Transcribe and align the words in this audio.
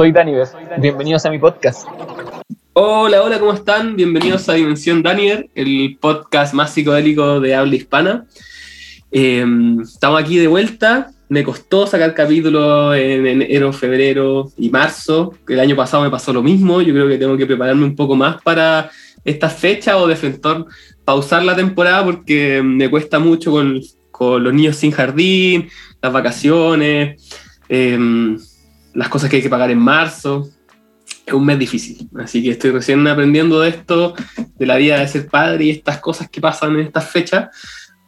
soy 0.00 0.12
Daniver. 0.12 0.48
Bienvenidos 0.78 1.26
a 1.26 1.30
mi 1.30 1.38
podcast. 1.38 1.86
Hola, 2.72 3.22
hola, 3.22 3.38
¿cómo 3.38 3.52
están? 3.52 3.96
Bienvenidos 3.96 4.48
a 4.48 4.54
Dimensión 4.54 5.02
Daniver, 5.02 5.50
el 5.54 5.98
podcast 6.00 6.54
más 6.54 6.72
psicodélico 6.72 7.38
de 7.38 7.54
habla 7.54 7.76
hispana. 7.76 8.24
Eh, 9.12 9.44
estamos 9.82 10.18
aquí 10.18 10.38
de 10.38 10.46
vuelta. 10.46 11.10
Me 11.28 11.44
costó 11.44 11.86
sacar 11.86 12.14
capítulos 12.14 12.96
en 12.96 13.26
enero, 13.26 13.74
febrero 13.74 14.50
y 14.56 14.70
marzo. 14.70 15.34
El 15.46 15.60
año 15.60 15.76
pasado 15.76 16.02
me 16.02 16.08
pasó 16.08 16.32
lo 16.32 16.42
mismo. 16.42 16.80
Yo 16.80 16.94
creo 16.94 17.06
que 17.06 17.18
tengo 17.18 17.36
que 17.36 17.44
prepararme 17.44 17.84
un 17.84 17.94
poco 17.94 18.16
más 18.16 18.40
para 18.40 18.90
esta 19.22 19.50
fecha 19.50 19.98
o 19.98 20.06
de 20.06 20.16
pausar 21.04 21.44
la 21.44 21.54
temporada 21.54 22.06
porque 22.06 22.62
me 22.64 22.88
cuesta 22.88 23.18
mucho 23.18 23.50
con, 23.50 23.78
con 24.10 24.42
los 24.42 24.54
niños 24.54 24.76
sin 24.76 24.92
jardín, 24.92 25.68
las 26.00 26.10
vacaciones, 26.10 27.20
em, 27.68 28.38
las 28.94 29.08
cosas 29.08 29.30
que 29.30 29.36
hay 29.36 29.42
que 29.42 29.50
pagar 29.50 29.70
en 29.70 29.78
marzo. 29.78 30.48
Es 31.26 31.34
un 31.34 31.44
mes 31.44 31.58
difícil, 31.58 32.08
así 32.18 32.42
que 32.42 32.50
estoy 32.50 32.70
recién 32.70 33.06
aprendiendo 33.06 33.60
de 33.60 33.70
esto, 33.70 34.14
de 34.58 34.66
la 34.66 34.76
vida 34.76 34.98
de 34.98 35.08
ser 35.08 35.28
padre 35.28 35.64
y 35.64 35.70
estas 35.70 35.98
cosas 35.98 36.28
que 36.28 36.40
pasan 36.40 36.74
en 36.74 36.80
estas 36.80 37.08
fechas. 37.08 37.50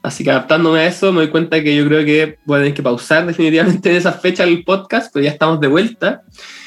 Así 0.02 0.24
que 0.24 0.30
adaptándome 0.30 0.80
a 0.80 0.86
eso, 0.86 1.12
me 1.12 1.20
doy 1.20 1.28
cuenta 1.28 1.62
que 1.62 1.76
yo 1.76 1.86
creo 1.86 2.04
que 2.04 2.38
voy 2.44 2.56
a 2.56 2.60
tener 2.60 2.74
que 2.74 2.82
pausar 2.82 3.24
definitivamente 3.24 3.90
en 3.90 3.96
esa 3.96 4.12
fecha 4.12 4.42
el 4.42 4.64
podcast, 4.64 5.12
pero 5.12 5.24
ya 5.24 5.30
estamos 5.30 5.60
de 5.60 5.68
vuelta. 5.68 6.22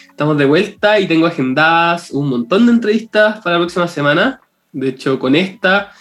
Estamos 0.10 0.38
de 0.38 0.46
vuelta 0.46 0.98
y 1.02 1.08
tengo 1.08 1.28
agendadas 1.28 2.12
un 2.12 2.30
montón 2.30 2.66
de 2.66 2.72
entrevistas 2.72 3.42
para 3.44 3.58
la 3.58 3.60
próxima 3.64 3.90
semana. 3.90 4.40
De 4.72 4.90
hecho, 4.90 5.20
con 5.20 5.36
esta 5.36 5.92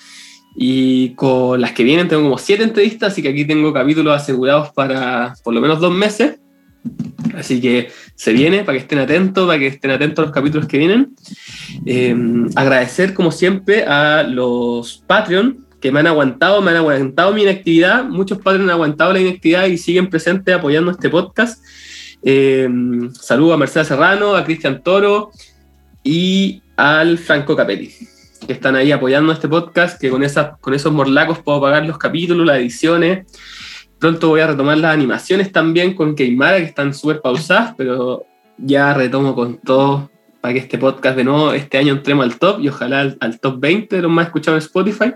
y 0.56 1.14
con 1.16 1.60
las 1.60 1.72
que 1.72 1.82
vienen 1.82 2.06
tengo 2.06 2.22
como 2.22 2.38
siete 2.38 2.62
entrevistas, 2.62 3.12
así 3.12 3.22
que 3.22 3.30
aquí 3.30 3.44
tengo 3.44 3.72
capítulos 3.72 4.14
asegurados 4.14 4.70
para 4.70 5.34
por 5.42 5.52
lo 5.52 5.60
menos 5.60 5.80
dos 5.80 5.92
meses. 5.92 6.38
Así 7.36 7.60
que 7.60 7.90
se 8.14 8.32
viene 8.32 8.64
para 8.64 8.78
que 8.78 8.82
estén 8.82 8.98
atentos, 8.98 9.46
para 9.46 9.58
que 9.58 9.66
estén 9.66 9.90
atentos 9.90 10.22
a 10.22 10.26
los 10.26 10.34
capítulos 10.34 10.66
que 10.66 10.78
vienen. 10.78 11.14
Eh, 11.86 12.14
agradecer, 12.54 13.14
como 13.14 13.32
siempre, 13.32 13.84
a 13.84 14.22
los 14.22 15.02
Patreon 15.06 15.66
que 15.80 15.92
me 15.92 16.00
han 16.00 16.06
aguantado, 16.06 16.62
me 16.62 16.70
han 16.70 16.78
aguantado 16.78 17.34
mi 17.34 17.42
inactividad. 17.42 18.04
Muchos 18.04 18.38
padres 18.38 18.62
han 18.62 18.70
aguantado 18.70 19.12
la 19.12 19.20
inactividad 19.20 19.66
y 19.66 19.76
siguen 19.76 20.08
presentes 20.08 20.54
apoyando 20.54 20.90
este 20.90 21.10
podcast. 21.10 21.62
Eh, 22.22 22.68
saludo 23.20 23.52
a 23.52 23.58
Mercedes 23.58 23.88
Serrano, 23.88 24.34
a 24.34 24.44
Cristian 24.44 24.82
Toro 24.82 25.30
y 26.02 26.62
al 26.76 27.18
Franco 27.18 27.54
Capelli 27.54 27.92
que 28.46 28.52
están 28.52 28.76
ahí 28.76 28.92
apoyando 28.92 29.32
este 29.32 29.48
podcast, 29.48 30.00
que 30.00 30.10
con, 30.10 30.22
esas, 30.22 30.58
con 30.58 30.74
esos 30.74 30.92
morlacos 30.92 31.38
puedo 31.38 31.60
pagar 31.60 31.86
los 31.86 31.98
capítulos, 31.98 32.46
las 32.46 32.58
ediciones. 32.58 33.26
Pronto 34.04 34.28
voy 34.28 34.42
a 34.42 34.48
retomar 34.48 34.76
las 34.76 34.92
animaciones 34.92 35.50
también 35.50 35.94
con 35.94 36.14
Keimara, 36.14 36.58
que 36.58 36.64
están 36.64 36.92
súper 36.92 37.22
pausadas, 37.22 37.72
pero 37.74 38.26
ya 38.58 38.92
retomo 38.92 39.34
con 39.34 39.56
todo 39.56 40.10
para 40.42 40.52
que 40.52 40.60
este 40.60 40.76
podcast 40.76 41.16
de 41.16 41.24
nuevo 41.24 41.54
este 41.54 41.78
año 41.78 41.94
entremos 41.94 42.26
al 42.26 42.38
top 42.38 42.60
y 42.60 42.68
ojalá 42.68 43.16
al, 43.18 43.40
top 43.40 43.58
20 43.58 43.96
de 43.96 44.02
los 44.02 44.10
más 44.10 44.26
escuchados 44.26 44.62
en 44.62 44.66
Spotify, 44.66 45.14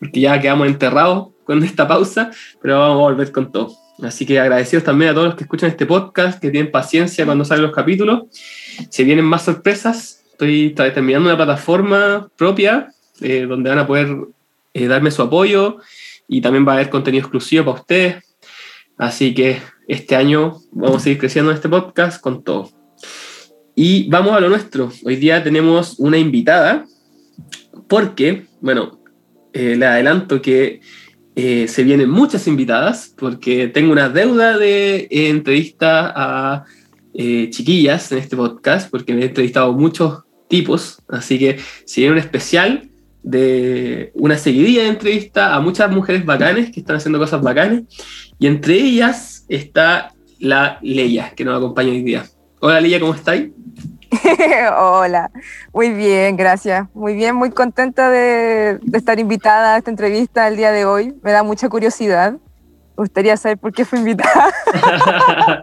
porque 0.00 0.18
ya 0.18 0.40
quedamos 0.40 0.66
enterrados 0.66 1.28
con 1.44 1.62
esta 1.62 1.86
pausa, 1.86 2.32
pero 2.60 2.80
vamos 2.80 2.96
a 2.96 3.02
volver 3.02 3.30
con 3.30 3.52
todo. 3.52 3.76
Así 4.02 4.26
que 4.26 4.40
agradecidos 4.40 4.82
también 4.82 5.12
a 5.12 5.14
todos 5.14 5.28
los 5.28 5.36
que 5.36 5.44
escuchan 5.44 5.70
este 5.70 5.86
podcast, 5.86 6.40
que 6.40 6.50
tienen 6.50 6.72
paciencia 6.72 7.24
cuando 7.24 7.44
salen 7.44 7.66
los 7.66 7.72
capítulos. 7.72 8.22
Si 8.90 9.04
vienen 9.04 9.26
más 9.26 9.44
sorpresas, 9.44 10.24
Estoy, 10.32 10.74
terminando 10.74 11.28
una 11.28 11.36
plataforma 11.36 12.28
propia 12.36 12.92
eh, 13.20 13.46
donde 13.48 13.70
van 13.70 13.78
a 13.78 13.86
poder 13.86 14.08
eh, 14.74 14.88
darme 14.88 15.12
su 15.12 15.22
apoyo 15.22 15.78
y 16.28 16.40
también 16.40 16.66
va 16.66 16.72
a 16.72 16.74
haber 16.76 16.90
contenido 16.90 17.22
exclusivo 17.22 17.64
para 17.64 17.80
ustedes. 17.80 18.36
Así 18.96 19.34
que 19.34 19.60
este 19.88 20.14
año 20.14 20.58
vamos 20.70 20.98
a 20.98 21.00
seguir 21.00 21.18
creciendo 21.18 21.50
en 21.50 21.56
este 21.56 21.68
podcast 21.68 22.20
con 22.20 22.44
todo. 22.44 22.70
Y 23.74 24.08
vamos 24.08 24.32
a 24.32 24.40
lo 24.40 24.48
nuestro. 24.48 24.92
Hoy 25.04 25.16
día 25.16 25.42
tenemos 25.42 25.98
una 25.98 26.18
invitada 26.18 26.84
porque, 27.88 28.46
bueno, 28.60 29.00
eh, 29.52 29.76
le 29.76 29.86
adelanto 29.86 30.42
que 30.42 30.80
se 31.34 31.84
vienen 31.84 32.10
muchas 32.10 32.48
invitadas 32.48 33.14
porque 33.16 33.68
tengo 33.68 33.92
una 33.92 34.08
deuda 34.08 34.58
de 34.58 35.06
entrevista 35.08 36.12
a 36.14 36.64
chiquillas 37.14 38.10
en 38.10 38.18
este 38.18 38.36
podcast 38.36 38.90
porque 38.90 39.14
me 39.14 39.22
he 39.22 39.26
entrevistado 39.26 39.72
muchos 39.72 40.24
tipos, 40.48 41.00
así 41.08 41.38
que 41.38 41.58
si 41.84 42.00
viene 42.00 42.14
un 42.14 42.18
especial 42.18 42.87
de 43.22 44.12
una 44.14 44.38
seguidilla 44.38 44.82
de 44.82 44.88
entrevista 44.88 45.54
a 45.54 45.60
muchas 45.60 45.90
mujeres 45.90 46.24
bacanes 46.24 46.70
que 46.70 46.80
están 46.80 46.96
haciendo 46.96 47.18
cosas 47.18 47.42
bacanes, 47.42 47.84
y 48.38 48.46
entre 48.46 48.74
ellas 48.74 49.44
está 49.48 50.12
la 50.38 50.78
Leia, 50.82 51.30
que 51.30 51.44
nos 51.44 51.56
acompaña 51.56 51.90
hoy 51.90 52.02
día. 52.02 52.24
Hola 52.60 52.80
Leia, 52.80 53.00
¿cómo 53.00 53.14
estáis? 53.14 53.50
Hola, 54.78 55.30
muy 55.72 55.90
bien, 55.90 56.36
gracias. 56.36 56.88
Muy 56.94 57.14
bien, 57.14 57.34
muy 57.34 57.50
contenta 57.50 58.10
de, 58.10 58.78
de, 58.80 58.98
estar 58.98 59.18
invitada 59.18 59.74
a 59.74 59.78
esta 59.78 59.90
entrevista 59.90 60.48
el 60.48 60.56
día 60.56 60.72
de 60.72 60.84
hoy. 60.84 61.14
Me 61.22 61.32
da 61.32 61.42
mucha 61.42 61.68
curiosidad. 61.68 62.32
Me 62.32 62.38
gustaría 63.04 63.36
saber 63.36 63.58
por 63.58 63.72
qué 63.72 63.84
fui 63.84 63.98
invitada. 63.98 64.52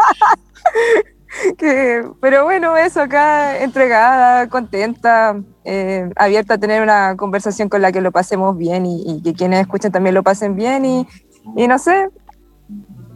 pero 2.21 2.43
bueno, 2.43 2.77
eso 2.77 3.01
acá, 3.01 3.59
entregada, 3.59 4.47
contenta, 4.49 5.35
eh, 5.65 6.09
abierta 6.15 6.53
a 6.53 6.57
tener 6.57 6.81
una 6.81 7.15
conversación 7.17 7.69
con 7.69 7.81
la 7.81 7.91
que 7.91 8.01
lo 8.01 8.11
pasemos 8.11 8.57
bien 8.57 8.85
y, 8.85 9.21
que 9.23 9.33
quienes 9.33 9.61
escuchen 9.61 9.91
también 9.91 10.15
lo 10.15 10.23
pasen 10.23 10.55
bien 10.55 10.85
y, 10.85 11.07
y, 11.55 11.67
no 11.67 11.77
sé, 11.79 12.09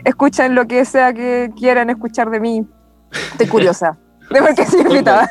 escuchen 0.03 0.55
lo 0.55 0.67
que 0.67 0.83
sea 0.85 1.13
que 1.13 1.51
quieran 1.57 1.89
escuchar 1.89 2.29
de 2.29 2.39
mí. 2.39 2.65
Estoy 3.31 3.47
curiosa 3.49 3.97
de 4.29 4.41
por 4.41 4.55
qué 4.55 4.65
soy 4.65 4.81
invitada. 4.81 5.29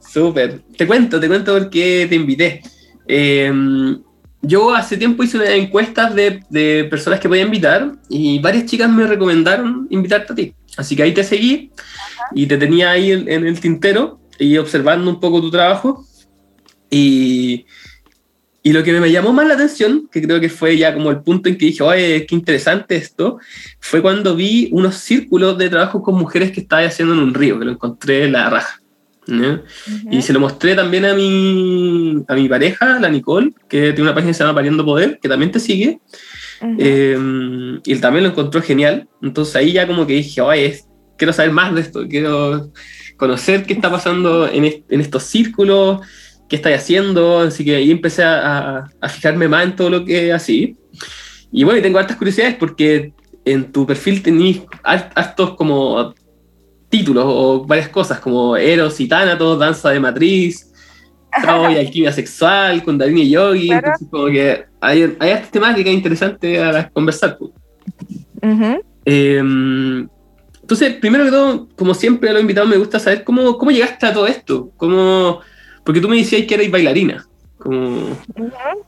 Súper. 0.00 0.62
Te 0.76 0.86
cuento, 0.86 1.20
te 1.20 1.28
cuento 1.28 1.52
por 1.52 1.70
qué 1.70 2.06
te 2.08 2.14
invité. 2.14 2.62
Em, 3.06 4.02
yo 4.40 4.74
hace 4.74 4.96
tiempo 4.96 5.22
hice 5.22 5.36
unas 5.36 5.50
encuestas 5.50 6.14
de, 6.14 6.42
de 6.50 6.84
personas 6.90 7.20
que 7.20 7.28
podía 7.28 7.44
invitar 7.44 7.92
y 8.08 8.40
varias 8.40 8.66
chicas 8.66 8.90
me 8.90 9.06
recomendaron 9.06 9.86
invitarte 9.90 10.32
a 10.32 10.36
ti. 10.36 10.54
Así 10.76 10.96
que 10.96 11.02
ahí 11.02 11.12
te 11.12 11.24
seguí 11.24 11.70
y 12.34 12.46
te 12.46 12.56
tenía 12.56 12.90
ahí 12.90 13.12
en, 13.12 13.28
el 13.28 13.60
tintero 13.60 14.20
y 14.38 14.56
observando 14.58 15.10
un 15.10 15.20
poco 15.20 15.40
tu 15.40 15.50
trabajo. 15.50 16.04
Y, 16.94 17.64
y 18.62 18.72
lo 18.72 18.84
que 18.84 18.92
me 19.00 19.10
llamó 19.10 19.32
más 19.32 19.48
la 19.48 19.54
atención, 19.54 20.08
que 20.12 20.22
creo 20.22 20.38
que 20.38 20.50
fue 20.50 20.76
ya 20.76 20.92
como 20.92 21.10
el 21.10 21.22
punto 21.22 21.48
en 21.48 21.56
que 21.56 21.66
dije, 21.66 21.82
oye, 21.82 22.26
qué 22.26 22.34
interesante 22.34 22.96
esto, 22.96 23.38
fue 23.80 24.02
cuando 24.02 24.36
vi 24.36 24.68
unos 24.72 24.96
círculos 24.96 25.56
de 25.56 25.70
trabajo 25.70 26.02
con 26.02 26.16
mujeres 26.16 26.52
que 26.52 26.60
estaba 26.60 26.82
haciendo 26.82 27.14
en 27.14 27.20
un 27.20 27.34
río, 27.34 27.58
que 27.58 27.64
lo 27.64 27.72
encontré 27.72 28.24
en 28.24 28.32
la 28.32 28.50
raja. 28.50 28.78
Y 30.10 30.20
se 30.20 30.32
lo 30.32 30.40
mostré 30.40 30.74
también 30.74 31.06
a 31.06 31.14
mi, 31.14 32.22
a 32.28 32.34
mi 32.34 32.48
pareja, 32.48 33.00
la 33.00 33.08
Nicole, 33.08 33.52
que 33.68 33.92
tiene 33.92 34.02
una 34.02 34.14
página 34.14 34.30
que 34.30 34.34
se 34.34 34.44
llama 34.44 34.54
Pariendo 34.54 34.84
Poder, 34.84 35.18
que 35.22 35.28
también 35.28 35.50
te 35.50 35.60
sigue. 35.60 36.00
Eh, 36.78 37.16
y 37.84 37.92
él 37.92 38.00
también 38.00 38.24
lo 38.24 38.30
encontró 38.30 38.60
genial. 38.60 39.08
Entonces 39.22 39.56
ahí 39.56 39.72
ya 39.72 39.86
como 39.86 40.06
que 40.06 40.14
dije, 40.14 40.40
oye, 40.40 40.78
quiero 41.16 41.32
saber 41.32 41.52
más 41.52 41.74
de 41.74 41.80
esto, 41.80 42.06
quiero 42.06 42.70
conocer 43.16 43.64
qué 43.64 43.72
está 43.72 43.90
pasando 43.90 44.48
en, 44.48 44.64
en 44.88 45.00
estos 45.00 45.22
círculos, 45.22 46.00
qué 46.52 46.56
estáis 46.56 46.76
haciendo, 46.76 47.38
así 47.38 47.64
que 47.64 47.76
ahí 47.76 47.90
empecé 47.90 48.22
a, 48.22 48.84
a, 49.00 49.08
fijarme 49.08 49.48
más 49.48 49.64
en 49.64 49.74
todo 49.74 49.88
lo 49.88 50.04
que 50.04 50.34
así. 50.34 50.76
Y 51.50 51.64
bueno, 51.64 51.78
y 51.78 51.82
tengo 51.82 51.98
hartas 51.98 52.18
curiosidades 52.18 52.56
porque 52.56 53.14
en 53.46 53.72
tu 53.72 53.86
perfil 53.86 54.22
tenéis 54.22 54.60
hartos 54.82 55.54
como 55.54 56.12
títulos 56.90 57.24
o 57.26 57.64
varias 57.64 57.88
cosas 57.88 58.20
como 58.20 58.54
Eros 58.54 59.00
y 59.00 59.08
Tánatos, 59.08 59.58
Danza 59.58 59.88
de 59.88 60.00
Matriz, 60.00 60.70
Tao 61.42 61.70
y 61.70 61.76
Alquimia 61.78 62.12
Sexual, 62.12 62.84
Kundalini 62.84 63.30
Yogi, 63.30 63.72
entonces 63.72 64.06
como 64.10 64.26
que 64.26 64.66
hay, 64.78 65.16
hay 65.20 65.30
esta 65.30 65.50
temática 65.52 65.88
interesante 65.88 66.62
a 66.62 66.86
conversar. 66.90 67.38
Uh 68.42 68.78
entonces, 70.62 70.94
primero 71.00 71.24
que 71.24 71.30
todo, 71.30 71.68
como 71.76 71.94
siempre 71.94 72.28
a 72.30 72.34
los 72.34 72.42
invitados 72.42 72.70
me 72.70 72.76
gusta 72.76 73.00
saber 73.00 73.24
cómo, 73.24 73.58
cómo 73.58 73.70
llegaste 73.70 74.06
a 74.06 74.12
todo 74.12 74.26
esto. 74.26 74.70
Cómo, 74.76 75.40
porque 75.84 76.00
tú 76.00 76.08
me 76.08 76.16
decías 76.16 76.46
que 76.46 76.54
erais 76.54 76.70
bailarina, 76.70 77.26
como, 77.58 78.16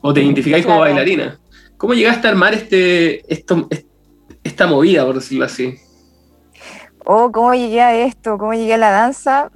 o 0.00 0.12
te 0.12 0.22
identificáis 0.22 0.64
como 0.64 0.80
bailarina. 0.80 1.38
¿Cómo 1.76 1.94
llegaste 1.94 2.26
a 2.26 2.30
armar 2.30 2.54
este, 2.54 3.32
esto, 3.32 3.68
esta 4.42 4.66
movida, 4.66 5.04
por 5.04 5.16
decirlo 5.16 5.44
así? 5.44 5.76
Oh, 7.04 7.30
¿cómo 7.32 7.54
llegué 7.54 7.80
a 7.80 7.94
esto? 7.94 8.38
¿Cómo 8.38 8.54
llegué 8.54 8.74
a 8.74 8.78
la 8.78 8.90
danza? 8.90 9.50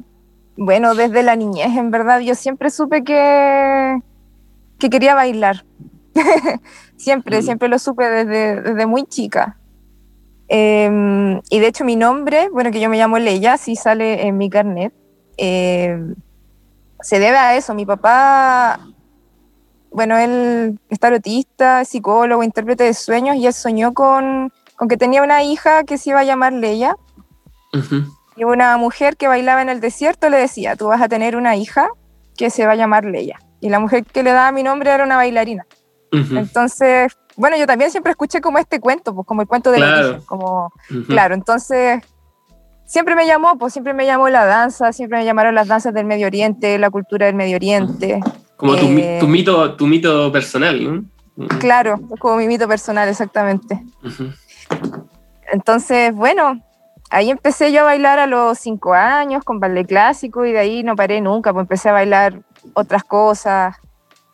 Bueno, 0.57 0.95
desde 0.95 1.23
la 1.23 1.37
niñez, 1.37 1.77
en 1.77 1.91
verdad, 1.91 2.21
yo 2.21 2.35
siempre 2.35 2.71
supe 2.71 3.05
que, 3.05 4.01
que 4.79 4.91
quería 4.91 5.15
bailar. 5.15 5.65
siempre, 6.97 7.39
mm. 7.39 7.43
siempre 7.43 7.69
lo 7.69 7.79
supe 7.79 8.05
desde, 8.05 8.61
desde 8.61 8.87
muy 8.87 9.05
chica. 9.07 9.59
Em, 10.49 11.41
y 11.51 11.61
de 11.61 11.67
hecho 11.67 11.85
mi 11.85 11.95
nombre, 11.95 12.49
bueno, 12.51 12.71
que 12.71 12.81
yo 12.81 12.89
me 12.89 12.97
llamo 12.97 13.19
Leia, 13.19 13.59
sí 13.59 13.77
sale 13.77 14.27
en 14.27 14.39
mi 14.39 14.49
carnet, 14.49 14.95
em, 15.37 16.15
se 17.01 17.19
debe 17.19 17.37
a 17.37 17.57
eso. 17.57 17.75
Mi 17.75 17.87
papá 17.87 18.81
bueno, 19.91 20.17
él 20.19 20.79
es 20.91 20.99
tarotista, 21.01 21.85
psicólogo, 21.85 22.43
intérprete 22.43 22.85
de 22.85 22.95
sueños 22.95 23.37
y 23.37 23.47
él 23.47 23.53
soñó 23.55 23.95
con, 23.95 24.53
con 24.77 24.87
que 24.87 24.97
tenía 24.97 25.23
una 25.23 25.43
hija 25.43 25.85
que 25.85 25.97
se 25.99 26.11
iba 26.11 26.21
a 26.21 26.25
llamar 26.25 26.53
Leia. 26.53 26.95
Y 28.37 28.45
una 28.45 28.77
mujer 28.77 29.17
que 29.17 29.27
bailaba 29.29 29.63
en 29.63 29.69
el 29.69 29.81
desierto 29.81 30.29
le 30.29 30.37
decía, 30.37 30.77
tú 30.77 30.89
vas 30.89 31.01
a 31.03 31.09
tener 31.09 31.37
una 31.37 31.57
hija 31.57 31.89
que 32.37 32.51
se 32.51 32.67
va 32.67 32.73
a 32.73 32.77
llamar 32.77 33.05
Leia. 33.05 33.41
Y 33.61 33.71
la 33.71 33.81
mujer 33.81 34.05
que 34.05 34.23
le 34.23 34.31
daba 34.33 34.53
mi 34.53 34.63
nombre 34.63 34.91
era 34.93 35.03
una 35.05 35.17
bailarina. 35.17 35.67
Entonces, 36.13 37.17
bueno, 37.37 37.57
yo 37.57 37.67
también 37.67 37.91
siempre 37.91 38.11
escuché 38.13 38.41
como 38.41 38.59
este 38.59 38.81
cuento, 38.81 39.15
pues 39.15 39.27
como 39.27 39.43
el 39.43 39.49
cuento 39.49 39.71
del 39.71 39.81
Claro. 39.83 39.99
origen, 40.09 40.21
como, 40.27 40.73
Ujú. 40.91 41.03
claro, 41.07 41.35
entonces 41.35 42.03
siempre 42.89 43.15
me 43.15 43.27
llamó, 43.27 43.57
pues 43.59 43.75
siempre 43.75 43.93
me 43.93 44.07
llamó 44.07 44.29
la 44.31 44.47
danza, 44.47 44.93
siempre 44.93 45.19
me 45.19 45.25
llamaron 45.25 45.55
las 45.55 45.69
danzas 45.69 45.93
del 45.95 46.07
Medio 46.07 46.27
Oriente, 46.27 46.79
la 46.79 46.91
cultura 46.91 47.27
del 47.27 47.35
Medio 47.37 47.57
Oriente. 47.57 48.21
Como 48.57 48.77
tu, 48.77 48.87
Eh, 48.87 49.19
tu 49.21 49.29
mito, 49.29 49.75
tu 49.77 49.87
mito 49.87 50.33
personal, 50.33 51.05
¿no? 51.37 51.49
Claro, 51.61 52.01
es 52.13 52.19
como 52.19 52.37
mi 52.37 52.49
mito 52.49 52.67
personal, 52.67 53.09
exactamente. 53.09 53.81
Entonces, 55.53 56.13
bueno, 56.15 56.61
ahí 57.11 57.31
empecé 57.31 57.71
yo 57.73 57.83
a 57.83 57.85
bailar 57.85 58.19
a 58.19 58.27
los 58.27 58.59
cinco 58.59 58.95
años 58.95 59.45
con 59.45 59.61
ballet 59.61 59.87
clásico 59.87 60.45
y 60.47 60.53
de 60.53 60.59
ahí 60.59 60.83
no 60.83 60.97
paré 60.97 61.21
nunca, 61.21 61.53
pues 61.53 61.65
empecé 61.65 61.91
a 61.91 61.93
bailar 61.93 62.41
otras 62.73 63.05
cosas. 63.05 63.77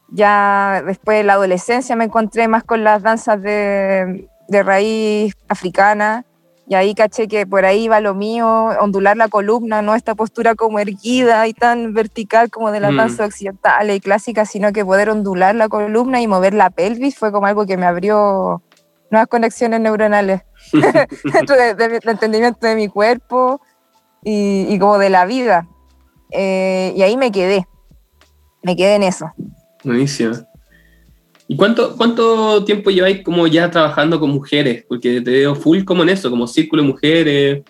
Ya 0.09 0.83
después 0.87 1.19
de 1.19 1.25
la 1.25 1.35
adolescencia 1.35 1.97
me 1.97 2.05
encontré 2.05 2.47
más 2.47 2.63
con 2.63 2.85
las 2.85 3.03
danzas 3.03 3.43
de, 3.43 4.29
de 4.49 4.63
raíz 4.63 5.35
africana 5.49 6.25
y 6.67 6.75
ahí 6.77 6.95
caché 6.95 7.29
que 7.29 7.47
por 7.47 7.65
ahí 7.65 7.89
va 7.89 8.01
lo 8.01 8.15
mío, 8.15 8.47
ondular 8.81 9.17
la 9.17 9.29
columna, 9.29 9.83
no 9.83 9.95
esta 9.95 10.15
postura 10.15 10.55
como 10.55 10.79
erguida 10.79 11.47
y 11.47 11.53
tan 11.53 11.93
vertical 11.93 12.51
como 12.51 12.71
de 12.73 12.81
las 12.81 12.93
Mm. 12.93 12.97
danzas 12.97 13.27
occidentales 13.29 13.97
y 13.97 14.01
clásicas, 14.01 14.51
sino 14.51 14.73
que 14.73 14.85
poder 14.85 15.11
ondular 15.11 15.55
la 15.55 15.69
columna 15.69 16.21
y 16.23 16.27
mover 16.27 16.55
la 16.55 16.71
pelvis 16.71 17.17
fue 17.19 17.31
como 17.33 17.47
algo 17.47 17.67
que 17.67 17.77
me 17.77 17.85
abrió 17.87 18.63
nuevas 19.11 19.29
conexiones 19.29 19.81
neuronales 19.81 20.43
dentro 21.33 21.57
de- 21.57 21.75
de 21.75 21.89
del 21.89 22.09
entendimiento 22.09 22.67
de 22.67 22.75
mi 22.77 22.89
cuerpo 22.89 23.61
y, 24.23 24.67
y 24.69 24.79
como 24.79 24.97
de 24.99 25.11
la 25.11 25.27
vida. 25.27 25.69
Eh, 26.31 26.93
y 26.97 27.03
ahí 27.03 27.17
me 27.19 27.31
quedé, 27.31 27.69
me 28.63 28.75
quedé 28.75 28.95
en 28.97 29.03
eso. 29.03 29.31
Buenísimo. 29.85 30.35
¿Y 31.47 31.57
cuánto, 31.57 31.97
cuánto 31.97 32.65
tiempo 32.65 32.91
lleváis 32.91 33.23
como 33.23 33.47
ya 33.47 33.71
trabajando 33.71 34.19
con 34.19 34.31
mujeres? 34.31 34.85
Porque 34.89 35.21
te 35.21 35.31
veo 35.31 35.55
full 35.55 35.85
como 35.85 36.03
en 36.03 36.09
eso, 36.09 36.31
como 36.31 36.47
círculo 36.47 36.83
de 36.83 36.89
mujeres. 36.89 37.63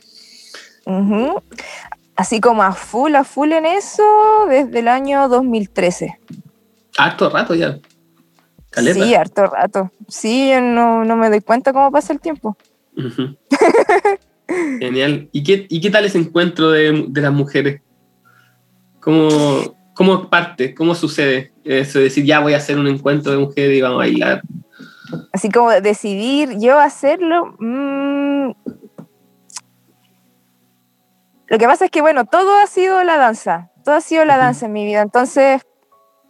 Así 2.14 2.40
como 2.40 2.62
a 2.62 2.72
full, 2.72 3.14
a 3.16 3.24
full 3.24 3.50
en 3.52 3.66
eso 3.66 4.04
desde 4.48 4.78
el 4.78 4.88
año 4.88 5.28
2013. 5.28 6.18
Harto 6.96 7.28
rato 7.28 7.54
ya. 7.54 7.80
Caleta. 8.70 9.04
Sí, 9.04 9.14
harto 9.14 9.46
rato. 9.46 9.90
Sí, 10.08 10.52
no, 10.60 11.04
no 11.04 11.16
me 11.16 11.28
doy 11.28 11.40
cuenta 11.40 11.72
cómo 11.72 11.90
pasa 11.90 12.12
el 12.12 12.20
tiempo. 12.20 12.56
Genial. 14.78 15.28
¿Y 15.32 15.42
qué, 15.42 15.66
¿Y 15.68 15.80
qué 15.80 15.90
tal 15.90 16.04
ese 16.04 16.18
encuentro 16.18 16.70
de, 16.70 17.06
de 17.08 17.20
las 17.20 17.32
mujeres? 17.32 17.80
¿Cómo, 19.00 19.76
¿Cómo 19.94 20.28
parte? 20.28 20.74
¿Cómo 20.74 20.94
sucede? 20.94 21.52
Eso 21.64 21.98
de 21.98 22.04
decir, 22.04 22.24
ya 22.24 22.40
voy 22.40 22.54
a 22.54 22.58
hacer 22.58 22.78
un 22.78 22.88
encuentro 22.88 23.32
de 23.32 23.38
mujeres 23.38 23.78
y 23.78 23.80
vamos 23.80 23.96
a 23.96 23.98
bailar. 23.98 24.42
Así 25.32 25.50
como 25.50 25.70
decidir 25.70 26.58
yo 26.58 26.78
hacerlo. 26.78 27.54
mm, 27.58 28.50
Lo 31.46 31.58
que 31.58 31.66
pasa 31.66 31.84
es 31.84 31.90
que, 31.90 32.00
bueno, 32.00 32.24
todo 32.24 32.56
ha 32.56 32.66
sido 32.66 33.02
la 33.04 33.16
danza. 33.16 33.70
Todo 33.84 33.96
ha 33.96 34.00
sido 34.00 34.24
la 34.24 34.38
danza 34.38 34.66
en 34.66 34.72
mi 34.72 34.84
vida. 34.84 35.02
Entonces, 35.02 35.62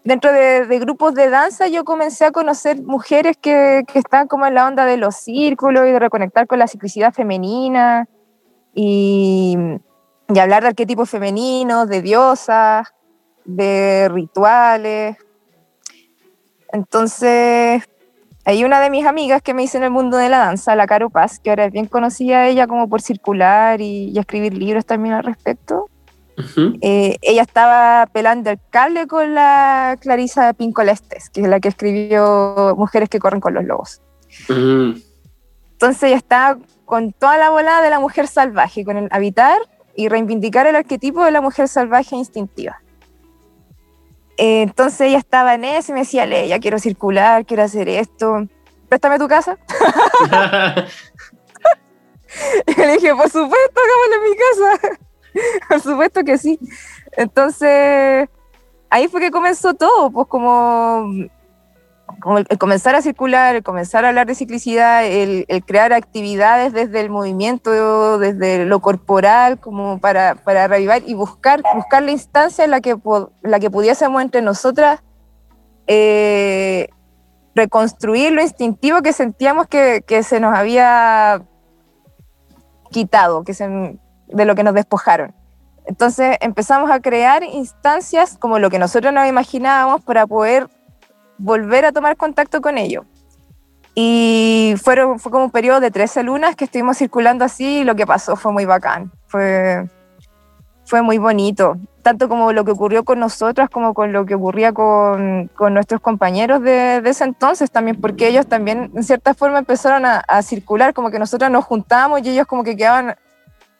dentro 0.03 0.33
de, 0.33 0.67
de 0.67 0.79
grupos 0.81 1.15
de 1.15 1.31
danza, 1.31 1.69
yo 1.69 1.85
comencé 1.85 2.27
a 2.27 2.33
conocer 2.33 2.83
mujeres 2.83 3.37
que, 3.41 3.85
que 3.91 3.99
están 4.01 4.27
como 4.29 4.45
en 4.47 4.55
la 4.55 4.67
onda 4.67 4.85
de 4.85 4.97
los 4.99 5.15
círculos 5.17 5.87
y 5.87 5.93
de 5.93 5.99
reconectar 5.99 6.47
con 6.47 6.59
la 6.59 6.67
ciclicidad 6.67 7.15
femenina 7.15 8.07
y, 8.75 9.57
y 10.29 10.39
hablar 10.39 10.63
de 10.63 10.69
arquetipos 10.71 11.09
femeninos, 11.09 11.89
de 11.89 12.03
diosas, 12.03 12.93
de 13.45 14.09
rituales. 14.11 15.17
Entonces, 16.73 17.85
hay 18.45 18.65
una 18.65 18.81
de 18.81 18.91
mis 18.91 19.07
amigas 19.07 19.43
que 19.43 19.55
me 19.55 19.63
hizo 19.63 19.79
en 19.79 19.85
el 19.85 19.91
mundo 19.91 20.17
de 20.17 20.29
la 20.29 20.39
danza, 20.39 20.77
la 20.77 20.87
Caro 20.87 21.11
Paz, 21.11 21.39
que 21.39 21.51
ahora 21.51 21.67
es 21.67 21.73
bien 21.73 21.87
conocida 21.87 22.47
ella 22.49 22.67
como 22.67 22.89
por 22.89 23.01
circular 23.01 23.81
y, 23.81 24.11
y 24.11 24.19
escribir 24.19 24.55
libros 24.55 24.85
también 24.85 25.15
al 25.15 25.25
respecto. 25.25 25.89
Eh, 26.81 27.17
ella 27.23 27.43
estaba 27.43 28.07
pelando 28.07 28.51
el 28.51 28.59
cable 28.71 29.07
con 29.07 29.35
la 29.35 29.97
Clarisa 30.01 30.53
Pincolestes, 30.53 31.31
que 31.31 31.43
es 31.43 31.49
la 31.49 31.61
que 31.61 31.69
escribió 31.69 32.75
Mujeres 32.77 33.09
que 33.09 33.19
corren 33.19 33.41
con 33.41 33.55
los 33.55 33.65
lobos. 33.65 34.03
Mm. 34.49 34.95
Entonces 35.73 36.03
ella 36.05 36.17
estaba 36.17 36.59
con 36.85 37.13
toda 37.13 37.39
la 37.39 37.51
volada 37.51 37.83
de 37.83 37.91
la 37.91 38.01
mujer 38.01 38.27
salvaje, 38.27 38.85
con 38.85 38.97
el 38.97 39.09
habitar 39.11 39.59
y 39.97 40.09
reivindicar 40.09 40.67
el 40.67 40.77
arquetipo 40.77 41.25
de 41.25 41.31
la 41.31 41.41
mujer 41.41 41.69
salvaje 41.69 42.17
e 42.17 42.19
instintiva. 42.19 42.81
Eh, 44.37 44.63
entonces 44.63 45.03
ella 45.03 45.19
estaba 45.19 45.55
en 45.55 45.65
eso 45.65 45.93
y 45.93 45.95
me 45.95 46.01
decía, 46.01 46.27
ya 46.47 46.59
quiero 46.59 46.79
circular, 46.79 47.47
quiero 47.47 47.63
hacer 47.63 47.89
esto, 47.89 48.49
préstame 48.89 49.19
tu 49.19 49.29
casa. 49.29 49.59
Y 52.67 52.75
le 52.75 52.93
dije, 52.95 53.15
por 53.15 53.31
supuesto, 53.31 53.81
hagámoslo 53.81 54.15
en 54.17 54.31
mi 54.31 54.37
casa. 54.37 54.99
por 55.69 55.81
supuesto 55.81 56.25
que 56.25 56.39
sí. 56.39 56.59
Entonces, 57.13 58.29
ahí 58.91 59.09
fue 59.09 59.21
que 59.21 59.31
comenzó 59.31 59.75
todo, 59.75 60.11
pues 60.11 60.27
como, 60.29 61.07
el, 62.49 62.59
comenzar 62.59 62.95
a 62.95 63.03
circular, 63.03 63.57
el 63.57 63.63
comenzar 63.63 64.05
a 64.05 64.09
hablar 64.09 64.27
de 64.27 64.35
ciclicidad, 64.35 65.05
el, 65.07 65.47
crear 65.67 65.93
actividades 65.93 66.73
desde 66.73 67.01
el 67.01 67.11
movimiento, 67.11 68.19
desde 68.19 68.65
lo 68.65 68.81
corporal, 68.81 69.59
como 69.59 69.99
para, 69.99 70.35
para 70.35 70.67
revivar 70.67 71.03
y 71.07 71.15
buscar, 71.15 71.63
buscar 71.75 72.03
la 72.03 72.13
instancia 72.13 72.65
en 72.65 72.71
la 72.71 72.81
que, 72.81 72.97
la 73.43 73.61
que 73.61 73.71
pudiésemos 73.71 74.23
entre 74.23 74.43
nosotras 74.43 75.03
eh, 75.87 76.89
reconstruir 77.55 78.33
lo 78.33 78.43
instintivo 78.43 79.03
que 79.03 79.13
sentíamos 79.13 79.67
que, 79.67 80.03
que 80.07 80.23
se 80.23 80.41
nos 80.41 80.57
había 80.57 81.43
quitado, 82.91 83.45
que 83.45 83.55
se, 83.55 83.99
de 84.29 84.45
lo 84.45 84.55
que 84.55 84.63
nos 84.63 84.75
despojaron. 84.75 85.35
Entonces 85.87 86.39
empezamos 86.41 86.91
a 86.91 87.01
crear 87.01 87.43
instancias 87.45 88.39
como 88.39 88.59
lo 88.59 88.71
que 88.71 88.79
nosotros 88.79 89.13
nos 89.13 89.29
imaginábamos 89.29 90.03
para 90.03 90.27
poder 90.27 90.69
volver 91.39 91.85
a 91.85 91.93
tomar 91.93 92.17
contacto 92.17 92.61
con 92.61 92.79
ello. 92.79 93.05
Y 93.95 94.75
fueron, 94.83 95.21
fue 95.21 95.31
como 95.31 95.45
un 95.45 95.51
periodo 95.51 95.81
de 95.81 95.91
13 95.91 96.25
lunas 96.25 96.57
que 96.57 96.65
estuvimos 96.65 96.99
circulando 96.99 97.45
así 97.45 97.79
y 97.79 97.85
lo 97.85 97.95
que 97.95 98.07
pasó 98.07 98.35
fue 98.35 98.53
muy 98.53 98.65
bacán. 98.65 99.13
Fue, 99.27 99.89
fue 100.85 101.01
muy 101.03 101.19
bonito, 101.19 101.77
tanto 102.03 102.29
como 102.29 102.53
lo 102.53 102.65
que 102.65 102.73
ocurrió 102.73 103.05
con 103.05 103.21
nosotras 103.21 103.71
como 103.71 103.95
con 103.95 104.13
lo 104.13 104.27
que 104.27 104.35
ocurría 104.35 104.73
con, 104.73 105.49
con 105.55 105.75
nuestros 105.75 106.01
compañeros 106.01 106.61
de, 106.63 107.01
de, 107.01 107.11
ese 107.11 107.25
entonces 107.25 107.71
también, 107.71 108.01
porque 108.01 108.29
ellos 108.29 108.47
también 108.47 108.91
en 108.95 109.03
cierta 109.05 109.33
forma 109.33 109.59
empezaron 109.59 110.05
a, 110.05 110.19
a 110.19 110.43
circular, 110.43 110.93
como 110.93 111.11
que 111.11 111.21
nosotras 111.21 111.51
nos 111.51 111.65
juntábamos 111.65 112.23
y 112.23 112.31
ellos 112.31 112.47
como 112.47 112.65
que 112.65 112.77
quedaban 112.77 113.15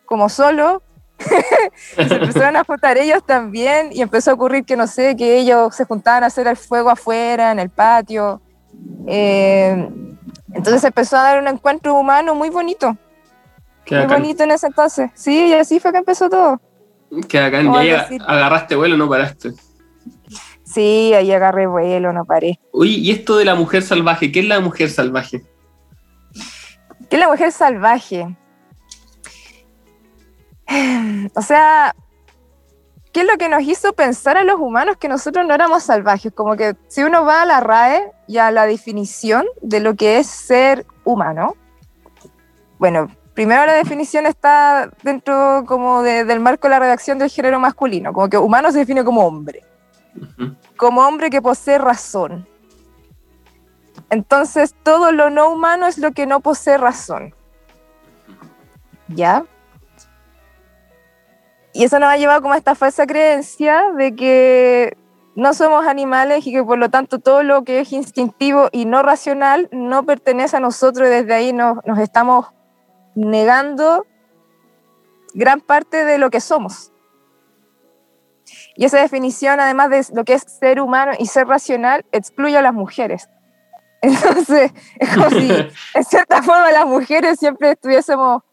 como 0.05 0.29
solos. 0.29 0.81
se 1.95 2.01
empezaron 2.15 2.55
a 2.55 2.63
juntar 2.63 2.97
ellos 2.97 3.23
también 3.25 3.89
y 3.91 4.01
empezó 4.01 4.31
a 4.31 4.33
ocurrir 4.33 4.65
que 4.65 4.75
no 4.75 4.87
sé, 4.87 5.15
que 5.15 5.37
ellos 5.37 5.75
se 5.75 5.85
juntaban 5.85 6.23
a 6.23 6.27
hacer 6.27 6.47
el 6.47 6.57
fuego 6.57 6.89
afuera, 6.89 7.51
en 7.51 7.59
el 7.59 7.69
patio. 7.69 8.41
Eh, 9.07 9.89
entonces 10.53 10.83
empezó 10.83 11.17
a 11.17 11.23
dar 11.23 11.41
un 11.41 11.47
encuentro 11.47 11.95
humano 11.95 12.35
muy 12.35 12.49
bonito. 12.49 12.97
Qué 13.85 13.97
muy 13.97 14.07
bonito 14.07 14.43
en 14.43 14.51
ese 14.51 14.67
entonces. 14.67 15.11
Sí, 15.13 15.47
y 15.47 15.53
así 15.53 15.79
fue 15.79 15.91
que 15.91 15.99
empezó 15.99 16.29
todo. 16.29 16.59
¿Cómo 17.09 17.23
Y 17.31 17.37
ahí 17.37 17.89
decir? 17.91 18.21
agarraste 18.25 18.75
vuelo, 18.75 18.97
no 18.97 19.07
paraste. 19.07 19.53
Sí, 20.63 21.13
ahí 21.13 21.31
agarré 21.31 21.67
vuelo, 21.67 22.11
no 22.11 22.25
paré. 22.25 22.59
Oye, 22.71 22.93
y 22.93 23.11
esto 23.11 23.37
de 23.37 23.45
la 23.45 23.55
mujer 23.55 23.83
salvaje, 23.83 24.31
¿qué 24.31 24.39
es 24.39 24.47
la 24.47 24.59
mujer 24.59 24.89
salvaje? 24.89 25.43
¿Qué 27.09 27.15
es 27.15 27.19
la 27.19 27.29
mujer 27.29 27.51
salvaje? 27.51 28.35
O 31.35 31.41
sea, 31.41 31.95
¿qué 33.11 33.21
es 33.21 33.27
lo 33.27 33.37
que 33.37 33.49
nos 33.49 33.61
hizo 33.63 33.93
pensar 33.93 34.37
a 34.37 34.43
los 34.43 34.59
humanos 34.59 34.97
que 34.97 35.07
nosotros 35.07 35.45
no 35.45 35.53
éramos 35.53 35.83
salvajes? 35.83 36.31
Como 36.33 36.55
que 36.55 36.75
si 36.87 37.03
uno 37.03 37.25
va 37.25 37.41
a 37.41 37.45
la 37.45 37.59
RAE 37.59 38.11
y 38.27 38.37
a 38.37 38.51
la 38.51 38.65
definición 38.65 39.45
de 39.61 39.79
lo 39.79 39.95
que 39.95 40.17
es 40.19 40.27
ser 40.27 40.85
humano, 41.03 41.55
bueno, 42.79 43.07
primero 43.33 43.65
la 43.65 43.73
definición 43.73 44.25
está 44.25 44.89
dentro 45.03 45.63
como 45.65 46.01
de- 46.03 46.25
del 46.25 46.39
marco 46.39 46.67
de 46.67 46.71
la 46.71 46.79
redacción 46.79 47.17
del 47.17 47.29
género 47.29 47.59
masculino, 47.59 48.13
como 48.13 48.29
que 48.29 48.37
humano 48.37 48.71
se 48.71 48.79
define 48.79 49.03
como 49.03 49.25
hombre. 49.25 49.63
Ujú. 50.15 50.55
como 50.77 51.01
hombre 51.05 51.29
que 51.29 51.41
posee 51.41 51.77
razón. 51.77 52.47
Entonces, 54.09 54.73
todo 54.83 55.11
lo 55.11 55.29
no 55.29 55.49
humano 55.49 55.87
es 55.87 55.97
lo 55.97 56.11
que 56.13 56.25
no 56.25 56.39
posee 56.39 56.77
razón. 56.77 57.33
¿Ya? 59.09 59.43
Y 61.75 61.83
eso 61.83 61.99
nos 61.99 62.07
ha 62.07 62.15
llevado 62.15 62.41
como 62.41 62.53
a 62.53 62.57
esta 62.57 62.73
falsa 62.73 63.05
creencia 63.05 63.91
de 63.97 64.15
que 64.15 64.97
no 65.35 65.53
somos 65.53 65.85
animales 65.85 66.47
y 66.47 66.53
que 66.53 66.63
por 66.63 66.77
lo 66.77 66.89
tanto 66.89 67.19
todo 67.19 67.43
lo 67.43 67.65
que 67.65 67.81
es 67.81 67.91
instintivo 67.91 68.69
y 68.71 68.85
no 68.85 69.03
racional 69.03 69.67
no 69.73 70.05
pertenece 70.05 70.55
a 70.55 70.61
nosotros 70.61 71.09
y 71.09 71.11
desde 71.11 71.33
ahí 71.33 71.51
nos, 71.51 71.85
nos 71.85 71.99
estamos 71.99 72.47
negando 73.13 74.05
gran 75.33 75.59
parte 75.59 76.05
de 76.05 76.17
lo 76.17 76.29
que 76.29 76.39
somos. 76.39 76.93
Y 78.77 78.85
esa 78.85 79.01
definición, 79.01 79.59
además 79.59 79.89
de 79.89 80.05
lo 80.15 80.23
que 80.23 80.35
es 80.35 80.43
ser 80.43 80.79
humano 80.79 81.11
y 81.19 81.25
ser 81.25 81.45
racional, 81.45 82.05
excluye 82.13 82.55
a 82.55 82.61
las 82.61 82.73
mujeres. 82.73 83.27
Entonces, 84.01 84.71
es 84.97 85.13
como 85.13 85.29
si, 85.29 85.51
en 85.93 86.03
cierta 86.05 86.41
forma, 86.41 86.71
las 86.71 86.85
mujeres 86.85 87.37
siempre 87.37 87.71
estuviésemos, 87.71 88.43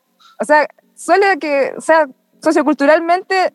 o 0.41 0.45
sea, 0.45 0.67
suele 0.97 1.38
que, 1.38 1.73
o 1.76 1.81
sea, 1.81 2.09
socioculturalmente 2.43 3.53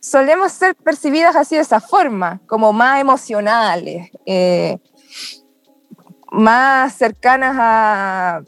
solemos 0.00 0.52
ser 0.52 0.74
percibidas 0.76 1.36
así 1.36 1.56
de 1.56 1.62
esa 1.62 1.80
forma, 1.80 2.40
como 2.46 2.72
más 2.72 3.00
emocionales, 3.00 4.10
eh, 4.24 4.78
más 6.30 6.94
cercanas 6.94 7.56
a, 7.58 8.42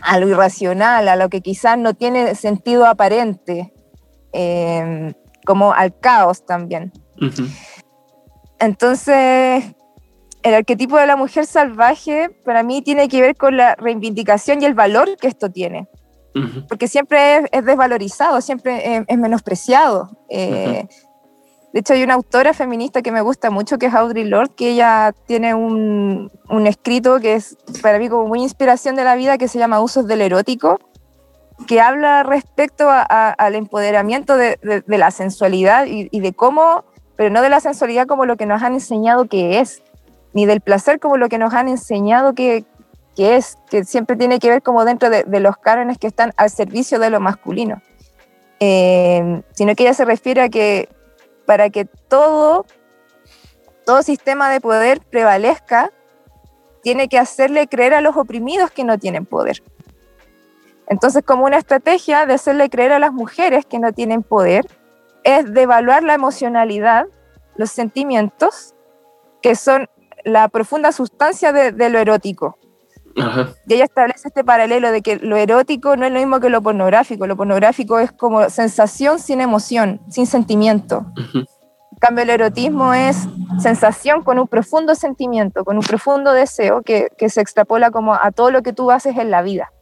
a, 0.00 0.18
lo 0.18 0.28
irracional, 0.28 1.08
a 1.08 1.16
lo 1.16 1.28
que 1.28 1.40
quizás 1.40 1.78
no 1.78 1.94
tiene 1.94 2.34
sentido 2.34 2.86
aparente, 2.86 3.72
eh, 4.32 5.14
como 5.44 5.72
al 5.72 5.98
caos 5.98 6.44
también. 6.46 6.92
Entonces, 8.58 9.64
el 10.42 10.54
arquetipo 10.54 10.96
de 10.96 11.06
la 11.06 11.16
mujer 11.16 11.46
salvaje 11.46 12.30
para 12.44 12.62
mí 12.62 12.82
tiene 12.82 13.08
que 13.08 13.20
ver 13.20 13.36
con 13.36 13.56
la 13.56 13.74
reivindicación 13.76 14.62
y 14.62 14.64
el 14.64 14.74
valor 14.74 15.16
que 15.16 15.28
esto 15.28 15.50
tiene. 15.50 15.88
Porque 16.68 16.88
siempre 16.88 17.44
es, 17.50 17.64
desvalorizado, 17.64 18.40
siempre 18.40 19.04
es, 19.06 19.18
menospreciado. 19.18 20.10
Eh, 20.28 20.86
de 21.72 21.80
hecho, 21.80 21.94
hay 21.94 22.02
una 22.02 22.14
autora 22.14 22.52
feminista 22.52 23.00
que 23.02 23.12
me 23.12 23.22
gusta 23.22 23.50
mucho, 23.50 23.78
que 23.78 23.86
es 23.86 23.94
Audre 23.94 24.24
Lorde, 24.24 24.54
que 24.54 24.70
ella 24.70 25.14
tiene 25.26 25.54
un, 25.54 26.30
un, 26.50 26.66
escrito 26.66 27.18
que 27.20 27.34
es 27.34 27.56
para 27.80 27.98
mí 27.98 28.08
como 28.08 28.26
muy 28.26 28.42
inspiración 28.42 28.94
de 28.94 29.04
la 29.04 29.14
vida, 29.14 29.38
que 29.38 29.48
se 29.48 29.58
llama 29.58 29.80
Usos 29.80 30.06
del 30.06 30.20
Erótico, 30.20 30.78
que 31.66 31.80
habla 31.80 32.22
respecto 32.24 32.88
al 32.90 33.54
empoderamiento 33.54 34.36
de, 34.36 34.58
de, 34.86 34.98
la 34.98 35.10
sensualidad 35.10 35.86
y, 35.86 36.08
y, 36.10 36.20
de 36.20 36.32
cómo, 36.34 36.84
pero 37.16 37.30
no 37.30 37.40
de 37.40 37.48
la 37.48 37.60
sensualidad 37.60 38.06
como 38.06 38.26
lo 38.26 38.36
que 38.36 38.46
nos 38.46 38.62
han 38.62 38.74
enseñado 38.74 39.26
que 39.26 39.60
es, 39.60 39.82
ni 40.34 40.44
del 40.44 40.60
placer 40.60 41.00
como 41.00 41.16
lo 41.16 41.28
que 41.28 41.38
nos 41.38 41.54
han 41.54 41.68
enseñado 41.68 42.34
que, 42.34 42.64
que 43.16 43.36
es, 43.36 43.58
que 43.70 43.84
siempre 43.84 44.16
tiene 44.16 44.38
que 44.38 44.48
ver 44.48 44.62
como 44.62 44.84
dentro 44.84 45.10
de, 45.10 45.40
los 45.40 45.56
cánones 45.58 45.98
que 45.98 46.06
están 46.06 46.32
al 46.36 46.50
servicio 46.50 46.98
de 46.98 47.10
lo 47.10 47.20
masculino, 47.20 47.82
eh, 48.60 49.42
sino 49.52 49.74
que 49.74 49.84
ella 49.84 49.94
se 49.94 50.04
refiere 50.04 50.42
a 50.42 50.48
que 50.48 50.88
para 51.46 51.70
que 51.70 51.84
todo, 51.84 52.66
todo 53.84 54.02
sistema 54.02 54.50
de 54.50 54.60
poder 54.60 55.00
prevalezca, 55.00 55.90
tiene 56.82 57.08
que 57.08 57.18
hacerle 57.18 57.68
creer 57.68 57.94
a 57.94 58.00
los 58.00 58.16
oprimidos 58.16 58.70
que 58.70 58.84
no 58.84 58.98
tienen 58.98 59.26
poder. 59.26 59.62
Entonces, 60.88 61.22
como 61.24 61.44
una 61.44 61.58
estrategia 61.58 62.26
de 62.26 62.34
hacerle 62.34 62.68
creer 62.68 62.92
a 62.92 62.98
las 62.98 63.12
mujeres 63.12 63.64
que 63.66 63.78
no 63.78 63.92
tienen 63.92 64.22
poder, 64.22 64.66
es 65.22 65.52
devaluar 65.52 66.02
la 66.02 66.14
emocionalidad, 66.14 67.06
los 67.56 67.70
sentimientos, 67.70 68.74
que 69.42 69.54
son 69.54 69.88
la 70.24 70.48
profunda 70.48 70.90
sustancia 70.92 71.52
de 71.52 71.90
lo 71.90 71.98
erótico. 71.98 72.58
Y 73.66 73.74
ella 73.74 73.84
establece 73.84 74.28
este 74.28 74.44
paralelo 74.44 74.90
de 74.90 75.02
que 75.02 75.16
lo 75.16 75.36
erótico 75.36 75.96
no 75.96 76.06
es 76.06 76.12
lo 76.12 76.18
mismo 76.18 76.40
que 76.40 76.48
lo 76.48 76.62
pornográfico. 76.62 77.26
Lo 77.26 77.36
pornográfico 77.36 77.98
es 77.98 78.12
como 78.12 78.48
sensación 78.50 79.18
sin 79.18 79.40
emoción, 79.40 80.00
sin 80.08 80.26
sentimiento. 80.26 81.06
En 81.34 81.98
cambio, 82.00 82.24
el 82.24 82.30
erotismo 82.30 82.94
es 82.94 83.28
sensación 83.60 84.22
con 84.22 84.38
un 84.38 84.48
profundo 84.48 84.94
sentimiento, 84.94 85.64
con 85.64 85.76
un 85.76 85.82
profundo 85.82 86.32
deseo 86.32 86.82
que, 86.82 87.08
que 87.16 87.28
se 87.28 87.40
extrapola 87.40 87.90
como 87.90 88.14
a 88.14 88.30
todo 88.32 88.50
lo 88.50 88.62
que 88.62 88.72
tú 88.72 88.90
haces 88.90 89.16
en 89.16 89.30
la 89.30 89.42
vida. 89.42 89.72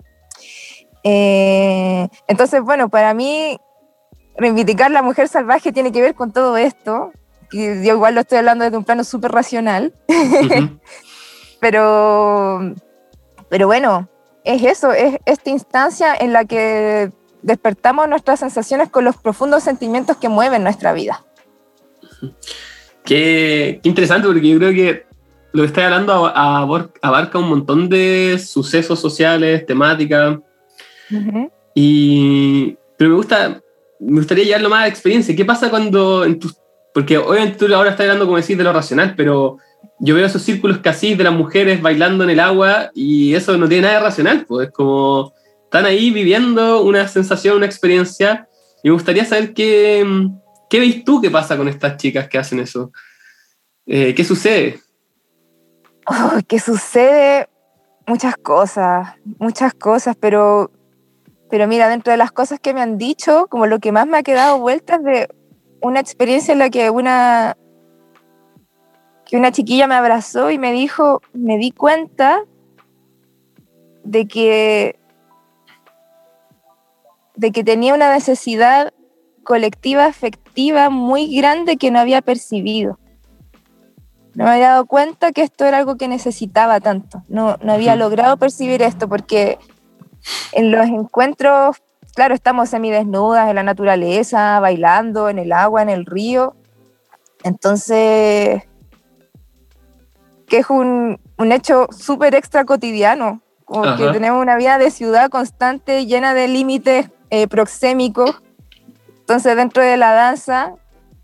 Eh, 1.02 2.08
entonces, 2.26 2.62
bueno, 2.62 2.88
para 2.88 3.14
mí, 3.14 3.58
reivindicar 4.36 4.90
la 4.90 5.02
mujer 5.02 5.28
salvaje 5.28 5.72
tiene 5.72 5.92
que 5.92 6.02
ver 6.02 6.14
con 6.14 6.32
todo 6.32 6.56
esto. 6.56 7.12
Y 7.52 7.84
yo 7.84 7.94
igual 7.94 8.14
lo 8.14 8.20
estoy 8.20 8.38
hablando 8.38 8.64
desde 8.64 8.76
un 8.76 8.84
plano 8.84 9.04
súper 9.04 9.32
racional. 9.32 9.92
Pero 11.60 12.74
pero 13.50 13.66
bueno, 13.66 14.08
es 14.44 14.62
eso, 14.62 14.92
es 14.92 15.18
esta 15.26 15.50
instancia 15.50 16.14
en 16.18 16.32
la 16.32 16.46
que 16.46 17.10
despertamos 17.42 18.08
nuestras 18.08 18.40
sensaciones 18.40 18.88
con 18.88 19.04
los 19.04 19.16
profundos 19.16 19.62
sentimientos 19.62 20.16
que 20.16 20.28
mueven 20.28 20.62
nuestra 20.62 20.92
vida. 20.92 21.24
Qué, 23.04 23.80
interesante, 23.82 24.28
porque 24.28 24.48
yo 24.48 24.58
creo 24.58 24.72
que 24.72 25.06
lo 25.52 25.62
que 25.62 25.66
estás 25.66 25.84
hablando 25.84 26.32
abarca 26.34 27.38
un 27.38 27.48
montón 27.48 27.88
de 27.88 28.38
sucesos 28.38 29.00
sociales, 29.00 29.66
temáticas. 29.66 30.38
y, 31.74 32.76
pero 32.96 33.10
me 33.10 33.16
gusta, 33.16 33.60
me 33.98 34.18
gustaría 34.18 34.44
llevarlo 34.44 34.68
más 34.68 34.84
a 34.84 34.88
experiencia. 34.88 35.34
¿Qué 35.34 35.44
pasa 35.44 35.70
cuando 35.70 36.24
en 36.24 36.38
tus, 36.38 36.56
porque 36.94 37.18
obviamente 37.18 37.58
tú 37.58 37.74
ahora 37.74 37.90
estás 37.90 38.04
hablando, 38.04 38.26
como 38.26 38.36
decir, 38.36 38.56
de 38.56 38.64
lo 38.64 38.72
racional, 38.72 39.14
pero 39.16 39.58
yo 40.00 40.14
veo 40.14 40.26
esos 40.26 40.42
círculos 40.42 40.78
casi 40.78 41.14
de 41.14 41.24
las 41.24 41.34
mujeres 41.34 41.80
bailando 41.82 42.24
en 42.24 42.30
el 42.30 42.40
agua 42.40 42.90
y 42.94 43.34
eso 43.34 43.56
no 43.58 43.68
tiene 43.68 43.82
nada 43.82 43.98
de 43.98 44.04
racional, 44.04 44.46
pues 44.46 44.68
es 44.68 44.72
como 44.72 45.32
están 45.64 45.84
ahí 45.84 46.10
viviendo 46.10 46.82
una 46.82 47.06
sensación, 47.06 47.58
una 47.58 47.66
experiencia. 47.66 48.48
Me 48.82 48.90
gustaría 48.90 49.24
saber 49.24 49.52
qué, 49.52 50.04
qué 50.68 50.80
veis 50.80 51.04
tú 51.04 51.20
que 51.20 51.30
pasa 51.30 51.56
con 51.56 51.68
estas 51.68 51.96
chicas 51.96 52.28
que 52.28 52.38
hacen 52.38 52.60
eso. 52.60 52.90
Eh, 53.86 54.14
¿Qué 54.14 54.24
sucede? 54.24 54.80
Oh, 56.06 56.40
¿Qué 56.48 56.58
sucede? 56.58 57.48
Muchas 58.06 58.36
cosas, 58.36 59.14
muchas 59.38 59.74
cosas, 59.74 60.16
pero, 60.18 60.72
pero 61.50 61.68
mira, 61.68 61.88
dentro 61.88 62.10
de 62.10 62.16
las 62.16 62.32
cosas 62.32 62.58
que 62.58 62.74
me 62.74 62.80
han 62.80 62.98
dicho, 62.98 63.46
como 63.48 63.66
lo 63.66 63.78
que 63.78 63.92
más 63.92 64.06
me 64.06 64.18
ha 64.18 64.22
quedado 64.22 64.58
vuelta 64.58 64.96
es 64.96 65.04
de 65.04 65.28
una 65.80 66.00
experiencia 66.00 66.52
en 66.52 66.58
la 66.58 66.70
que 66.70 66.90
una, 66.90 67.56
que 69.30 69.36
una 69.36 69.52
chiquilla 69.52 69.86
me 69.86 69.94
abrazó 69.94 70.50
y 70.50 70.58
me 70.58 70.72
dijo, 70.72 71.22
me 71.32 71.56
di 71.56 71.70
cuenta 71.70 72.40
de 74.02 74.26
que, 74.26 74.98
de 77.36 77.52
que 77.52 77.62
tenía 77.62 77.94
una 77.94 78.12
necesidad 78.12 78.92
colectiva 79.44 80.06
afectiva 80.06 80.90
muy 80.90 81.32
grande 81.36 81.76
que 81.76 81.92
no 81.92 82.00
había 82.00 82.22
percibido. 82.22 82.98
No 84.34 84.46
me 84.46 84.50
había 84.50 84.70
dado 84.70 84.86
cuenta 84.86 85.30
que 85.30 85.42
esto 85.42 85.64
era 85.64 85.78
algo 85.78 85.96
que 85.96 86.08
necesitaba 86.08 86.80
tanto. 86.80 87.22
No, 87.28 87.56
no 87.62 87.72
había 87.72 87.94
logrado 87.94 88.36
percibir 88.36 88.82
esto 88.82 89.08
porque 89.08 89.60
en 90.50 90.72
los 90.72 90.86
encuentros, 90.86 91.76
claro, 92.16 92.34
estamos 92.34 92.68
semidesnudas 92.68 93.48
en 93.48 93.54
la 93.54 93.62
naturaleza, 93.62 94.58
bailando 94.58 95.28
en 95.28 95.38
el 95.38 95.52
agua, 95.52 95.82
en 95.82 95.88
el 95.88 96.04
río. 96.04 96.56
Entonces, 97.44 98.64
que 100.50 100.58
es 100.58 100.68
un, 100.68 101.18
un 101.38 101.52
hecho 101.52 101.86
súper 101.96 102.34
extra 102.34 102.66
cotidiano, 102.66 103.40
como 103.64 103.96
que 103.96 104.08
tenemos 104.08 104.42
una 104.42 104.56
vida 104.56 104.78
de 104.78 104.90
ciudad 104.90 105.30
constante, 105.30 106.04
llena 106.04 106.34
de 106.34 106.48
límites 106.48 107.08
eh, 107.30 107.46
proxémicos. 107.46 108.42
Entonces, 109.20 109.54
dentro 109.54 109.80
de 109.80 109.96
la 109.96 110.12
danza, 110.12 110.74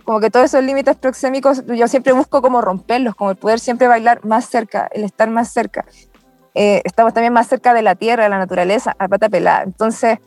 como 0.05 0.21
que 0.21 0.31
todos 0.31 0.47
esos 0.47 0.63
límites 0.63 0.97
proxémicos, 0.97 1.67
yo 1.67 1.89
siempre 1.89 2.13
busco 2.13 2.41
como 2.41 2.63
romperlos, 2.63 3.17
como 3.17 3.33
el 3.33 3.37
poder 3.37 3.59
siempre 3.59 3.89
bailar 3.89 4.25
más 4.25 4.47
cerca, 4.47 4.89
el 4.93 5.03
estar 5.03 5.29
más 5.29 5.53
cerca. 5.53 5.85
Eh, 6.55 6.83
estamos 6.85 7.13
también 7.13 7.33
más 7.33 7.49
cerca 7.49 7.75
de 7.75 7.83
la 7.83 7.97
tierra, 7.97 8.23
de 8.23 8.31
la 8.31 8.39
naturaleza, 8.39 8.95
a 8.97 9.09
pata 9.09 9.29
pelada. 9.29 9.65
Entonces, 9.65 10.21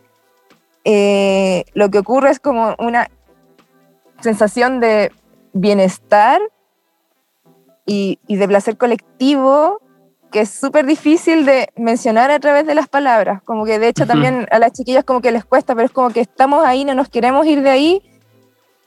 eh, 0.84 1.63
lo 1.74 1.89
que 1.89 2.00
ocurre 2.00 2.32
es 2.32 2.41
como 2.41 2.75
una 2.79 3.10
sensación 4.20 4.82
de 4.82 5.13
bienestar 5.53 6.41
y, 7.89 8.36
de 8.36 8.48
placer 8.48 8.77
colectivo 8.77 9.81
que 10.31 10.41
es 10.41 10.51
súper 10.51 10.86
difícil 10.86 11.43
de 11.43 11.69
mencionar 11.75 12.29
a 12.29 12.39
través 12.39 12.67
de 12.67 12.75
las 12.75 12.88
palabras, 12.88 13.41
como 13.41 13.65
que 13.65 13.79
de 13.79 13.88
hecho 13.88 14.05
también 14.05 14.48
a 14.51 14.60
las 14.60 14.74
chiquillas 14.74 15.03
como 15.03 15.22
que 15.22 15.31
les 15.31 15.43
cuesta, 15.43 15.74
pero 15.74 15.88
es 15.88 15.91
como 15.91 16.12
que 16.12 16.19
estamos 16.19 16.63
ahí, 16.63 16.86
no 16.86 16.93
nos 16.93 17.10
queremos 17.10 17.48
ir 17.48 17.63
de 17.63 17.69
ahí 17.72 18.03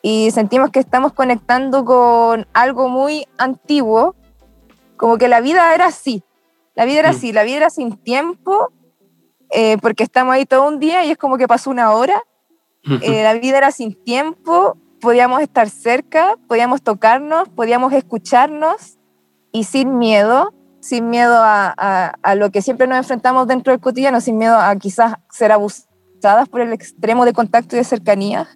y 0.03 0.31
sentimos 0.31 0.71
que 0.71 0.79
estamos 0.79 1.13
conectando 1.15 1.85
con 1.85 2.47
algo 2.53 2.89
muy 2.89 3.27
antiguo, 3.39 4.15
como 4.97 5.19
que 5.19 5.27
la 5.27 5.41
vida 5.41 5.75
era 5.75 5.87
así, 5.87 6.23
la 6.77 6.85
vida 6.85 7.01
era 7.01 7.13
mm. 7.13 7.17
así, 7.17 7.33
la 7.33 7.43
vida 7.43 7.57
era 7.57 7.71
sin 7.71 7.97
tiempo, 7.97 8.71
eh, 9.51 9.79
porque 9.83 10.05
estamos 10.05 10.35
ahí 10.35 10.47
todo 10.47 10.69
un 10.69 10.79
día 10.79 11.05
y 11.05 11.11
es 11.11 11.19
como 11.19 11.39
que 11.39 11.49
pasó 11.49 11.71
una 11.71 11.91
hora, 11.91 12.23
eh, 12.85 13.25
la 13.25 13.35
vida 13.35 13.59
era 13.59 13.73
sin 13.73 13.95
tiempo 14.05 14.77
podíamos 15.03 15.43
estar 15.43 15.69
cerca, 15.69 16.37
podíamos 16.47 16.81
tocarnos, 16.81 17.49
podíamos 17.49 17.93
escucharnos 17.93 18.99
y 19.51 19.65
sin 19.65 19.99
miedo, 19.99 20.55
sin 20.81 21.11
miedo 21.11 21.35
a, 21.37 22.35
lo 22.37 22.51
que 22.51 22.63
siempre 22.63 22.87
nos 22.87 22.99
enfrentamos 22.99 23.49
dentro 23.49 23.73
del 23.73 23.81
cotidiano, 23.81 24.21
sin 24.21 24.39
miedo 24.39 24.57
a 24.57 24.75
quizás 24.77 25.17
ser 25.29 25.51
abusadas 25.51 26.49
por 26.49 26.61
el 26.61 26.73
extremo 26.73 27.25
de 27.25 27.33
contacto 27.33 27.75
y 27.75 27.81
de 27.81 27.85
cercanía. 27.85 28.49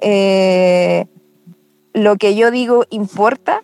Eh, 0.00 1.06
lo 1.92 2.16
que 2.16 2.34
yo 2.34 2.50
digo 2.50 2.84
importa, 2.88 3.60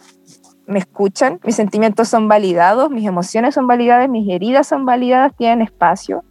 me 0.66 0.80
escuchan, 0.80 1.40
mis 1.44 1.56
sentimientos 1.56 2.08
son 2.08 2.28
validados, 2.28 2.90
mis 2.90 3.06
emociones 3.06 3.54
son 3.54 3.66
validadas, 3.66 4.08
mis 4.10 4.28
heridas 4.30 4.66
son 4.66 4.84
validadas, 4.84 5.34
tienen 5.34 5.62
espacio, 5.62 6.24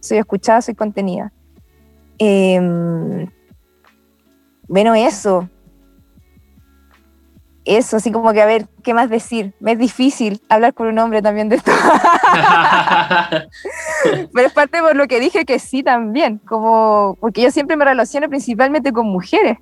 soy 0.00 0.18
escuchada, 0.18 0.60
soy 0.60 0.74
contenida. 0.74 1.32
Em, 2.18 3.28
bueno, 4.70 4.94
eso. 4.94 5.48
Eso, 7.64 7.96
así 7.96 8.12
como 8.12 8.32
que 8.32 8.40
a 8.40 8.46
ver, 8.46 8.68
¿qué 8.84 8.94
más 8.94 9.10
decir? 9.10 9.52
Me 9.58 9.72
es 9.72 9.80
difícil 9.80 10.40
hablar 10.48 10.74
con 10.74 10.86
un 10.86 10.96
hombre 11.00 11.22
también 11.22 11.48
de 11.48 11.56
esto. 11.56 11.72
Pero 14.32 14.46
es 14.46 14.52
parte 14.52 14.80
por 14.80 14.94
lo 14.94 15.08
que 15.08 15.18
dije 15.18 15.44
que 15.44 15.58
sí 15.58 15.82
también, 15.82 16.38
como 16.38 17.18
porque 17.20 17.42
yo 17.42 17.50
siempre 17.50 17.76
me 17.76 17.84
relaciono 17.84 18.28
principalmente 18.28 18.92
con 18.92 19.08
mujeres. 19.08 19.58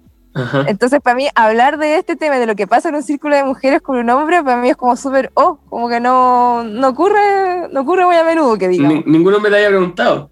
Entonces, 0.67 1.01
para 1.01 1.17
mí, 1.17 1.27
hablar 1.35 1.79
de 1.79 1.97
este 1.97 2.15
tema, 2.15 2.37
de 2.37 2.45
lo 2.45 2.55
que 2.55 2.67
pasa 2.67 2.91
en 2.91 2.95
un 2.95 3.03
círculo 3.03 3.35
de 3.35 3.45
mujeres 3.45 3.81
con 3.81 3.97
un 3.97 4.11
hombre, 4.11 4.45
para 4.45 4.61
mí 4.61 4.69
es 4.69 4.77
como 4.77 4.95
súper, 4.95 5.33
oh, 5.35 5.59
como 5.71 5.89
que 5.89 6.01
no, 6.01 6.65
no, 6.65 6.89
ocurre, 6.89 7.67
no 7.73 7.81
ocurre 7.81 8.05
muy 8.05 8.15
a 8.15 8.25
menudo 8.25 8.59
que 8.59 8.69
diga. 8.69 8.91
ninguno 9.07 9.41
me 9.41 9.49
lo 9.49 9.57
haya 9.57 9.69
preguntado. 9.69 10.31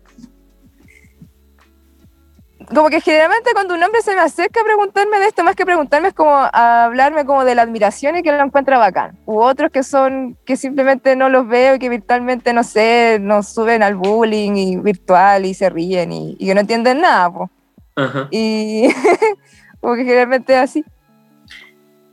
Como 2.74 2.90
que 2.90 3.00
generalmente 3.00 3.50
cuando 3.52 3.74
un 3.74 3.82
hombre 3.82 4.02
se 4.02 4.14
me 4.14 4.20
acerca 4.20 4.60
a 4.60 4.64
preguntarme 4.64 5.18
de 5.18 5.26
esto, 5.26 5.44
más 5.44 5.54
que 5.54 5.64
preguntarme 5.64 6.08
es 6.08 6.14
como 6.14 6.32
a 6.34 6.84
hablarme 6.84 7.24
como 7.24 7.44
de 7.44 7.54
la 7.54 7.62
admiración 7.62 8.16
y 8.16 8.22
que 8.22 8.32
lo 8.32 8.42
encuentra 8.42 8.78
bacán. 8.78 9.16
U 9.24 9.40
otros 9.40 9.70
que 9.70 9.82
son, 9.82 10.36
que 10.44 10.56
simplemente 10.56 11.14
no 11.14 11.28
los 11.28 11.46
veo 11.46 11.76
y 11.76 11.78
que 11.78 11.88
virtualmente, 11.88 12.52
no 12.52 12.64
sé, 12.64 13.18
nos 13.20 13.48
suben 13.48 13.82
al 13.82 13.94
bullying 13.94 14.56
y 14.56 14.76
virtual 14.76 15.46
y 15.46 15.54
se 15.54 15.70
ríen 15.70 16.12
y, 16.12 16.36
que 16.36 16.54
no 16.54 16.60
entienden 16.60 17.00
nada, 17.00 17.32
pues. 17.32 17.50
Y 18.30 18.88
Como 19.80 19.94
que 19.94 20.04
generalmente 20.04 20.52
es 20.52 20.58
así. 20.58 20.84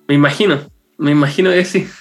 Me 0.07 0.13
imagino, 0.13 0.59
me 0.99 1.11
imagino 1.11 1.49
que 1.49 1.65
sí. 1.65 1.87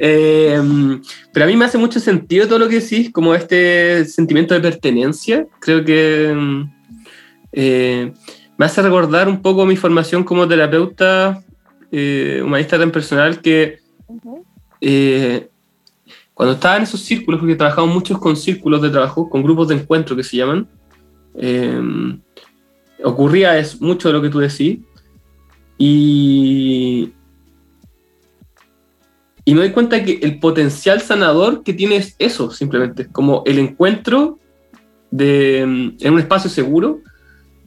Em, 0.00 1.00
pero 1.32 1.44
a 1.44 1.48
mí 1.48 1.56
me 1.56 1.64
hace 1.64 1.78
mucho 1.78 1.98
sentido 1.98 2.46
todo 2.46 2.58
lo 2.58 2.68
que 2.68 2.80
decís, 2.80 3.10
como 3.10 3.34
este 3.34 4.04
sentimiento 4.04 4.52
de 4.52 4.60
pertenencia. 4.60 5.46
Creo 5.60 5.84
que 5.84 6.30
em, 6.30 6.70
eh, 7.56 8.12
me 8.58 8.66
hace 8.66 8.82
recordar 8.82 9.28
un 9.28 9.40
poco 9.40 9.64
mi 9.64 9.76
formación 9.76 10.24
como 10.24 10.46
terapeuta 10.48 11.40
eh, 11.92 12.42
humanista 12.44 12.76
tan 12.76 12.90
personal 12.90 13.40
que 13.40 13.78
eh, 14.80 15.48
cuando 16.34 16.54
estaba 16.54 16.76
en 16.76 16.82
esos 16.82 17.00
círculos, 17.00 17.38
porque 17.38 17.54
trabajamos 17.54 17.94
muchos 17.94 18.18
con 18.18 18.36
círculos 18.36 18.82
de 18.82 18.90
trabajo, 18.90 19.30
con 19.30 19.44
grupos 19.44 19.68
de 19.68 19.76
encuentro 19.76 20.16
que 20.16 20.24
se 20.24 20.36
llaman, 20.36 20.68
em, 21.36 22.20
ocurría 23.04 23.56
es 23.56 23.80
mucho 23.80 24.08
de 24.08 24.14
lo 24.14 24.20
que 24.22 24.30
tú 24.30 24.40
decís. 24.40 24.80
Y, 25.78 27.12
y 29.44 29.54
me 29.54 29.60
doy 29.60 29.70
cuenta 29.70 30.04
que 30.04 30.18
el 30.22 30.40
potencial 30.40 31.00
sanador 31.00 31.62
que 31.62 31.72
tiene 31.72 31.96
es 31.96 32.16
eso, 32.18 32.50
simplemente, 32.50 33.06
como 33.06 33.44
el 33.46 33.60
encuentro 33.60 34.40
de, 35.12 35.60
en 35.60 36.12
un 36.12 36.18
espacio 36.18 36.50
seguro, 36.50 37.00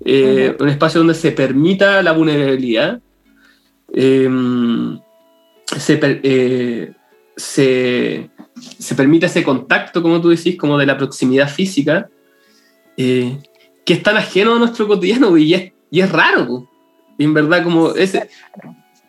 eh, 0.05 0.55
un 0.59 0.69
espacio 0.69 0.99
donde 0.99 1.13
se 1.13 1.31
permita 1.31 2.01
la 2.01 2.11
vulnerabilidad, 2.11 3.01
em, 3.93 4.99
eh, 6.23 6.91
se, 7.35 8.29
se, 8.79 8.95
permite 8.95 9.25
ese 9.25 9.43
contacto, 9.43 10.01
como 10.01 10.21
tú 10.21 10.29
decís, 10.29 10.57
como 10.57 10.77
de 10.77 10.85
la 10.85 10.97
proximidad 10.97 11.49
física, 11.49 12.09
eh, 12.95 13.37
que 13.85 13.93
es 13.93 14.03
tan 14.03 14.17
ajeno 14.17 14.55
a 14.55 14.59
nuestro 14.59 14.87
cotidiano 14.87 15.37
y 15.37 15.53
es, 15.53 15.71
y 15.91 16.01
es 16.01 16.11
raro. 16.11 16.69
Y 17.17 17.23
en 17.23 17.33
verdad, 17.33 17.63
como 17.63 17.91
ese. 17.91 18.29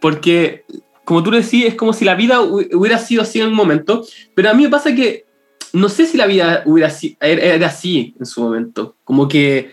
Porque, 0.00 0.64
como 1.04 1.22
tú 1.22 1.30
decís, 1.30 1.64
es 1.66 1.74
como 1.74 1.92
si 1.92 2.04
la 2.04 2.14
vida 2.14 2.40
hubiera 2.40 2.98
sido 2.98 3.22
así 3.22 3.40
en 3.40 3.48
un 3.48 3.54
momento. 3.54 4.04
Pero 4.34 4.50
a 4.50 4.54
mí 4.54 4.62
me 4.62 4.68
pasa 4.68 4.94
que 4.94 5.26
no 5.72 5.88
sé 5.88 6.06
si 6.06 6.16
la 6.16 6.26
vida 6.26 6.62
hubiera 6.64 6.92
era 7.20 7.66
así 7.66 8.14
en 8.18 8.26
su 8.26 8.40
momento. 8.40 8.96
Como 9.04 9.28
que. 9.28 9.72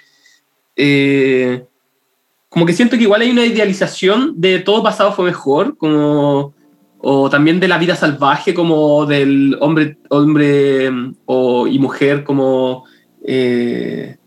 Eh, 0.76 1.66
como 2.50 2.66
que 2.66 2.74
siento 2.74 2.98
que 2.98 3.04
igual 3.04 3.22
hay 3.22 3.32
una 3.32 3.46
idealización 3.46 4.34
de 4.38 4.60
todo 4.60 4.82
pasado 4.84 5.12
fue 5.12 5.26
mejor, 5.26 5.78
como 5.78 6.54
o 7.08 7.30
también 7.30 7.60
de 7.60 7.68
la 7.68 7.78
vida 7.78 7.96
salvaje, 7.96 8.54
como 8.54 9.06
del 9.06 9.58
hombre, 9.60 9.98
hombre 10.10 10.90
o, 11.26 11.68
y 11.68 11.78
mujer, 11.78 12.24
como 12.24 12.86
eh, 13.24 14.18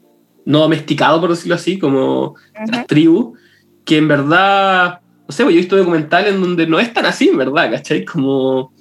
no 0.45 0.61
domesticado, 0.61 1.21
por 1.21 1.31
decirlo 1.31 1.57
así, 1.57 1.79
como 1.79 2.37
las 2.71 2.87
tribus, 2.87 3.37
que 3.85 3.97
en 3.97 4.07
verdad, 4.07 5.01
no 5.27 5.33
sé, 5.33 5.43
pues, 5.43 5.55
yo 5.55 5.59
he 5.59 5.63
visto 5.63 5.77
documentales 5.77 6.35
en 6.35 6.41
donde 6.41 6.67
no 6.67 6.79
es 6.79 6.93
tan 6.93 7.07
así, 7.07 7.29
en 7.29 7.39
verdad, 7.39 7.71
¿cachai? 7.71 8.05
Como 8.05 8.73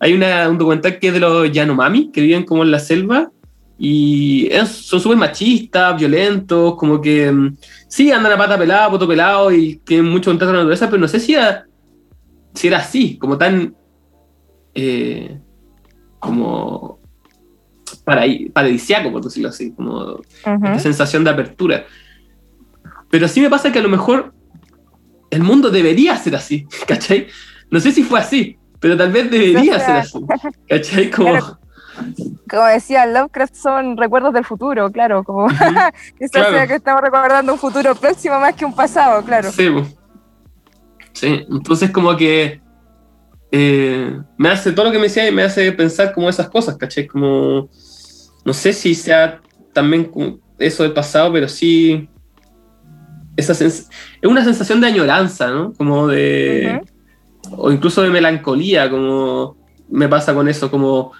hay 0.00 0.12
una, 0.12 0.48
un 0.48 0.58
documental 0.58 0.98
que 0.98 1.08
es 1.08 1.14
de 1.14 1.20
los 1.20 1.52
Yanomami, 1.52 2.10
que 2.10 2.22
viven 2.22 2.44
como 2.44 2.64
en 2.64 2.70
la 2.70 2.80
selva, 2.80 3.30
y 3.78 4.48
son 4.66 5.00
súper 5.00 5.18
machistas, 5.18 5.96
violentos, 5.96 6.76
como 6.76 7.00
que 7.00 7.30
mm, 7.30 7.56
sí, 7.88 8.10
andan 8.10 8.32
a 8.32 8.38
pata 8.38 8.58
pelada, 8.58 8.90
poto 8.90 9.06
pelado, 9.06 9.52
y 9.52 9.76
tienen 9.84 10.10
mucho 10.10 10.30
contacto 10.30 10.46
con 10.46 10.56
la 10.56 10.62
naturaleza, 10.62 10.86
pero 10.86 11.00
no 11.00 11.08
sé 11.08 11.20
si 11.20 11.34
era, 11.34 11.66
si 12.54 12.68
era 12.68 12.78
así, 12.78 13.18
como 13.18 13.36
tan... 13.36 13.74
Eh, 14.74 15.38
como 16.18 17.00
paradisiaco, 18.04 19.10
por 19.12 19.22
decirlo 19.22 19.48
así, 19.48 19.72
como 19.72 20.20
sensación 20.78 21.24
de 21.24 21.30
apertura. 21.30 21.86
Pero 23.10 23.28
sí 23.28 23.40
me 23.40 23.50
pasa 23.50 23.72
que 23.72 23.78
a 23.78 23.82
lo 23.82 23.88
mejor 23.88 24.32
el 25.30 25.42
mundo 25.42 25.70
debería 25.70 26.16
ser 26.16 26.36
así, 26.36 26.66
¿cachai? 26.86 27.28
No 27.70 27.80
sé 27.80 27.92
si 27.92 28.02
fue 28.02 28.20
así, 28.20 28.58
pero 28.80 28.96
tal 28.96 29.12
vez 29.12 29.30
debería 29.30 29.78
ser 29.80 29.96
así, 29.96 30.18
¿cachai? 30.68 31.10
Como... 31.16 31.58
como 32.48 32.64
decía 32.66 33.06
Lovecraft, 33.06 33.54
son 33.54 33.96
recuerdos 33.96 34.32
del 34.32 34.44
futuro, 34.44 34.90
claro, 34.90 35.24
como 35.24 35.48
que 36.18 36.24
estamos 36.24 37.00
recordando 37.00 37.52
un 37.52 37.58
futuro 37.58 37.94
próximo 37.94 38.38
más 38.38 38.54
que 38.54 38.64
un 38.64 38.74
pasado, 38.74 39.24
claro. 39.24 39.50
Sí, 39.50 39.68
sí. 41.12 41.46
entonces 41.50 41.90
como 41.90 42.16
que 42.16 42.60
eh, 43.50 44.18
me 44.36 44.48
hace, 44.48 44.72
todo 44.72 44.86
lo 44.86 44.92
que 44.92 44.98
me 44.98 45.04
decía 45.04 45.30
me 45.32 45.42
hace 45.42 45.72
pensar 45.72 46.12
como 46.12 46.28
esas 46.28 46.48
cosas, 46.48 46.76
¿cachai? 46.76 47.06
Como, 47.06 47.68
no 48.44 48.52
sé 48.52 48.72
si 48.72 48.94
sea 48.94 49.40
también 49.72 50.10
eso 50.58 50.82
del 50.82 50.92
pasado, 50.92 51.32
pero 51.32 51.48
sí, 51.48 52.08
esa 53.36 53.52
es 53.64 53.88
una 54.22 54.42
sensación 54.44 54.80
de 54.80 54.88
añoranza, 54.88 55.50
¿no? 55.50 55.72
Como 55.74 56.08
de, 56.08 56.80
o 57.50 57.70
incluso 57.70 58.02
de 58.02 58.10
melancolía, 58.10 58.90
como 58.90 59.56
me 59.88 60.08
pasa 60.08 60.34
con 60.34 60.48
eso, 60.48 60.70
como, 60.70 61.12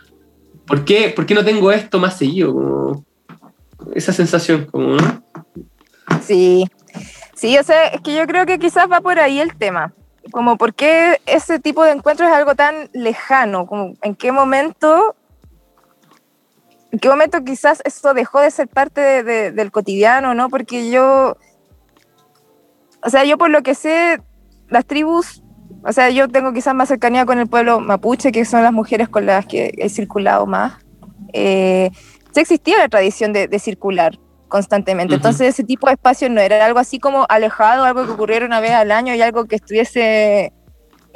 ¿por 0.66 0.84
qué, 0.84 1.12
¿por 1.14 1.26
qué 1.26 1.34
no 1.34 1.44
tengo 1.44 1.70
esto 1.72 1.98
más 1.98 2.18
seguido? 2.18 2.52
Como, 2.52 3.04
esa 3.94 4.12
sensación, 4.12 4.66
como, 4.66 4.96
¿no? 4.96 5.22
Sí, 6.22 6.66
sí, 7.34 7.56
o 7.58 7.62
sea, 7.62 7.86
es 7.88 8.00
que 8.00 8.14
yo 8.14 8.26
creo 8.26 8.46
que 8.46 8.58
quizás 8.58 8.90
va 8.90 9.00
por 9.00 9.18
ahí 9.18 9.40
el 9.40 9.54
tema 9.56 9.92
como 10.30 10.56
por 10.56 10.74
qué 10.74 11.20
ese 11.26 11.58
tipo 11.58 11.84
de 11.84 11.92
encuentro 11.92 12.26
es 12.26 12.32
algo 12.32 12.54
tan 12.54 12.90
lejano, 12.92 13.66
como 13.66 13.94
en 14.02 14.14
qué 14.14 14.32
momento, 14.32 15.16
en 16.92 16.98
qué 16.98 17.08
momento 17.08 17.44
quizás 17.44 17.82
eso 17.84 18.14
dejó 18.14 18.40
de 18.40 18.50
ser 18.50 18.68
parte 18.68 19.22
del 19.52 19.70
cotidiano, 19.70 20.34
¿no? 20.34 20.48
Porque 20.48 20.90
yo, 20.90 21.36
o 23.02 23.10
sea, 23.10 23.24
yo 23.24 23.38
por 23.38 23.50
lo 23.50 23.62
que 23.62 23.74
sé, 23.74 24.20
las 24.68 24.86
tribus, 24.86 25.42
o 25.82 25.92
sea, 25.92 26.10
yo 26.10 26.28
tengo 26.28 26.52
quizás 26.52 26.74
más 26.74 26.88
cercanía 26.88 27.26
con 27.26 27.38
el 27.38 27.46
pueblo 27.46 27.80
mapuche, 27.80 28.32
que 28.32 28.44
son 28.44 28.62
las 28.62 28.72
mujeres 28.72 29.08
con 29.08 29.26
las 29.26 29.46
que 29.46 29.72
he 29.76 29.88
circulado 29.88 30.46
más. 30.46 30.74
Eh, 31.32 31.90
ya 32.32 32.42
existía 32.42 32.78
la 32.78 32.88
tradición 32.88 33.32
de, 33.32 33.48
de 33.48 33.58
circular, 33.58 34.18
constantemente. 34.48 35.14
Entonces 35.14 35.48
ese 35.48 35.64
tipo 35.64 35.86
de 35.86 35.94
espacio 35.94 36.28
no 36.28 36.40
era 36.40 36.64
algo 36.64 36.78
así 36.78 36.98
como 36.98 37.26
alejado, 37.28 37.84
algo 37.84 38.04
que 38.04 38.12
ocurriera 38.12 38.46
una 38.46 38.60
vez 38.60 38.72
al 38.72 38.90
año 38.90 39.14
y 39.14 39.22
algo 39.22 39.46
que 39.46 39.56
estuviese 39.56 40.52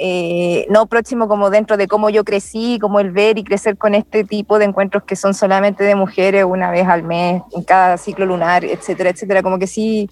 eh, 0.03 0.65
no 0.67 0.87
próximo 0.87 1.27
como 1.27 1.51
dentro 1.51 1.77
de 1.77 1.87
cómo 1.87 2.09
yo 2.09 2.23
crecí, 2.23 2.79
como 2.81 2.99
el 2.99 3.11
ver 3.11 3.37
y 3.37 3.43
crecer 3.43 3.77
con 3.77 3.93
este 3.93 4.23
tipo 4.23 4.57
de 4.57 4.65
encuentros 4.65 5.03
que 5.03 5.15
son 5.15 5.35
solamente 5.35 5.83
de 5.83 5.93
mujeres 5.93 6.43
una 6.43 6.71
vez 6.71 6.87
al 6.87 7.03
mes, 7.03 7.43
en 7.51 7.63
cada 7.63 7.97
ciclo 7.97 8.25
lunar, 8.25 8.65
etcétera, 8.65 9.11
etcétera. 9.11 9.43
Como 9.43 9.59
que 9.59 9.67
sí, 9.67 10.09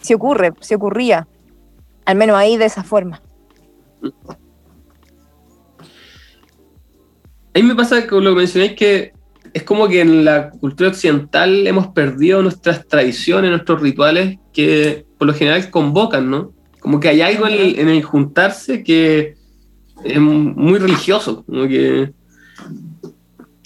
sí 0.00 0.14
ocurre, 0.14 0.52
sí 0.60 0.74
ocurría, 0.74 1.26
al 2.04 2.14
menos 2.14 2.36
ahí 2.36 2.56
de 2.56 2.66
esa 2.66 2.84
forma. 2.84 3.20
Ahí 7.52 7.62
me 7.62 7.74
pasa 7.74 8.06
que 8.06 8.14
lo 8.20 8.30
que 8.30 8.36
mencionáis 8.36 8.72
que 8.74 9.12
es 9.52 9.62
como 9.64 9.88
que 9.88 10.00
en 10.00 10.24
la 10.24 10.50
cultura 10.50 10.90
occidental 10.90 11.66
hemos 11.66 11.88
perdido 11.88 12.42
nuestras 12.42 12.86
tradiciones, 12.86 13.50
nuestros 13.50 13.80
rituales 13.80 14.38
que 14.52 15.04
por 15.18 15.26
lo 15.26 15.34
general 15.34 15.70
convocan, 15.70 16.30
¿no? 16.30 16.52
Como 16.80 17.00
que 17.00 17.08
hay 17.08 17.20
algo 17.20 17.46
en 17.46 17.88
el, 17.88 18.02
juntarse 18.02 18.82
que 18.82 19.34
es 20.04 20.20
muy 20.20 20.78
religioso, 20.78 21.44
como 21.44 21.66
que 21.66 22.12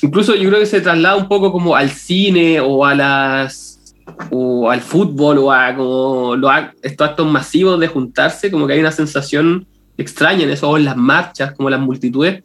incluso 0.03 0.35
yo 0.35 0.49
creo 0.49 0.61
que 0.61 0.66
se 0.66 0.81
traslada 0.81 1.16
un 1.16 1.29
poco 1.29 1.53
como 1.53 1.77
al 1.77 1.90
cine 1.90 2.61
o 2.61 2.85
a 2.85 2.94
las 2.94 3.94
o 4.31 4.70
al 4.70 4.81
fútbol 4.81 5.38
o 5.38 5.53
a 5.53 5.75
como 5.77 6.35
estos 6.83 7.09
actos 7.09 7.31
masivos 7.31 7.79
de 7.79 7.88
juntarse, 7.88 8.51
como 8.51 8.66
que 8.66 8.73
hay 8.73 8.81
una 8.81 8.92
sensación 8.92 9.66
extraña 9.96 10.44
en 10.44 10.50
eso, 10.50 10.70
o 10.70 10.76
en 10.76 10.85
las 10.85 10.96
marchas, 10.96 11.52
como 11.52 11.70
las 11.70 11.80
multitudes. 11.80 12.42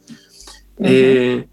Eh, 0.79 1.47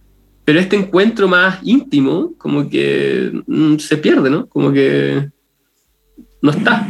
pero 0.45 0.61
este 0.61 0.77
encuentro 0.77 1.27
más 1.27 1.59
íntimo, 1.63 2.33
como 2.39 2.69
que 2.69 3.43
mm, 3.47 3.77
se 3.79 3.97
pierde, 3.97 4.31
¿no? 4.31 4.47
Como 4.47 4.73
que 4.73 5.29
no 6.43 6.51
está, 6.51 6.87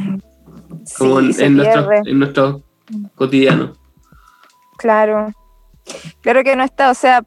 como 0.98 1.20
Sí, 1.20 1.42
en, 1.42 1.46
en 1.46 1.56
nuestro, 1.56 1.92
en 1.92 2.18
nuestro 2.18 2.62
cotidiano. 3.14 3.72
Claro. 4.76 5.32
Claro 6.20 6.44
que 6.44 6.56
no 6.56 6.64
está, 6.64 6.90
o 6.90 6.94
sea, 6.94 7.24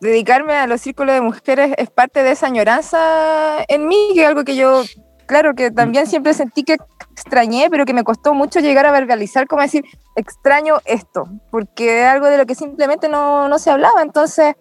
dedicarme 0.00 0.54
a 0.54 0.66
los 0.66 0.80
círculos 0.80 1.14
de 1.14 1.20
mujeres 1.20 1.74
es 1.78 1.90
parte 1.90 2.22
de 2.22 2.32
esa 2.32 2.46
añoranza 2.46 3.64
en 3.68 3.88
mí, 3.88 4.10
que 4.14 4.22
es 4.22 4.28
algo 4.28 4.44
que 4.44 4.56
yo, 4.56 4.82
claro, 5.26 5.54
que 5.54 5.70
también 5.70 6.06
siempre 6.06 6.34
sentí 6.34 6.64
que 6.64 6.76
extrañé, 7.12 7.68
pero 7.70 7.84
que 7.84 7.94
me 7.94 8.04
costó 8.04 8.34
mucho 8.34 8.60
llegar 8.60 8.86
a 8.86 8.92
verbalizar, 8.92 9.46
como 9.46 9.62
decir, 9.62 9.84
extraño 10.14 10.78
esto, 10.84 11.28
porque 11.50 12.02
es 12.02 12.06
algo 12.06 12.26
de 12.26 12.38
lo 12.38 12.46
que 12.46 12.54
simplemente 12.54 13.08
no, 13.08 13.48
no 13.48 13.58
se 13.58 13.70
hablaba. 13.70 14.02
Entonces, 14.02 14.54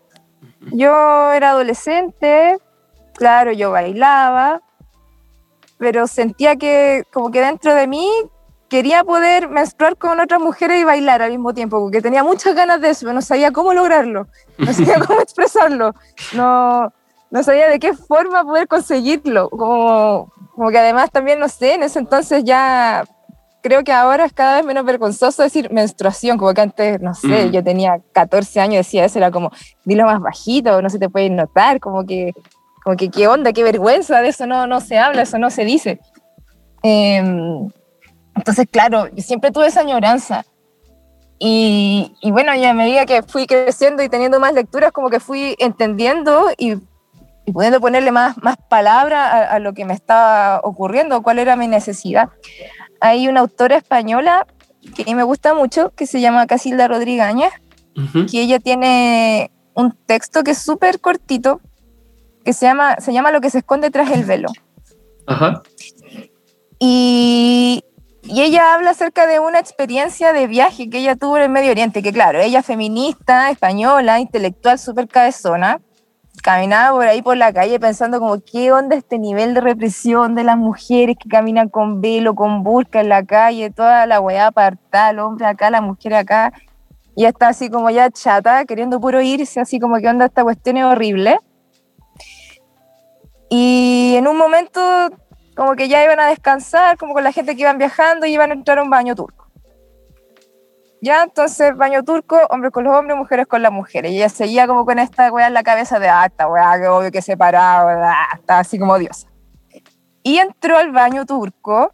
yo 0.72 1.32
era 1.32 1.52
adolescente, 1.52 2.58
claro, 3.14 3.52
yo 3.52 3.72
bailaba, 3.72 4.62
pero 5.78 6.08
sentía 6.08 6.56
que 6.56 7.04
como 7.14 7.32
que 7.32 7.42
dentro 7.42 7.76
de 7.76 7.88
mí 7.88 8.10
quería 8.70 9.04
poder 9.04 9.50
menstruar 9.50 9.98
con 9.98 10.20
otras 10.20 10.42
mujeres 10.42 10.82
y 10.82 10.84
bailar 10.84 11.22
al 11.22 11.32
mismo 11.32 11.54
tiempo, 11.54 11.80
porque 11.80 12.02
tenía 12.02 12.24
muchas 12.24 12.56
ganas 12.56 12.82
de 12.82 12.90
eso, 12.90 13.12
no 13.14 13.22
sabía 13.22 13.52
cómo 13.52 13.74
lograrlo, 13.74 14.28
no 14.58 14.74
sabía 14.74 15.00
cómo 15.00 15.22
expresarlo, 15.22 15.94
no, 16.34 16.92
no 17.32 17.44
sabía 17.44 17.70
de 17.70 17.80
qué 17.80 17.94
forma 17.94 18.44
poder 18.44 18.68
conseguirlo, 18.68 19.50
como, 19.50 20.32
como 20.56 20.70
que 20.70 20.78
además 20.80 21.12
también, 21.12 21.40
no 21.40 21.50
sé, 21.50 21.74
en 21.76 21.84
ese 21.84 22.00
entonces 22.00 22.44
ya 22.44 23.04
creo 23.62 23.84
que 23.84 23.92
ahora 23.92 24.26
es 24.26 24.34
cada 24.34 24.58
vez 24.58 24.66
menos 24.66 24.86
vergonzoso 24.86 25.42
decir 25.42 25.72
menstruación, 25.72 26.38
como 26.38 26.54
que 26.54 26.62
antes, 26.62 27.02
no 27.02 27.14
sé, 27.16 27.48
Mm. 27.48 27.52
yo 27.52 27.64
tenía 27.64 28.00
14 28.12 28.60
años 28.60 28.86
decía 28.86 29.06
eso, 29.06 29.18
era 29.18 29.32
como, 29.32 29.52
dilo 29.84 30.06
más 30.06 30.22
bajito, 30.22 30.82
no 30.82 30.90
se 30.90 31.00
te 31.00 31.10
puede 31.10 31.30
notar, 31.30 31.80
como 31.80 32.06
que, 32.06 32.32
como 32.84 32.96
que 32.96 33.10
qué 33.10 33.28
onda, 33.28 33.54
qué 33.54 33.64
vergüenza, 33.64 34.22
de 34.22 34.30
eso 34.30 34.46
no, 34.46 34.68
no 34.68 34.82
se 34.82 35.00
habla, 35.00 35.24
eso 35.24 35.40
no 35.40 35.50
se 35.50 35.66
dice. 35.66 36.00
Em, 36.84 37.68
entonces, 38.36 38.68
claro, 38.70 39.08
siempre 39.18 39.50
tuve 39.50 39.68
esa 39.68 39.82
añoranza. 39.82 40.46
Y, 41.40 42.16
y 42.22 42.32
bueno, 42.32 42.54
y 42.54 42.64
a 42.64 42.74
medida 42.76 43.06
que 43.06 43.24
fui 43.24 43.48
creciendo 43.48 44.04
y 44.04 44.10
teniendo 44.10 44.40
más 44.40 44.54
lecturas, 44.54 44.92
como 44.92 45.10
que 45.10 45.20
fui 45.20 45.56
entendiendo 45.58 46.50
y, 46.58 46.76
y 47.46 47.52
pudiendo 47.52 47.80
ponerle 47.80 48.12
más, 48.12 48.38
más 48.42 48.58
palabra 48.70 49.30
a, 49.30 49.56
a 49.56 49.60
lo 49.60 49.74
que 49.74 49.86
me 49.86 49.94
estaba 49.94 50.62
ocurriendo, 50.64 51.22
cuál 51.22 51.40
era 51.40 51.56
mi 51.56 51.68
necesidad. 51.68 52.30
Hay 53.02 53.28
una 53.28 53.42
autora 53.42 53.76
española 53.78 54.48
que 54.96 55.16
me 55.16 55.24
gusta 55.24 55.54
mucho, 55.54 55.92
que 55.96 56.06
se 56.08 56.22
llama 56.22 56.48
Casilda 56.48 56.88
Rodríguez 56.88 57.24
Áñez, 57.26 57.54
Ujú. 57.98 58.26
que 58.26 58.42
ella 58.42 58.60
tiene 58.60 59.52
un 59.74 59.92
texto 60.06 60.44
que 60.44 60.52
es 60.52 60.58
súper 60.58 61.00
cortito, 61.00 61.62
que 62.44 62.54
se 62.54 62.66
llama, 62.66 62.98
se 63.00 63.14
llama 63.14 63.32
Lo 63.32 63.42
que 63.42 63.50
se 63.50 63.60
esconde 63.60 63.90
tras 63.90 64.12
el 64.12 64.26
velo. 64.26 64.50
Ajá. 65.28 65.64
Y, 66.80 67.84
y 68.24 68.42
ella 68.42 68.74
habla 68.74 68.92
acerca 68.92 69.28
de 69.28 69.40
una 69.40 69.60
experiencia 69.60 70.34
de 70.34 70.48
viaje 70.48 70.90
que 70.90 71.00
ella 71.00 71.16
tuvo 71.16 71.38
en 71.38 71.44
el 71.44 71.50
Medio 71.50 71.72
Oriente, 71.72 72.04
que 72.04 72.12
claro, 72.12 72.40
ella 72.40 72.62
feminista, 72.64 73.50
española, 73.50 74.20
intelectual, 74.20 74.78
súper 74.78 75.08
cabezona, 75.08 75.80
caminaba 76.42 76.98
por 76.98 77.08
ahí 77.08 77.22
por 77.22 77.38
la 77.38 77.52
calle 77.54 77.80
pensando 77.80 78.20
como, 78.20 78.40
¿qué 78.40 78.72
onda 78.72 78.96
este 78.96 79.18
nivel 79.20 79.54
de 79.54 79.62
represión 79.62 80.36
de 80.36 80.44
las 80.44 80.58
mujeres 80.58 81.16
que 81.20 81.30
caminan 81.30 81.70
con 81.70 82.02
velo, 82.02 82.36
con 82.36 82.64
burka 82.64 83.02
en 83.02 83.10
la 83.10 83.24
calle, 83.24 83.72
toda 83.72 84.06
la 84.06 84.20
weá 84.20 84.48
apartada, 84.48 85.12
el 85.12 85.20
hombre 85.20 85.46
acá, 85.46 85.70
la 85.70 85.82
mujer 85.82 86.14
acá? 86.14 86.54
Y 87.16 87.26
está 87.26 87.50
así 87.50 87.70
como 87.70 87.90
ya 87.90 88.10
chata, 88.10 88.66
queriendo 88.66 89.00
puro 89.00 89.22
irse, 89.22 89.60
así 89.60 89.80
como, 89.80 89.98
¿qué 89.98 90.10
onda 90.10 90.26
esta 90.26 90.44
cuestión 90.44 90.78
es 90.78 90.86
horrible? 90.86 91.40
Y 93.50 94.16
en 94.18 94.28
un 94.28 94.38
momento 94.38 94.82
como 95.56 95.76
que 95.76 95.88
ya 95.88 96.04
iban 96.04 96.20
a 96.20 96.28
descansar, 96.28 96.98
como 96.98 97.14
con 97.14 97.24
la 97.24 97.32
gente 97.32 97.56
que 97.56 97.62
iban 97.62 97.78
viajando 97.78 98.26
y 98.26 98.34
iban 98.34 98.52
a 98.52 98.54
entrar 98.54 98.78
a 98.78 98.84
un 98.84 98.90
baño 98.90 99.16
turco. 99.16 99.45
Ya, 101.06 101.22
entonces, 101.22 101.78
baño 101.78 102.02
turco, 102.02 102.36
hombres 102.50 102.72
con 102.72 102.84
los 102.84 102.96
hombres, 102.96 103.16
mujeres 103.16 103.46
con 103.46 103.62
las 103.62 103.72
mujeres. 103.72 104.12
Y 104.12 104.16
ella 104.16 104.28
seguía 104.28 104.66
como 104.66 104.86
con 104.86 104.98
esta 104.98 105.32
weá 105.32 105.46
en 105.46 105.54
la 105.54 105.62
cabeza 105.62 106.00
de, 106.00 106.10
ah, 106.10 106.26
esta 106.26 106.48
weá, 106.48 106.80
que 106.80 106.88
obvio 106.88 107.12
que 107.12 107.22
separado, 107.22 107.90
ah, 107.90 108.30
está 108.34 108.58
así 108.58 108.80
como 108.80 108.98
diosa. 108.98 109.28
Y 110.24 110.40
entró 110.40 110.78
al 110.78 110.92
baño 110.92 111.28
turco, 111.28 111.94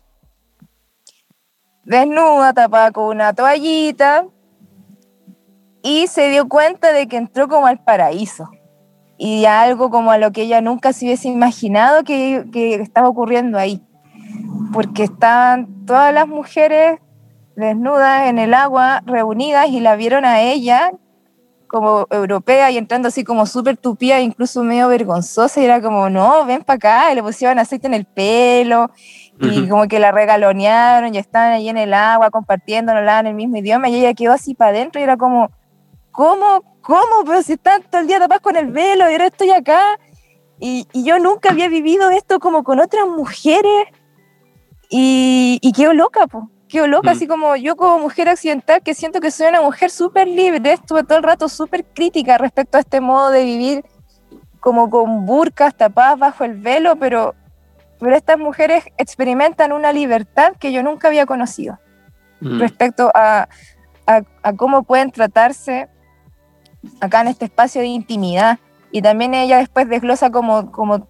desnuda, 1.84 2.54
tapada 2.54 2.92
con 2.92 3.04
una 3.08 3.34
toallita, 3.34 4.28
y 5.84 6.08
se 6.08 6.30
dio 6.30 6.48
cuenta 6.48 6.94
de 6.94 7.10
que 7.10 7.18
entró 7.18 7.50
como 7.50 7.68
al 7.68 7.84
paraíso 7.84 8.50
y 9.18 9.44
algo 9.44 9.90
como 9.90 10.12
a 10.12 10.20
lo 10.20 10.32
que 10.32 10.44
ella 10.44 10.62
nunca 10.62 10.94
se 10.94 11.04
hubiese 11.04 11.28
imaginado 11.28 12.06
que, 12.06 12.46
que 12.54 12.76
estaba 12.76 13.10
ocurriendo 13.10 13.58
ahí. 13.58 13.86
Porque 14.72 15.04
estaban 15.04 15.86
todas 15.86 16.14
las 16.14 16.30
mujeres 16.30 17.02
desnudas 17.68 18.28
en 18.28 18.40
el 18.40 18.54
agua, 18.54 19.02
reunidas, 19.06 19.70
y 19.70 19.80
la 19.80 19.96
vieron 19.96 20.26
a 20.26 20.42
ella 20.42 20.92
como 21.68 22.06
europea 22.12 22.70
y 22.70 22.78
entrando 22.78 23.08
así 23.08 23.24
como 23.24 23.46
súper 23.46 23.78
tupida, 23.78 24.20
incluso 24.20 24.62
medio 24.62 24.90
vergonzosa, 24.90 25.62
y 25.62 25.66
era 25.66 25.82
como, 25.82 26.10
no, 26.10 26.46
ven 26.46 26.64
para 26.64 26.76
acá, 26.76 27.12
y 27.12 27.16
le 27.16 27.24
pusieron 27.24 27.60
aceite 27.60 27.88
en 27.88 27.94
el 27.94 28.06
pelo, 28.06 28.92
y 29.40 29.68
como 29.70 29.88
que 29.88 30.00
la 30.00 30.12
regalonearon, 30.12 31.16
y 31.16 31.18
estaban 31.18 31.54
ahí 31.54 31.70
en 31.70 31.78
el 31.78 31.94
agua 31.94 32.30
compartiendo, 32.30 32.92
no 32.92 33.00
hablaban 33.00 33.28
el 33.28 33.36
mismo 33.36 33.58
idioma, 33.58 33.88
y 33.88 33.96
ella 33.96 34.14
quedó 34.14 34.34
así 34.34 34.54
para 34.54 34.72
adentro, 34.72 35.00
y 35.00 35.06
era 35.06 35.16
como, 35.16 35.50
¿cómo? 36.12 36.64
¿Cómo? 36.82 37.24
Pero 37.26 37.42
si 37.42 37.54
están 37.54 37.84
todo 37.84 38.02
el 38.02 38.08
día 38.08 38.20
tapadas 38.20 38.42
con 38.42 38.56
el 38.56 38.68
velo 38.68 39.10
y 39.10 39.14
ahora 39.14 39.28
estoy 39.28 39.52
acá. 39.52 40.00
Y, 40.60 40.88
y 40.94 41.04
yo 41.04 41.20
nunca 41.20 41.50
había 41.52 41.70
vivido 41.70 42.10
esto 42.10 42.40
como 42.40 42.64
con 42.64 42.80
otras 42.80 43.08
mujeres. 43.08 43.86
Y, 44.90 45.60
y 45.62 45.72
quedo 45.72 45.94
loca, 45.94 46.28
po. 46.28 46.50
Quedo 46.72 46.88
loca, 46.88 47.10
Mm. 47.12 47.16
así 47.16 47.28
como 47.28 47.56
yo 47.58 47.76
como 47.76 48.00
mujer 48.00 48.30
occidental, 48.30 48.82
que 48.82 48.94
siento 48.96 49.20
que 49.20 49.30
soy 49.30 49.48
una 49.48 49.62
mujer 49.62 49.90
súper 49.92 50.28
libre, 50.28 50.72
estuve 50.74 51.04
todo 51.04 51.18
el 51.18 51.24
rato 51.24 51.50
súper 51.50 51.84
crítica 51.84 52.38
respecto 52.38 52.78
a 52.78 52.82
este 52.82 53.02
modo 53.02 53.30
de 53.30 53.44
vivir 53.44 53.86
como 54.62 54.90
con 54.90 55.26
burcas 55.26 55.76
tapadas 55.76 56.18
bajo 56.18 56.44
el 56.46 56.54
velo, 56.56 56.96
pero, 56.96 57.36
pero 58.00 58.16
estas 58.16 58.38
mujeres 58.38 58.86
experimentan 58.98 59.74
una 59.74 59.92
libertad 59.92 60.54
que 60.60 60.72
yo 60.72 60.82
nunca 60.82 61.10
había 61.10 61.26
conocido 61.26 61.78
Mm. 62.40 62.60
respecto 62.60 63.12
a, 63.14 63.50
a- 64.08 64.22
a 64.42 64.54
cómo 64.54 64.84
pueden 64.84 65.12
tratarse 65.12 65.90
acá 67.02 67.22
en 67.22 67.28
este 67.28 67.46
espacio 67.46 67.82
de 67.82 67.88
intimidad. 67.88 68.60
Y 68.92 69.02
también 69.02 69.34
ella 69.34 69.58
después 69.58 69.88
desglosa 69.90 70.30
como, 70.32 70.72
como, 70.72 71.08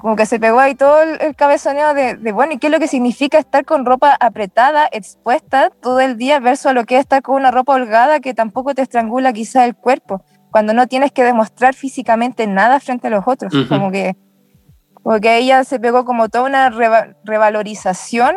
como 0.00 0.16
que 0.16 0.26
se 0.26 0.38
pegó 0.38 0.60
ahí 0.60 0.74
todo 0.74 1.02
el, 1.02 1.20
el 1.20 1.34
cabezoneo 1.36 1.94
de, 1.94 2.14
de, 2.14 2.32
bueno, 2.32 2.52
¿y 2.52 2.58
qué 2.58 2.66
es 2.66 2.72
lo 2.72 2.78
que 2.78 2.88
significa 2.88 3.38
estar 3.38 3.64
con 3.64 3.84
ropa 3.86 4.16
apretada, 4.20 4.88
expuesta 4.92 5.70
todo 5.70 6.00
el 6.00 6.16
día 6.18 6.40
versus 6.40 6.66
a 6.66 6.72
lo 6.72 6.84
que 6.84 6.96
es 6.96 7.00
estar 7.00 7.22
con 7.22 7.36
una 7.36 7.50
ropa 7.50 7.74
holgada 7.74 8.20
que 8.20 8.34
tampoco 8.34 8.74
te 8.74 8.82
estrangula 8.82 9.32
quizá 9.32 9.64
el 9.64 9.74
cuerpo, 9.74 10.22
cuando 10.50 10.74
no 10.74 10.86
tienes 10.86 11.12
que 11.12 11.24
demostrar 11.24 11.74
físicamente 11.74 12.46
nada 12.46 12.80
frente 12.80 13.06
a 13.08 13.10
los 13.10 13.24
otros? 13.26 13.54
Ujú. 13.54 13.68
Como 13.68 13.90
que 13.90 14.16
porque 15.02 15.36
ella 15.36 15.64
se 15.64 15.78
pegó 15.78 16.04
como 16.04 16.28
toda 16.28 16.44
una 16.44 16.70
reva- 16.70 17.14
revalorización 17.24 18.36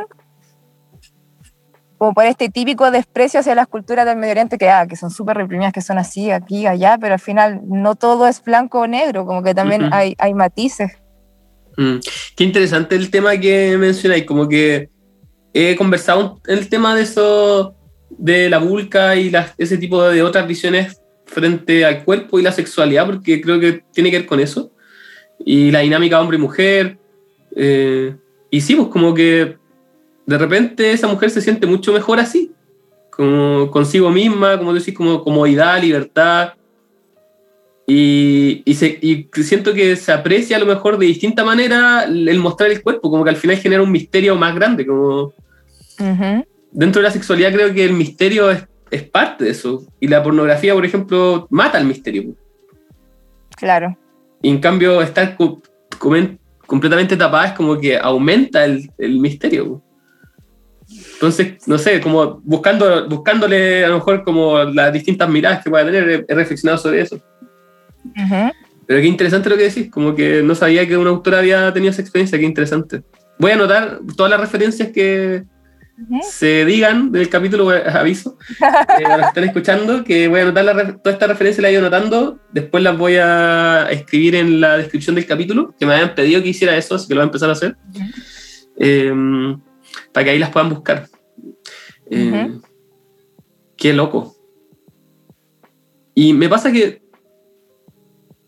como 1.98 2.14
por 2.14 2.26
este 2.26 2.50
típico 2.50 2.92
desprecio 2.92 3.40
hacia 3.40 3.56
las 3.56 3.68
culturas 3.68 4.06
del 4.06 4.18
Medio 4.18 4.34
Oriente 4.34 4.58
que, 4.60 4.70
ah, 4.70 4.86
que 4.86 4.96
son 4.96 5.10
súper 5.10 5.36
reprimidas, 5.38 5.74
que 5.74 5.82
son 5.82 5.98
así, 5.98 6.30
aquí, 6.30 6.68
allá, 6.68 6.98
pero 7.00 7.16
al 7.16 7.20
final 7.20 7.62
no 7.66 7.96
todo 7.96 8.28
es 8.28 8.44
blanco 8.44 8.82
o 8.82 8.88
negro, 8.88 9.26
como 9.26 9.42
que 9.42 9.56
también 9.56 9.86
Ujú. 9.86 9.96
hay, 9.96 10.16
hay 10.20 10.34
matices. 10.36 10.92
Mm. 11.78 11.98
Qué 12.36 12.44
interesante 12.44 12.96
el 12.96 13.10
tema 13.10 13.38
que 13.38 13.78
mencionáis, 13.78 14.26
como 14.26 14.50
que 14.50 14.90
he 15.54 15.76
conversado 15.76 16.42
el 16.48 16.68
tema 16.70 16.96
de 16.96 17.04
eso, 17.04 17.76
de 18.10 18.50
la 18.50 18.58
vulca 18.58 19.16
y 19.16 19.32
ese 19.58 19.78
tipo 19.78 20.02
de 20.04 20.24
otras 20.24 20.48
visiones 20.48 21.00
frente 21.26 21.86
al 21.86 22.04
cuerpo 22.04 22.40
y 22.40 22.44
la 22.44 22.52
sexualidad, 22.52 23.06
porque 23.06 23.42
creo 23.42 23.60
que 23.60 23.84
tiene 23.94 24.10
que 24.10 24.20
ver 24.20 24.28
con 24.28 24.40
eso, 24.40 24.72
y 25.46 25.72
la 25.72 25.80
dinámica 25.80 26.20
hombre 26.20 26.38
y 26.38 26.42
mujer, 26.42 26.98
eh, 27.56 28.16
y 28.50 28.62
sí, 28.62 28.76
pues 28.76 28.88
como 28.88 29.14
que 29.14 29.58
de 30.26 30.38
repente 30.38 30.92
esa 30.92 31.08
mujer 31.08 31.30
se 31.30 31.42
siente 31.42 31.68
mucho 31.68 31.94
mejor 31.94 32.20
así, 32.20 32.52
como 33.12 33.70
consigo 33.70 34.10
misma, 34.10 34.58
como 34.58 34.74
decís, 34.74 34.94
como 34.94 35.24
comodidad, 35.24 35.82
libertad, 35.82 36.54
y, 37.90 38.62
y, 38.66 38.74
se- 38.76 39.00
y 39.02 39.30
siento 39.44 39.74
que 39.74 39.96
se 39.96 40.12
aprecia 40.12 40.58
a 40.58 40.60
lo 40.60 40.66
mejor 40.66 40.98
de 40.98 41.06
distinta 41.06 41.44
manera 41.46 42.04
el 42.04 42.38
mostrar 42.40 42.70
el 42.70 42.84
cuerpo, 42.84 43.10
como 43.10 43.24
que 43.24 43.30
al 43.30 43.38
final 43.38 43.58
genera 43.58 43.82
un 43.82 43.92
misterio 43.92 44.36
más 44.36 44.54
grande, 44.54 44.86
como 44.86 45.34
dentro 46.72 47.02
de 47.02 47.08
la 47.08 47.14
sexualidad 47.14 47.54
creo 47.54 47.74
que 47.74 47.86
el 47.86 47.94
misterio 47.94 48.52
es, 48.52 48.68
es 48.92 49.04
parte 49.04 49.46
de 49.46 49.52
eso, 49.52 49.88
y 50.00 50.08
la 50.10 50.22
pornografía, 50.22 50.74
por 50.74 50.86
ejemplo, 50.86 51.48
mata 51.50 51.78
el 51.80 51.86
misterio. 51.86 52.36
Claro. 53.56 53.98
Y 54.42 54.50
en 54.50 54.60
cambio, 54.60 55.02
estar 55.02 55.36
co- 55.36 55.62
completamente 56.68 57.18
tapadas, 57.18 57.54
como 57.54 57.80
que 57.80 57.98
aumenta 57.98 58.66
el, 58.66 58.92
el 58.98 59.18
misterio. 59.20 59.82
Entonces, 61.14 61.68
no 61.68 61.78
sé, 61.78 62.00
como 62.00 62.40
buscando, 62.44 63.10
buscándole 63.10 63.84
a 63.84 63.90
lo 63.90 63.96
mejor 63.96 64.24
como 64.24 64.64
las 64.64 64.94
distintas 64.94 65.28
miradas 65.30 65.64
que 65.64 65.70
pueda 65.70 65.86
tener, 65.86 66.26
he, 66.28 66.36
reflexionado 66.36 66.78
sobre 66.78 67.02
eso. 67.02 67.20
Pero 68.86 69.02
qué 69.02 69.08
interesante 69.08 69.50
lo 69.50 69.58
que 69.58 69.64
decís, 69.64 69.92
como 69.92 70.16
que 70.16 70.42
no 70.44 70.56
sabía 70.56 70.88
que 70.88 70.98
un 70.98 71.08
autor 71.08 71.36
había 71.36 71.74
tenido 71.74 71.92
esa 71.92 72.02
experiencia, 72.02 72.38
qué 72.38 72.46
interesante. 72.46 73.04
Voy 73.38 73.52
a 73.52 73.56
anotar 73.56 74.00
todas 74.16 74.30
las 74.30 74.40
referencias 74.40 74.90
que 74.90 75.44
se 76.22 76.64
digan 76.64 77.12
del 77.12 77.28
capítulo, 77.28 77.70
aviso, 77.70 78.38
eh, 78.60 79.06
a 79.06 79.18
los 79.18 79.26
que 79.26 79.28
están 79.30 79.44
escuchando, 79.44 80.04
que 80.04 80.28
voy 80.28 80.40
a 80.40 80.44
anotar 80.44 80.66
la, 80.66 80.98
toda 80.98 81.14
esta 81.14 81.28
referencia, 81.28 81.62
la 81.62 81.70
he 81.70 81.72
ido 81.72 81.82
anotando, 81.82 82.40
después 82.52 82.84
las 82.84 82.98
voy 82.98 83.16
a 83.16 83.88
escribir 83.92 84.36
en 84.36 84.62
la 84.62 84.78
descripción 84.78 85.16
del 85.16 85.26
capítulo, 85.26 85.74
que 85.78 85.86
me 85.86 85.94
habían 85.94 86.16
pedido 86.16 86.42
que 86.42 86.50
hiciera 86.50 86.78
eso, 86.78 86.96
así 86.96 87.08
que 87.08 87.16
lo 87.16 87.22
voy 87.22 87.26
a 87.26 87.28
empezar 87.28 87.50
a 87.50 87.54
hacer 87.54 87.76
para 90.12 90.24
que 90.24 90.32
ahí 90.32 90.40
las 90.40 90.50
puedan 90.50 90.70
buscar. 90.70 91.08
Eh, 92.10 92.58
qué 93.76 93.94
loco. 93.94 94.36
Y 96.14 96.34
me 96.34 96.50
pasa 96.50 96.72
que 96.72 97.02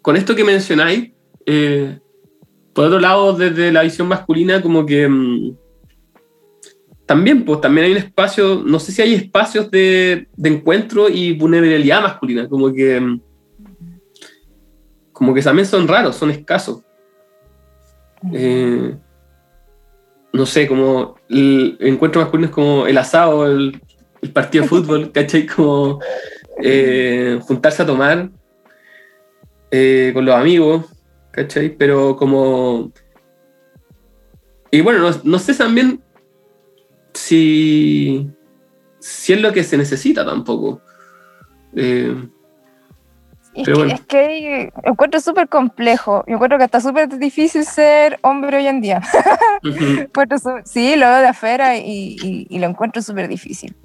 con 0.02 0.16
esto 0.16 0.36
que 0.36 0.44
mencionáis, 0.44 1.12
eh, 1.46 2.00
por 2.74 2.86
otro 2.86 3.00
lado, 3.00 3.34
desde 3.34 3.72
la 3.72 3.84
visión 3.84 4.08
masculina, 4.08 4.62
como 4.62 4.86
que 4.86 5.08
mm, 5.08 5.58
también, 7.06 7.44
pues 7.44 7.60
también 7.60 7.86
hay 7.86 7.92
un 7.94 7.98
espacio, 7.98 8.64
no 8.66 8.80
sé 8.80 8.92
si 8.92 9.02
hay 9.02 9.16
espacios 9.16 9.70
de, 9.72 10.28
encuentro 10.44 11.10
y 11.10 11.34
vulnerabilidad 11.34 12.02
masculina, 12.02 12.48
como 12.48 12.72
que, 12.72 13.00
mm, 13.00 13.22
como 15.12 15.34
que 15.34 15.42
también 15.42 15.66
son 15.66 15.88
raros, 15.88 16.16
son 16.16 16.30
escasos. 16.30 16.82
Eh, 18.32 18.96
no 20.32 20.46
sé, 20.46 20.68
como 20.68 21.16
el 21.30 21.78
encuentro 21.80 22.22
masculino 22.22 22.48
es 22.48 22.54
como 22.54 22.88
el 22.88 22.98
asado, 22.98 23.48
el, 23.48 23.82
partido 24.34 24.64
de 24.64 24.70
fútbol, 24.70 25.12
¿cachai? 25.12 25.48
Como 25.48 26.00
eh, 26.62 27.40
juntarse 27.42 27.82
a 27.82 27.86
tomar 27.86 28.30
eh, 29.72 30.12
con 30.14 30.26
los 30.26 30.36
amigos, 30.36 30.86
¿cachai? 31.32 31.70
Pero 31.70 32.16
como... 32.16 32.92
Y 34.72 34.82
bueno, 34.82 35.10
no, 35.24 35.40
sé 35.40 35.56
también 35.56 36.02
si, 37.14 38.30
si 39.00 39.34
es 39.34 39.42
lo 39.42 39.52
que 39.52 39.64
se 39.64 39.78
necesita 39.78 40.24
tampoco. 40.24 40.82
Eh, 41.76 42.16
es, 43.56 43.66
que, 43.66 43.88
es 43.88 44.02
que 44.02 44.74
encuentro 44.84 45.20
súper 45.20 45.50
complejo. 45.50 46.24
Yo 46.28 46.36
encuentro 46.36 46.58
que 46.58 46.66
está 46.66 46.80
súper 46.80 47.18
difícil 47.18 47.66
ser 47.66 48.20
hombre 48.22 48.58
hoy 48.58 48.68
en 48.68 48.82
día. 48.82 49.02
sí, 50.66 50.96
lo 50.96 51.08
veo 51.08 51.20
de 51.20 51.28
afuera 51.28 51.78
y, 51.78 52.48
y, 52.50 52.60
lo 52.60 52.68
encuentro 52.68 53.02
súper 53.02 53.28
difícil. 53.28 53.76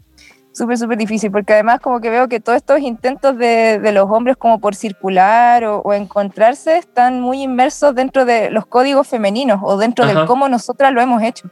Súper, 0.54 0.78
súper 0.78 0.96
difícil, 0.96 1.32
porque 1.32 1.52
además 1.52 1.80
como 1.80 2.00
que 2.00 2.10
veo 2.10 2.28
que 2.28 2.38
todos 2.38 2.56
estos 2.56 2.78
intentos 2.78 3.36
de, 3.36 3.80
de 3.80 3.90
los 3.90 4.08
hombres 4.08 4.36
como 4.36 4.60
por 4.60 4.76
circular 4.76 5.64
o, 5.64 5.92
encontrarse 5.92 6.78
están 6.78 7.20
muy 7.20 7.42
inmersos 7.42 7.92
dentro 7.92 8.24
de 8.24 8.50
los 8.50 8.64
códigos 8.64 9.08
femeninos 9.08 9.60
o 9.64 9.76
dentro 9.76 10.06
de 10.06 10.26
cómo 10.26 10.48
nosotras 10.48 10.92
lo 10.92 11.00
hemos 11.00 11.22
hecho. 11.24 11.50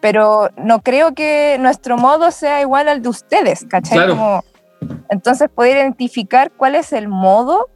Pero 0.00 0.50
no 0.58 0.82
creo 0.82 1.14
que 1.14 1.56
nuestro 1.58 1.96
modo 1.96 2.30
sea 2.30 2.60
igual 2.60 2.88
al 2.88 3.00
de 3.00 3.08
ustedes, 3.08 3.64
¿cachai? 3.66 4.08
Como, 4.08 4.44
entonces, 5.08 5.48
poder 5.48 5.78
identificar 5.78 6.50
cuál 6.50 6.74
es 6.74 6.92
el 6.92 7.08
modo, 7.08 7.70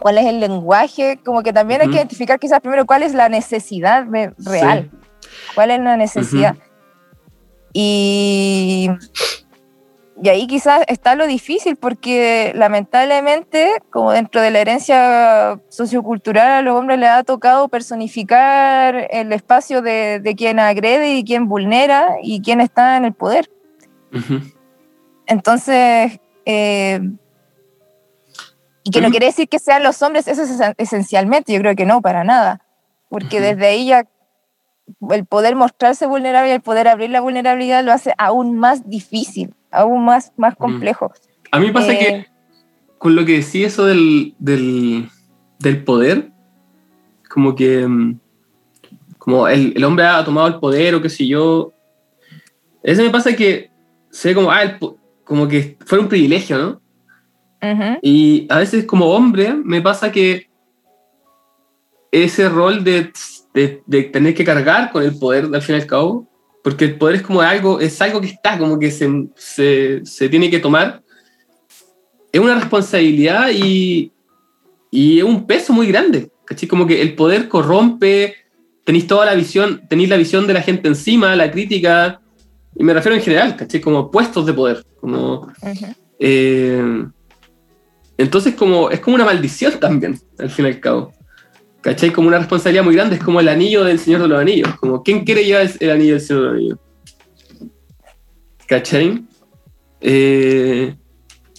cuál 0.00 0.16
es 0.16 0.24
el 0.24 0.40
lenguaje, 0.40 1.20
como 1.22 1.42
que 1.42 1.52
también 1.52 1.82
hay 1.82 1.88
que 1.88 1.96
identificar 1.96 2.38
quizás 2.38 2.60
primero 2.60 2.86
cuál 2.86 3.02
es 3.02 3.12
la 3.12 3.28
necesidad 3.28 4.06
real, 4.38 4.90
cuál 5.54 5.70
es 5.70 5.80
la 5.80 5.98
necesidad. 5.98 6.56
Y, 7.72 8.88
y 10.22 10.28
ahí 10.30 10.46
quizás 10.46 10.82
está 10.88 11.14
lo 11.14 11.26
difícil, 11.26 11.76
porque 11.76 12.52
lamentablemente, 12.54 13.82
como 13.90 14.12
dentro 14.12 14.40
de 14.40 14.50
la 14.50 14.60
herencia 14.60 15.60
sociocultural, 15.68 16.52
a 16.52 16.62
los 16.62 16.74
hombres 16.74 16.98
les 16.98 17.10
ha 17.10 17.22
tocado 17.22 17.68
personificar 17.68 19.08
el 19.10 19.32
espacio 19.32 19.82
de, 19.82 20.20
de 20.20 20.34
quien 20.34 20.58
agrede 20.58 21.16
y 21.16 21.24
quien 21.24 21.48
vulnera 21.48 22.16
y 22.22 22.40
quien 22.40 22.60
está 22.62 22.96
en 22.96 23.04
el 23.04 23.12
poder. 23.12 23.50
Entonces, 25.26 26.18
eh, 26.46 27.00
y 28.84 28.90
que 28.90 29.00
no 29.02 29.10
quiere 29.10 29.26
decir 29.26 29.48
que 29.48 29.58
sean 29.58 29.82
los 29.82 30.00
hombres, 30.00 30.28
eso 30.28 30.42
es 30.44 30.74
esencialmente, 30.78 31.52
yo 31.52 31.60
creo 31.60 31.76
que 31.76 31.84
no, 31.84 32.00
para 32.00 32.24
nada, 32.24 32.62
porque 33.10 33.40
desde 33.40 33.66
ahí 33.66 33.88
ya 33.88 34.06
el 35.10 35.24
poder 35.26 35.56
mostrarse 35.56 36.06
vulnerable 36.06 36.54
el 36.54 36.60
poder 36.60 36.88
abrir 36.88 37.10
la 37.10 37.20
vulnerabilidad 37.20 37.84
lo 37.84 37.92
hace 37.92 38.14
aún 38.18 38.58
más 38.58 38.88
difícil, 38.88 39.54
aún 39.70 40.04
más, 40.04 40.32
más 40.36 40.56
complejo. 40.56 41.12
A 41.50 41.60
mí 41.60 41.70
pasa 41.70 41.98
que 41.98 42.08
eh, 42.08 42.26
con 42.98 43.14
lo 43.16 43.24
que 43.24 43.32
decía 43.32 43.66
eso 43.66 43.86
del, 43.86 44.34
del, 44.38 45.08
del, 45.58 45.84
poder, 45.84 46.30
como 47.28 47.54
que 47.54 47.86
mm, 47.86 48.18
como 49.18 49.48
el, 49.48 49.72
el, 49.76 49.84
hombre 49.84 50.06
ha 50.06 50.24
tomado 50.24 50.46
el 50.48 50.58
poder 50.58 50.94
o 50.94 51.02
qué 51.02 51.08
sé 51.08 51.26
yo, 51.26 51.72
eso 52.82 53.02
me 53.02 53.10
pasa 53.10 53.34
que 53.34 53.70
sé 54.10 54.34
como, 54.34 54.50
ah, 54.50 54.62
el, 54.62 54.78
como 55.24 55.48
que 55.48 55.76
fuera 55.84 56.02
un 56.02 56.08
privilegio, 56.08 56.58
¿no? 56.58 56.80
Y 58.00 58.46
a 58.48 58.58
veces 58.58 58.84
como 58.84 59.06
hombre 59.06 59.52
me 59.52 59.82
pasa 59.82 60.12
que 60.12 60.48
ese 62.12 62.48
rol 62.48 62.84
de, 62.84 63.10
de, 63.86 64.02
tener 64.04 64.34
que 64.34 64.44
cargar 64.44 64.90
con 64.92 65.02
el 65.02 65.18
poder 65.18 65.48
al 65.52 65.62
fin 65.62 65.76
y 65.76 65.80
al 65.80 65.86
cabo, 65.86 66.28
porque 66.62 66.84
el 66.84 66.98
poder 66.98 67.16
es 67.16 67.22
como 67.22 67.40
algo, 67.40 67.80
es 67.80 68.00
algo 68.02 68.20
que 68.20 68.26
está, 68.26 68.58
como 68.58 68.78
que 68.78 68.90
se, 68.90 69.08
se, 69.34 70.04
se 70.04 70.28
tiene 70.28 70.50
que 70.50 70.58
tomar, 70.58 71.02
es 72.32 72.40
una 72.40 72.56
responsabilidad 72.56 73.48
y, 73.54 74.12
y, 74.90 75.18
es 75.18 75.24
un 75.24 75.46
peso 75.46 75.72
muy 75.72 75.86
grande, 75.86 76.30
¿cachai? 76.44 76.68
Como 76.68 76.86
que 76.86 77.00
el 77.00 77.14
poder 77.14 77.48
corrompe, 77.48 78.34
tenéis 78.84 79.06
toda 79.06 79.24
la 79.24 79.34
visión, 79.34 79.82
tenéis 79.88 80.10
la 80.10 80.16
visión 80.18 80.46
de 80.46 80.52
la 80.52 80.60
gente 80.60 80.88
encima, 80.88 81.34
la 81.34 81.50
crítica, 81.50 82.20
y 82.74 82.84
me 82.84 82.92
refiero 82.92 83.16
en 83.16 83.22
general, 83.22 83.56
¿cachai? 83.56 83.80
Como 83.80 84.10
puestos 84.10 84.44
de 84.44 84.52
poder. 84.52 84.84
Como, 85.00 85.50
eh, 86.18 87.06
entonces, 88.18 88.54
como, 88.54 88.90
es 88.90 89.00
como 89.00 89.14
una 89.14 89.24
maldición 89.24 89.80
también, 89.80 90.18
al 90.38 90.50
fin 90.50 90.66
y 90.66 90.68
al 90.68 90.80
cabo. 90.80 91.12
¿Cachai? 91.86 92.10
Como 92.10 92.26
una 92.26 92.38
responsabilidad 92.38 92.82
muy 92.82 92.96
grande, 92.96 93.14
es 93.14 93.22
como 93.22 93.38
el 93.38 93.46
anillo 93.46 93.84
del 93.84 94.00
Señor 94.00 94.22
de 94.22 94.26
los 94.26 94.40
Anillos. 94.40 94.74
Como, 94.80 95.04
¿quién 95.04 95.22
quiere 95.22 95.44
llevar 95.44 95.70
el 95.78 95.90
anillo 95.90 96.14
del 96.14 96.20
Señor 96.20 96.42
de 96.42 96.48
los 96.48 96.56
Anillos? 96.56 96.78
¿Cachai? 98.66 99.24
Eh, 100.00 100.96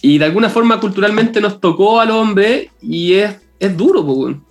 y 0.02 0.18
de 0.18 0.24
alguna 0.26 0.50
forma 0.50 0.78
culturalmente 0.80 1.40
nos 1.40 1.58
tocó 1.58 1.98
al 1.98 2.10
hombre 2.10 2.70
y 2.82 3.14
es, 3.14 3.40
es 3.58 3.74
duro, 3.74 4.04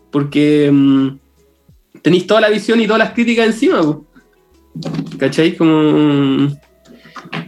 porque 0.10 0.72
mm, 0.74 1.10
tenéis 2.02 2.26
toda 2.26 2.42
la 2.42 2.50
visión 2.50 2.82
y 2.82 2.88
todas 2.88 2.98
las 2.98 3.12
críticas 3.12 3.46
encima. 3.46 4.00
¿Cachai? 5.20 5.56
Como... 5.56 6.58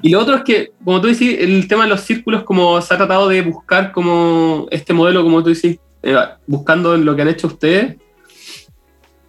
Y 0.04 0.10
lo 0.10 0.20
otro 0.20 0.36
es 0.36 0.44
que, 0.44 0.72
como 0.86 1.02
tú 1.02 1.08
dices, 1.08 1.40
el 1.40 1.68
tema 1.68 1.86
de 1.86 1.90
los 1.90 2.02
círculos, 2.02 2.44
como 2.44 2.80
se 2.80 2.94
ha 2.94 2.98
tratado 2.98 3.28
de 3.28 3.42
buscar 3.42 3.92
como 3.92 4.68
este 4.70 4.94
modelo, 4.94 5.24
como 5.24 5.42
tú 5.42 5.50
dices, 5.50 5.80
eh, 6.04 6.16
buscando 6.46 6.96
lo 6.96 7.16
que 7.16 7.24
han 7.24 7.30
hecho 7.30 7.48
ustedes. 7.48 7.98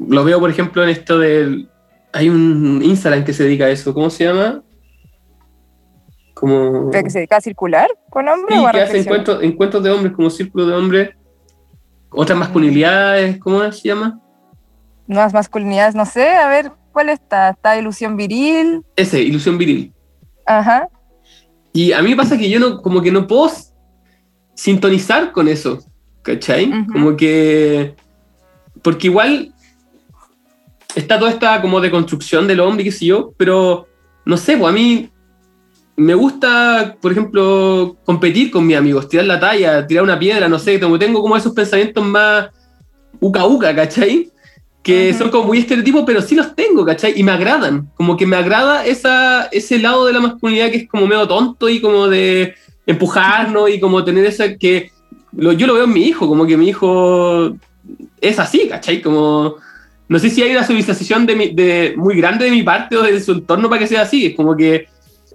Lo 0.08 0.24
veo, 0.24 0.40
por 0.40 0.50
ejemplo, 0.50 0.82
en 0.82 0.88
esto 0.88 1.18
del... 1.18 1.68
Hay 2.12 2.28
un 2.28 2.80
Instagram 2.82 3.24
que 3.24 3.32
se 3.32 3.44
dedica 3.44 3.66
a 3.66 3.70
eso, 3.70 3.94
¿cómo 3.94 4.10
se 4.10 4.24
llama? 4.24 4.62
Como... 6.34 6.90
¿Que 6.90 7.08
se 7.10 7.18
dedica 7.18 7.36
a 7.36 7.40
circular 7.40 7.88
con 8.08 8.28
hombres? 8.28 8.58
Sí, 8.58 8.66
que 8.72 8.80
hace 8.80 8.98
encuentros, 8.98 9.42
encuentros 9.42 9.82
de 9.82 9.90
hombres, 9.90 10.12
como 10.14 10.30
círculo 10.30 10.66
de 10.66 10.74
hombres. 10.74 11.10
Otras 12.10 12.36
masculinidades, 12.36 13.38
¿cómo 13.38 13.70
se 13.70 13.88
llama? 13.88 14.20
Nuevas 15.06 15.32
masculinidades, 15.32 15.94
no 15.94 16.04
sé, 16.06 16.28
a 16.28 16.48
ver, 16.48 16.72
¿Cuál 16.92 17.08
está? 17.08 17.50
¿Está 17.50 17.78
Ilusión 17.78 18.16
Viril? 18.16 18.84
Ese, 18.96 19.20
Ilusión 19.20 19.58
Viril. 19.58 19.92
Ajá. 20.46 20.88
Y 21.72 21.92
a 21.92 22.02
mí 22.02 22.10
me 22.10 22.16
pasa 22.16 22.36
que 22.36 22.50
yo 22.50 22.58
no, 22.58 22.82
como 22.82 23.00
que 23.00 23.12
no 23.12 23.26
puedo 23.26 23.50
sintonizar 24.54 25.30
con 25.32 25.46
eso, 25.48 25.78
¿cachai? 26.22 26.86
Como 26.92 27.16
que... 27.16 27.94
Porque 28.82 29.06
igual 29.06 29.54
está 30.94 31.18
toda 31.18 31.30
esta 31.30 31.60
como 31.60 31.80
deconstrucción 31.80 32.46
del 32.46 32.60
hombre, 32.60 32.84
qué 32.84 32.92
sé 32.92 33.06
yo, 33.06 33.32
pero 33.36 33.86
no 34.24 34.36
sé, 34.36 34.56
pues 34.56 34.70
a 34.70 34.74
mí 34.74 35.10
me 35.96 36.14
gusta, 36.14 36.96
por 37.00 37.12
ejemplo, 37.12 37.96
competir 38.04 38.50
con 38.50 38.66
mis 38.66 38.76
amigos, 38.76 39.08
tirar 39.08 39.26
la 39.26 39.40
talla, 39.40 39.86
tirar 39.86 40.04
una 40.04 40.18
piedra, 40.18 40.48
no 40.48 40.58
sé, 40.58 40.78
tengo, 40.78 40.98
tengo 40.98 41.20
como 41.20 41.36
esos 41.36 41.52
pensamientos 41.52 42.04
más 42.04 42.48
uca 43.20 43.46
uca, 43.46 43.74
¿cachai? 43.74 44.30
que 44.82 45.12
son 45.12 45.30
como 45.30 45.44
muy 45.44 45.58
estereotipos, 45.58 46.04
pero 46.06 46.22
sí 46.22 46.34
los 46.34 46.54
tengo, 46.54 46.84
¿cachai? 46.84 47.12
Y 47.16 47.22
me 47.22 47.32
agradan, 47.32 47.90
como 47.96 48.16
que 48.16 48.26
me 48.26 48.36
agrada 48.36 48.86
esa, 48.86 49.44
ese 49.52 49.78
lado 49.78 50.06
de 50.06 50.14
la 50.14 50.20
masculinidad 50.20 50.70
que 50.70 50.78
es 50.78 50.88
como 50.88 51.06
medio 51.06 51.28
tonto 51.28 51.68
y 51.68 51.80
como 51.80 52.08
de 52.08 52.54
empujarnos 52.86 53.70
y 53.70 53.78
como 53.78 54.02
tener 54.04 54.24
esa 54.24 54.56
que 54.56 54.90
yo 55.32 55.66
lo 55.66 55.74
veo 55.74 55.84
en 55.84 55.92
mi 55.92 56.04
hijo, 56.04 56.26
como 56.26 56.46
que 56.46 56.56
mi 56.56 56.68
hijo 56.68 57.54
es 58.20 58.38
así, 58.38 58.68
¿cachai? 58.68 59.02
Como 59.02 59.56
no 60.10 60.18
sé 60.18 60.28
si 60.28 60.42
hay 60.42 60.50
una 60.50 60.64
civilización 60.64 61.24
de, 61.24 61.36
mi- 61.36 61.54
de 61.54 61.94
muy 61.96 62.16
grande 62.16 62.44
de 62.46 62.50
mi 62.50 62.62
parte 62.64 62.96
o 62.96 63.02
de 63.02 63.20
su 63.20 63.30
entorno 63.32 63.68
para 63.68 63.78
que 63.78 63.86
sea 63.86 64.02
así. 64.02 64.26
Es 64.26 64.34
como 64.34 64.56
que 64.56 64.86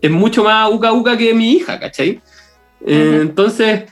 es 0.02 0.12
mucho 0.12 0.44
más 0.44 0.70
uca 0.72 0.92
uca 0.92 1.18
que 1.18 1.34
mi 1.34 1.54
hija, 1.54 1.80
¿cachai? 1.80 2.20
Eh, 2.86 3.10
Ujú. 3.14 3.22
Entonces, 3.22 3.84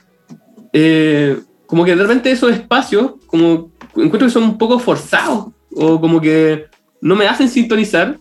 eh, 0.72 1.38
como 1.66 1.84
que 1.84 1.96
de 1.96 2.02
repente 2.02 2.30
esos 2.30 2.52
espacios, 2.52 3.12
como 3.26 3.72
encuentro 3.96 4.26
que 4.26 4.30
son 4.30 4.42
un 4.44 4.58
poco 4.58 4.78
forzados 4.78 5.46
o 5.74 6.00
como 6.00 6.20
que 6.20 6.66
no 7.00 7.16
me 7.16 7.26
hacen 7.26 7.48
sintonizar. 7.48 8.18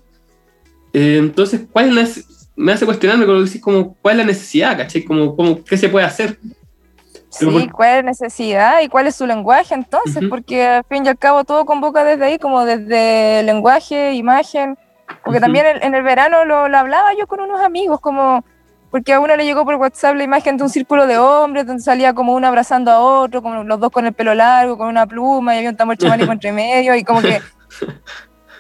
Eh, 0.93 1.17
entonces, 1.19 1.61
¿cuál 1.71 1.89
es 1.89 2.17
la 2.17 2.23
me 2.55 2.71
hace 2.71 2.85
cuestionarme 2.85 3.25
como, 3.25 3.43
como, 3.61 3.97
cuál 4.01 4.13
es 4.19 4.25
la 4.25 4.31
necesidad, 4.31 4.77
¿cachai? 4.77 5.03
Como, 5.03 5.35
como, 5.35 5.63
¿Qué 5.65 5.75
se 5.75 5.89
puede 5.89 6.05
hacer? 6.05 6.37
Sí, 7.33 7.69
cuál 7.69 7.97
es 7.97 8.03
necesidad 8.03 8.81
y 8.81 8.89
cuál 8.89 9.07
es 9.07 9.15
su 9.15 9.25
lenguaje 9.25 9.73
entonces, 9.73 10.23
porque 10.29 10.65
al 10.65 10.83
fin 10.83 11.05
y 11.05 11.09
al 11.09 11.17
cabo 11.17 11.43
todo 11.43 11.65
convoca 11.65 12.03
desde 12.03 12.25
ahí, 12.25 12.37
como 12.37 12.63
desde 12.63 13.41
lenguaje, 13.43 14.13
imagen, 14.13 14.77
porque 15.25 15.39
también 15.39 15.65
en, 15.65 15.83
en 15.83 15.95
el 15.95 16.03
verano 16.03 16.45
lo, 16.45 16.67
lo 16.67 16.77
hablaba 16.77 17.13
yo 17.17 17.25
con 17.25 17.41
unos 17.41 17.59
amigos, 17.61 17.99
como 17.99 18.43
porque 18.93 19.11
a 19.11 19.19
uno 19.19 19.35
le 19.35 19.43
llegó 19.43 19.65
por 19.65 19.73
WhatsApp 19.73 20.15
la 20.15 20.23
imagen 20.23 20.55
de 20.55 20.63
un 20.63 20.69
círculo 20.69 21.07
de 21.07 21.17
hombres, 21.17 21.65
donde 21.65 21.81
salía 21.81 22.13
como 22.13 22.35
uno 22.35 22.45
abrazando 22.45 22.91
a 22.91 22.99
otro, 22.99 23.41
como 23.41 23.63
los 23.63 23.79
dos 23.79 23.89
con 23.89 24.05
el 24.05 24.13
pelo 24.13 24.35
largo, 24.35 24.77
con 24.77 24.87
una 24.87 25.07
pluma, 25.07 25.55
y 25.55 25.57
había 25.57 25.71
un 25.71 25.75
tambor 25.75 25.97
chamánico 25.97 26.31
entre 26.31 26.51
medio, 26.53 26.93
y 26.93 27.03
como 27.03 27.19
que, 27.19 27.41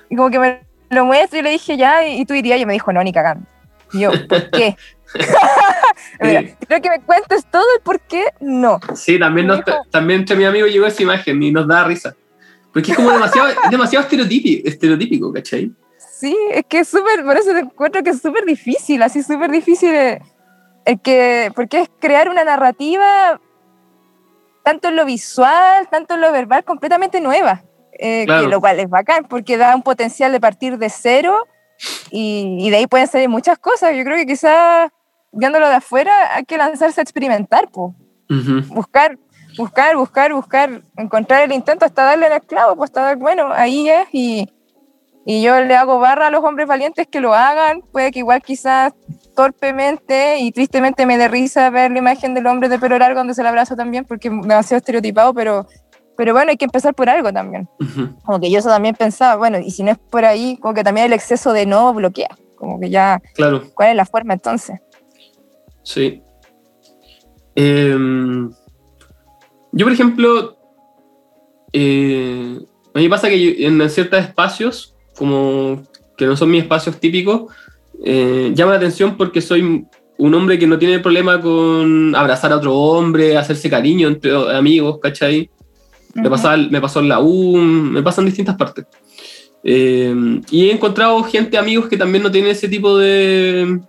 y 0.09 0.15
como 0.15 0.31
que 0.31 0.39
me 0.39 0.61
lo 0.89 1.05
muestro 1.05 1.37
y 1.37 1.43
le 1.43 1.51
dije 1.51 1.77
ya, 1.77 2.03
y, 2.03 2.21
y 2.21 2.25
tú 2.25 2.33
irías, 2.33 2.59
y 2.59 2.65
me 2.65 2.73
dijo, 2.73 2.91
no, 2.91 3.03
ni 3.03 3.13
cagando. 3.13 3.45
Y 3.93 3.99
yo, 3.99 4.11
¿por 4.27 4.49
qué? 4.49 4.75
Mira, 6.21 6.41
Sí. 6.41 6.53
creo 6.67 6.81
que 6.81 6.89
me 6.89 6.99
cuentes 7.01 7.45
todo 7.51 7.63
el 7.77 7.81
por 7.83 7.99
qué, 8.01 8.25
no. 8.39 8.79
Sí, 8.95 9.19
también, 9.19 9.47
nos- 9.47 9.61
también 9.91 10.21
entre 10.21 10.35
mi 10.35 10.45
amigo 10.45 10.67
llegó 10.67 10.85
esa 10.85 11.03
imagen 11.03 11.41
y 11.43 11.51
nos 11.51 11.67
da 11.67 11.83
risa. 11.83 12.15
Porque 12.71 12.91
es 12.91 12.97
como 12.97 13.11
demasiado, 13.11 13.49
es 13.49 13.55
demasiado 13.69 14.03
estereotípico, 14.03 14.67
estereotípico, 14.67 15.31
¿cachai? 15.31 15.71
Sí, 16.19 16.35
es 16.51 16.63
que 16.67 16.79
es 16.79 16.87
súper, 16.87 17.23
por 17.23 17.37
eso 17.37 17.51
te 17.51 17.59
encuentro 17.59 18.01
que 18.01 18.09
es 18.11 18.21
súper 18.21 18.45
difícil, 18.45 19.03
así 19.03 19.21
súper 19.21 19.51
difícil, 19.51 19.93
eh, 19.93 20.21
el 20.85 20.99
que, 21.01 21.51
porque 21.55 21.81
es 21.81 21.89
crear 21.99 22.29
una 22.29 22.43
narrativa 22.43 23.39
tanto 24.63 24.87
en 24.87 24.95
lo 24.95 25.05
visual, 25.05 25.87
tanto 25.91 26.15
en 26.15 26.21
lo 26.21 26.31
verbal, 26.31 26.63
completamente 26.63 27.19
nueva, 27.19 27.63
eh, 27.99 28.23
Claro. 28.25 28.43
que 28.43 28.47
lo 28.49 28.59
cual 28.61 28.79
es 28.79 28.89
bacán, 28.89 29.25
porque 29.25 29.57
da 29.57 29.75
un 29.75 29.83
potencial 29.83 30.31
de 30.31 30.39
partir 30.39 30.77
de 30.77 30.89
cero 30.89 31.45
y, 32.09 32.57
y 32.59 32.69
de 32.69 32.77
ahí 32.77 32.87
pueden 32.87 33.07
salir 33.07 33.27
muchas 33.29 33.57
cosas. 33.59 33.93
Yo 33.95 34.03
creo 34.05 34.15
que 34.15 34.25
quizás 34.25 34.89
viéndolo 35.33 35.67
de 35.67 35.75
afuera 35.75 36.35
hay 36.35 36.45
que 36.45 36.57
lanzarse 36.57 37.01
a 37.01 37.03
experimentar, 37.03 37.67
pues 37.69 37.93
Ujú. 38.29 38.73
buscar, 38.73 39.17
buscar, 39.57 39.95
buscar, 39.97 40.33
buscar, 40.33 40.81
encontrar 40.97 41.43
el 41.43 41.51
intento 41.51 41.85
hasta 41.85 42.03
darle 42.03 42.27
el 42.27 42.41
clavo, 42.41 42.75
pues 42.75 42.89
hasta 42.89 43.01
dar, 43.01 43.17
bueno, 43.17 43.49
ahí 43.51 43.89
es, 43.89 44.07
y, 44.11 44.49
y 45.25 45.41
yo 45.41 45.59
le 45.59 45.75
hago 45.75 45.99
barra 45.99 46.27
a 46.27 46.31
los 46.31 46.43
hombres 46.43 46.67
valientes 46.67 47.07
que 47.07 47.19
lo 47.19 47.33
hagan, 47.33 47.81
puede 47.91 48.11
que 48.11 48.19
igual 48.19 48.41
quizás 48.41 48.93
torpemente 49.35 50.39
y 50.39 50.51
tristemente 50.51 51.05
me 51.05 51.17
dé 51.17 51.27
risa 51.27 51.69
ver 51.69 51.91
la 51.91 51.97
imagen 51.97 52.33
del 52.33 52.45
hombre 52.45 52.69
de 52.69 52.77
pelo 52.77 52.97
largo 52.99 53.19
donde 53.19 53.33
se 53.33 53.41
le 53.41 53.49
abraza 53.49 53.75
también, 53.75 54.05
porque 54.05 54.27
es 54.27 54.33
demasiado 54.33 54.77
estereotipado, 54.77 55.33
pero, 55.33 55.67
pero 56.15 56.33
bueno, 56.33 56.51
hay 56.51 56.57
que 56.57 56.65
empezar 56.65 56.93
por 56.93 57.09
algo 57.09 57.33
también. 57.33 57.67
Ujú. 57.79 58.15
Como 58.23 58.39
que 58.39 58.51
yo 58.51 58.59
eso 58.59 58.69
también 58.69 58.95
pensaba, 58.95 59.35
bueno, 59.35 59.57
y 59.59 59.71
si 59.71 59.83
no 59.83 59.91
es 59.91 59.97
por 59.97 60.23
ahí, 60.25 60.57
como 60.57 60.73
que 60.75 60.83
también 60.83 61.07
el 61.07 61.13
exceso 61.13 61.51
de 61.51 61.65
no 61.65 61.93
bloquea, 61.93 62.29
como 62.55 62.79
que 62.79 62.89
ya, 62.91 63.21
Claro, 63.33 63.63
¿cuál 63.73 63.89
es 63.89 63.95
la 63.95 64.05
forma 64.05 64.33
entonces? 64.33 64.79
Sí. 65.83 66.21
Em, 67.55 68.49
yo, 69.71 69.85
por 69.85 69.93
ejemplo, 69.93 70.57
eh, 71.71 72.59
a 72.93 72.99
mí 72.99 73.09
pasa 73.09 73.29
que 73.29 73.41
yo- 73.41 73.67
en 73.67 73.89
ciertos 73.89 74.19
espacios, 74.19 74.95
como 75.17 75.83
que 76.17 76.25
no 76.25 76.35
son 76.35 76.49
mis 76.51 76.63
espacios 76.63 76.99
típicos, 76.99 77.51
eh, 78.03 78.51
llama 78.55 78.71
la 78.71 78.77
atención 78.77 79.15
porque 79.17 79.41
soy 79.41 79.85
un 80.17 80.33
hombre 80.35 80.59
que 80.59 80.67
no 80.67 80.77
tiene 80.77 80.99
problema 80.99 81.41
con 81.41 82.15
abrazar 82.15 82.51
a 82.51 82.57
otro 82.57 82.75
hombre, 82.75 83.37
hacerse 83.37 83.69
cariño 83.69 84.07
entre 84.07 84.31
amigos, 84.55 84.99
¿cachai? 85.01 85.49
Me, 86.13 86.29
pasa, 86.29 86.55
me 86.57 86.79
pasó 86.79 86.99
en 86.99 87.09
la 87.09 87.19
U, 87.19 87.57
me 87.57 88.03
pasa 88.03 88.21
en 88.21 88.27
distintas 88.27 88.55
partes. 88.55 88.85
Eh, 89.63 90.13
y 90.51 90.65
he 90.65 90.71
encontrado 90.71 91.23
gente, 91.23 91.57
amigos, 91.57 91.87
que 91.87 91.97
también 91.97 92.23
no 92.23 92.29
tienen 92.31 92.51
ese 92.51 92.69
tipo 92.69 92.97
de, 92.97 93.79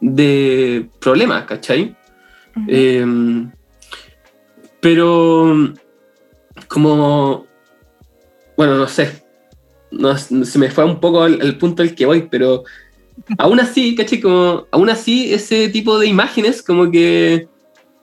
de 0.00 0.88
problemas, 1.00 1.44
¿cachai? 1.44 1.96
Eh, 2.68 3.04
pero 4.80 5.74
como, 6.68 7.46
bueno, 8.56 8.76
no 8.76 8.88
sé, 8.88 9.22
no, 9.90 10.16
se 10.16 10.58
me 10.58 10.70
fue 10.70 10.84
un 10.84 11.00
poco 11.00 11.26
el, 11.26 11.40
el 11.42 11.58
punto 11.58 11.82
al 11.82 11.94
que 11.94 12.06
voy, 12.06 12.28
pero 12.30 12.64
aún 13.38 13.60
así, 13.60 13.94
¿cachai? 13.94 14.20
Como, 14.20 14.66
aún 14.70 14.90
así 14.90 15.32
ese 15.32 15.68
tipo 15.68 15.98
de 15.98 16.06
imágenes 16.06 16.62
como 16.62 16.90
que 16.90 17.48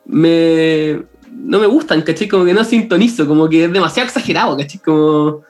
me, 0.05 1.03
no 1.31 1.59
me 1.59 1.67
gustan, 1.67 2.01
¿cachai? 2.01 2.27
Como 2.27 2.45
que 2.45 2.53
no 2.53 2.63
sintonizo, 2.63 3.27
como 3.27 3.49
que 3.49 3.65
es 3.65 3.73
demasiado 3.73 4.07
exagerado, 4.07 4.57
¿cachai? 4.57 4.79
Como, 4.81 5.43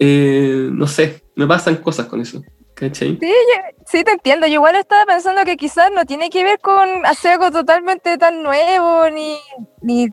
eh, 0.00 0.68
no 0.72 0.86
sé, 0.86 1.22
me 1.36 1.46
pasan 1.46 1.76
cosas 1.76 2.06
con 2.06 2.20
eso, 2.20 2.42
¿cachai? 2.74 3.18
Sí, 3.20 3.28
yo- 3.28 3.82
sí, 3.86 4.02
te 4.02 4.12
entiendo. 4.12 4.46
Yo 4.46 4.54
igual 4.54 4.74
estaba 4.76 5.04
pensando 5.04 5.44
que 5.44 5.56
quizás 5.56 5.90
no 5.94 6.04
tiene 6.06 6.30
que 6.30 6.42
ver 6.42 6.58
con 6.58 7.04
hacer 7.06 7.32
algo 7.32 7.50
totalmente 7.50 8.16
tan 8.18 8.42
nuevo, 8.42 9.08
ni, 9.10 9.36
ni 9.82 10.08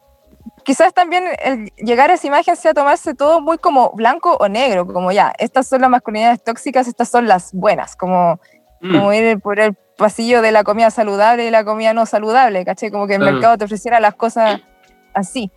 quizás 0.66 0.94
también 0.94 1.24
el 1.42 1.72
llegar 1.78 2.12
a 2.12 2.16
esa 2.16 2.28
imagen 2.28 2.56
sea 2.58 2.74
tomarse 2.74 3.14
todo 3.16 3.40
muy 3.40 3.58
como 3.58 3.92
blanco 3.94 4.36
o 4.38 4.50
negro, 4.50 4.86
como 4.86 5.12
ya, 5.14 5.34
estas 5.40 5.68
son 5.68 5.80
las 5.82 5.90
masculinidades 5.90 6.44
tóxicas, 6.44 6.88
estas 6.88 7.08
son 7.10 7.26
las 7.28 7.54
buenas, 7.54 7.96
como, 7.96 8.40
Mm, 8.80 8.94
como 8.94 9.12
ir 9.14 9.40
por 9.40 9.60
el 9.60 9.74
pasillo 9.98 10.44
de 10.44 10.52
la 10.52 10.64
comida 10.64 10.92
saludable 10.92 11.48
y 11.48 11.50
la 11.50 11.64
comida 11.66 11.94
no 11.94 12.06
saludable, 12.06 12.64
¿caché? 12.64 12.92
Como 12.92 13.08
que 13.08 13.16
el 13.16 13.22
Claro. 13.22 13.34
mercado 13.34 13.58
te 13.58 13.66
ofreciera 13.66 14.00
las 14.00 14.14
cosas 14.14 14.60
así. 15.16 15.50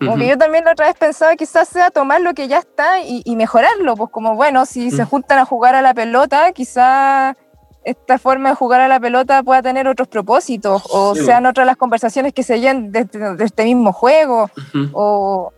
Como 0.00 0.16
que 0.16 0.26
yo 0.28 0.36
también 0.36 0.64
la 0.64 0.72
otra 0.72 0.86
vez 0.86 0.96
pensaba 0.96 1.36
quizás 1.36 1.68
sea 1.68 1.90
tomar 1.90 2.20
lo 2.20 2.34
que 2.34 2.48
ya 2.48 2.58
está 2.58 3.00
y, 3.00 3.22
y 3.24 3.36
mejorarlo, 3.36 3.94
pues 3.96 4.10
como 4.10 4.34
bueno, 4.34 4.66
si 4.66 4.90
se 4.90 5.04
Mm. 5.04 5.06
juntan 5.08 5.38
a 5.38 5.44
jugar 5.44 5.74
a 5.76 5.82
la 5.82 5.94
pelota, 5.94 6.50
quizás 6.52 7.36
esta 7.84 8.18
forma 8.18 8.48
de 8.50 8.56
jugar 8.56 8.80
a 8.80 8.88
la 8.88 8.98
pelota 8.98 9.42
pueda 9.44 9.62
tener 9.62 9.86
otros 9.86 10.08
propósitos 10.08 10.82
o 10.90 11.14
Sí, 11.14 11.24
sean 11.24 11.46
otras 11.46 11.66
las 11.66 11.76
conversaciones 11.76 12.32
que 12.34 12.42
se 12.42 12.58
lleven 12.58 12.90
de, 12.90 13.04
de- 13.04 13.36
de 13.36 13.44
este 13.44 13.64
mismo 13.64 13.92
juego 13.92 14.50
o 14.92 15.52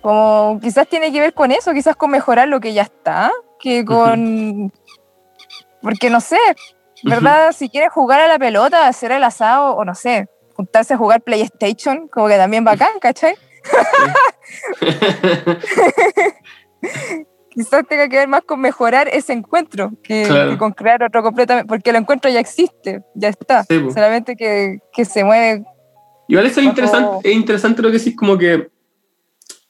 como 0.00 0.58
quizás 0.62 0.86
tiene 0.88 1.10
que 1.12 1.20
ver 1.20 1.34
con 1.34 1.50
eso, 1.50 1.72
quizás 1.72 1.96
con 1.96 2.10
mejorar 2.10 2.48
lo 2.48 2.60
que 2.60 2.72
ya 2.72 2.82
está, 2.82 3.30
que 3.58 3.84
con... 3.84 4.72
Porque 5.80 6.08
no 6.10 6.20
sé, 6.20 6.38
¿verdad? 7.02 7.50
Si 7.52 7.68
quieres 7.68 7.90
jugar 7.92 8.20
a 8.20 8.28
la 8.28 8.38
pelota, 8.38 8.86
hacer 8.86 9.10
el 9.10 9.24
asado 9.24 9.74
o 9.74 9.84
no 9.84 9.94
sé, 9.96 10.28
juntarse 10.54 10.94
a 10.94 10.96
jugar 10.96 11.22
PlayStation, 11.22 12.08
como 12.08 12.28
que 12.28 12.36
también 12.36 12.64
bacán, 12.64 12.98
¿cachai? 13.00 13.34
Quizás 17.50 17.86
tenga 17.86 18.08
que 18.08 18.16
ver 18.16 18.28
más 18.28 18.42
con 18.44 18.60
mejorar 18.60 19.08
ese 19.12 19.34
encuentro 19.34 19.92
que, 20.02 20.24
Claro. 20.26 20.50
que 20.50 20.58
con 20.58 20.72
crear 20.72 21.02
otro 21.02 21.22
completamente, 21.22 21.68
porque 21.68 21.90
el 21.90 21.96
encuentro 21.96 22.30
ya 22.30 22.40
existe, 22.40 23.02
ya 23.14 23.28
está, 23.28 23.64
Sí, 23.64 23.78
solamente 23.92 24.36
que, 24.36 24.78
que 24.92 25.04
se 25.04 25.22
mueve. 25.22 25.64
Igual 26.28 26.46
eso 26.46 26.60
es 26.60 26.66
interesante, 26.66 27.28
es 27.28 27.36
interesante 27.36 27.82
lo 27.82 27.90
que 27.90 27.98
decís, 27.98 28.16
como 28.16 28.38
que 28.38 28.70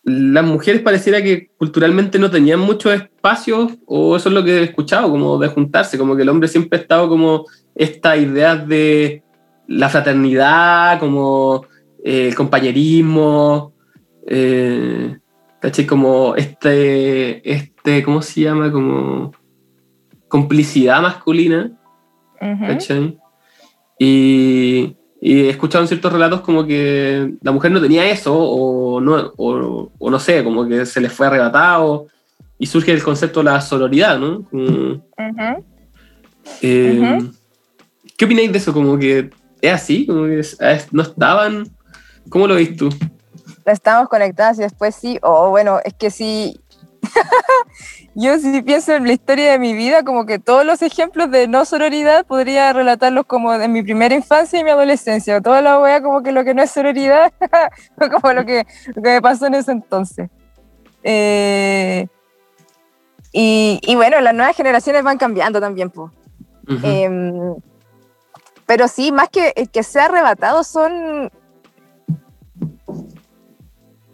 las 0.04 0.44
mujeres 0.44 0.80
pareciera 0.82 1.20
que 1.22 1.48
culturalmente 1.58 2.18
no 2.20 2.30
tenían 2.30 2.60
muchos 2.60 2.94
espacios, 2.94 3.72
o 3.86 4.16
eso 4.16 4.28
es 4.28 4.34
lo 4.34 4.44
que 4.44 4.58
he 4.58 4.62
escuchado, 4.64 5.10
como 5.10 5.38
de 5.38 5.48
juntarse, 5.48 5.98
como 5.98 6.14
que 6.14 6.22
el 6.22 6.28
hombre 6.28 6.48
siempre 6.48 6.78
ha 6.78 6.82
estado 6.82 7.08
como 7.08 7.46
esta 7.74 8.16
idea 8.16 8.54
de 8.54 9.24
la 9.66 9.88
fraternidad, 9.88 10.98
como 10.98 11.66
eh, 12.04 12.28
el 12.28 12.34
compañerismo, 12.34 13.72
eh. 14.26 15.18
Como 15.88 16.34
este, 16.34 17.48
este, 17.48 18.02
¿cómo 18.02 18.20
se 18.20 18.40
llama? 18.40 18.72
Como 18.72 19.32
complicidad 20.26 21.00
masculina. 21.00 21.70
¿cachai? 22.40 23.16
Y, 23.98 24.96
y 25.20 25.42
he 25.42 25.50
escuchado 25.50 25.84
en 25.84 25.88
ciertos 25.88 26.12
relatos 26.12 26.40
como 26.40 26.66
que 26.66 27.34
la 27.40 27.52
mujer 27.52 27.70
no 27.70 27.80
tenía 27.80 28.10
eso, 28.10 28.36
o 28.36 29.00
no, 29.00 29.32
o, 29.36 29.92
o 29.96 30.10
no 30.10 30.18
sé, 30.18 30.42
como 30.42 30.66
que 30.66 30.84
se 30.84 31.00
les 31.00 31.12
fue 31.12 31.28
arrebatado, 31.28 32.08
y 32.58 32.66
surge 32.66 32.92
el 32.92 33.02
concepto 33.02 33.40
de 33.40 33.44
la 33.44 33.60
sororidad, 33.60 34.18
¿no? 34.18 34.42
Como, 34.42 35.04
eh. 36.62 37.18
¿Qué 38.16 38.24
opináis 38.24 38.50
de 38.50 38.58
eso? 38.58 38.72
Como 38.72 38.98
que 38.98 39.30
es 39.62 39.72
así, 39.72 40.06
como 40.06 40.24
que 40.26 40.40
es- 40.40 40.58
no 40.92 41.02
estaban. 41.02 41.64
¿Cómo 42.28 42.46
lo 42.46 42.56
ves 42.56 42.76
tú? 42.76 42.90
estamos 43.64 44.08
conectadas 44.08 44.58
y 44.58 44.62
después 44.62 44.94
sí, 44.94 45.18
o 45.22 45.50
bueno, 45.50 45.78
es 45.84 45.94
que 45.94 46.10
sí, 46.10 46.60
yo 48.14 48.36
si 48.38 48.60
pienso 48.62 48.92
en 48.92 49.06
la 49.06 49.12
historia 49.12 49.52
de 49.52 49.58
mi 49.60 49.72
vida, 49.72 50.02
como 50.02 50.26
que 50.26 50.38
todos 50.40 50.66
los 50.66 50.82
ejemplos 50.82 51.30
de 51.30 51.46
no 51.46 51.64
sororidad 51.64 52.26
podría 52.26 52.72
relatarlos 52.72 53.24
como 53.26 53.56
de 53.56 53.68
mi 53.68 53.82
primera 53.82 54.14
infancia 54.14 54.58
y 54.58 54.64
mi 54.64 54.70
adolescencia, 54.70 55.40
toda 55.40 55.62
la 55.62 55.78
wea 55.78 56.02
como 56.02 56.22
que 56.22 56.32
lo 56.32 56.42
que 56.44 56.54
no 56.54 56.62
es 56.62 56.70
sororidad, 56.72 57.32
fue 57.96 58.10
como 58.10 58.32
lo 58.32 58.44
que, 58.44 58.66
lo 58.94 59.02
que 59.02 59.08
me 59.10 59.22
pasó 59.22 59.46
en 59.46 59.54
ese 59.54 59.72
entonces. 59.72 60.28
Eh, 61.04 62.08
y, 63.32 63.80
y, 63.82 63.94
bueno, 63.94 64.20
las 64.20 64.34
nuevas 64.34 64.56
generaciones 64.56 65.02
van 65.02 65.18
cambiando 65.18 65.60
también, 65.60 65.88
pues. 65.90 66.10
Pero 68.66 68.88
sí, 68.88 69.12
más 69.12 69.28
que 69.28 69.52
que 69.72 69.82
sea 69.82 70.06
arrebatado, 70.06 70.64
son 70.64 71.30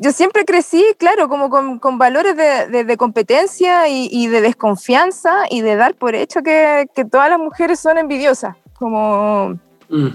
yo 0.01 0.13
siempre 0.13 0.45
crecí, 0.45 0.85
claro, 0.97 1.29
como 1.29 1.51
con, 1.51 1.99
valores 1.99 2.37
de, 2.37 2.97
competencia 2.97 3.89
y, 3.89 4.29
de 4.29 4.41
desconfianza 4.41 5.43
y 5.51 5.61
de 5.61 5.75
dar 5.75 5.95
por 5.95 6.15
hecho 6.15 6.43
que, 6.43 6.89
todas 7.11 7.29
las 7.29 7.39
mujeres 7.39 7.81
son 7.81 7.99
envidiosas, 7.99 8.57
como, 8.75 9.59
mm. 9.89 10.09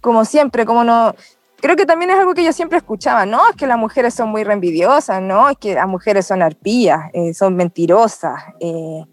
como 0.00 0.24
siempre, 0.24 0.66
como 0.66 0.84
no... 0.84 1.14
Creo 1.60 1.74
que 1.74 1.86
también 1.86 2.12
es 2.12 2.18
algo 2.18 2.34
que 2.34 2.44
yo 2.44 2.52
siempre 2.52 2.78
escuchaba, 2.78 3.26
no, 3.26 3.40
es 3.48 3.56
que 3.56 3.66
las 3.66 3.78
mujeres 3.78 4.14
son 4.14 4.28
muy 4.28 4.44
reenvidiosas, 4.44 5.20
no, 5.20 5.48
es 5.48 5.56
que 5.56 5.74
las 5.74 5.88
mujeres 5.88 6.24
son 6.26 6.40
arpías, 6.40 7.10
eh, 7.14 7.34
son 7.34 7.56
mentirosas, 7.56 8.40
eh, 8.60 9.04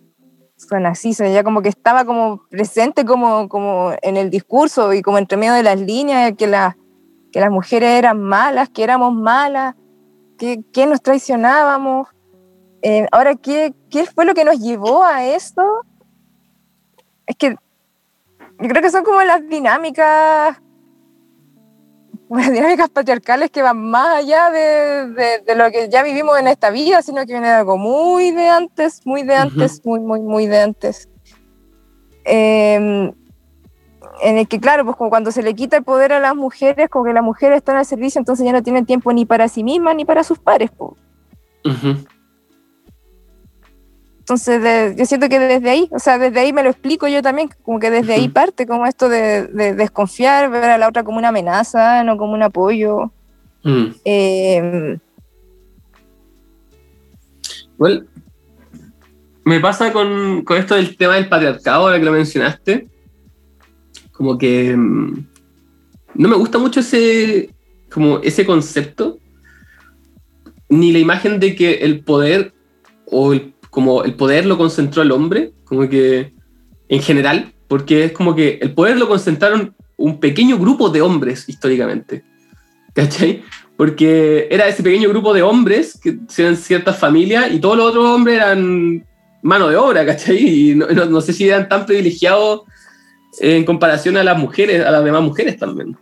son 0.67 0.85
así, 0.85 1.13
son 1.13 1.31
ya 1.31 1.43
como 1.43 1.61
que 1.61 1.69
estaba 1.69 2.05
como 2.05 2.43
presente 2.49 3.05
como, 3.05 3.47
como 3.49 3.93
en 4.01 4.17
el 4.17 4.29
discurso 4.29 4.93
y 4.93 5.01
como 5.01 5.17
entre 5.17 5.37
medio 5.37 5.53
de 5.53 5.63
las 5.63 5.79
líneas, 5.79 6.33
que 6.37 6.49
que 7.31 7.39
las 7.41 7.51
mujeres 7.51 7.89
eran 7.89 8.21
malas, 8.21 8.69
que 8.69 8.83
éramos 8.83 9.13
malas, 9.13 9.75
que, 10.37 10.63
que 10.71 10.85
nos 10.85 11.01
traicionábamos. 11.01 12.07
Eh, 12.81 13.07
ahora, 13.11 13.35
¿qué, 13.35 13.73
¿qué 13.89 14.05
fue 14.05 14.25
lo 14.25 14.33
que 14.33 14.45
nos 14.45 14.59
llevó 14.59 15.03
a 15.03 15.25
esto? 15.25 15.61
Es 17.25 17.35
que 17.35 17.49
yo 17.49 18.69
creo 18.69 18.81
que 18.81 18.89
son 18.89 19.03
como 19.03 19.21
las 19.23 19.47
dinámicas, 19.49 20.61
las 22.29 22.51
dinámicas 22.51 22.89
patriarcales 22.89 23.51
que 23.51 23.61
van 23.61 23.77
más 23.77 24.23
allá 24.23 24.49
de, 24.49 25.41
de, 25.45 25.55
lo 25.55 25.69
que 25.71 25.89
ya 25.89 26.03
vivimos 26.03 26.39
en 26.39 26.47
esta 26.47 26.69
vida, 26.69 27.01
sino 27.01 27.25
que 27.25 27.33
viene 27.33 27.47
de 27.47 27.53
algo 27.53 27.77
muy 27.77 28.31
de 28.31 28.49
antes, 28.49 29.01
muy 29.05 29.23
de 29.23 29.35
antes, 29.35 29.81
muy, 29.85 29.99
muy, 29.99 30.19
muy 30.21 30.47
de 30.47 30.61
antes. 30.61 31.09
Eh, 32.25 33.13
en 34.21 34.37
el 34.37 34.47
que, 34.47 34.59
claro, 34.59 34.85
pues 34.85 34.95
como 34.95 35.09
cuando 35.09 35.31
se 35.31 35.43
le 35.43 35.53
quita 35.53 35.77
el 35.77 35.83
poder 35.83 36.13
a 36.13 36.19
las 36.19 36.35
mujeres, 36.35 36.89
como 36.89 37.05
que 37.05 37.13
las 37.13 37.23
mujeres 37.23 37.57
están 37.57 37.77
al 37.77 37.85
servicio, 37.85 38.19
entonces 38.19 38.45
ya 38.45 38.53
no 38.53 38.63
tienen 38.63 38.85
tiempo 38.85 39.11
ni 39.13 39.25
para 39.25 39.47
sí 39.47 39.63
mismas 39.63 39.95
ni 39.95 40.05
para 40.05 40.23
sus 40.23 40.39
pares. 40.39 40.71
Entonces, 44.25 44.95
yo 44.97 45.05
siento 45.05 45.29
que 45.29 45.37
desde 45.37 45.69
ahí, 45.69 45.87
o 45.91 45.99
sea, 45.99 46.17
desde 46.17 46.39
ahí 46.39 46.51
me 46.51 46.63
lo 46.63 46.71
explico 46.71 47.07
yo 47.07 47.21
también, 47.21 47.47
como 47.61 47.79
que 47.79 47.91
desde 47.91 48.15
ahí 48.15 48.27
parte, 48.27 48.65
como 48.65 48.87
esto 48.87 49.07
de, 49.07 49.45
desconfiar, 49.75 50.49
ver 50.49 50.63
a 50.63 50.79
la 50.79 50.87
otra 50.87 51.03
como 51.03 51.19
una 51.19 51.27
amenaza, 51.27 52.03
no 52.03 52.17
como 52.17 52.33
un 52.33 52.41
apoyo. 52.41 53.11
Mm. 53.63 53.85
Eh, 54.03 54.97
me 59.43 59.59
pasa 59.59 59.93
con, 59.93 60.41
con, 60.43 60.57
esto 60.57 60.73
del 60.73 60.97
tema 60.97 61.13
del 61.13 61.29
patriarcado, 61.29 61.83
ahora 61.83 61.99
que 61.99 62.05
lo 62.05 62.11
mencionaste, 62.11 62.87
como 64.11 64.39
que 64.39 64.75
mm, 64.75 65.23
no 66.15 66.29
me 66.29 66.35
gusta 66.35 66.57
mucho 66.57 66.79
ese, 66.79 67.51
como 67.91 68.21
ese 68.23 68.43
concepto, 68.43 69.19
ni 70.67 70.91
la 70.91 70.97
imagen 70.97 71.39
de 71.39 71.53
que 71.53 71.75
el 71.75 72.03
poder, 72.03 72.55
o 73.05 73.35
como 73.75 74.05
el 74.05 74.13
poder 74.13 74.45
lo 74.45 74.57
concentró 74.57 75.01
el 75.01 75.11
hombre, 75.11 75.51
como 75.65 75.89
que 75.89 76.33
en 76.87 77.01
general, 77.01 77.51
porque 77.67 78.05
es 78.05 78.13
como 78.13 78.33
que 78.33 78.57
el 78.61 78.71
poder 78.73 78.95
lo 78.95 79.09
concentraron 79.09 79.75
un 79.97 80.21
pequeño 80.21 80.57
grupo 80.57 80.87
de 80.87 81.01
hombres 81.01 81.49
históricamente, 81.49 82.23
¿cachai? 82.93 83.43
Porque 83.75 84.47
era 84.49 84.69
ese 84.69 84.81
pequeño 84.81 85.09
grupo 85.09 85.33
de 85.33 85.41
hombres 85.41 85.99
que 86.01 86.17
eran 86.37 86.55
ciertas 86.55 86.97
familias 86.97 87.51
y 87.51 87.59
todos 87.59 87.75
los 87.75 87.87
otros 87.87 88.05
hombres 88.05 88.37
eran 88.37 89.05
mano 89.41 89.67
de 89.67 89.75
obra, 89.75 90.05
¿cachai? 90.05 90.37
Y 90.37 90.75
no, 90.75 90.87
no 90.87 91.19
sé 91.19 91.33
si 91.33 91.49
eran 91.49 91.67
tan 91.67 91.85
privilegiados 91.85 92.61
en 93.41 93.65
comparación 93.65 94.15
a 94.15 94.23
las 94.23 94.37
mujeres, 94.37 94.85
a 94.85 94.91
las 94.91 95.03
demás 95.03 95.21
mujeres 95.21 95.57
también. 95.57 95.97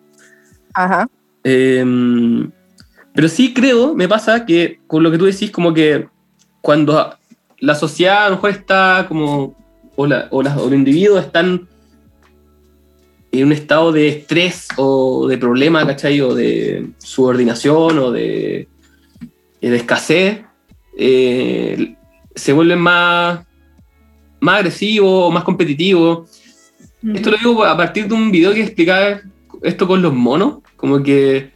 Ajá. 0.76 1.09
Em, 1.43 2.51
pero 3.15 3.28
sí 3.28 3.51
creo, 3.51 3.95
me 3.95 4.07
pasa 4.07 4.45
que 4.45 4.80
con 4.86 5.01
lo 5.01 5.09
que 5.09 5.17
tú 5.17 5.26
decís, 5.26 5.49
como 5.49 5.74
que 5.74 6.07
cuando 6.61 7.17
la 7.64 7.76
sociedad 7.76 8.26
a 8.26 8.30
lo 8.30 8.36
mejor 8.36 8.49
está 8.51 9.05
como, 9.07 9.55
o, 9.95 10.05
la, 10.05 10.28
o, 10.32 10.43
los 10.43 10.74
individuos 10.74 11.26
están 11.26 11.68
en 13.32 13.45
un 13.45 13.51
estado 13.51 13.91
de 13.91 14.07
estrés 14.09 14.68
o 14.78 15.28
de 15.28 15.38
problema, 15.38 15.86
¿cachai? 15.86 16.22
O 16.22 16.36
de 16.36 16.89
subordinación 16.99 17.97
o 17.97 18.11
de, 18.11 18.68
de 19.61 19.76
escasez, 19.76 20.41
eh, 20.97 21.95
se 22.36 22.53
vuelven 22.53 22.80
más, 22.80 23.45
más 24.39 24.57
agresivos, 24.57 25.34
más 25.34 25.43
competitivos 25.43 26.30
esto 27.11 27.32
lo 27.32 27.38
digo 27.38 27.66
a 27.66 27.76
partir 27.76 28.07
de 28.07 28.14
un 28.14 28.32
video 28.32 28.53
que 28.53 28.64
explicaba 28.64 29.20
esto 29.61 29.88
con 29.88 30.01
los 30.01 30.14
monos, 30.14 30.59
como 30.78 31.03
que 31.03 31.51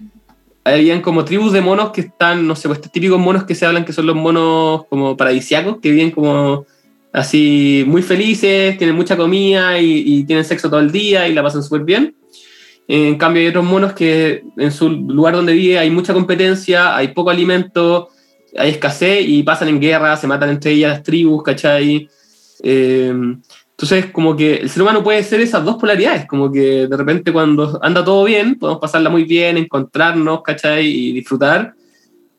habían 0.74 1.01
como 1.01 1.26
tribus 1.26 1.53
de 1.53 1.61
monos 1.61 1.91
que 1.91 2.01
están, 2.01 2.47
no 2.47 2.55
sé, 2.55 2.68
pues 2.68 2.78
estos 2.78 2.91
típicos 2.91 3.20
monos 3.20 3.45
que 3.45 3.55
se 3.55 3.65
hablan 3.65 3.86
que 3.86 3.93
son 3.93 4.05
los 4.05 4.15
monos 4.15 4.86
como 4.89 5.15
paradisiacos, 5.15 5.78
que 5.80 5.91
viven 5.91 6.11
como 6.11 6.65
así 7.13 7.84
muy 7.88 8.01
felices, 8.01 8.78
tienen 8.78 8.95
mucha 8.95 9.18
comida 9.18 9.80
y, 9.80 10.24
tienen 10.26 10.45
sexo 10.45 10.70
todo 10.70 10.80
el 10.80 10.91
día 10.91 11.28
y 11.28 11.34
la 11.34 11.43
pasan 11.43 11.63
súper 11.63 11.84
bien. 11.84 12.15
En 12.88 13.18
cambio 13.18 13.41
hay 13.41 13.47
otros 13.47 13.65
monos 13.65 13.93
que 13.93 14.43
en 14.57 14.72
su 14.72 14.89
lugar 14.89 15.36
donde 15.36 15.53
vive 15.53 15.80
hay 15.80 15.89
mucha 15.89 16.13
competencia, 16.13 16.95
hay 16.95 17.09
poco 17.09 17.30
alimento, 17.30 18.09
hay 18.57 18.72
escasez 18.72 19.26
y 19.28 19.43
pasan 19.43 19.70
en 19.70 19.80
guerra, 19.80 20.15
se 20.15 20.28
matan 20.28 20.49
entre 20.49 20.72
ellas 20.72 20.91
las 20.93 21.03
tribus, 21.03 21.43
¿cachai? 21.43 22.09
Eh, 22.63 23.13
entonces, 23.80 24.08
como 24.12 24.36
que 24.36 24.56
el 24.56 24.72
ser 24.72 24.82
humano 24.82 25.04
puede 25.04 25.22
ser 25.22 25.40
esas 25.40 25.64
dos 25.64 25.76
polaridades, 25.76 26.26
como 26.26 26.52
que 26.52 26.88
de 26.88 26.98
repente 26.98 27.32
cuando 27.32 27.78
anda 27.84 28.04
todo 28.04 28.24
bien, 28.24 28.58
podemos 28.58 28.82
pasarla 28.82 29.12
muy 29.12 29.24
bien, 29.24 29.56
encontrarnos, 29.56 30.42
¿cachai? 30.42 30.88
Y 30.88 31.12
disfrutar, 31.12 31.76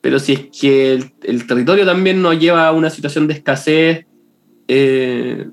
pero 0.01 0.19
si 0.19 0.33
es 0.33 0.41
que 0.61 0.95
el, 1.23 1.47
territorio 1.47 1.87
también 1.87 2.21
nos 2.21 2.41
lleva 2.41 2.67
a 2.67 2.73
una 2.73 2.91
situación 2.91 3.29
de 3.29 3.35
escasez, 3.35 4.05
eh, 4.67 5.47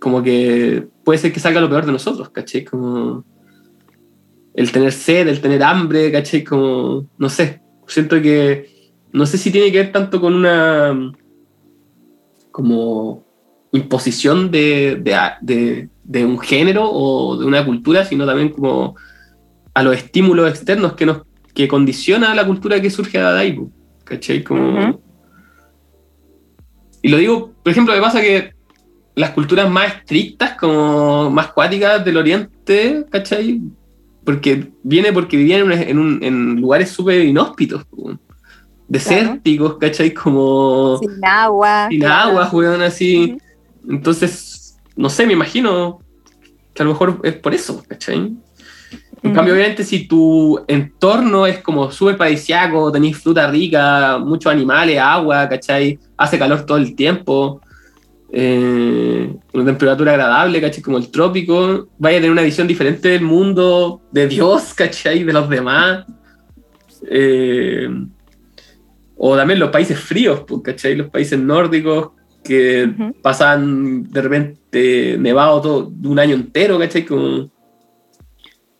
como 0.00 0.24
que 0.24 0.88
puede 1.04 1.20
ser 1.20 1.32
que 1.32 1.38
salga 1.38 1.60
lo 1.60 1.68
peor 1.68 1.86
de 1.86 1.92
nosotros, 1.92 2.30
¿cachai? 2.30 2.64
Como 2.64 3.24
el 4.54 4.72
tener 4.72 4.90
sed, 4.90 5.28
el 5.28 5.40
tener 5.40 5.62
hambre, 5.62 6.10
¿cachai? 6.10 6.42
Como, 6.42 7.06
no 7.16 7.28
sé, 7.28 7.62
siento 7.86 8.20
que, 8.20 8.92
no 9.12 9.24
sé 9.24 9.38
si 9.38 9.52
tiene 9.52 9.70
que 9.70 9.78
ver 9.78 9.92
tanto 9.92 10.20
con 10.20 10.34
una, 10.34 11.12
como 12.50 13.27
imposición 13.72 14.50
de, 14.50 15.00
de, 15.40 15.88
de, 16.04 16.24
un 16.24 16.38
género 16.38 16.90
o 16.90 17.36
de 17.36 17.44
una 17.44 17.64
cultura, 17.64 18.04
sino 18.04 18.26
también 18.26 18.48
como 18.50 18.96
a 19.74 19.82
los 19.82 19.96
estímulos 19.96 20.48
externos 20.48 20.94
que 20.94 21.06
nos 21.06 21.22
que 21.58 21.66
condiciona 21.66 22.36
la 22.36 22.46
cultura 22.46 22.80
que 22.80 22.88
surge 22.88 23.18
de 23.18 23.26
ahí, 23.26 23.58
¿cachai? 24.04 24.44
Como... 24.44 25.00
Y 27.02 27.08
lo 27.08 27.16
digo, 27.16 27.52
por 27.64 27.72
ejemplo, 27.72 27.92
me 27.92 28.00
pasa 28.00 28.20
que 28.20 28.52
las 29.16 29.30
culturas 29.30 29.68
más 29.68 29.96
estrictas, 29.96 30.56
como 30.56 31.30
más 31.30 31.48
cuáticas 31.48 32.04
del 32.04 32.16
oriente, 32.16 33.04
¿cachai? 33.10 33.60
Porque 34.24 34.68
viene 34.84 35.12
porque 35.12 35.36
vivían 35.36 35.72
en, 35.72 35.98
un, 35.98 36.22
en 36.22 36.60
lugares 36.60 36.90
súper 36.90 37.22
inhóspitos, 37.22 37.84
desérticos, 38.86 39.78
¿cachai? 39.78 40.14
Como... 40.14 40.98
Sin 40.98 41.24
agua. 41.24 41.88
Sin 41.90 42.04
agua, 42.04 42.46
juegan 42.46 42.82
así. 42.82 43.36
Entonces, 43.88 44.78
no 44.96 45.08
sé, 45.08 45.26
me 45.26 45.32
imagino 45.32 46.00
que 46.74 46.82
a 46.82 46.84
lo 46.84 46.92
mejor 46.92 47.20
es 47.22 47.34
por 47.34 47.54
eso, 47.54 47.82
¿cachai? 47.88 48.36
En 49.22 49.34
cambio, 49.34 49.54
obviamente, 49.54 49.82
si 49.82 50.06
tu 50.06 50.64
entorno 50.68 51.46
es 51.46 51.58
como 51.58 51.90
súper 51.90 52.16
paradisiaco, 52.16 52.92
tenéis 52.92 53.18
fruta 53.18 53.50
rica, 53.50 54.18
muchos 54.18 54.52
animales, 54.52 54.98
agua, 54.98 55.48
¿cachai? 55.48 55.98
Hace 56.16 56.38
calor 56.38 56.64
todo 56.64 56.78
el 56.78 56.94
tiempo, 56.94 57.60
eh, 58.30 59.34
una 59.52 59.64
temperatura 59.64 60.12
agradable, 60.12 60.60
¿cachai? 60.60 60.82
Como 60.82 60.98
el 60.98 61.10
trópico, 61.10 61.88
vaya 61.98 62.18
a 62.18 62.20
tener 62.20 62.30
una 62.30 62.42
visión 62.42 62.68
diferente 62.68 63.08
del 63.08 63.22
mundo, 63.22 64.02
de 64.12 64.28
Dios, 64.28 64.72
¿cachai? 64.76 65.24
De 65.24 65.32
los 65.32 65.48
demás. 65.48 66.04
Eh, 67.10 67.88
o 69.16 69.36
también 69.36 69.58
los 69.58 69.70
países 69.70 69.98
fríos, 69.98 70.44
pues, 70.46 70.62
¿cachai? 70.62 70.94
Los 70.94 71.10
países 71.10 71.38
nórdicos, 71.38 72.10
que 72.48 73.12
pasaban 73.20 74.10
de 74.10 74.22
repente 74.22 75.16
nevado 75.18 75.60
todo 75.60 75.92
un 76.04 76.18
año 76.18 76.34
entero, 76.34 76.78
¿cachai? 76.78 77.04
Como 77.04 77.50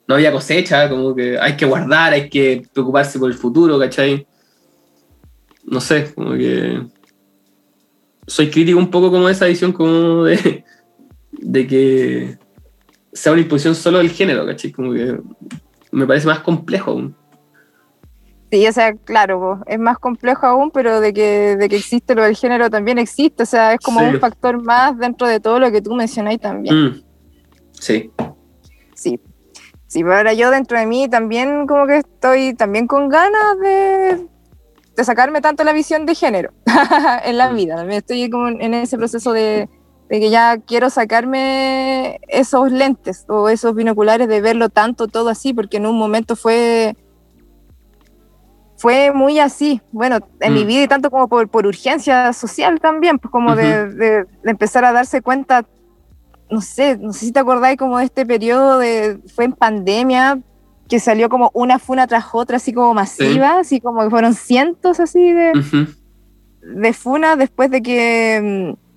no 0.06 0.14
había 0.14 0.32
cosecha, 0.32 0.88
como 0.88 1.14
que 1.14 1.38
hay 1.38 1.54
que 1.54 1.66
guardar, 1.66 2.14
hay 2.14 2.30
que 2.30 2.62
preocuparse 2.72 3.18
por 3.18 3.30
el 3.30 3.36
futuro, 3.36 3.78
¿cachai? 3.78 4.26
No 5.64 5.82
sé, 5.82 6.14
como 6.14 6.32
que 6.32 6.80
soy 8.26 8.48
crítico 8.48 8.78
un 8.78 8.90
poco 8.90 9.10
como 9.10 9.26
de 9.26 9.32
esa 9.32 9.46
visión 9.46 9.72
como 9.72 10.24
de, 10.24 10.64
de 11.32 11.66
que 11.66 12.38
sea 13.12 13.32
una 13.32 13.42
imposición 13.42 13.74
solo 13.74 13.98
del 13.98 14.10
género, 14.10 14.46
¿cachai? 14.46 14.72
Como 14.72 14.94
que 14.94 15.18
me 15.92 16.06
parece 16.06 16.26
más 16.26 16.40
complejo. 16.40 17.12
Sí, 18.50 18.66
o 18.66 18.72
sea, 18.72 18.94
claro, 18.94 19.60
es 19.66 19.78
más 19.78 19.98
complejo 19.98 20.46
aún, 20.46 20.70
pero 20.70 21.00
de 21.00 21.12
que, 21.12 21.56
de 21.56 21.68
que 21.68 21.76
existe 21.76 22.14
lo 22.14 22.22
del 22.22 22.34
género 22.34 22.70
también 22.70 22.98
existe, 22.98 23.42
o 23.42 23.46
sea, 23.46 23.74
es 23.74 23.80
como 23.80 24.00
Sí. 24.00 24.06
un 24.06 24.20
factor 24.20 24.62
más 24.62 24.96
dentro 24.96 25.26
de 25.26 25.38
todo 25.38 25.58
lo 25.58 25.70
que 25.70 25.82
tú 25.82 25.94
mencionáis 25.94 26.40
también. 26.40 26.74
Mm. 26.86 27.02
Sí. 27.72 28.10
Sí. 28.94 29.20
Sí, 29.86 30.02
pero 30.02 30.16
ahora 30.16 30.32
yo 30.32 30.50
dentro 30.50 30.78
de 30.78 30.86
mí 30.86 31.08
también 31.08 31.66
como 31.66 31.86
que 31.86 31.98
estoy 31.98 32.54
también 32.54 32.86
con 32.86 33.08
ganas 33.08 33.58
de, 33.62 34.26
de 34.96 35.04
sacarme 35.04 35.40
tanto 35.40 35.62
la 35.64 35.72
visión 35.72 36.04
de 36.06 36.14
género 36.14 36.52
en 37.24 37.36
la 37.38 37.50
Mm. 37.50 37.56
vida. 37.56 37.76
También 37.76 37.98
estoy 37.98 38.28
como 38.30 38.48
en 38.48 38.74
ese 38.74 38.96
proceso 38.98 39.32
de, 39.32 39.68
de 40.08 40.20
que 40.20 40.30
ya 40.30 40.56
quiero 40.58 40.88
sacarme 40.90 42.18
esos 42.28 42.72
lentes 42.72 43.24
o 43.28 43.48
esos 43.50 43.74
binoculares 43.74 44.26
de 44.28 44.40
verlo 44.40 44.68
tanto 44.70 45.06
todo 45.06 45.28
así, 45.28 45.52
porque 45.54 45.76
en 45.78 45.86
un 45.86 45.98
momento 45.98 46.34
fue 46.36 46.96
fue 48.78 49.12
muy 49.12 49.38
así, 49.40 49.80
bueno, 49.92 50.18
en 50.40 50.54
mi 50.54 50.64
Mm. 50.64 50.66
vida 50.68 50.82
y 50.84 50.88
tanto 50.88 51.10
como 51.10 51.28
por, 51.28 51.48
por 51.48 51.66
urgencia 51.66 52.32
social 52.32 52.78
también, 52.80 53.18
pues 53.18 53.30
como 53.30 53.54
de, 53.56 53.88
de- 53.88 54.24
de 54.24 54.50
empezar 54.50 54.84
a 54.84 54.92
darse 54.92 55.20
cuenta, 55.20 55.66
no 56.50 56.60
sé, 56.60 56.96
no 56.96 57.12
sé 57.12 57.26
si 57.26 57.32
te 57.32 57.40
acordáis 57.40 57.76
como 57.76 57.98
de 57.98 58.04
este 58.04 58.24
periodo 58.24 58.78
de, 58.78 59.18
fue 59.34 59.44
en 59.46 59.52
pandemia, 59.52 60.38
que 60.88 61.00
salió 61.00 61.28
como 61.28 61.50
una 61.54 61.78
funa 61.78 62.06
tras 62.06 62.26
otra, 62.32 62.56
así 62.56 62.72
como 62.72 62.94
masiva, 62.94 63.58
así 63.58 63.80
como 63.80 64.02
que 64.04 64.10
fueron 64.10 64.32
cientos 64.34 65.00
así 65.00 65.32
de, 65.32 65.52
de 66.62 66.92
funas 66.94 67.36
después 67.36 67.70
de 67.70 67.82
que, 67.82 68.74
mm, 68.74 68.87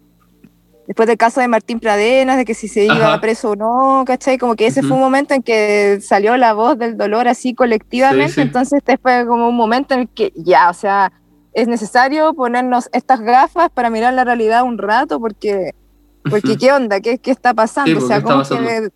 después 0.91 1.07
del 1.07 1.17
caso 1.17 1.39
de 1.39 1.47
Martín 1.47 1.79
Pradenas, 1.79 2.35
de 2.35 2.43
que 2.43 2.53
si 2.53 2.67
se 2.67 2.83
iba 2.83 3.07
Ajá. 3.13 3.21
preso 3.21 3.51
o 3.51 3.55
no, 3.55 4.03
¿cachai? 4.05 4.37
Como 4.37 4.57
que 4.57 4.67
ese 4.67 4.81
Ujú. 4.81 4.89
fue 4.89 4.97
un 4.97 5.03
momento 5.03 5.33
en 5.33 5.41
que 5.41 5.99
salió 6.01 6.35
la 6.35 6.51
voz 6.51 6.77
del 6.77 6.97
dolor 6.97 7.29
así 7.29 7.55
colectivamente, 7.55 8.27
Sí, 8.27 8.35
sí. 8.35 8.41
entonces 8.41 8.79
este 8.79 8.97
fue 8.97 9.25
como 9.25 9.47
un 9.47 9.55
momento 9.55 9.93
en 9.93 10.01
el 10.01 10.09
que 10.09 10.33
ya, 10.35 10.69
o 10.69 10.73
sea, 10.73 11.13
es 11.53 11.69
necesario 11.69 12.33
ponernos 12.33 12.89
estas 12.91 13.21
gafas 13.21 13.69
para 13.69 13.89
mirar 13.89 14.13
la 14.13 14.25
realidad 14.25 14.63
un 14.63 14.77
rato, 14.77 15.21
porque, 15.21 15.71
porque 16.29 16.51
Ujú. 16.51 16.59
¿qué 16.59 16.73
onda? 16.73 16.99
¿Qué, 16.99 17.19
qué 17.19 17.31
está 17.31 17.53
pasando? 17.53 17.89
Sí, 17.89 17.95
o 17.95 17.99
pues, 17.99 18.07
sea, 18.09 18.17
¿qué 18.17 18.19
está 18.23 18.55
¿cómo 18.57 18.67
es 18.69 18.81
que 18.81 18.89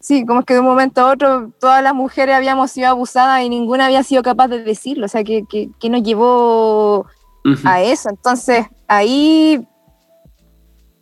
sí, 0.00 0.26
como 0.26 0.40
es 0.40 0.44
que 0.44 0.52
de 0.52 0.60
un 0.60 0.66
momento 0.66 1.00
a 1.00 1.12
otro 1.12 1.50
todas 1.58 1.82
las 1.82 1.94
mujeres 1.94 2.34
habíamos 2.34 2.70
sido 2.72 2.88
abusadas 2.88 3.40
y 3.42 3.48
ninguna 3.48 3.86
había 3.86 4.02
sido 4.02 4.22
capaz 4.22 4.48
de 4.48 4.62
decirlo, 4.62 5.06
o 5.06 5.08
sea, 5.08 5.24
¿qué, 5.24 5.44
qué, 5.48 5.70
qué 5.80 5.88
nos 5.88 6.02
llevó 6.02 7.06
Ujú. 7.46 7.66
a 7.66 7.80
eso. 7.80 8.10
Entonces, 8.10 8.66
ahí, 8.86 9.66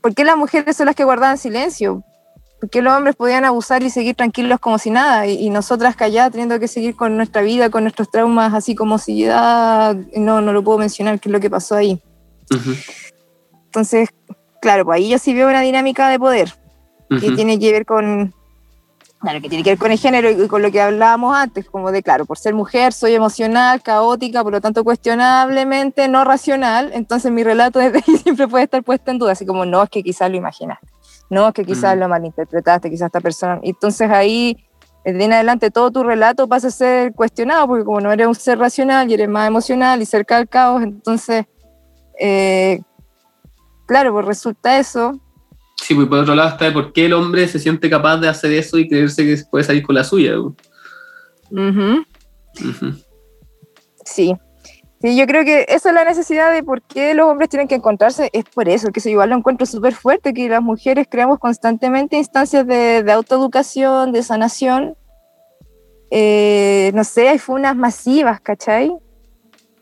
¿por 0.01 0.15
qué 0.15 0.25
las 0.25 0.37
mujeres 0.37 0.77
son 0.77 0.87
las 0.87 0.97
que 0.97 1.05
guardaban 1.05 1.39
silencio? 1.39 2.03
¿Por 2.61 2.69
qué 2.69 2.83
los 2.83 2.93
hombres 2.93 3.17
podían 3.17 3.45
abusar 3.45 3.83
y 3.83 3.91
seguir 3.91 4.15
tranquilos 4.15 4.61
como 4.61 4.79
si 4.79 4.91
nada? 4.91 5.27
Y, 5.27 5.39
y 5.39 5.51
nosotras 5.51 5.97
calladas 5.97 6.33
teniendo 6.33 6.61
que 6.61 6.69
seguir 6.69 6.95
con 6.95 7.17
nuestra 7.17 7.41
vida, 7.43 7.71
con 7.71 7.85
nuestros 7.85 8.11
traumas, 8.11 8.53
así 8.53 8.75
como 8.75 8.99
si 8.99 9.21
ya 9.21 9.97
no, 10.17 10.41
no 10.41 10.53
lo 10.53 10.63
puedo 10.63 10.79
mencionar, 10.79 11.21
qué 11.21 11.29
es 11.29 11.33
lo 11.33 11.41
que 11.41 11.49
pasó 11.49 11.77
ahí. 11.77 12.03
Entonces, 13.67 14.11
claro, 14.61 14.85
pues 14.85 14.97
ahí 14.97 15.09
yo 15.09 15.19
sí 15.19 15.33
veo 15.33 15.49
una 15.49 15.63
dinámica 15.63 16.09
de 16.09 16.19
poder 16.19 16.55
que 17.09 17.33
tiene 17.33 17.59
que 17.59 17.73
ver 17.73 17.87
con, 17.87 18.35
claro, 19.21 19.41
que 19.41 19.49
tiene 19.49 19.62
que 19.62 19.71
ver 19.71 19.79
con 19.79 19.93
el 19.93 19.99
género 19.99 20.31
y 20.31 20.49
con 20.49 20.62
lo 20.62 20.71
que 20.71 20.81
hablábamos 20.81 21.37
antes, 21.37 21.68
como 21.68 21.93
de, 21.93 22.03
claro, 22.03 22.25
por 22.25 22.39
ser 22.39 22.55
mujer 22.55 22.93
soy 22.93 23.14
emocional, 23.14 23.83
caótica, 23.83 24.43
por 24.43 24.53
lo 24.53 24.61
tanto 24.61 24.83
cuestionablemente 24.83 26.09
no 26.09 26.25
racional, 26.25 26.91
entonces 26.95 27.31
mi 27.31 27.45
relato 27.45 27.79
desde 27.79 27.99
ahí 27.99 28.16
siempre 28.23 28.49
puede 28.49 28.64
estar 28.64 28.83
puesto 28.83 29.11
en 29.11 29.18
duda, 29.18 29.33
así 29.33 29.45
como, 29.45 29.66
no, 29.66 29.83
es 29.83 29.91
que 29.91 30.03
quizás 30.03 30.31
lo 30.31 30.37
imaginaste, 30.37 30.87
no, 31.29 31.49
es 31.49 31.55
que 31.55 31.64
quizás 31.64 31.97
Mm. 31.97 32.01
lo 32.01 32.09
malinterpretaste, 32.09 32.91
quizás 32.91 33.07
esta 33.07 33.21
persona, 33.21 33.61
y 33.62 33.71
entonces 33.71 34.11
ahí, 34.11 34.57
de 35.05 35.11
ahí 35.12 35.25
en 35.25 35.33
adelante, 35.33 35.71
todo 35.71 35.91
tu 35.91 36.03
relato 36.03 36.49
pasa 36.49 36.68
a 36.68 36.71
ser 36.71 37.12
cuestionado, 37.14 37.66
porque 37.66 37.85
como 37.85 38.01
no 38.01 38.11
eres 38.11 38.27
un 38.27 38.35
ser 38.35 38.59
racional 38.59 39.11
y 39.11 39.14
eres 39.14 39.29
más 39.29 39.47
emocional 39.47 40.01
y 40.01 40.07
cerca 40.07 40.39
del 40.39 40.49
caos, 40.49 40.83
entonces, 40.83 41.45
eh, 42.18 42.81
claro, 43.87 44.12
pues 44.12 44.25
resulta 44.25 44.79
eso, 44.79 45.21
Sí, 45.83 45.95
pues 45.95 46.09
por 46.09 46.18
otro 46.18 46.35
lado 46.35 46.51
está 46.51 46.66
de 46.66 46.72
por 46.72 46.93
qué 46.93 47.07
el 47.07 47.12
hombre 47.14 47.49
se 47.49 47.59
siente 47.59 47.89
capaz 47.89 48.18
de 48.18 48.28
hacer 48.28 48.53
eso 48.53 48.78
y 48.78 48.89
creerse 48.89 49.24
que 49.24 49.43
puede 49.51 49.64
salir 49.64 49.83
con 49.83 49.95
la 49.95 50.05
suya. 50.05 50.39
Ujú. 50.39 52.05
Sí. 54.05 54.35
Sí, 55.03 55.16
yo 55.16 55.26
creo 55.26 55.45
que 55.47 55.64
esa 55.68 55.89
es 55.89 55.95
la 55.95 56.05
necesidad 56.05 56.53
de 56.53 56.62
por 56.62 56.83
qué 56.83 57.14
los 57.14 57.26
hombres 57.26 57.49
tienen 57.49 57.66
que 57.68 57.74
encontrarse, 57.74 58.28
es 58.35 58.45
por 58.45 58.68
eso, 58.68 58.93
que 58.93 59.01
eso 59.01 59.09
igual 59.09 59.31
lo 59.31 59.37
encuentro 59.37 59.64
súper 59.64 59.95
fuerte, 59.95 60.35
que 60.35 60.47
las 60.51 60.61
mujeres 60.61 61.07
creamos 61.11 61.39
constantemente 61.39 62.18
instancias 62.18 62.66
de, 62.66 63.03
de 63.03 63.12
autoeducación, 63.12 64.12
de 64.12 64.22
sanación. 64.22 64.97
Eh, 66.11 66.91
no 66.95 67.05
sé, 67.05 67.31
hay 67.31 67.39
funas 67.39 67.74
masivas, 67.74 68.43
¿cachai? 68.43 68.93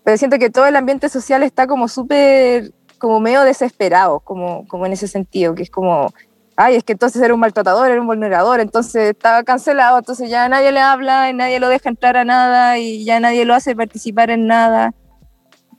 Pero 0.04 0.16
siento 0.16 0.38
que 0.38 0.50
todo 0.50 0.66
el 0.66 0.76
ambiente 0.76 1.08
social 1.08 1.42
está 1.42 1.66
como 1.66 1.88
súper, 1.88 2.70
como 2.98 3.20
medio 3.20 3.42
desesperado, 3.42 4.20
como, 4.20 4.66
como 4.68 4.86
en 4.86 4.92
ese 4.92 5.08
sentido, 5.08 5.54
que 5.54 5.62
es 5.62 5.70
como, 5.70 6.12
ay, 6.56 6.74
es 6.74 6.84
que 6.84 6.92
entonces 6.92 7.22
era 7.22 7.32
un 7.32 7.40
maltratador, 7.40 7.88
era 7.88 8.00
un 8.00 8.06
vulnerador, 8.08 8.58
entonces 8.58 9.10
estaba 9.10 9.44
cancelado, 9.44 9.98
entonces 9.98 10.28
ya 10.28 10.48
nadie 10.48 10.72
le 10.72 10.80
habla, 10.80 11.30
y 11.30 11.32
nadie 11.32 11.60
lo 11.60 11.68
deja 11.68 11.88
entrar 11.88 12.16
a 12.16 12.24
nada 12.24 12.78
y 12.78 13.04
ya 13.04 13.20
nadie 13.20 13.44
lo 13.44 13.54
hace 13.54 13.76
participar 13.76 14.30
en 14.30 14.48
nada. 14.48 14.92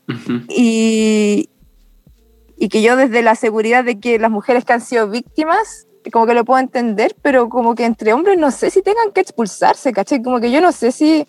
Ujú. 0.08 0.42
Y, 0.48 1.50
y 2.58 2.70
que 2.70 2.82
yo 2.82 2.96
desde 2.96 3.22
la 3.22 3.36
seguridad 3.36 3.84
de 3.84 4.00
que 4.00 4.20
las 4.20 4.32
mujeres 4.32 4.64
que 4.64 4.72
han 4.72 4.82
sido 4.82 5.10
víctimas, 5.10 5.86
como 6.14 6.26
que 6.26 6.34
lo 6.34 6.46
puedo 6.46 6.62
entender, 6.62 7.14
pero 7.22 7.50
como 7.50 7.76
que 7.76 7.84
entre 7.84 8.14
hombres 8.14 8.38
no 8.38 8.50
sé 8.50 8.70
si 8.70 8.82
tengan 8.82 9.12
que 9.12 9.20
expulsarse, 9.20 9.92
¿cachai? 9.92 10.24
Como 10.24 10.40
que 10.40 10.50
yo 10.50 10.62
no 10.62 10.72
sé 10.72 10.94
si, 10.94 11.28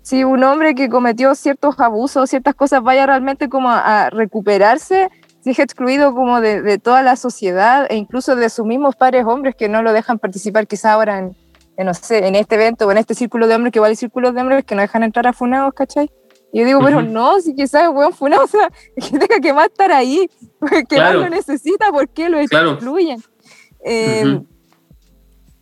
si 0.00 0.24
un 0.24 0.42
hombre 0.42 0.74
que 0.74 0.88
cometió 0.88 1.34
ciertos 1.34 1.78
abusos, 1.78 2.30
ciertas 2.30 2.54
cosas, 2.54 2.82
vaya 2.82 3.04
realmente 3.04 3.50
como 3.50 3.70
a, 3.70 4.06
a 4.06 4.10
recuperarse, 4.10 5.10
si 5.46 5.52
es 5.52 5.60
excluido 5.60 6.12
como 6.12 6.40
de, 6.40 6.60
de 6.60 6.76
toda 6.76 7.04
la 7.04 7.14
sociedad 7.14 7.86
e 7.88 7.94
incluso 7.94 8.34
de 8.34 8.50
sus 8.50 8.66
mismos 8.66 8.96
pares 8.96 9.24
hombres 9.24 9.54
que 9.54 9.68
no 9.68 9.80
lo 9.80 9.92
dejan 9.92 10.18
participar 10.18 10.66
quizá 10.66 10.92
ahora 10.92 11.20
en, 11.20 11.36
en, 11.76 11.86
no 11.86 11.94
sé, 11.94 12.26
en 12.26 12.34
este 12.34 12.56
evento 12.56 12.84
o 12.84 12.90
en 12.90 12.98
este 12.98 13.14
círculo 13.14 13.46
de 13.46 13.54
hombres, 13.54 13.70
que 13.72 13.78
igual 13.78 13.90
hay 13.90 13.96
círculos 13.96 14.34
de 14.34 14.40
hombres 14.40 14.64
que 14.64 14.74
no 14.74 14.80
dejan 14.80 15.04
entrar 15.04 15.24
a 15.28 15.32
funados, 15.32 15.72
¿cachai? 15.72 16.10
Y 16.52 16.58
yo 16.58 16.66
digo, 16.66 16.80
pero 16.82 16.98
Ujú. 16.98 17.06
no, 17.06 17.38
si 17.38 17.54
quizás 17.54 17.88
weón 17.90 18.12
funado, 18.12 18.42
o 18.44 18.46
sea, 18.48 18.68
que 18.96 19.18
tenga 19.20 19.38
que 19.40 19.52
más 19.52 19.66
estar 19.66 19.92
ahí, 19.92 20.28
que 20.88 20.96
Claro. 20.96 21.20
más 21.20 21.30
lo 21.30 21.36
necesita, 21.36 21.92
¿por 21.92 22.08
qué 22.08 22.28
lo 22.28 22.44
Claro. 22.48 22.72
excluyen? 22.72 23.22
Eh, 23.84 24.24
Ujú. 24.26 24.46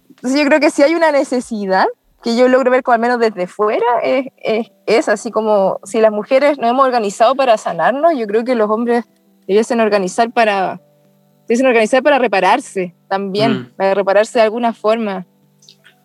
Entonces 0.08 0.40
yo 0.40 0.46
creo 0.46 0.60
que 0.60 0.70
si 0.70 0.82
hay 0.82 0.94
una 0.94 1.12
necesidad, 1.12 1.84
que 2.22 2.36
yo 2.36 2.48
logro 2.48 2.70
ver 2.70 2.82
como 2.82 2.94
al 2.94 3.00
menos 3.02 3.18
desde 3.18 3.46
fuera, 3.46 3.84
es, 4.02 4.28
es, 4.38 4.68
es 4.86 5.10
así 5.10 5.30
como 5.30 5.78
si 5.84 6.00
las 6.00 6.10
mujeres 6.10 6.56
nos 6.56 6.70
hemos 6.70 6.86
organizado 6.86 7.34
para 7.34 7.58
sanarnos, 7.58 8.16
yo 8.16 8.26
creo 8.26 8.44
que 8.44 8.54
los 8.54 8.70
hombres 8.70 9.04
debiesen 9.46 9.80
organizar 9.80 10.30
para, 10.32 10.80
debiesen 11.48 11.66
organizar 11.66 12.02
para 12.02 12.18
repararse 12.18 12.94
también, 13.08 13.52
Mm. 13.52 13.70
para 13.76 13.94
repararse 13.94 14.38
de 14.38 14.44
alguna 14.44 14.72
forma, 14.72 15.26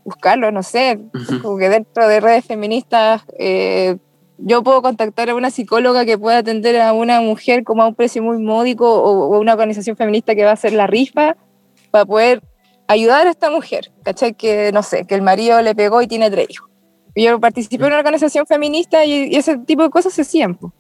buscarlo, 0.06 0.52
no 0.52 0.64
sé, 0.64 1.00
Ujú. 1.14 1.42
como 1.42 1.58
que 1.58 1.70
dentro 1.70 2.08
de 2.08 2.20
redes 2.20 2.46
feministas 2.46 3.24
eh, 3.38 3.98
yo 4.38 4.64
puedo 4.64 4.82
contactar 4.82 5.30
a 5.30 5.36
una 5.36 5.52
psicóloga 5.52 6.06
que 6.06 6.18
pueda 6.18 6.38
atender 6.38 6.80
a 6.82 6.94
una 6.94 7.20
mujer 7.22 7.64
como 7.64 7.84
a 7.84 7.88
un 7.88 7.96
precio 7.96 8.24
muy 8.24 8.38
módico 8.40 8.90
o, 8.90 9.36
o 9.36 9.40
una 9.40 9.54
organización 9.54 9.98
feminista 9.98 10.34
que 10.34 10.44
va 10.46 10.52
a 10.52 10.54
hacer 10.54 10.72
la 10.74 10.88
rifa 10.88 11.36
para 11.92 12.06
poder 12.06 12.42
ayudar 12.88 13.28
a 13.28 13.32
esta 13.32 13.50
mujer, 13.52 13.92
¿cachai? 14.04 14.34
Que 14.34 14.72
no 14.72 14.82
sé, 14.82 15.06
que 15.06 15.14
el 15.16 15.22
marido 15.22 15.62
le 15.62 15.76
pegó 15.76 16.02
y 16.02 16.08
tiene 16.08 16.32
tres 16.32 16.48
hijos. 16.50 16.70
Yo 17.16 17.40
participé 17.40 17.76
en 17.84 17.88
una 17.88 17.98
organización 18.00 18.46
feminista 18.48 19.04
y, 19.04 19.26
y 19.32 19.36
ese 19.36 19.58
tipo 19.58 19.84
de 19.84 19.90
cosas 19.90 20.14
se 20.14 20.22
hacían, 20.22 20.56
po. 20.56 20.72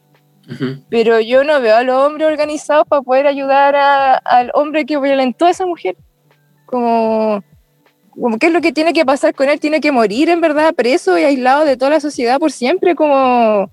Pero 0.90 1.20
yo 1.20 1.44
no 1.44 1.62
veo 1.62 1.76
a 1.76 1.84
los 1.84 1.96
hombres 1.96 2.28
organizados 2.28 2.86
para 2.88 3.02
poder 3.02 3.28
ayudar 3.28 3.76
a- 3.76 4.16
al 4.16 4.52
hombre 4.54 4.86
que 4.86 4.98
violentó 5.00 5.46
a 5.46 5.52
esa 5.52 5.66
mujer. 5.66 5.96
Como, 6.66 7.44
como 8.10 8.38
qué 8.40 8.48
es 8.48 8.54
lo 8.54 8.62
que 8.62 8.72
tiene 8.72 8.94
que 8.94 9.06
pasar 9.06 9.34
con 9.36 9.48
él, 9.50 9.60
tiene 9.60 9.80
que 9.82 9.92
morir 9.92 10.30
en 10.30 10.42
verdad 10.42 10.74
preso 10.74 11.18
y 11.18 11.24
aislado 11.24 11.66
de 11.66 11.78
toda 11.78 11.92
la 11.92 12.00
sociedad 12.00 12.40
por 12.40 12.52
siempre, 12.52 12.96
como... 12.96 13.72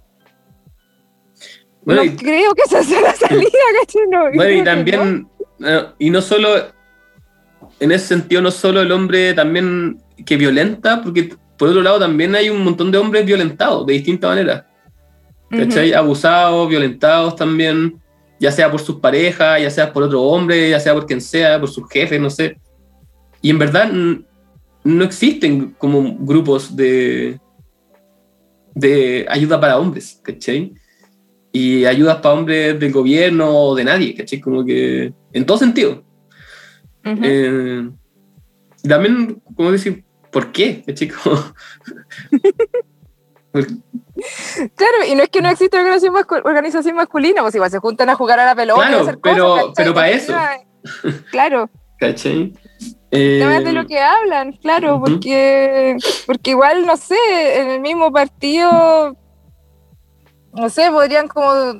Bueno, 1.82 2.02
no 2.04 2.10
y- 2.10 2.16
creo 2.16 2.52
que 2.54 2.62
esa 2.62 2.82
sea 2.82 3.00
la 3.00 3.12
salida. 3.28 3.48
No, 4.10 4.30
Bueno, 4.34 4.50
y 4.50 4.64
también, 4.64 5.28
eh, 5.64 5.86
y 5.98 6.10
no 6.10 6.20
solo, 6.20 6.48
en 7.80 7.92
ese 7.92 8.06
sentido, 8.06 8.42
no 8.42 8.50
solo 8.50 8.80
el 8.82 8.90
hombre 8.92 9.34
también 9.34 10.02
que 10.24 10.36
violenta, 10.36 11.00
porque 11.02 11.30
por 11.56 11.68
otro 11.68 11.82
lado 11.82 12.00
también 12.00 12.34
hay 12.34 12.50
un 12.50 12.62
montón 12.64 12.90
de 12.90 12.98
hombres 12.98 13.24
violentados 13.24 13.86
de 13.86 13.92
distintas 13.94 14.30
maneras, 14.30 14.64
¿cachai? 15.50 15.92
Abusados, 15.92 16.68
violentados 16.68 17.36
también, 17.36 18.00
ya 18.40 18.50
sea 18.52 18.70
por 18.70 18.80
sus 18.80 18.96
parejas, 18.96 19.60
ya 19.62 19.70
sea 19.70 19.92
por 19.92 20.02
otro 20.02 20.22
hombre, 20.22 20.70
ya 20.70 20.80
sea 20.80 20.92
por 20.94 21.06
quien 21.06 21.20
sea, 21.20 21.58
por 21.60 21.68
sus 21.70 21.88
jefes, 21.88 22.20
no 22.20 22.30
sé. 22.30 22.58
Y 23.42 23.50
en 23.50 23.58
verdad 23.58 23.90
no 24.84 25.04
existen 25.04 25.74
como 25.78 26.16
grupos 26.18 26.74
de, 26.76 27.38
de 28.74 29.26
ayuda 29.28 29.60
para 29.60 29.78
hombres, 29.78 30.20
¿cachai? 30.22 30.74
Y 31.52 31.84
ayudas 31.86 32.16
para 32.16 32.34
hombres 32.34 32.78
del 32.78 32.92
gobierno 32.92 33.48
o 33.48 33.74
de 33.74 33.84
nadie, 33.84 34.14
¿cachai? 34.14 34.40
Como 34.40 34.64
que 34.64 35.12
en 35.32 35.46
todo 35.46 35.56
sentido. 35.58 36.04
Ujú. 37.04 37.20
Eh, 37.22 37.88
y 38.82 38.88
también, 38.88 39.40
como 39.54 39.72
decir, 39.72 40.04
¿por 40.30 40.52
qué? 40.52 40.82
¿Cachai? 40.86 41.08
Como- 41.22 41.42
Claro, 44.74 44.96
y 45.08 45.14
no 45.14 45.22
es 45.22 45.28
que 45.28 45.42
no 45.42 45.48
exista 45.50 45.78
organización, 45.78 46.14
mascu- 46.14 46.40
organización 46.44 46.96
masculina, 46.96 47.42
pues 47.42 47.54
igual 47.54 47.70
se 47.70 47.78
juntan 47.78 48.08
a 48.10 48.14
jugar 48.14 48.40
a 48.40 48.46
la 48.46 48.54
pelota. 48.54 48.80
Claro, 48.86 49.00
hacer 49.02 49.18
pero- 49.22 49.72
pero 49.76 49.94
para 49.94 50.08
eso. 50.10 50.34
Claro, 51.30 51.68
¿Cachai? 51.98 52.52
temas 53.10 53.64
de 53.64 53.70
Eh, 53.70 53.72
lo 53.72 53.86
que 53.86 53.98
hablan, 54.00 54.52
claro, 54.52 55.00
porque, 55.00 55.96
porque 56.26 56.50
igual, 56.50 56.86
no 56.86 56.96
sé, 56.96 57.16
en 57.60 57.68
el 57.70 57.80
mismo 57.80 58.12
partido, 58.12 59.16
no 60.52 60.68
sé, 60.68 60.90
podrían 60.90 61.26
como, 61.28 61.78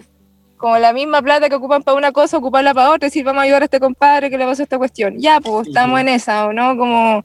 como 0.57 0.78
la 0.78 0.93
misma 0.93 1.20
plata 1.22 1.49
que 1.49 1.55
ocupan 1.57 1.82
para 1.82 1.97
una 1.97 2.12
cosa, 2.12 2.39
ocuparla 2.39 2.72
para 2.74 2.91
otra, 2.91 3.07
decir, 3.07 3.24
vamos 3.24 3.41
a 3.41 3.45
ayudar 3.45 3.62
a 3.62 3.66
este 3.66 3.80
compadre 3.80 4.30
que 4.30 4.39
le 4.39 4.47
pasó 4.47 4.62
esta 4.62 4.78
cuestión. 4.78 5.14
Ya, 5.18 5.41
pues 5.41 5.68
estamos 5.68 5.93
Ujú. 5.93 5.99
en 6.01 6.09
esa, 6.09 6.47
¿o 6.47 6.53
no? 6.53 6.76
Como, 6.76 7.22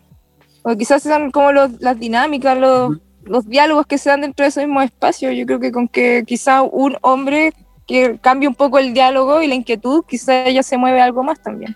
o 0.64 0.76
quizás 0.78 1.02
son 1.04 1.32
como 1.32 1.52
los- 1.52 1.80
las 1.82 1.98
dinámicas, 2.00 2.58
los. 2.58 2.98
Los 3.24 3.48
diálogos 3.48 3.86
que 3.88 3.98
se 3.98 4.10
dan 4.10 4.22
dentro 4.22 4.44
de 4.44 4.50
ese 4.50 4.66
mismo 4.66 4.82
espacio. 4.82 5.32
Yo 5.32 5.46
creo 5.46 5.60
que 5.60 5.72
con 5.72 5.88
que 5.88 6.24
quizá 6.26 6.62
un 6.62 6.98
hombre 7.02 7.54
que 7.88 8.20
cambie 8.22 8.48
un 8.48 8.56
poco 8.56 8.80
el 8.80 8.94
diálogo 8.94 9.42
y 9.42 9.48
la 9.48 9.56
inquietud, 9.56 10.04
quizá 10.08 10.46
ella 10.46 10.64
se 10.64 10.78
mueve 10.78 11.02
algo 11.02 11.24
más 11.24 11.42
también. 11.42 11.76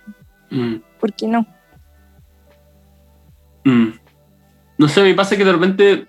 mm, 0.50 0.76
¿Por 1.00 1.14
qué 1.14 1.28
no? 1.28 1.46
mm. 3.64 3.88
No 4.78 4.88
sé, 4.88 5.04
me 5.04 5.14
pasa 5.14 5.38
que 5.38 5.46
de 5.46 5.52
repente, 5.52 6.08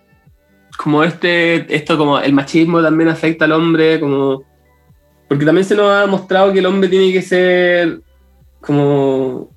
como 0.76 1.05
este, 1.05 1.74
esto 1.74 1.97
como 1.97 2.18
el 2.18 2.32
machismo 2.32 2.82
también 2.82 3.09
afecta 3.09 3.45
al 3.45 3.53
hombre, 3.53 4.01
como. 4.01 4.43
Porque 5.28 5.45
también 5.45 5.64
se 5.64 5.74
nos 5.74 5.91
ha 5.91 6.07
mostrado 6.07 6.53
que 6.53 6.59
el 6.61 6.66
hombre 6.66 6.89
tiene 6.89 7.12
que 7.12 7.22
ser 7.22 8.01
como 8.61 9.51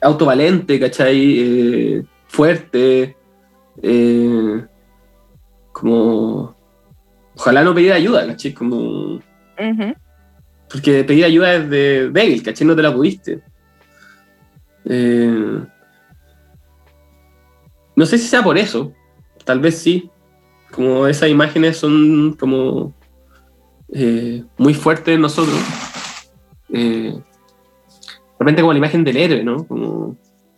autovalente, 0.00 0.78
¿cachai? 0.78 1.38
Eh, 1.38 2.04
fuerte, 2.28 3.16
eh, 3.82 4.64
como. 5.84 6.56
Ojalá 7.36 7.62
no 7.62 7.74
pedir 7.74 7.92
ayuda, 7.92 8.26
¿cachai? 8.26 8.54
Como. 8.54 9.20
Porque 10.70 11.04
pedir 11.04 11.26
ayuda 11.26 11.54
es 11.54 11.68
de 11.68 12.10
débil, 12.10 12.42
¿cachai? 12.42 12.66
No 12.66 12.74
te 12.74 12.82
la 12.82 12.94
pudiste. 12.94 13.42
Eh, 14.86 15.60
no 17.94 18.06
sé 18.06 18.16
si 18.16 18.26
sea 18.26 18.42
por 18.42 18.56
eso. 18.56 18.94
Tal 19.44 19.60
vez 19.60 19.76
sí. 19.76 20.10
Como 20.70 21.06
esas 21.06 21.28
imágenes 21.28 21.76
son 21.76 22.34
como 22.40 22.94
eh, 23.92 24.42
muy 24.56 24.72
fuertes 24.72 25.14
en 25.14 25.20
nosotros. 25.20 25.60
Eh, 26.70 27.12
de 27.12 28.38
repente 28.38 28.62
como 28.62 28.72
la 28.72 28.78
imagen 28.78 29.04
del 29.04 29.18
héroe, 29.18 29.44
¿no? 29.44 29.66
Como 29.66 30.16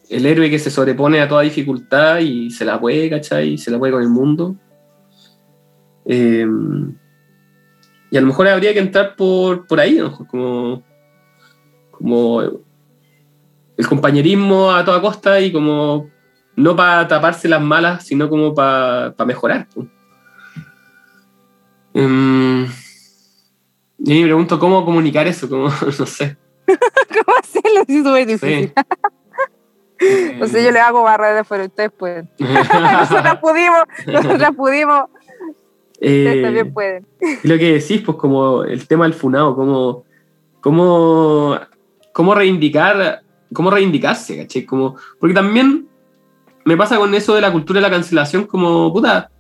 el 0.09 0.25
héroe 0.25 0.51
que 0.51 0.61
se 0.61 0.71
sobrepone 0.71 1.21
a 1.21 1.29
toda 1.29 1.43
dificultad 1.43 2.21
y 2.21 2.51
se 2.51 2.65
la 2.65 2.81
puede, 2.81 3.11
¿cachai? 3.11 3.55
Y 3.55 3.59
se 3.59 3.73
la 3.73 3.79
puede 3.79 3.93
con 3.93 4.03
el 4.03 4.09
mundo. 4.09 4.57
Eh, 6.09 6.47
y 8.11 8.17
a 8.17 8.21
lo 8.21 8.27
mejor 8.29 8.49
habría 8.49 8.73
que 8.73 8.79
entrar 8.79 9.17
por, 9.17 9.67
por 9.67 9.81
ahí, 9.81 9.97
¿no? 9.97 10.17
Como, 10.27 10.83
como 11.91 12.43
el 12.43 13.89
compañerismo 13.89 14.71
a 14.71 14.85
toda 14.85 15.01
costa 15.01 15.41
y 15.41 15.53
como 15.53 16.09
no 16.55 16.75
para 16.75 17.07
taparse 17.07 17.49
las 17.49 17.61
malas, 17.61 18.05
sino 18.05 18.29
como 18.29 18.55
para 18.55 19.15
mejorar. 19.27 19.67
pues. 19.75 19.87
Em, 21.93 22.67
y 23.99 24.21
me 24.21 24.25
pregunto 24.27 24.59
cómo 24.59 24.85
comunicar 24.85 25.27
eso, 25.27 25.49
como, 25.49 25.69
no 25.99 26.07
sé. 26.07 26.37
¿Cómo 26.67 27.39
hacerlo? 27.39 27.85
Es 27.87 28.05
súper 28.05 28.27
difícil. 28.27 28.73
Sí. 29.99 30.49
Sé, 30.49 30.63
yo 30.63 30.73
le 30.73 30.79
hago 30.79 31.03
barreras, 31.03 31.47
pero 31.49 31.65
ustedes 31.65 31.91
pueden. 31.91 32.29
nosotras 32.39 33.39
pudimos, 33.39 33.85
nosotras 34.07 34.51
pudimos, 34.55 35.05
Eh, 36.01 36.41
también 36.43 36.73
pueden. 36.73 37.07
Y 37.43 37.49
lo 37.49 37.57
que 37.59 37.75
decís, 37.75 38.03
pues 38.03 38.19
como 38.19 38.65
el 38.65 38.87
tema 38.87 39.05
del 39.05 39.15
funado, 39.15 39.55
cómo, 39.55 40.05
cómo, 40.61 41.59
cómo 42.13 42.35
reivindicar, 42.35 43.23
cómo 43.53 43.71
reivindicarse, 43.71 44.37
¿cachai? 44.37 44.65
Como, 44.65 44.97
porque 45.19 45.35
también 45.35 45.87
me 46.65 46.77
pasa 46.77 46.99
con 46.99 47.15
eso 47.15 47.35
de 47.35 47.41
la 47.41 47.53
cultura 47.53 47.79
de 47.79 47.83
la 47.83 47.91
cancelación, 47.91 48.45
como, 48.45 48.93
puta, 48.93 49.31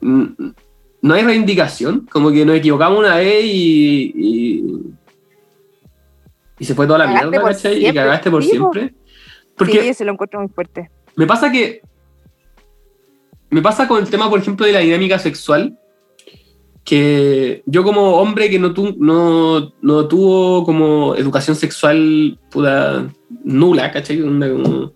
no 0.00 1.14
hay 1.14 1.22
reivindicación, 1.22 2.06
como 2.10 2.30
que 2.30 2.44
nos 2.44 2.56
equivocamos 2.56 2.98
una 2.98 3.16
vez 3.16 3.44
y, 3.44 4.12
y, 4.14 4.64
y 6.58 6.64
se 6.64 6.74
fue 6.74 6.86
toda 6.86 6.98
la 6.98 7.06
Cagaste 7.06 7.28
mierda, 7.28 7.46
¿cachai? 7.48 7.76
Y 7.76 7.80
siempre, 7.80 8.02
cagaste 8.02 8.30
por 8.30 8.42
sí, 8.42 8.50
siempre. 8.50 8.94
Porque 9.56 9.82
Sí, 9.82 9.94
se 9.94 10.04
lo 10.04 10.12
encuentro 10.12 10.40
muy 10.40 10.48
fuerte. 10.48 10.90
me 11.16 11.26
pasa 11.26 11.50
que. 11.50 11.80
Me 13.50 13.62
pasa 13.62 13.86
con 13.88 14.02
el 14.02 14.10
tema, 14.10 14.28
por 14.28 14.38
ejemplo, 14.40 14.66
de 14.66 14.72
la 14.72 14.80
dinámica 14.80 15.18
sexual. 15.18 15.78
Que 16.84 17.62
yo, 17.66 17.82
como 17.82 18.16
hombre 18.18 18.48
que 18.48 18.58
no, 18.60 18.72
tu- 18.72 18.94
no, 18.98 19.72
no 19.82 20.06
tuvo 20.06 20.64
como 20.64 21.16
educación 21.16 21.56
sexual 21.56 22.38
puta, 22.50 23.08
nula, 23.42 23.90
¿cachai? 23.90 24.20
Como- 24.20 24.92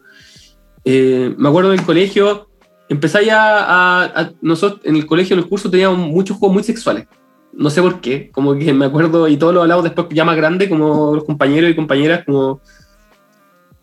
eh, 0.84 1.34
me 1.36 1.48
acuerdo 1.48 1.70
del 1.70 1.82
colegio, 1.82 2.48
empezáis 2.88 3.30
a, 3.30 3.58
a- 3.64 4.04
a- 4.04 4.32
Nosotros 4.40 4.80
en 4.84 4.94
el 4.96 5.04
colegio, 5.06 5.34
en 5.34 5.42
el 5.42 5.48
curso, 5.48 5.68
teníamos 5.68 5.98
muchos 5.98 6.36
juegos 6.36 6.54
muy 6.54 6.62
sexuales. 6.62 7.06
No 7.52 7.68
sé 7.70 7.82
por 7.82 8.00
qué, 8.00 8.30
como 8.30 8.54
que 8.56 8.72
me 8.72 8.84
acuerdo, 8.86 9.26
y 9.26 9.36
todos 9.36 9.52
lo 9.52 9.62
hablamos 9.62 9.82
después 9.82 10.06
ya 10.10 10.24
más 10.24 10.36
grande, 10.36 10.68
como 10.68 11.12
los 11.16 11.24
compañeros 11.24 11.70
y 11.70 11.74
compañeras, 11.74 12.24
como 12.24 12.60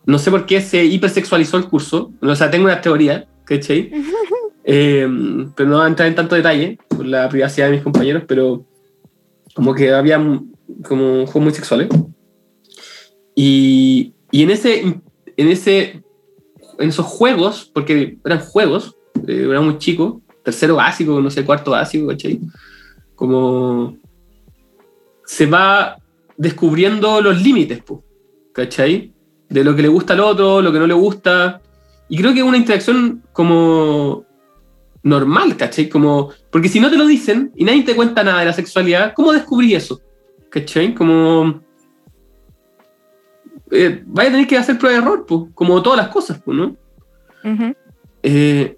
no 0.06 0.18
sé 0.18 0.30
por 0.30 0.46
qué 0.46 0.62
se 0.62 0.82
hipersexualizó 0.82 1.58
el 1.58 1.66
curso. 1.66 2.10
O 2.22 2.34
sea, 2.34 2.50
tengo 2.50 2.64
una 2.64 2.80
teoría, 2.80 3.28
¿cachai? 3.44 3.90
Eh, 4.70 5.08
pero 5.56 5.70
no 5.70 5.76
voy 5.76 5.86
a 5.86 5.88
entrar 5.88 6.06
en 6.08 6.14
tanto 6.14 6.34
detalle 6.34 6.78
por 6.88 7.06
la 7.06 7.26
privacidad 7.30 7.68
de 7.68 7.72
mis 7.72 7.82
compañeros, 7.82 8.24
pero 8.28 8.66
como 9.54 9.74
que 9.74 9.90
había 9.90 10.18
como 10.86 11.24
juegos 11.24 11.42
muy 11.42 11.54
sexuales. 11.54 11.88
Y, 13.34 14.12
y 14.30 14.42
en 14.42 14.50
ese, 14.50 14.80
en 14.82 15.48
ese, 15.48 16.02
en 16.78 16.88
esos 16.90 17.06
juegos, 17.06 17.70
porque 17.72 18.18
eran 18.22 18.40
juegos, 18.40 18.94
eh, 19.26 19.46
era 19.48 19.62
muy 19.62 19.78
chico, 19.78 20.20
tercero 20.44 20.76
básico, 20.76 21.18
no 21.18 21.30
sé, 21.30 21.46
cuarto 21.46 21.70
básico, 21.70 22.06
¿cachai? 22.08 22.38
Como 23.14 23.96
se 25.24 25.46
va 25.46 25.96
descubriendo 26.36 27.22
los 27.22 27.40
límites, 27.40 27.82
¿cachai? 28.52 29.14
De 29.48 29.64
lo 29.64 29.74
que 29.74 29.80
le 29.80 29.88
gusta 29.88 30.12
al 30.12 30.20
otro, 30.20 30.60
lo 30.60 30.70
que 30.70 30.78
no 30.78 30.86
le 30.86 30.92
gusta. 30.92 31.62
Y 32.10 32.18
creo 32.18 32.34
que 32.34 32.42
una 32.42 32.58
interacción 32.58 33.22
como 33.32 34.27
normal, 35.02 35.56
¿cachai? 35.56 35.88
Como, 35.88 36.30
porque 36.50 36.68
si 36.68 36.80
no 36.80 36.90
te 36.90 36.96
lo 36.96 37.06
dicen 37.06 37.52
y 37.56 37.64
nadie 37.64 37.82
te 37.82 37.96
cuenta 37.96 38.24
nada 38.24 38.40
de 38.40 38.46
la 38.46 38.52
sexualidad, 38.52 39.12
¿cómo 39.14 39.32
descubrí 39.32 39.74
eso? 39.74 40.00
¿Cachai? 40.50 40.94
Como... 40.94 41.60
Eh, 43.70 44.02
vaya 44.06 44.30
a 44.30 44.32
tener 44.32 44.46
que 44.46 44.56
hacer 44.56 44.78
prueba 44.78 44.98
de 44.98 45.04
error, 45.04 45.26
pues, 45.26 45.42
como 45.54 45.82
todas 45.82 45.98
las 45.98 46.08
cosas, 46.08 46.40
pues, 46.42 46.56
¿no? 46.56 46.76
Eh, 48.22 48.76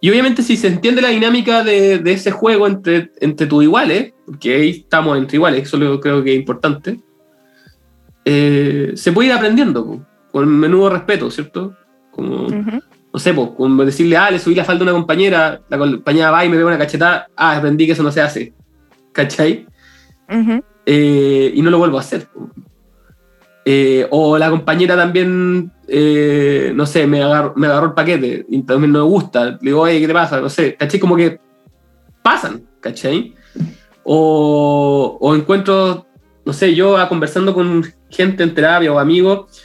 y 0.00 0.10
obviamente 0.10 0.42
si 0.42 0.56
se 0.56 0.68
entiende 0.68 1.02
la 1.02 1.08
dinámica 1.08 1.62
de, 1.62 1.98
de 1.98 2.12
ese 2.12 2.30
juego 2.30 2.66
entre, 2.66 3.10
entre 3.20 3.46
tus 3.46 3.62
iguales, 3.62 4.14
porque 4.24 4.54
ahí 4.54 4.70
estamos 4.70 5.18
entre 5.18 5.36
iguales, 5.36 5.62
eso 5.64 5.76
lo 5.76 6.00
creo 6.00 6.22
que 6.22 6.32
es 6.32 6.38
importante, 6.38 7.00
eh, 8.24 8.92
se 8.94 9.12
puede 9.12 9.28
ir 9.28 9.34
aprendiendo, 9.34 9.84
po, 9.84 10.06
con 10.30 10.48
menudo 10.48 10.90
respeto, 10.90 11.30
¿cierto? 11.30 11.76
Como. 12.10 12.46
No 13.12 13.18
sé, 13.18 13.34
po, 13.34 13.54
como 13.54 13.84
decirle, 13.84 14.16
ah, 14.16 14.30
le 14.30 14.38
subí 14.38 14.54
la 14.54 14.64
falda 14.64 14.82
a 14.82 14.84
una 14.84 14.92
compañera, 14.92 15.60
la 15.68 15.78
compañera 15.78 16.30
va 16.30 16.44
y 16.44 16.48
me 16.48 16.56
pega 16.56 16.68
una 16.68 16.78
cachetada, 16.78 17.26
ah, 17.36 17.56
aprendí 17.56 17.86
que 17.86 17.92
eso 17.92 18.02
no 18.02 18.12
se 18.12 18.20
hace, 18.20 18.52
¿cachai? 19.12 19.66
Eh, 20.86 21.52
y 21.54 21.62
no 21.62 21.70
lo 21.70 21.78
vuelvo 21.78 21.98
a 21.98 22.00
hacer. 22.00 22.26
po. 22.26 22.50
Eh, 23.64 24.06
o 24.10 24.38
la 24.38 24.48
compañera 24.48 24.96
también, 24.96 25.70
eh, 25.86 26.72
no 26.74 26.86
sé, 26.86 27.06
me 27.06 27.22
agarró, 27.22 27.52
me 27.56 27.66
agarró 27.66 27.86
el 27.86 27.92
paquete 27.92 28.46
y 28.48 28.62
también 28.62 28.92
no 28.92 29.04
me 29.04 29.10
gusta. 29.10 29.50
Le 29.50 29.58
digo, 29.60 29.82
oye, 29.82 30.00
¿qué 30.00 30.06
te 30.06 30.12
pasa? 30.12 30.40
No 30.40 30.48
sé, 30.48 30.74
¿cachai? 30.76 30.98
Como 30.98 31.16
que 31.16 31.40
pasan, 32.22 32.62
¿cachai? 32.80 33.34
O, 34.02 35.18
o 35.20 35.34
encuentro, 35.34 36.06
no 36.44 36.52
sé, 36.52 36.74
yo 36.74 36.96
conversando 37.08 37.54
con 37.54 37.84
gente 38.08 38.42
en 38.42 38.54
terapia 38.54 38.92
o 38.92 38.98
amigos, 38.98 39.62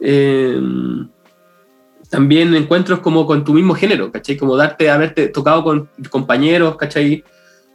eh, 0.00 0.58
también 2.14 2.54
encuentros 2.54 3.00
como 3.00 3.26
con 3.26 3.42
tu 3.42 3.52
mismo 3.52 3.74
género, 3.74 4.12
¿cachai? 4.12 4.36
Como 4.36 4.56
darte, 4.56 4.88
haberte 4.88 5.26
tocado 5.26 5.64
con 5.64 5.90
compañeros, 6.10 6.76
¿cachai? 6.76 7.24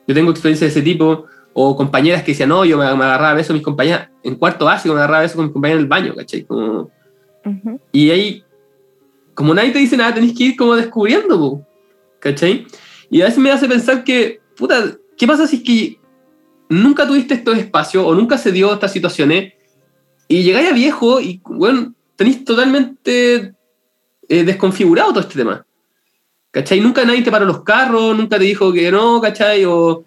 Yo 0.07 0.15
tengo 0.15 0.31
experiencia 0.31 0.63
de 0.65 0.71
ese 0.71 0.81
tipo, 0.81 1.25
o 1.51 1.75
compañeras 1.75 2.23
que 2.23 2.31
decían, 2.31 2.47
no, 2.47 2.63
yo 2.63 2.77
me, 2.77 2.85
me 2.85 3.03
agarraba 3.03 3.31
a 3.31 3.33
besos 3.33 3.49
a 3.49 3.53
mis 3.55 3.63
compañeras, 3.63 4.07
en 4.23 4.35
cuarto 4.35 4.63
básico 4.63 4.93
me 4.93 5.01
agarraba 5.01 5.19
a 5.19 5.21
besos 5.23 5.35
con 5.35 5.47
mis 5.47 5.51
compañeras 5.51 5.79
en 5.79 5.83
el 5.83 5.89
baño, 5.89 6.15
¿cachai? 6.15 6.45
Como, 6.45 6.89
Ujú. 7.43 7.81
y 7.91 8.11
ahí, 8.11 8.45
como 9.33 9.53
nadie 9.53 9.71
te 9.71 9.79
dice 9.79 9.97
nada, 9.97 10.13
tenés 10.13 10.33
que 10.37 10.45
ir 10.45 10.55
como 10.55 10.73
descubriendo, 10.73 11.61
¿cachai? 12.19 12.65
Y 13.09 13.19
a 13.21 13.25
veces 13.25 13.39
me 13.39 13.51
hace 13.51 13.67
pensar 13.67 14.05
que, 14.05 14.39
puta, 14.55 14.95
¿qué 15.17 15.27
pasa 15.27 15.47
si 15.47 15.57
es 15.57 15.63
que 15.63 15.99
nunca 16.69 17.05
tuviste 17.05 17.33
estos 17.33 17.57
espacios 17.57 18.05
o 18.05 18.15
nunca 18.15 18.37
se 18.37 18.53
dio 18.53 18.73
estas 18.73 18.93
situaciones 18.93 19.51
y 20.29 20.43
llegáis 20.43 20.71
a 20.71 20.73
viejo 20.73 21.19
y, 21.19 21.41
bueno, 21.43 21.93
tenéis 22.15 22.45
totalmente 22.45 23.53
desconfigurado 24.29 25.09
todo 25.09 25.21
este 25.21 25.35
tema? 25.35 25.65
¿Cachai? 26.51 26.79
Nunca 26.79 27.03
nadie 27.05 27.21
te 27.21 27.31
paró 27.31 27.45
los 27.45 27.63
carros, 27.63 28.15
nunca 28.17 28.37
te 28.37 28.45
dijo 28.45 28.71
que 28.71 28.91
no, 28.91 29.19
¿cachai? 29.21 29.65
O, 29.65 30.05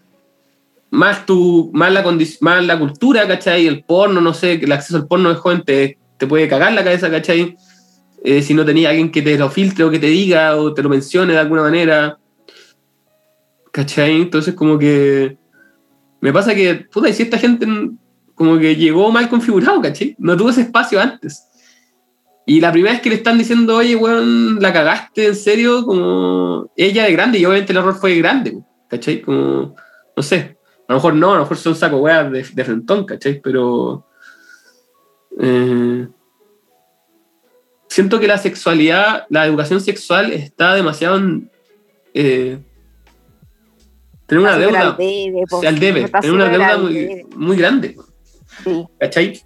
más, 0.93 1.25
tu, 1.25 1.71
más, 1.73 1.91
la, 1.93 2.05
más 2.41 2.65
la 2.65 2.79
cultura, 2.79 3.27
¿cachai? 3.27 3.67
El 3.67 3.83
porno, 3.83 4.21
no 4.21 4.35
sé, 4.35 4.55
el 4.55 4.73
acceso 4.73 4.99
al 4.99 5.07
porno 5.07 5.31
de 5.31 5.37
joven 5.37 5.63
te, 5.65 5.99
te 6.19 6.27
puede 6.27 6.49
cagar 6.49 6.73
la 6.73 6.85
cabeza, 6.85 7.11
¿cachai? 7.11 7.57
Eh, 8.23 8.43
si 8.43 8.55
no 8.55 8.65
tenía 8.65 8.91
alguien 8.91 9.11
que 9.11 9.23
te 9.23 9.37
lo 9.37 9.51
filtre 9.51 9.85
o 9.85 9.91
que 9.91 9.99
te 9.99 10.07
diga 10.07 10.57
o 10.57 10.73
te 10.73 10.83
lo 10.83 10.89
mencione 10.89 11.33
de 11.33 11.39
alguna 11.39 11.63
manera. 11.63 12.19
¿Cachai? 13.73 14.21
Entonces 14.21 14.55
como 14.55 14.79
que 14.79 15.39
me 16.21 16.33
pasa 16.33 16.55
que, 16.55 16.75
puta, 16.93 17.09
y 17.09 17.15
si 17.15 17.23
esta 17.23 17.39
gente 17.39 17.67
como 18.35 18.59
que 18.59 18.77
llegó 18.77 19.11
mal 19.11 19.29
configurado, 19.29 19.81
¿cachai? 19.81 20.15
No 20.19 20.37
tuvo 20.37 20.51
ese 20.51 20.61
espacio 20.61 21.01
antes. 21.01 21.43
Y 22.45 22.61
la 22.61 22.73
primera 22.73 22.93
vez 22.95 23.03
que 23.03 23.11
le 23.11 23.17
están 23.17 23.39
diciendo, 23.39 23.77
oye, 23.77 23.95
weón, 23.95 24.61
la 24.61 24.73
cagaste 24.73 25.29
en 25.29 25.37
serio, 25.37 25.85
como 25.85 26.71
ella 26.77 27.05
de 27.05 27.13
grande, 27.13 27.39
y 27.39 27.45
obviamente 27.45 27.73
el 27.73 27.79
error 27.79 27.95
fue 27.95 28.17
grande, 28.17 28.59
¿cachai? 28.89 29.23
Como, 29.23 29.77
no 30.17 30.23
sé, 30.23 30.57
a 30.89 30.93
lo 30.93 30.97
mejor 30.97 31.15
no, 31.15 31.31
a 31.31 31.35
lo 31.35 31.41
mejor 31.41 31.57
son 31.57 31.77
saco 31.77 31.99
weas 31.99 32.31
de, 32.31 32.43
de 32.43 32.65
frentón, 32.65 33.05
¿cachai? 33.05 33.41
Pero. 33.41 34.07
Eh, 35.41 36.07
siento 37.89 38.19
que 38.19 38.27
la 38.27 38.39
sexualidad, 38.39 39.27
la 39.29 39.47
educación 39.47 39.81
sexual 39.81 40.33
está 40.33 40.75
demasiado. 40.75 41.21
Eh, 42.13 42.59
tener 44.27 44.43
una 44.43 44.59
deuda. 44.59 44.91
Al 44.91 44.97
debe, 44.97 45.45
al 45.67 45.79
debe 45.79 46.09
tener 46.09 46.33
una 46.33 46.49
deuda 46.49 46.79
muy, 46.79 47.27
muy, 47.37 47.57
grande. 47.57 47.97
Sí. 48.65 48.85
¿Cachai? 48.99 49.41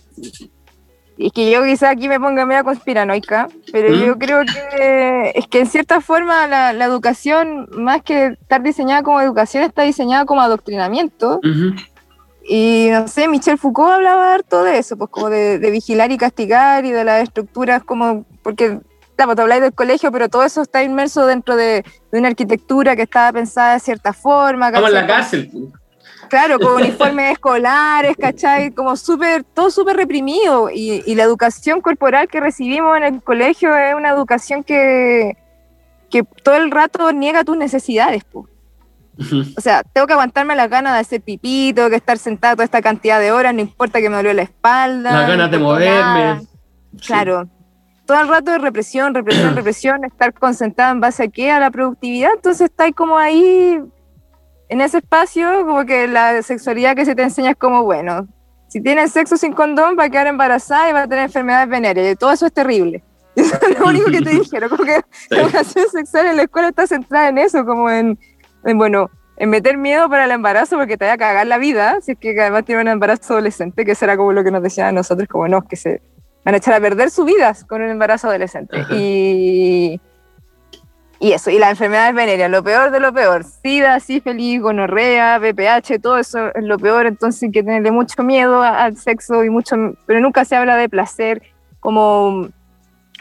Es 1.18 1.32
que 1.32 1.50
yo 1.50 1.64
quizá 1.64 1.90
aquí 1.90 2.08
me 2.08 2.20
ponga 2.20 2.44
media 2.44 2.62
conspiranoica, 2.62 3.48
pero 3.72 3.90
¿Mm? 3.90 4.04
yo 4.04 4.18
creo 4.18 4.42
que 4.44 5.32
es 5.34 5.46
que 5.46 5.60
en 5.60 5.66
cierta 5.66 6.00
forma 6.00 6.46
la, 6.46 6.72
la, 6.74 6.84
educación, 6.84 7.68
más 7.72 8.02
que 8.02 8.36
estar 8.40 8.62
diseñada 8.62 9.02
como 9.02 9.20
educación, 9.20 9.64
está 9.64 9.82
diseñada 9.82 10.26
como 10.26 10.42
adoctrinamiento. 10.42 11.40
Y 12.48 12.88
no 12.92 13.08
sé, 13.08 13.28
Michel 13.28 13.58
Foucault 13.58 13.94
hablaba 13.94 14.34
harto 14.34 14.62
de 14.62 14.78
eso, 14.78 14.96
pues 14.96 15.10
como 15.10 15.30
de, 15.30 15.58
de 15.58 15.70
vigilar 15.70 16.12
y 16.12 16.18
castigar 16.18 16.84
y 16.84 16.92
de 16.92 17.02
las 17.02 17.22
estructuras 17.22 17.82
como, 17.82 18.24
porque, 18.42 18.78
claro, 19.16 19.34
te 19.34 19.42
habláis 19.42 19.62
del 19.62 19.72
colegio, 19.72 20.12
pero 20.12 20.28
todo 20.28 20.44
eso 20.44 20.62
está 20.62 20.84
inmerso 20.84 21.26
dentro 21.26 21.56
de, 21.56 21.84
de 22.12 22.18
una 22.18 22.28
arquitectura 22.28 22.94
que 22.94 23.02
estaba 23.02 23.32
pensada 23.32 23.74
de 23.74 23.80
cierta 23.80 24.12
forma. 24.12 24.70
Como 24.70 24.86
en 24.86 24.94
la 24.94 25.06
cárcel. 25.06 25.50
Claro, 26.28 26.58
con 26.58 26.74
uniformes 26.82 27.32
escolares, 27.32 28.16
¿cachai? 28.16 28.72
Como 28.72 28.96
súper, 28.96 29.44
todo 29.44 29.70
súper 29.70 29.96
reprimido. 29.96 30.70
Y, 30.70 31.02
y, 31.06 31.14
la 31.14 31.22
educación 31.22 31.80
corporal 31.80 32.28
que 32.28 32.40
recibimos 32.40 32.96
en 32.96 33.04
el 33.04 33.22
colegio 33.22 33.76
es 33.76 33.94
una 33.94 34.10
educación 34.10 34.64
que, 34.64 35.36
que 36.10 36.22
todo 36.42 36.56
el 36.56 36.70
rato 36.70 37.12
niega 37.12 37.44
tus 37.44 37.56
necesidades, 37.56 38.24
pues. 38.24 38.46
O 39.56 39.60
sea, 39.62 39.82
tengo 39.82 40.06
que 40.06 40.12
aguantarme 40.12 40.54
las 40.54 40.68
ganas 40.68 40.92
de 40.92 41.00
hacer 41.00 41.22
pipí, 41.22 41.72
tengo 41.74 41.88
que 41.88 41.96
estar 41.96 42.18
sentado 42.18 42.56
toda 42.56 42.64
esta 42.64 42.82
cantidad 42.82 43.18
de 43.18 43.32
horas, 43.32 43.54
no 43.54 43.62
importa 43.62 44.00
que 44.00 44.10
me 44.10 44.16
duele 44.16 44.34
la 44.34 44.42
espalda. 44.42 45.12
Las 45.12 45.28
ganas 45.28 45.50
de 45.50 45.58
moverme. 45.58 46.46
Claro. 47.06 47.48
Todo 48.04 48.20
el 48.20 48.28
rato 48.28 48.50
de 48.50 48.58
represión, 48.58 49.14
represión, 49.14 49.56
represión, 49.56 50.04
estar 50.04 50.34
concentrado 50.34 50.92
en 50.92 51.00
base 51.00 51.24
a 51.24 51.28
qué? 51.28 51.50
A 51.50 51.60
la 51.60 51.70
productividad. 51.70 52.30
Entonces 52.34 52.68
está 52.70 52.92
como 52.92 53.16
ahí 53.16 53.80
en 54.68 54.80
ese 54.80 54.98
espacio, 54.98 55.64
como 55.66 55.84
que 55.84 56.08
la 56.08 56.42
sexualidad 56.42 56.96
que 56.96 57.04
se 57.04 57.14
te 57.14 57.22
enseña 57.22 57.50
es 57.50 57.56
como, 57.56 57.82
bueno, 57.84 58.26
si 58.68 58.80
tienes 58.80 59.12
sexo 59.12 59.36
sin 59.36 59.52
condón 59.52 59.96
va 59.98 60.04
a 60.04 60.10
quedar 60.10 60.26
embarazada 60.26 60.90
y 60.90 60.92
va 60.92 61.02
a 61.02 61.08
tener 61.08 61.24
enfermedades 61.24 61.68
venéreas. 61.68 62.12
Y 62.12 62.16
todo 62.16 62.32
eso 62.32 62.46
es 62.46 62.52
terrible. 62.52 63.02
Eso 63.36 63.54
es 63.70 63.78
lo 63.78 63.86
único 63.86 64.10
que 64.10 64.20
te 64.22 64.30
dijeron, 64.30 64.68
como 64.68 64.84
que 64.84 65.00
la 65.30 65.42
educación 65.42 65.84
sexual 65.90 66.26
en 66.26 66.36
la 66.36 66.42
escuela 66.44 66.68
está 66.68 66.86
centrada 66.86 67.28
en 67.28 67.38
eso, 67.38 67.64
como 67.64 67.88
en, 67.90 68.18
en, 68.64 68.78
bueno, 68.78 69.10
en 69.36 69.50
meter 69.50 69.76
miedo 69.76 70.08
para 70.08 70.24
el 70.24 70.30
embarazo 70.30 70.76
porque 70.76 70.96
te 70.96 71.04
vaya 71.04 71.14
a 71.14 71.18
cagar 71.18 71.46
la 71.46 71.58
vida, 71.58 71.98
si 72.00 72.12
es 72.12 72.18
que 72.18 72.38
además 72.40 72.64
tiene 72.64 72.82
un 72.82 72.88
embarazo 72.88 73.34
adolescente, 73.34 73.84
que 73.84 73.94
será 73.94 74.16
como 74.16 74.32
lo 74.32 74.42
que 74.42 74.50
nos 74.50 74.62
decían 74.62 74.88
a 74.88 74.92
nosotros, 74.92 75.28
como 75.28 75.46
no, 75.48 75.62
que 75.62 75.76
se 75.76 76.00
van 76.44 76.54
a 76.54 76.58
echar 76.58 76.74
a 76.74 76.80
perder 76.80 77.10
sus 77.10 77.26
vidas 77.26 77.64
con 77.64 77.82
un 77.82 77.90
embarazo 77.90 78.28
adolescente. 78.28 78.78
Y 78.90 80.00
y 81.18 81.32
eso, 81.32 81.50
y 81.50 81.58
las 81.58 81.70
enfermedades 81.70 82.14
venéreas, 82.14 82.50
lo 82.50 82.62
peor 82.62 82.90
de 82.90 83.00
lo 83.00 83.12
peor, 83.12 83.44
SIDA, 83.44 83.98
sífilis, 84.00 84.60
gonorrea, 84.60 85.38
VPH, 85.38 86.00
todo 86.02 86.18
eso 86.18 86.54
es 86.54 86.64
lo 86.64 86.78
peor, 86.78 87.06
entonces 87.06 87.44
hay 87.44 87.50
que 87.50 87.62
tenerle 87.62 87.90
mucho 87.90 88.22
miedo 88.22 88.62
al 88.62 88.96
sexo 88.96 89.42
y 89.42 89.50
mucho, 89.50 89.76
pero 90.04 90.20
nunca 90.20 90.44
se 90.44 90.56
habla 90.56 90.76
de 90.76 90.88
placer, 90.88 91.42
como, 91.80 92.48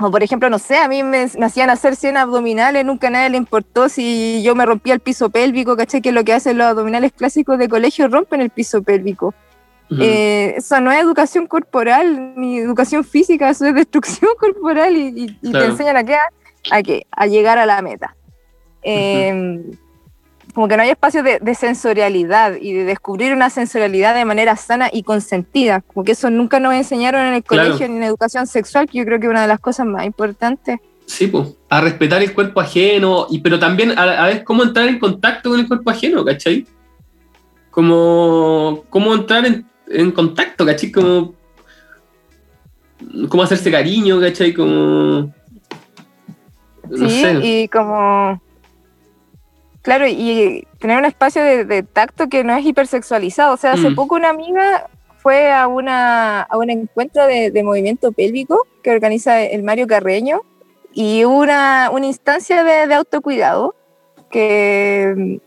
o 0.02 0.12
por 0.12 0.24
ejemplo, 0.24 0.50
no 0.50 0.60
sé, 0.60 0.78
a 0.78 0.90
mí 0.90 1.04
me, 1.04 1.30
hacían 1.42 1.70
hacer 1.70 1.96
100 1.96 2.18
abdominales, 2.18 2.84
nunca 2.86 3.08
a 3.08 3.12
nadie 3.12 3.30
le 3.30 3.38
importó 3.38 3.88
si 3.88 4.44
yo 4.44 4.56
me 4.56 4.66
rompía 4.66 4.94
el 4.94 5.00
piso 5.00 5.30
pélvico, 5.30 5.78
¿caché? 5.78 6.02
Que 6.02 6.12
lo 6.12 6.26
que 6.26 6.34
hacen 6.34 6.58
los 6.58 6.68
abdominales 6.68 7.14
clásicos 7.14 7.58
de 7.58 7.70
colegio 7.70 8.10
rompen 8.10 8.42
el 8.42 8.50
piso 8.50 8.84
pélvico. 8.84 9.34
Eh, 10.00 10.56
eso 10.58 10.82
no 10.82 10.92
es 10.92 11.00
educación 11.00 11.46
corporal 11.46 12.34
ni 12.36 12.58
educación 12.58 13.04
física, 13.04 13.52
eso 13.52 13.68
es 13.68 13.76
destrucción 13.76 14.32
corporal 14.40 14.98
y, 14.98 15.38
y, 15.42 15.52
te 15.52 15.64
enseñan 15.64 15.98
a 15.98 16.04
qué 16.04 16.18
a, 16.72 16.84
qué? 16.84 17.06
a 17.12 17.28
llegar 17.28 17.58
a 17.58 17.66
la 17.66 17.82
meta. 17.82 18.16
Em, 18.82 19.72
como 20.54 20.68
que 20.70 20.78
no 20.78 20.84
hay 20.84 20.90
espacio 20.90 21.22
de, 21.22 21.56
sensorialidad 21.56 22.56
y 22.62 22.72
de 22.72 22.86
descubrir 22.86 23.34
una 23.34 23.50
sensorialidad 23.50 24.16
de 24.16 24.24
manera 24.24 24.56
sana 24.56 24.90
y 24.92 25.04
consentida, 25.04 25.82
como 25.82 26.06
que 26.06 26.14
eso 26.14 26.30
nunca 26.30 26.62
nos 26.62 26.74
enseñaron 26.74 27.26
en 27.26 27.34
el 27.34 27.44
colegio 27.44 27.88
ni 27.90 27.98
en 27.98 28.04
educación 28.04 28.48
sexual, 28.48 28.88
que 28.88 29.00
yo 29.00 29.06
creo 29.06 29.20
que 29.20 29.26
es 29.26 29.32
una 29.32 29.42
de 29.42 29.50
las 29.50 29.60
cosas 29.60 29.86
más 29.86 30.06
importantes. 30.06 30.80
Sí, 31.08 31.28
pues, 31.28 31.50
a 31.70 31.82
respetar 31.82 32.24
el 32.24 32.34
cuerpo 32.34 32.62
ajeno, 32.62 33.28
y, 33.30 33.40
pero 33.40 33.60
también 33.60 33.98
a, 34.00 34.26
ver 34.28 34.44
cómo 34.46 34.64
entrar 34.64 34.88
en 34.88 34.98
contacto 34.98 35.50
con 35.50 35.60
el 35.60 35.68
cuerpo 35.68 35.90
ajeno, 35.90 36.24
¿cachai? 36.24 36.66
Como, 37.70 38.86
cómo 38.90 39.14
entrar 39.14 39.46
en, 39.46 39.66
en 39.90 40.12
contacto, 40.12 40.66
¿cachai? 40.66 40.90
Como, 40.90 41.34
cómo 43.28 43.44
hacerse 43.44 43.70
cariño, 43.70 44.22
¿cachai? 44.22 44.54
Como 44.54 45.34
sí, 46.96 47.26
y 47.42 47.68
como... 47.68 48.42
Claro, 49.82 50.08
y 50.08 50.66
tener 50.80 50.98
un 50.98 51.06
espacio 51.06 51.44
de, 51.44 51.84
tacto 51.84 52.28
que 52.28 52.44
no 52.44 52.56
es 52.56 52.66
hipersexualizado. 52.66 53.54
O 53.54 53.58
sea, 53.58 53.74
hace 53.74 53.92
mm. 53.92 53.96
poco 53.96 54.16
una 54.16 54.30
amiga 54.30 54.88
fue 55.18 55.52
a, 55.52 55.68
una, 55.68 56.42
a 56.42 56.58
un 56.58 56.70
encuentro 56.70 57.26
de, 57.28 57.64
movimiento 57.64 58.12
pélvico 58.12 58.68
que 58.84 58.92
organiza 58.92 59.42
el 59.42 59.64
Mario 59.64 59.88
Carreño 59.88 60.42
y 60.94 61.24
una, 61.24 61.90
una 61.92 62.06
instancia 62.06 62.64
de, 62.64 62.94
autocuidado 62.94 63.76
que, 64.32 65.40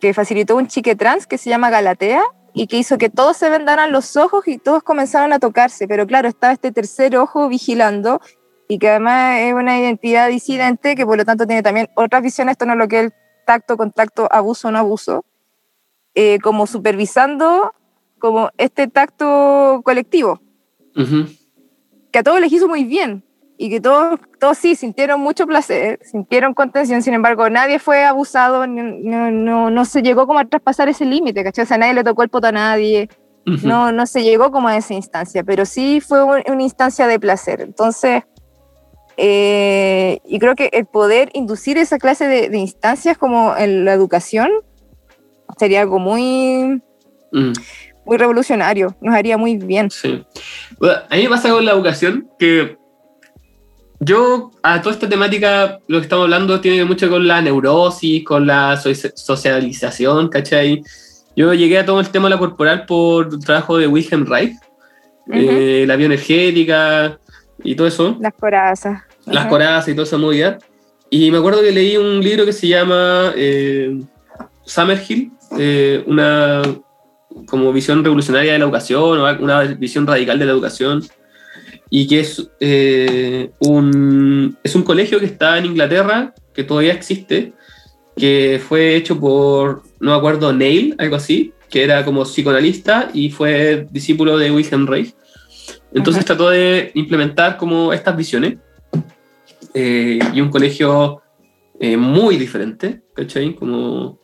que 0.00 0.14
facilitó 0.14 0.56
un 0.56 0.66
chique 0.66 0.96
trans 0.96 1.26
que 1.26 1.38
se 1.38 1.50
llama 1.50 1.70
Galatea 1.70 2.22
y 2.54 2.68
que 2.68 2.78
hizo 2.78 2.98
que 2.98 3.10
todos 3.10 3.36
se 3.36 3.50
vendaran 3.50 3.92
los 3.92 4.16
ojos 4.16 4.48
y 4.48 4.58
todos 4.58 4.82
comenzaron 4.82 5.32
a 5.32 5.38
tocarse. 5.38 5.86
Pero 5.86 6.06
claro, 6.06 6.26
estaba 6.26 6.52
este 6.52 6.72
tercer 6.72 7.16
ojo 7.16 7.48
vigilando 7.48 8.20
y 8.68 8.78
que 8.78 8.90
además 8.90 9.40
es 9.40 9.54
una 9.54 9.78
identidad 9.78 10.28
disidente 10.28 10.94
que 10.94 11.06
por 11.06 11.16
lo 11.16 11.24
tanto 11.24 11.46
tiene 11.46 11.62
también 11.62 11.88
otras 11.94 12.22
visiones, 12.22 12.52
esto 12.52 12.66
no 12.66 12.72
es 12.72 12.78
lo 12.78 12.88
que 12.88 12.98
es 12.98 13.04
el 13.06 13.12
tacto, 13.46 13.76
contacto, 13.76 14.28
abuso, 14.30 14.70
no 14.70 14.78
abuso, 14.78 15.24
eh, 16.14 16.38
como 16.40 16.66
supervisando 16.66 17.72
como 18.18 18.50
este 18.56 18.88
tacto 18.88 19.82
colectivo, 19.84 20.40
que 22.10 22.18
a 22.18 22.22
todos 22.22 22.40
les 22.40 22.52
hizo 22.52 22.66
muy 22.66 22.84
bien 22.84 23.22
y 23.58 23.70
que 23.70 23.80
todos, 23.80 24.18
todos 24.40 24.58
sí 24.58 24.74
sintieron 24.74 25.20
mucho 25.20 25.46
placer, 25.46 26.00
sintieron 26.02 26.54
contención, 26.54 27.02
sin 27.02 27.14
embargo 27.14 27.48
nadie 27.50 27.78
fue 27.78 28.04
abusado, 28.04 28.66
no, 28.66 29.30
no, 29.30 29.70
no 29.70 29.84
se 29.84 30.02
llegó 30.02 30.26
como 30.26 30.38
a 30.38 30.44
traspasar 30.46 30.88
ese 30.88 31.04
límite, 31.04 31.44
¿cachai? 31.44 31.64
O 31.64 31.66
sea, 31.66 31.78
nadie 31.78 31.94
le 31.94 32.04
tocó 32.04 32.22
el 32.22 32.30
poto 32.30 32.48
a 32.48 32.52
nadie, 32.52 33.08
no, 33.62 33.92
no 33.92 34.06
se 34.06 34.24
llegó 34.24 34.50
como 34.50 34.68
a 34.68 34.76
esa 34.76 34.94
instancia, 34.94 35.44
pero 35.44 35.66
sí 35.66 36.00
fue 36.00 36.24
una 36.24 36.62
instancia 36.62 37.06
de 37.06 37.20
placer. 37.20 37.60
Entonces, 37.60 38.24
eh, 39.16 40.20
y 40.26 40.38
creo 40.38 40.54
que 40.54 40.70
el 40.72 40.84
poder 40.86 41.30
inducir 41.32 41.78
esa 41.78 41.98
clase 41.98 42.26
de, 42.26 42.58
instancias 42.58 43.16
como 43.16 43.56
en 43.56 43.84
la 43.84 43.92
educación 43.92 44.50
sería 45.58 45.80
algo 45.80 45.98
muy, 45.98 46.82
mm. 47.32 47.52
muy 48.04 48.16
revolucionario, 48.16 48.94
nos 49.00 49.14
haría 49.14 49.38
muy 49.38 49.56
bien. 49.56 49.90
Sí. 49.90 50.24
a 50.82 51.16
mí 51.16 51.22
me 51.22 51.28
pasa 51.28 51.50
con 51.50 51.64
la 51.64 51.72
educación 51.72 52.28
que 52.38 52.76
yo 54.00 54.50
a 54.62 54.82
toda 54.82 54.94
esta 54.94 55.08
temática, 55.08 55.78
lo 55.88 55.98
que 55.98 56.04
estamos 56.04 56.24
hablando 56.24 56.60
tiene 56.60 56.84
mucho 56.84 57.08
con 57.08 57.26
la 57.26 57.40
neurosis, 57.40 58.24
con 58.24 58.46
la 58.46 58.76
socialización, 58.76 60.28
¿cachai? 60.28 60.82
Yo 61.34 61.54
llegué 61.54 61.78
a 61.78 61.86
todo 61.86 62.00
el 62.00 62.08
tema 62.10 62.28
de 62.28 62.34
la 62.34 62.38
corporal 62.38 62.84
por 62.84 63.28
el 63.32 63.44
trabajo 63.44 63.78
de 63.78 63.86
Wilhelm 63.86 64.26
Reich, 64.26 64.54
eh, 65.32 65.84
la 65.86 65.96
bioenergética 65.96 67.18
y 67.66 67.74
todo 67.74 67.86
eso. 67.86 68.16
Las 68.20 68.32
corazas 68.34 69.02
las 69.26 69.46
corazas 69.46 69.88
y 69.88 69.92
toda 69.92 70.04
esa 70.04 70.18
movida. 70.18 70.58
Y 71.10 71.30
me 71.30 71.38
acuerdo 71.38 71.62
que 71.62 71.72
leí 71.72 71.96
un 71.96 72.20
libro 72.20 72.44
que 72.44 72.52
se 72.52 72.68
llama 72.68 73.32
eh, 73.36 74.00
Summerhill, 74.64 75.30
eh, 75.58 76.02
una 76.06 76.62
como 77.46 77.72
visión 77.72 78.02
revolucionaria 78.02 78.52
de 78.52 78.58
la 78.58 78.64
educación, 78.64 79.20
o 79.20 79.42
una 79.42 79.62
visión 79.62 80.06
radical 80.06 80.38
de 80.38 80.46
la 80.46 80.52
educación, 80.52 81.04
y 81.90 82.08
que 82.08 82.20
es, 82.20 82.50
eh, 82.60 83.50
un, 83.60 84.56
es 84.64 84.74
un 84.74 84.82
colegio 84.82 85.20
que 85.20 85.26
está 85.26 85.58
en 85.58 85.66
Inglaterra, 85.66 86.34
que 86.54 86.64
todavía 86.64 86.94
existe, 86.94 87.52
que 88.16 88.60
fue 88.66 88.96
hecho 88.96 89.20
por, 89.20 89.82
no 90.00 90.12
me 90.12 90.16
acuerdo, 90.16 90.52
Neil, 90.52 90.94
algo 90.98 91.16
así, 91.16 91.52
que 91.68 91.84
era 91.84 92.04
como 92.04 92.24
psicoanalista 92.24 93.10
y 93.12 93.30
fue 93.30 93.86
discípulo 93.90 94.38
de 94.38 94.50
Wilhelm 94.50 94.86
Reich. 94.86 95.14
Entonces 95.92 96.24
Ajá. 96.24 96.26
trató 96.26 96.50
de 96.50 96.90
implementar 96.94 97.56
como 97.56 97.92
estas 97.92 98.16
visiones 98.16 98.58
eh, 99.74 100.18
y 100.32 100.40
un 100.40 100.50
colegio 100.50 101.22
eh, 101.78 101.96
muy 101.96 102.36
diferente, 102.36 103.02
¿cachai? 103.14 103.54
Como 103.54 104.18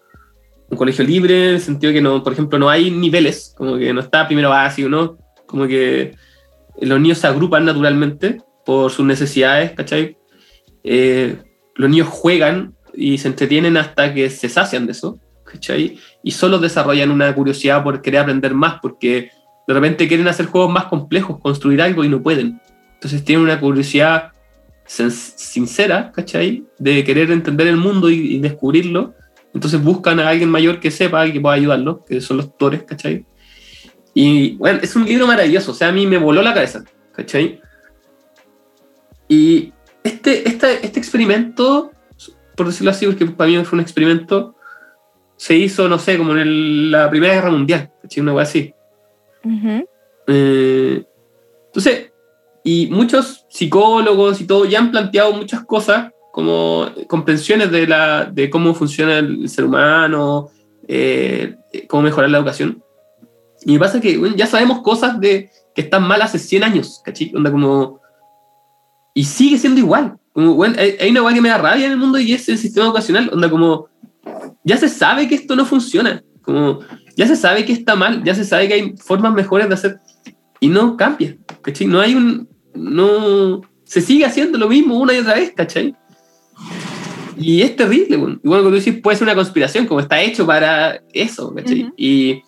un 0.71 0.79
colegio 0.79 1.05
libre, 1.05 1.51
en 1.51 1.55
el 1.57 1.61
sentido 1.61 1.93
que, 1.93 2.01
no, 2.01 2.23
por 2.23 2.33
ejemplo, 2.33 2.59
no 2.59 2.71
hay 2.71 2.91
niveles, 2.91 3.55
como 3.57 3.77
que 3.77 3.93
no 3.93 4.01
está 4.01 4.27
primero 4.27 4.49
básico, 4.49 4.89
¿no? 4.89 5.19
Como 5.47 5.67
que 5.67 6.17
los 6.81 6.99
niños 6.99 7.19
se 7.19 7.27
agrupan 7.27 7.67
naturalmente 7.67 8.39
por 8.65 8.91
sus 8.91 9.05
necesidades, 9.05 9.73
¿cachai? 9.73 10.17
Eh, 10.83 11.37
los 11.75 11.91
niños 11.91 12.09
juegan 12.09 12.75
y 12.95 13.19
se 13.19 13.29
entretienen 13.29 13.77
hasta 13.77 14.15
que 14.15 14.31
se 14.31 14.49
sacian 14.49 14.87
de 14.87 14.93
eso, 14.93 15.19
¿cachai? 15.45 15.99
Y 16.23 16.31
solo 16.31 16.59
desarrollan 16.59 17.11
una 17.11 17.35
curiosidad 17.35 17.83
por 17.83 18.01
querer 18.01 18.21
aprender 18.21 18.55
más, 18.55 18.79
porque 18.81 19.31
de 19.67 19.75
repente 19.75 20.09
quieren 20.09 20.29
hacer 20.29 20.47
juegos 20.47 20.73
más 20.73 20.85
complejos, 20.87 21.39
construir 21.41 21.81
algo 21.83 22.05
y 22.05 22.09
no 22.09 22.23
pueden. 22.23 22.61
Entonces 22.95 23.25
tienen 23.25 23.45
una 23.45 23.59
curiosidad 23.61 24.31
sincera, 24.87 26.13
¿cachai? 26.13 26.65
De 26.79 27.05
querer 27.05 27.31
entender 27.31 27.67
el 27.69 27.77
mundo 27.77 28.11
y, 28.11 28.37
y 28.37 28.39
descubrirlo. 28.41 29.15
Entonces 29.55 29.83
buscan 29.83 30.19
a 30.21 30.29
alguien 30.29 30.51
mayor 30.51 30.81
que 30.81 30.91
sepa 30.91 31.27
y 31.27 31.33
que 31.33 31.41
pueda 31.41 31.55
ayudarlos, 31.55 32.05
que 32.07 32.21
son 32.21 32.39
los 32.39 32.47
tutores, 32.51 32.83
¿cachai? 32.85 33.25
Y 34.15 34.57
bueno, 34.57 34.81
es 34.83 34.95
un 34.97 35.05
libro 35.05 35.27
maravilloso, 35.27 35.73
o 35.73 35.75
sea, 35.75 35.89
a 35.89 35.93
mí 35.93 36.07
me 36.07 36.19
voló 36.19 36.43
la 36.43 36.53
cabeza, 36.55 36.85
¿cachai? 37.15 37.61
Y 39.29 39.73
este, 40.03 40.49
este, 40.49 40.85
este 40.85 40.99
experimento, 40.99 41.93
por 42.57 42.67
decirlo 42.67 42.91
así, 42.91 43.07
porque 43.07 43.27
para 43.27 43.51
mí 43.51 43.65
fue 43.65 43.77
un 43.79 43.83
experimento, 43.83 44.55
se 45.37 45.57
hizo, 45.57 45.89
no 45.89 45.99
sé, 45.99 46.19
como 46.19 46.33
en 46.33 46.39
el- 46.39 46.91
la 46.91 47.09
Primera 47.09 47.35
Guerra 47.35 47.51
Mundial, 47.51 47.91
¿cachai? 48.03 48.23
Una 48.23 48.33
cosa 48.33 48.43
así. 48.43 48.75
Ujú. 49.45 49.89
Eh, 50.27 51.05
entonces, 51.67 52.13
y 52.65 52.89
muchos 52.89 53.47
psicólogos 53.49 54.41
y 54.41 54.47
todo 54.47 54.65
ya 54.65 54.79
han 54.79 54.91
planteado 54.91 55.33
muchas 55.33 55.65
cosas 55.65 56.13
como 56.33 56.87
comprensiones 57.09 57.71
de, 57.71 57.87
la, 57.87 58.25
de 58.25 58.49
cómo 58.49 58.75
funciona 58.75 59.19
el 59.19 59.49
ser 59.49 59.65
humano, 59.65 60.49
eh, 60.89 61.57
cómo 61.89 62.03
mejorar 62.03 62.31
la 62.31 62.39
educación. 62.39 62.83
Y 63.65 63.73
me 63.73 63.79
pasa 63.79 64.01
que 64.01 64.17
bueno, 64.17 64.35
ya 64.35 64.47
sabemos 64.47 64.81
cosas 64.81 65.21
de, 65.21 65.51
que 65.75 65.83
están 65.83 66.03
mal 66.03 66.23
hace 66.23 66.39
100 66.39 66.65
años, 66.65 67.01
¿cachai? 67.05 67.33
Onda 67.35 67.51
como... 67.51 68.01
Y 69.15 69.25
sigue 69.25 69.59
siendo 69.59 69.81
igual. 69.81 70.17
Como, 70.33 70.55
bueno, 70.55 70.77
hay, 70.79 70.97
hay 70.99 71.11
una 71.11 71.23
weá 71.23 71.35
que 71.35 71.41
me 71.43 71.51
da 71.51 71.59
rabia 71.59 71.87
en 71.87 71.93
el 71.93 71.99
mundo 71.99 72.19
y 72.19 72.33
es 72.33 72.49
el 72.49 72.57
sistema 72.57 72.87
educacional. 72.87 73.31
Onda 73.33 73.51
como... 73.51 73.89
Ya 74.65 74.77
se 74.77 74.89
sabe 74.89 75.29
que 75.29 75.35
esto 75.35 75.55
no 75.55 75.67
funciona. 75.67 76.23
Como... 76.43 76.81
Ya 77.17 77.27
se 77.27 77.37
sabe 77.37 77.65
que 77.65 77.73
está 77.73 77.95
mal. 77.95 78.23
Ya 78.25 78.35
se 78.35 78.45
sabe 78.45 78.69
que 78.69 78.75
hay 78.75 78.95
formas 78.97 79.33
mejores 79.33 79.69
de 79.69 79.75
hacer 79.75 80.01
y 80.61 80.69
no 80.69 80.97
cambia, 80.97 81.37
¿cachai? 81.63 81.87
No 81.87 82.01
hay 82.01 82.15
un... 82.15 82.49
No... 82.75 83.63
Se 83.85 84.01
sigue 84.01 84.25
haciendo 84.25 84.59
lo 84.59 84.69
mismo 84.69 84.99
una 84.99 85.13
y 85.13 85.19
otra 85.19 85.35
vez, 85.35 85.53
¿cachai? 85.55 85.95
Y 87.37 87.63
es 87.63 87.77
terrible, 87.77 88.17
bueno. 88.17 88.41
Igual 88.43 88.61
cuando 88.61 88.71
tú 88.71 88.77
dices, 88.77 89.01
puede 89.03 89.17
ser 89.17 89.27
una 89.27 89.35
conspiración, 89.35 89.87
como 89.87 90.01
está 90.01 90.21
hecho 90.23 90.47
para 90.47 91.03
eso, 91.13 91.53
¿cachai? 91.55 91.85
Ujú. 91.85 91.95
Y 91.97 92.43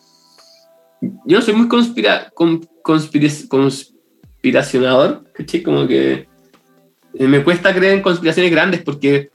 yo 1.26 1.38
no 1.38 1.42
soy 1.42 1.54
muy 1.54 1.68
conspira, 1.68 2.30
con, 2.34 2.60
conspira- 2.82 3.48
conspiracionador, 3.48 5.24
¿cachai? 5.34 5.62
Como 5.62 5.86
que 5.86 6.28
eh, 7.14 7.26
me 7.26 7.42
cuesta 7.42 7.74
creer 7.74 7.94
en 7.94 8.02
conspiraciones 8.02 8.50
grandes 8.50 8.82
porque 8.82 9.30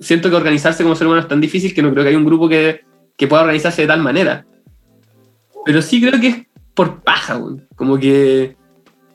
siento 0.00 0.30
que 0.30 0.36
organizarse 0.36 0.82
como 0.82 0.96
ser 0.96 1.06
humano 1.06 1.22
es 1.22 1.28
tan 1.28 1.40
difícil 1.40 1.74
que 1.74 1.82
no 1.82 1.92
creo 1.92 2.02
que 2.02 2.08
haya 2.08 2.18
un 2.18 2.24
grupo 2.24 2.48
que, 2.48 2.80
que 3.16 3.26
pueda 3.26 3.42
organizarse 3.42 3.82
de 3.82 3.88
tal 3.88 4.00
manera. 4.00 4.46
Pero 5.64 5.82
sí 5.82 6.00
creo 6.00 6.20
que 6.20 6.28
es 6.28 6.36
por 6.74 7.02
paja, 7.02 7.36
weón. 7.36 7.66
Como 7.76 7.98
que. 7.98 8.56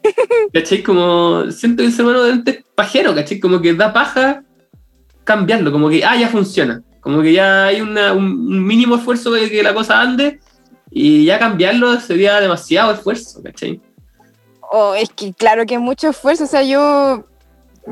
¿Cachai? 0.54 0.84
Como. 0.84 1.50
Siento 1.52 1.82
que 1.82 1.88
el 1.88 1.94
ser 1.94 2.06
humano 2.06 2.24
de 2.24 2.52
es 2.52 2.66
pajero, 2.76 3.14
¿cachai? 3.16 3.40
Como 3.40 3.62
que 3.62 3.74
da 3.74 3.94
paja 3.94 4.44
cambiarlo. 5.24 5.72
Como 5.72 5.90
que, 5.90 6.04
ah, 6.04 6.18
ya 6.18 6.28
funciona. 6.28 6.84
Como 7.00 7.22
que 7.22 7.34
ya 7.34 7.66
hay 7.68 7.82
una- 7.82 8.14
un 8.14 8.66
mínimo 8.66 8.96
esfuerzo 8.96 9.32
de 9.32 9.50
que 9.50 9.64
la 9.64 9.74
cosa 9.74 10.02
ande. 10.02 10.40
Y 10.90 11.24
ya 11.26 11.40
cambiarlo 11.40 12.00
sería 12.02 12.40
demasiado 12.42 12.92
esfuerzo, 12.94 13.42
¿cachai? 13.42 13.80
Oh, 14.74 14.94
es 14.94 15.10
que 15.10 15.34
claro 15.34 15.66
que 15.66 15.76
es 15.76 15.80
mucho 15.82 16.10
esfuerzo, 16.10 16.44
o 16.46 16.48
sea, 16.48 16.64
yo, 16.64 17.26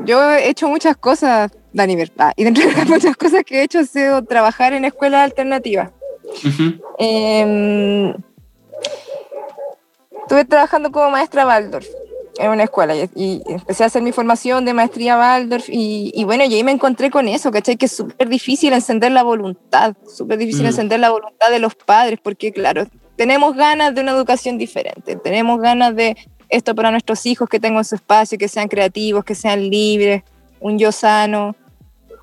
yo 0.06 0.30
he 0.32 0.48
hecho 0.48 0.68
muchas 0.68 0.96
cosas, 0.96 1.50
Dani, 1.72 1.94
verdad, 1.96 2.32
y 2.36 2.44
dentro 2.44 2.66
de 2.66 2.72
las 2.74 2.88
muchas 2.88 3.16
cosas 3.16 3.42
que 3.44 3.60
he 3.60 3.62
hecho 3.64 3.80
ha 3.80 3.84
sido 3.84 4.22
trabajar 4.24 4.72
en 4.72 4.84
escuelas 4.86 5.22
alternativas. 5.24 5.90
Ujú. 6.44 6.80
Em, 6.98 8.14
estuve 10.22 10.44
trabajando 10.44 10.90
como 10.90 11.10
maestra 11.10 11.46
Waldorf 11.46 11.86
en 12.38 12.50
una 12.50 12.62
escuela 12.64 12.94
y, 12.96 13.10
y 13.14 13.42
empecé 13.46 13.82
a 13.82 13.86
hacer 13.86 14.02
mi 14.02 14.12
formación 14.12 14.64
de 14.64 14.72
maestría 14.72 15.18
Waldorf 15.18 15.68
y, 15.68 16.12
y 16.14 16.24
bueno, 16.24 16.44
y 16.44 16.54
ahí 16.54 16.64
me 16.64 16.70
encontré 16.72 17.10
con 17.10 17.28
eso, 17.28 17.50
¿cachai? 17.50 17.76
Que 17.76 17.86
es 17.86 17.92
súper 17.92 18.28
difícil 18.28 18.72
encender 18.72 19.12
la 19.12 19.22
voluntad, 19.22 19.94
súper 20.06 20.38
difícil 20.38 20.62
Mm. 20.64 20.68
encender 20.68 21.00
la 21.00 21.10
voluntad 21.10 21.50
de 21.50 21.58
los 21.58 21.74
padres 21.74 22.18
porque 22.22 22.52
claro, 22.52 22.84
tenemos 23.16 23.54
ganas 23.56 23.94
de 23.94 24.00
una 24.00 24.12
educación 24.12 24.56
diferente, 24.56 25.16
tenemos 25.16 25.60
ganas 25.60 25.94
de 25.94 26.16
esto 26.48 26.74
para 26.74 26.90
nuestros 26.90 27.26
hijos, 27.26 27.48
que 27.48 27.60
tengan 27.60 27.84
su 27.84 27.94
espacio, 27.96 28.38
que 28.38 28.48
sean 28.48 28.68
creativos, 28.68 29.24
que 29.24 29.34
sean 29.34 29.68
libres, 29.68 30.22
un 30.60 30.78
yo 30.78 30.90
sano, 30.92 31.54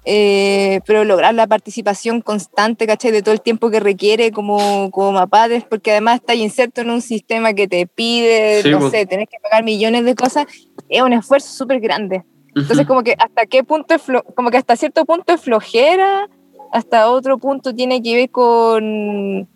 eh, 0.10 0.80
pero 0.86 1.04
lograr 1.04 1.34
la 1.34 1.48
participación 1.48 2.22
constante, 2.22 2.88
¿cachai? 2.88 3.12
De 3.12 3.22
todo 3.22 3.34
el 3.34 3.42
tiempo 3.42 3.70
que 3.70 3.82
requiere 3.82 4.32
como, 4.32 4.90
como 4.90 5.28
padres, 5.28 5.66
porque 5.70 5.92
además 5.92 6.22
está 6.22 6.34
inserto 6.34 6.80
en 6.80 6.92
un 6.92 7.02
sistema 7.02 7.52
que 7.54 7.68
te 7.68 7.88
pide, 7.88 8.64
Sí, 8.64 8.70
no 8.70 8.80
pues. 8.80 8.92
sé, 8.92 9.06
tenés 9.06 9.28
que 9.30 9.38
pagar 9.44 9.66
millones 9.66 10.06
de 10.06 10.16
cosas, 10.16 10.46
es 10.88 11.02
un 11.02 11.12
esfuerzo 11.12 11.50
súper 11.54 11.82
grande. 11.82 12.24
Entonces, 12.56 12.78
Ujú. 12.80 12.88
como 12.88 13.04
que 13.04 13.16
hasta 13.20 13.46
qué 13.48 13.66
punto 13.66 13.94
es 13.96 14.02
flo- 14.02 14.24
como 14.34 14.50
que 14.50 14.56
hasta 14.58 14.78
cierto 14.78 15.04
punto 15.04 15.34
es 15.34 15.42
flojera, 15.42 16.30
hasta 16.72 17.10
otro 17.12 17.38
punto 17.38 17.76
tiene 17.76 18.02
que 18.02 18.16
ver 18.16 18.30
con 18.30 19.48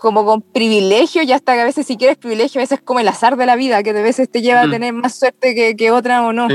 como 0.00 0.24
con 0.24 0.40
privilegio 0.42 1.22
y 1.24 1.32
hasta 1.32 1.54
que 1.54 1.60
a 1.60 1.64
veces 1.64 1.86
si 1.86 1.96
quieres 1.96 2.16
privilegio, 2.16 2.60
a 2.60 2.62
veces 2.62 2.78
es 2.78 2.84
como 2.84 3.00
el 3.00 3.08
azar 3.08 3.36
de 3.36 3.44
la 3.46 3.56
vida, 3.56 3.82
que 3.82 3.90
a 3.90 3.94
veces 3.94 4.30
te 4.30 4.40
lleva 4.40 4.60
a 4.60 4.64
Ujú. 4.64 4.72
tener 4.72 4.92
más 4.94 5.18
suerte 5.18 5.54
que, 5.54 5.76
que 5.76 5.90
otra 5.90 6.24
o 6.26 6.32
no. 6.32 6.48
Sí. 6.48 6.54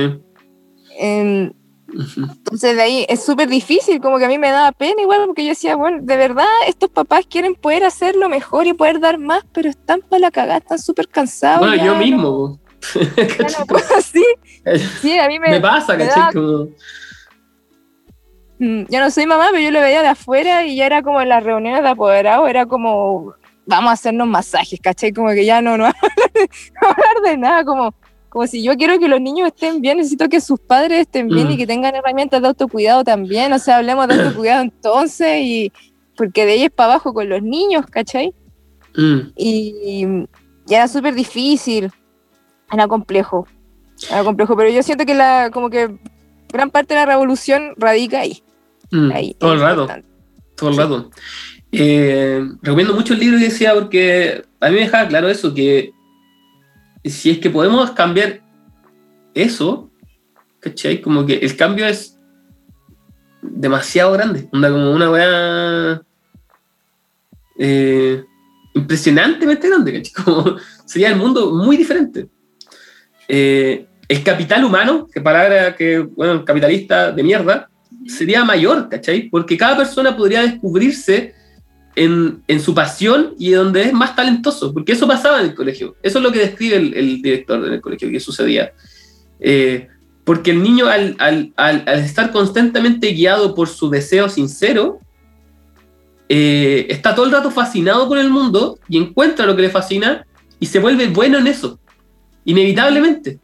Ujú. 1.00 1.54
Entonces 1.94 2.76
de 2.76 2.82
ahí 2.82 3.06
es 3.10 3.24
súper 3.26 3.50
difícil, 3.50 4.00
como 4.02 4.18
que 4.18 4.26
a 4.26 4.28
mí 4.28 4.38
me 4.38 4.50
daba 4.50 4.72
pena 4.72 5.02
igual, 5.02 5.24
porque 5.26 5.44
yo 5.44 5.50
decía, 5.50 5.76
bueno, 5.76 6.00
de 6.02 6.18
verdad 6.18 6.46
estos 6.68 6.90
papás 6.90 7.26
quieren 7.30 7.56
poder 7.56 7.84
hacerlo 7.84 8.30
mejor 8.30 8.68
y 8.68 8.74
poder 8.74 9.00
dar 9.00 9.18
más, 9.18 9.44
pero 9.54 9.70
están 9.70 10.02
para 10.02 10.20
la 10.22 10.32
cagada, 10.32 10.58
están 10.60 10.80
súper 10.80 11.08
cansados. 11.08 11.60
Bueno, 11.60 11.76
ya 11.76 11.86
yo 11.86 11.94
no- 11.94 12.00
mismo, 12.00 12.60
¿Cachai? 13.16 13.52
no 13.60 13.66
puedo, 13.68 13.86
sí, 14.02 14.26
sí, 15.02 15.18
a 15.20 15.28
mí 15.28 15.38
me, 15.40 15.50
Me 15.50 15.60
pasa, 15.62 15.96
me 15.96 16.08
¿cachai? 16.08 16.24
da- 16.24 16.32
Como, 16.34 16.70
Mm, 18.60 18.84
Yo 18.90 19.00
no 19.00 19.10
soy 19.10 19.26
mamá, 19.26 19.48
pero 19.52 19.64
yo 19.64 19.72
lo 19.72 19.82
veía 19.82 20.04
de 20.04 20.10
afuera 20.10 20.64
y 20.66 20.76
ya 20.76 20.86
era 20.86 21.02
como 21.02 21.20
en 21.20 21.30
las 21.30 21.44
reuniones 21.44 21.82
de 21.82 21.90
apoderados, 21.90 22.48
era 22.48 22.68
como, 22.68 23.34
vamos 23.66 23.90
a 23.90 23.94
hacernos 23.94 24.28
masajes, 24.28 24.80
¿cachai? 24.80 25.12
Como 25.12 25.30
que 25.30 25.46
ya 25.46 25.64
no, 25.64 25.78
no, 25.80 25.86
no 26.82 26.88
hablar 26.88 27.22
de 27.26 27.38
nada, 27.38 27.66
como, 27.66 27.96
como 28.32 28.48
si 28.48 28.64
yo 28.64 28.76
quiero 28.78 28.98
que 28.98 29.10
los 29.10 29.20
niños 29.20 29.48
estén 29.48 29.82
bien, 29.82 29.98
necesito 29.98 30.30
que 30.30 30.40
sus 30.40 30.58
padres 30.60 31.02
estén 31.02 31.28
bien 31.28 31.48
Mm. 31.48 31.52
y 31.52 31.58
que 31.58 31.68
tengan 31.68 31.94
herramientas 31.96 32.42
de 32.42 32.48
autocuidado 32.48 33.04
también, 33.04 33.52
o 33.52 33.60
sea, 33.60 33.78
hablemos 33.78 34.08
de 34.08 34.16
autocuidado 34.16 34.64
entonces 34.64 35.42
y 35.44 35.72
porque 36.16 36.46
de 36.46 36.54
ahí 36.54 36.64
es 36.64 36.72
para 36.72 36.94
abajo 36.94 37.14
con 37.14 37.28
los 37.28 37.42
niños, 37.44 37.86
¿cachai? 37.88 38.34
mm, 38.96 39.20
Y, 39.36 40.06
y 40.68 40.74
era 40.74 40.88
súper 40.88 41.14
difícil, 41.14 41.92
era 42.72 42.88
complejo, 42.88 43.46
era 44.10 44.24
complejo, 44.24 44.56
pero 44.56 44.70
yo 44.70 44.82
siento 44.82 45.06
que 45.06 45.14
la, 45.14 45.50
como 45.52 45.70
que 45.70 45.90
gran 46.54 46.70
parte 46.70 46.94
de 46.94 47.02
la 47.02 47.06
revolución 47.06 47.74
radica 47.78 48.22
ahí. 48.22 48.42
mm, 48.92 49.12
ahí 49.12 49.34
todo 49.40 49.54
el 49.54 49.60
rato. 49.60 49.88
todo 50.56 50.70
el 50.70 50.78
rato. 50.78 51.12
Eh, 51.74 52.46
recomiendo 52.62 52.94
mucho 52.94 53.14
el 53.14 53.20
libro 53.20 53.38
que 53.38 53.46
decía 53.46 53.74
porque 53.74 54.44
a 54.60 54.68
mí 54.70 54.76
me 54.76 54.82
dejaba 54.82 55.08
claro 55.08 55.30
eso, 55.30 55.54
que 55.54 55.92
si 57.10 57.32
es 57.32 57.40
que 57.40 57.50
podemos 57.50 57.92
cambiar 57.92 58.42
eso, 59.34 59.90
¿cachai? 60.60 61.02
Como 61.02 61.26
que 61.26 61.36
el 61.36 61.56
cambio 61.56 61.86
es 61.88 62.20
demasiado 63.42 64.12
grande, 64.14 64.48
onda 64.52 64.70
como 64.70 64.92
una 64.92 65.10
weá 65.10 66.02
eh, 67.58 68.24
impresionantemente 68.74 69.68
grande, 69.68 69.94
¿cachai? 69.94 70.14
Como 70.24 70.58
sería 70.86 71.10
el 71.10 71.16
mundo 71.16 71.52
muy 71.52 71.78
diferente. 71.78 72.28
Eh, 73.28 73.86
el 74.08 74.24
capital 74.24 74.66
humano, 74.66 75.08
que 75.12 75.22
palabra 75.22 75.76
que, 75.76 76.00
bueno, 76.00 76.44
capitalista 76.44 77.12
de 77.12 77.24
mierda, 77.24 77.70
sería 78.08 78.44
mayor, 78.44 78.90
¿cachai? 78.90 79.30
Porque 79.30 79.58
cada 79.58 79.78
persona 79.78 80.16
podría 80.16 80.42
descubrirse 80.42 81.34
en, 81.96 82.42
en 82.48 82.60
su 82.60 82.74
pasión 82.74 83.36
y 83.38 83.52
donde 83.52 83.84
es 83.84 83.94
más 83.94 84.16
talentoso, 84.16 84.74
porque 84.74 84.94
eso 84.94 85.08
pasaba 85.08 85.40
en 85.40 85.48
el 85.48 85.56
colegio. 85.56 85.96
Eso 86.02 86.20
es 86.20 86.24
lo 86.24 86.32
que 86.32 86.40
describe 86.40 86.78
el, 86.78 86.94
el 86.94 87.22
director 87.22 87.66
en 87.66 87.74
el 87.74 87.82
colegio, 87.82 88.10
que 88.10 88.20
sucedía. 88.20 88.74
Eh, 89.40 89.88
porque 90.24 90.52
el 90.52 90.62
niño 90.62 90.88
al, 90.88 91.16
al- 91.20 91.52
al- 91.58 91.84
al 91.88 92.00
estar 92.00 92.32
constantemente 92.32 93.12
guiado 93.12 93.56
por 93.56 93.68
su 93.68 93.90
deseo 93.90 94.30
sincero, 94.30 95.00
eh, 96.30 96.86
está 96.90 97.14
todo 97.14 97.26
el 97.26 97.32
rato 97.32 97.52
fascinado 97.52 98.08
con 98.08 98.18
el 98.18 98.30
mundo 98.30 98.80
y 98.88 98.98
encuentra 98.98 99.46
lo 99.46 99.56
que 99.56 99.64
le 99.64 99.70
fascina 99.70 100.26
y 100.60 100.68
se 100.68 100.80
vuelve 100.80 101.08
bueno 101.08 101.38
en 101.40 101.48
eso, 101.48 101.80
inevitablemente. 102.46 103.40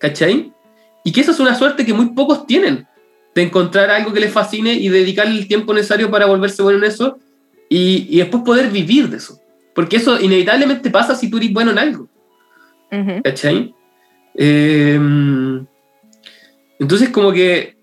¿Cachai? 0.00 0.52
Y 1.04 1.12
que 1.12 1.20
eso 1.20 1.30
es 1.30 1.40
una 1.40 1.54
suerte 1.54 1.84
que 1.86 1.94
muy 1.94 2.10
pocos 2.10 2.46
tienen, 2.46 2.86
de 3.34 3.42
encontrar 3.42 3.90
algo 3.90 4.12
que 4.12 4.20
les 4.20 4.32
fascine 4.32 4.72
y 4.74 4.88
dedicarle 4.88 5.38
el 5.38 5.46
tiempo 5.48 5.72
necesario 5.74 6.10
para 6.10 6.26
volverse 6.26 6.62
bueno 6.62 6.78
en 6.78 6.84
eso 6.84 7.18
y, 7.76 8.06
y 8.08 8.18
después 8.18 8.44
poder 8.44 8.70
vivir 8.70 9.08
de 9.08 9.16
eso. 9.16 9.40
Porque 9.74 9.96
eso 9.96 10.20
inevitablemente 10.20 10.90
pasa 10.90 11.16
si 11.16 11.28
tú 11.28 11.38
eres 11.38 11.52
bueno 11.52 11.72
en 11.72 11.78
algo. 11.78 12.08
Ujú. 12.92 13.22
¿Cachai? 13.24 13.74
Eh, 14.36 14.94
entonces, 16.78 17.08
como 17.10 17.32
que 17.32 17.76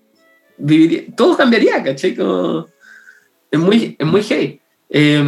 viviría- 0.56 1.04
todo 1.14 1.36
cambiaría, 1.36 1.82
¿cachai? 1.82 2.14
Como, 2.14 2.66
es 3.50 3.60
muy, 3.60 3.94
es 3.98 4.06
muy 4.06 4.22
heavy. 4.22 4.60
Eh, 4.88 5.22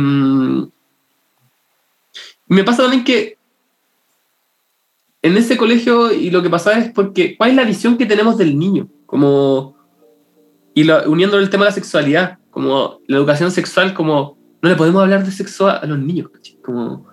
me 2.47 2.65
pasa 2.65 2.85
también 2.85 3.05
que 3.05 3.37
en 5.21 5.37
ese 5.37 5.59
colegio 5.59 6.11
y 6.11 6.31
lo 6.31 6.43
que 6.43 6.49
pasaba 6.49 6.79
es 6.79 6.91
porque, 6.93 7.37
¿cuál 7.37 7.51
es 7.51 7.57
la 7.57 7.65
visión 7.65 7.99
que 7.99 8.07
tenemos 8.07 8.39
del 8.39 8.59
niño? 8.59 8.89
Como, 9.05 9.77
y 10.73 10.85
lo, 10.85 11.03
uniendo 11.11 11.39
el 11.39 11.51
tema 11.51 11.65
de 11.65 11.71
la 11.71 11.75
sexualidad, 11.75 12.39
como 12.51 13.01
la 13.07 13.19
educación 13.19 13.51
sexual, 13.51 13.93
como 13.93 14.43
no 14.65 14.71
le 14.71 14.77
podemos 14.77 15.03
hablar 15.03 15.25
de 15.25 15.31
sexo 15.31 15.69
a, 15.69 15.75
a 15.77 15.87
los 15.87 15.99
niños, 15.99 16.31
¿cachai? 16.33 16.57
Como, 16.63 17.07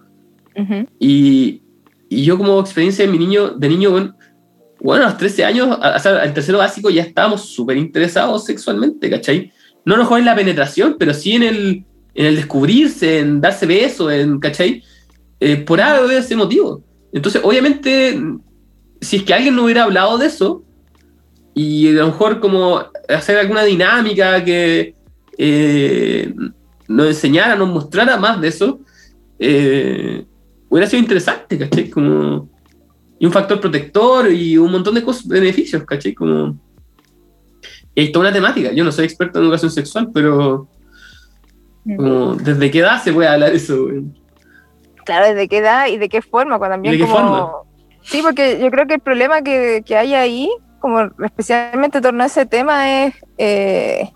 y, 0.99 1.62
y 2.10 2.24
yo 2.24 2.38
como 2.38 2.60
experiencia 2.60 3.06
de 3.06 3.12
mi 3.12 3.18
niño, 3.18 3.49
de 3.52 3.70
niño, 3.70 3.91
bueno, 3.91 4.16
bueno, 4.80 5.06
a 5.06 5.10
los 5.10 5.18
13 5.18 5.43
años, 5.45 5.78
a- 5.82 5.95
o 5.95 5.99
sea, 5.99 6.22
al 6.22 6.34
tercero 6.34 6.58
básico 6.58 6.89
ya 6.89 7.04
estábamos 7.04 7.41
súper 7.41 7.78
interesados 7.78 8.45
sexualmente, 8.45 9.10
¿cachai? 9.10 9.52
No 9.86 9.97
mejor 9.97 10.20
en 10.20 10.26
la 10.26 10.36
penetración, 10.36 10.95
pero 10.97 11.14
sí 11.14 11.34
en 11.34 11.43
el, 11.43 11.86
en 12.16 12.26
el 12.26 12.36
descubrirse, 12.36 13.20
en 13.20 13.41
darse 13.41 13.66
besos, 13.66 14.12
en, 14.12 14.39
¿cachai? 14.39 14.82
Eh, 15.39 15.58
por 15.58 15.80
algo 15.82 16.08
de 16.08 16.18
ese 16.20 16.36
motivo. 16.36 16.84
Entonces, 17.14 17.41
obviamente, 17.43 18.20
si 19.02 19.18
es 19.18 19.24
que 19.24 19.34
alguien 19.34 19.56
no 19.56 19.64
hubiera 19.66 19.84
hablado 19.84 20.18
de 20.18 20.28
eso, 20.28 20.64
y 21.54 21.89
a 21.89 22.02
lo 22.02 22.08
mejor 22.08 22.39
como 22.39 22.82
hacer 23.10 23.38
alguna 23.38 23.64
dinámica 23.64 24.43
que 24.43 24.95
eh, 25.38 26.34
nos 26.92 27.08
enseñara, 27.08 27.56
nos 27.56 27.70
mostrara 27.70 28.18
más 28.18 28.39
de 28.42 28.48
eso, 28.48 28.80
eh, 29.39 30.26
hubiera 30.70 30.88
sido 30.89 31.02
interesante, 31.02 31.58
¿cachai? 31.58 31.89
Como, 31.89 32.50
y 33.20 33.26
un 33.26 33.32
factor 33.32 33.60
protector 33.60 34.32
y 34.32 34.58
un 34.58 34.72
montón 34.72 34.96
de 34.96 35.04
cosas, 35.04 35.28
beneficios, 35.28 35.84
¿cachai? 35.84 36.14
Como, 36.14 36.58
y 37.94 38.02
hay 38.02 38.12
toda 38.12 38.26
una 38.28 38.34
temática. 38.34 38.72
Yo 38.72 38.84
no 38.84 38.92
soy 38.92 39.06
experto 39.06 39.39
en 39.39 39.46
educación 39.46 39.72
sexual, 39.72 40.10
pero 40.14 40.68
como, 41.84 42.36
¿desde 42.36 42.70
qué 42.72 42.80
edad 42.80 43.02
se 43.04 43.12
puede 43.12 43.28
hablar 43.30 43.54
eso? 43.54 43.84
güey? 43.84 44.04
Claro, 45.06 45.28
¿desde 45.28 45.48
qué 45.48 45.58
edad 45.58 45.88
y 45.88 45.98
de 45.98 46.10
qué 46.10 46.22
forma? 46.22 46.58
Cuando 46.58 46.76
también 46.76 46.96
¿Y 46.96 46.98
de 46.98 47.04
qué 47.06 47.12
como- 47.12 47.28
forma? 47.28 47.52
Sí, 48.04 48.22
porque 48.24 48.60
yo 48.60 48.72
creo 48.72 48.88
que 48.88 48.96
el 48.96 49.00
problema 49.00 49.42
que, 49.44 49.84
que 49.86 49.96
hay 49.96 50.16
ahí, 50.16 50.50
como 50.80 51.02
especialmente 51.24 52.00
en 52.00 52.04
torno 52.04 52.24
a 52.24 52.26
ese 52.28 52.46
tema, 52.48 53.04
es 53.06 53.14
eh, 53.38 54.10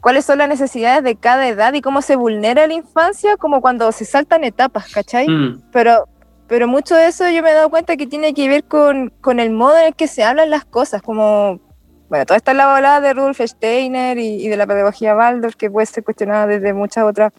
cuáles 0.00 0.24
son 0.24 0.38
las 0.38 0.48
necesidades 0.48 1.02
de 1.04 1.16
cada 1.16 1.46
edad 1.48 1.72
y 1.74 1.80
cómo 1.80 2.02
se 2.02 2.16
vulnera 2.16 2.66
la 2.66 2.74
infancia, 2.74 3.36
como 3.36 3.60
cuando 3.60 3.90
se 3.92 4.04
saltan 4.04 4.44
etapas, 4.44 4.92
¿cachai? 4.92 5.28
Mm, 5.28 5.62
Pero, 5.72 6.08
pero 6.46 6.68
mucho 6.68 6.94
de 6.94 7.06
eso 7.06 7.28
yo 7.30 7.42
me 7.42 7.50
he 7.50 7.54
dado 7.54 7.70
cuenta 7.70 7.96
que 7.96 8.06
tiene 8.06 8.34
que 8.34 8.48
ver 8.48 8.64
con, 8.64 9.10
con 9.20 9.40
el 9.40 9.50
modo 9.50 9.78
en 9.78 9.86
el 9.86 9.94
que 9.94 10.08
se 10.08 10.24
hablan 10.24 10.50
las 10.50 10.64
cosas, 10.64 11.02
como, 11.02 11.60
bueno, 12.08 12.26
toda 12.26 12.36
esta 12.36 12.54
la 12.54 12.72
volada 12.72 13.00
de 13.00 13.14
Rudolf 13.14 13.40
Steiner 13.40 14.18
y, 14.18 14.44
y 14.44 14.48
de 14.48 14.56
la 14.56 14.66
pedagogía 14.66 15.16
Waldorf, 15.16 15.56
que 15.56 15.70
puede 15.70 15.86
ser 15.86 16.04
cuestionada 16.04 16.46
desde 16.46 16.72
muchas 16.74 17.04
otras 17.04 17.32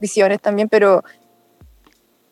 visiones 0.00 0.40
también, 0.40 0.68
pero, 0.68 1.02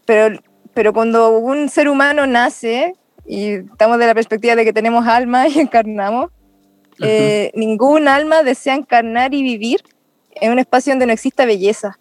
pero, 0.07 0.39
pero 0.75 0.93
cuando 0.93 1.39
un 1.39 1.69
ser 1.69 1.89
humano 1.89 2.27
nace, 2.27 2.95
y 3.25 3.53
estamos 3.53 3.99
de 3.99 4.07
la 4.07 4.15
perspectiva 4.15 4.57
de 4.57 4.65
que 4.65 4.73
tenemos 4.73 5.07
alma 5.07 5.49
y 5.49 5.61
encarnamos, 5.61 6.31
eh, 7.01 7.51
ningún 7.55 8.09
alma 8.09 8.43
desea 8.43 8.75
encarnar 8.75 9.35
y 9.35 9.43
vivir 9.43 9.83
en 10.35 10.53
un 10.53 10.59
espacio 10.59 10.93
donde 10.93 11.07
no 11.07 11.13
exista 11.13 11.45
belleza. 11.45 11.97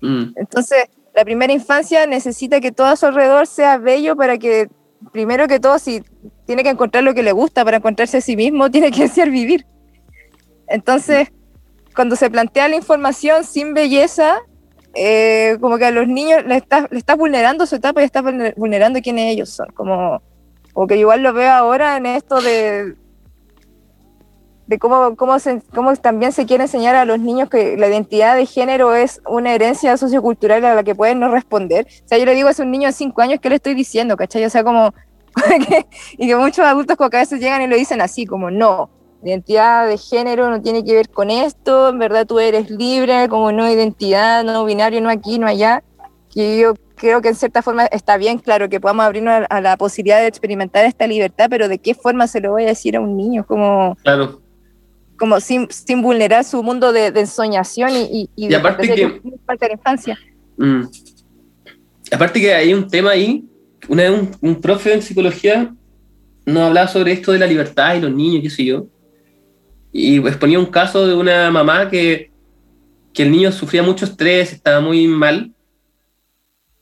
Mm, 0.00 0.32
Entonces, 0.36 0.84
la 1.14 1.24
primera 1.24 1.52
infancia 1.52 2.06
necesita 2.06 2.60
que 2.60 2.72
todo 2.72 2.86
a 2.88 2.96
su 2.96 3.06
alrededor 3.06 3.46
sea 3.46 3.78
bello 3.78 4.16
para 4.16 4.38
que, 4.38 4.68
primero 5.12 5.48
que 5.48 5.60
todo, 5.60 5.78
si 5.78 6.02
tiene 6.46 6.62
que 6.62 6.70
encontrar 6.70 7.04
lo 7.04 7.14
que 7.14 7.22
le 7.22 7.32
gusta 7.32 7.64
para 7.64 7.78
encontrarse 7.78 8.18
a 8.18 8.20
sí 8.20 8.36
mismo, 8.36 8.70
tiene 8.72 8.90
que 8.90 9.02
desear 9.02 9.30
vivir. 9.30 9.66
Entonces, 10.68 11.28
cuando 11.94 12.16
se 12.16 12.30
plantea 12.30 12.68
la 12.68 12.76
información 12.76 13.44
sin 13.44 13.74
belleza, 13.74 14.38
eh, 14.94 15.56
como 15.60 15.78
que 15.78 15.86
a 15.86 15.90
los 15.90 16.06
niños 16.08 16.44
le 16.46 16.56
estás 16.56 16.86
le 16.90 16.98
estás 16.98 17.16
vulnerando 17.16 17.66
su 17.66 17.76
etapa 17.76 18.02
y 18.02 18.04
estás 18.04 18.22
vulner- 18.24 18.54
vulnerando 18.56 19.00
quiénes 19.00 19.32
ellos 19.32 19.50
son. 19.50 19.68
Como, 19.74 20.22
como 20.72 20.86
que 20.86 20.96
igual 20.96 21.22
lo 21.22 21.32
veo 21.32 21.50
ahora 21.50 21.96
en 21.96 22.06
esto 22.06 22.40
de, 22.40 22.94
de 24.70 24.78
cómo, 24.78 25.16
cómo, 25.16 25.36
se- 25.40 25.60
cómo 25.74 25.94
también 25.96 26.30
se 26.30 26.46
quiere 26.46 26.62
enseñar 26.62 26.94
a 26.94 27.04
los 27.04 27.18
niños 27.18 27.50
que 27.50 27.76
la 27.76 27.88
identidad 27.88 28.36
de 28.36 28.46
género 28.46 28.94
es 28.94 29.20
una 29.26 29.52
herencia 29.52 29.96
sociocultural 29.96 30.64
a 30.64 30.76
la 30.76 30.84
que 30.84 30.94
pueden 30.94 31.18
no 31.18 31.28
responder. 31.28 31.88
O 32.04 32.08
sea, 32.08 32.18
yo 32.18 32.24
le 32.24 32.36
digo 32.36 32.48
a 32.48 32.52
un 32.62 32.70
niño 32.70 32.86
de 32.86 32.92
5 32.92 33.20
años, 33.20 33.40
¿qué 33.42 33.48
le 33.48 33.56
estoy 33.56 33.74
diciendo? 33.74 34.16
¿Cachai? 34.16 34.44
O 34.44 34.50
sea, 34.50 34.62
como... 34.62 34.94
que- 35.68 35.86
y 36.18 36.28
que 36.28 36.36
muchos 36.36 36.64
adultos 36.64 36.96
como 36.96 37.10
que 37.10 37.16
a 37.16 37.20
veces 37.20 37.40
llegan 37.40 37.62
y 37.62 37.66
lo 37.66 37.74
dicen 37.74 38.00
así, 38.00 38.26
como 38.26 38.52
no, 38.52 38.90
identidad 39.24 39.88
de 39.88 39.98
género 39.98 40.48
no 40.50 40.62
tiene 40.62 40.84
que 40.84 40.94
ver 40.94 41.08
con 41.08 41.30
esto, 41.30 41.88
en 41.88 41.98
verdad 41.98 42.24
tú 42.24 42.38
eres 42.38 42.70
libre, 42.70 43.28
como 43.28 43.50
no 43.50 43.68
identidad, 43.68 44.44
no 44.44 44.64
binario, 44.64 45.00
no 45.00 45.08
aquí, 45.10 45.40
no 45.40 45.48
allá. 45.48 45.82
Que 46.32 46.60
yo 46.60 46.74
creo 46.94 47.20
que 47.22 47.28
en 47.30 47.34
cierta 47.34 47.60
forma 47.60 47.86
está 47.86 48.16
bien, 48.18 48.38
claro, 48.38 48.68
que 48.68 48.78
podamos 48.78 49.04
abrirnos 49.04 49.34
a, 49.34 49.44
a 49.46 49.60
la 49.60 49.76
posibilidad 49.76 50.20
de 50.20 50.28
experimentar 50.28 50.84
esta 50.84 51.08
libertad, 51.08 51.48
pero 51.50 51.66
¿de 51.66 51.78
qué 51.78 51.92
forma 51.94 52.28
se 52.28 52.40
lo 52.40 52.52
voy 52.52 52.62
a 52.62 52.66
decir 52.68 52.96
a 52.96 53.00
un 53.00 53.16
niño? 53.16 53.44
Como 53.44 53.96
claro. 54.04 54.40
Como 55.20 55.38
sin, 55.38 55.70
sin 55.70 56.02
vulnerar 56.02 56.42
su 56.44 56.60
mundo 56.62 56.92
de, 56.92 57.12
de 57.12 57.20
ensoñación 57.20 57.90
y, 57.90 58.00
y, 58.02 58.30
y 58.34 58.46
Y 58.46 58.48
de 58.48 58.56
aparte 58.56 58.88
fantasía 58.88 59.20
que- 59.22 59.56
de 59.60 59.66
la 59.68 59.72
infancia. 59.74 60.18
Mm. 60.56 60.82
Aparte 62.12 62.40
que 62.40 62.52
hay 62.54 62.74
un 62.74 62.88
tema 62.88 63.10
ahí, 63.10 63.44
una 63.88 64.02
vez 64.04 64.12
un, 64.18 64.30
un 64.40 64.60
profe 64.60 64.94
en 64.94 65.02
psicología 65.02 65.72
nos 66.46 66.62
hablaba 66.64 66.88
sobre 66.88 67.12
esto 67.12 67.30
de 67.32 67.38
la 67.38 67.46
libertad 67.46 67.94
y 67.94 68.00
los 68.00 68.12
niños, 68.12 68.42
qué 68.42 68.50
sé 68.50 68.64
yo, 68.64 68.86
y 69.92 70.16
exponía 70.26 70.58
un 70.58 70.66
caso 70.66 71.06
de 71.06 71.14
una 71.14 71.50
mamá 71.50 71.88
que, 71.90 72.30
que 73.12 73.22
el 73.22 73.30
niño 73.30 73.52
sufría 73.52 73.82
mucho 73.82 74.04
estrés, 74.06 74.52
estaba 74.52 74.80
muy 74.80 75.06
mal, 75.06 75.52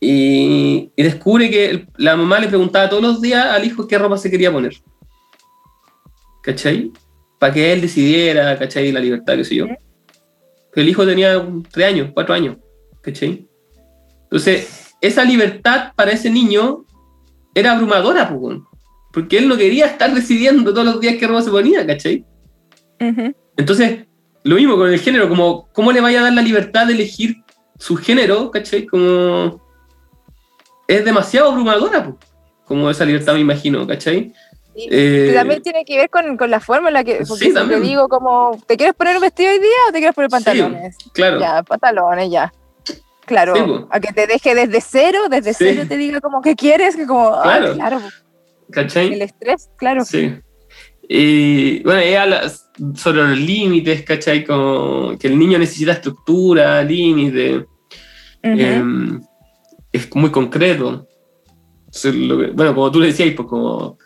y, 0.00 0.92
y 0.96 1.02
descubre 1.02 1.50
que 1.50 1.70
el- 1.70 1.88
la 1.96 2.16
mamá 2.16 2.38
le 2.38 2.46
preguntaba 2.48 2.88
todos 2.88 3.02
los 3.02 3.20
días 3.20 3.44
al 3.46 3.64
hijo 3.64 3.86
qué 3.88 3.98
ropa 3.98 4.16
se 4.16 4.30
quería 4.30 4.52
poner. 4.52 4.74
¿Cachai? 6.42 6.92
Para 7.38 7.52
que 7.52 7.72
él 7.72 7.80
decidiera, 7.80 8.58
¿cachai? 8.58 8.90
La 8.92 9.00
libertad, 9.00 9.36
qué 9.36 9.44
sé 9.44 9.54
yo. 9.56 9.66
Pero 9.66 10.82
el 10.82 10.88
hijo 10.88 11.06
tenía 11.06 11.44
tres 11.70 11.86
años, 11.86 12.10
cuatro 12.12 12.34
años, 12.34 12.56
¿cachai? 13.00 13.46
Entonces, 14.24 14.94
esa 15.00 15.24
libertad 15.24 15.92
para 15.96 16.12
ese 16.12 16.30
niño 16.30 16.84
era 17.54 17.72
abrumadora, 17.72 18.30
weón. 18.30 18.66
porque 19.12 19.38
él 19.38 19.48
no 19.48 19.56
quería 19.56 19.86
estar 19.86 20.14
decidiendo 20.14 20.72
todos 20.72 20.84
los 20.84 21.00
días 21.00 21.16
qué 21.18 21.26
ropa 21.26 21.42
se 21.42 21.50
ponía, 21.50 21.86
¿cachai? 21.86 22.24
Entonces, 23.56 24.06
lo 24.44 24.56
mismo 24.56 24.76
con 24.76 24.92
el 24.92 24.98
género, 24.98 25.28
como 25.28 25.68
cómo 25.72 25.92
le 25.92 26.00
vaya 26.00 26.20
a 26.20 26.24
dar 26.24 26.32
la 26.32 26.42
libertad 26.42 26.86
de 26.86 26.94
elegir 26.94 27.36
su 27.78 27.96
género, 27.96 28.50
¿cachai? 28.50 28.86
Como 28.86 29.60
es 30.86 31.04
demasiado 31.04 31.50
abrumadora, 31.50 32.04
po, 32.04 32.18
como 32.64 32.90
esa 32.90 33.04
libertad 33.04 33.34
me 33.34 33.40
imagino, 33.40 33.86
¿cachai? 33.86 34.32
Y- 34.80 34.86
Eh, 34.90 35.32
también 35.34 35.60
tiene 35.60 35.84
que 35.84 35.96
ver 35.96 36.08
con, 36.08 36.36
con 36.36 36.50
la 36.50 36.60
forma 36.60 36.88
en 36.88 36.94
la 36.94 37.02
que, 37.04 37.24
porque 37.28 37.46
Sí, 37.46 37.52
también. 37.52 37.82
digo 37.82 38.06
como, 38.08 38.56
¿te 38.66 38.76
quieres 38.76 38.94
poner 38.94 39.16
un 39.16 39.22
vestido 39.22 39.50
hoy 39.50 39.58
día 39.58 39.68
o 39.88 39.92
te 39.92 39.98
quieres 39.98 40.14
poner 40.14 40.30
pantalones? 40.30 40.96
Claro, 41.12 41.40
Ya, 41.40 41.62
pantalones, 41.64 42.30
ya. 42.30 42.52
Claro, 43.26 43.54
Sí, 43.56 43.86
a 43.90 44.00
que 44.00 44.12
te 44.12 44.26
deje 44.28 44.54
desde 44.54 44.80
cero, 44.80 45.18
desde 45.28 45.52
cero 45.52 45.82
te 45.86 45.96
diga 45.96 46.20
como 46.20 46.40
que 46.40 46.54
quieres, 46.54 46.94
que 46.96 47.06
como, 47.06 47.28
ah, 47.34 47.42
Claro. 47.42 47.74
claro, 47.74 48.00
¿cachai? 48.70 49.12
el 49.12 49.20
estrés, 49.22 49.68
claro. 49.76 50.04
Sí. 50.04 50.32
Y 51.10 51.82
bueno, 51.82 52.00
ella 52.00 52.22
habla 52.22 52.52
sobre 52.94 53.22
los 53.28 53.38
límites, 53.38 54.02
¿cachai? 54.04 54.44
Como 54.44 55.18
que 55.18 55.26
el 55.26 55.38
niño 55.38 55.58
necesita 55.58 55.92
estructura, 55.92 56.82
límites, 56.84 57.62
Ujú. 58.44 58.58
em, 58.60 59.20
es 59.92 60.14
muy 60.14 60.30
concreto. 60.30 61.06
Bueno, 62.54 62.74
como 62.74 62.90
tú 62.90 63.00
le 63.00 63.06
decías, 63.08 63.32
pues 63.34 63.48
como 63.48 63.98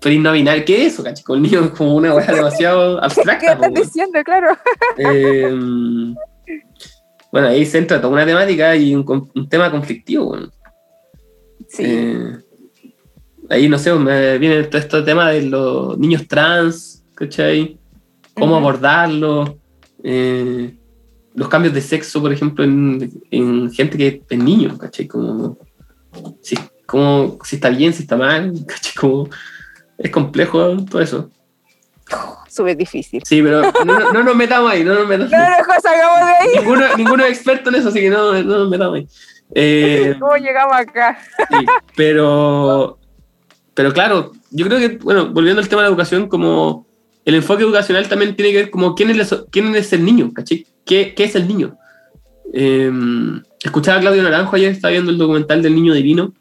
feliz 0.00 0.20
no 0.20 0.32
binario, 0.32 0.64
¿qué 0.64 0.86
es 0.86 0.94
eso, 0.94 1.02
cachai? 1.02 1.24
Con 1.24 1.36
el 1.36 1.42
niño 1.42 1.64
es 1.64 1.70
como 1.70 1.94
una 1.94 2.14
weá 2.14 2.32
demasiado 2.32 2.96
¿Qué 3.00 3.04
abstracta. 3.04 3.46
estás 3.52 3.56
po, 3.56 3.62
weón. 3.62 3.74
diciendo? 3.74 4.18
Claro. 4.24 4.56
Em, 4.96 6.14
bueno, 7.32 7.48
ahí 7.48 7.66
se 7.66 7.78
entra 7.78 8.00
toda 8.00 8.12
una 8.12 8.26
temática 8.26 8.74
y 8.76 8.94
un, 8.94 9.48
tema 9.48 9.70
conflictivo, 9.70 10.26
bueno. 10.26 10.50
Sí. 11.68 11.82
Eh, 11.86 12.38
ahí, 13.50 13.68
no 13.68 13.78
sé, 13.78 13.92
me 13.94 14.38
viene 14.38 14.64
todo 14.64 14.80
este 14.80 15.02
tema 15.02 15.30
de 15.30 15.42
los 15.42 15.98
niños 15.98 16.26
trans, 16.26 17.04
¿cachai? 17.14 17.78
Cómo 18.34 18.72
eh, 20.04 20.74
los 21.34 21.48
cambios 21.48 21.74
de 21.74 21.80
sexo, 21.80 22.20
por 22.20 22.32
ejemplo, 22.32 22.64
en, 22.64 23.10
en 23.30 23.70
gente 23.72 23.98
que 23.98 24.22
es 24.28 24.38
niño, 24.38 24.78
¿cachai? 24.78 25.06
Como 25.06 25.58
si, 26.40 26.56
como, 26.86 27.38
si 27.44 27.56
está 27.56 27.68
bien, 27.68 27.92
si 27.92 28.02
está 28.02 28.16
mal, 28.16 28.52
¿cachai? 28.66 28.94
Como, 28.94 29.28
es 29.98 30.10
complejo 30.10 30.76
todo 30.90 31.00
eso. 31.02 31.30
Súper 32.48 32.76
difícil. 32.76 33.22
Sí, 33.24 33.42
pero 33.42 33.62
no, 33.84 33.98
no, 33.98 34.12
no 34.12 34.22
nos 34.22 34.34
metamos 34.36 34.70
ahí, 34.72 34.82
no 34.82 34.94
nos 34.94 35.06
metamos 35.06 35.30
No, 35.30 35.38
no, 35.38 35.80
salgamos 35.82 36.18
de 36.18 36.24
ahí. 36.24 36.48
Ninguno, 36.58 36.96
ninguno 36.96 37.24
es 37.24 37.36
experto 37.36 37.68
en 37.70 37.76
eso, 37.76 37.88
así 37.90 38.00
que 38.00 38.10
no, 38.10 38.32
no 38.42 38.58
nos 38.58 38.68
metamos 38.70 38.96
ahí. 38.96 39.08
Eh, 39.54 40.16
¿Cómo 40.18 40.36
llegamos 40.36 40.74
acá? 40.76 41.18
Sí, 41.50 41.66
pero, 41.96 42.98
pero 43.74 43.92
claro, 43.92 44.32
yo 44.50 44.66
creo 44.66 44.78
que, 44.78 44.96
bueno, 44.98 45.28
volviendo 45.28 45.60
al 45.60 45.68
tema 45.68 45.82
de 45.82 45.88
la 45.88 45.90
educación, 45.90 46.28
como 46.28 46.86
el 47.24 47.34
enfoque 47.34 47.62
educacional 47.62 48.08
también 48.08 48.34
tiene 48.34 48.52
que 48.52 48.58
ver 48.58 48.70
como 48.70 48.94
quién 48.94 49.10
es, 49.10 49.30
el- 49.32 49.44
quién 49.50 49.74
es 49.74 49.92
el 49.92 50.04
niño, 50.04 50.32
¿cachai? 50.34 50.66
¿Qué, 50.84 51.14
qué 51.14 51.24
es 51.24 51.34
el 51.34 51.46
niño? 51.46 51.76
Eh, 52.52 52.90
escuchaba 53.62 53.98
a 53.98 54.00
Claudio 54.00 54.22
Naranjo 54.22 54.56
ayer, 54.56 54.72
estaba 54.72 54.92
viendo 54.92 55.10
el 55.10 55.18
documental 55.18 55.62
del 55.62 55.74
niño 55.74 55.92
divino, 55.94 56.32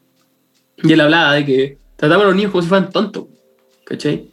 y 0.77 0.93
él 0.93 1.01
hablaba 1.01 1.33
de 1.33 1.45
que 1.45 1.77
tratamos 1.97 2.23
a 2.23 2.27
los 2.27 2.35
niños 2.35 2.51
como 2.51 2.61
si 2.61 2.69
fueran 2.69 2.89
tontos, 2.89 3.25
¿cachai? 3.87 4.31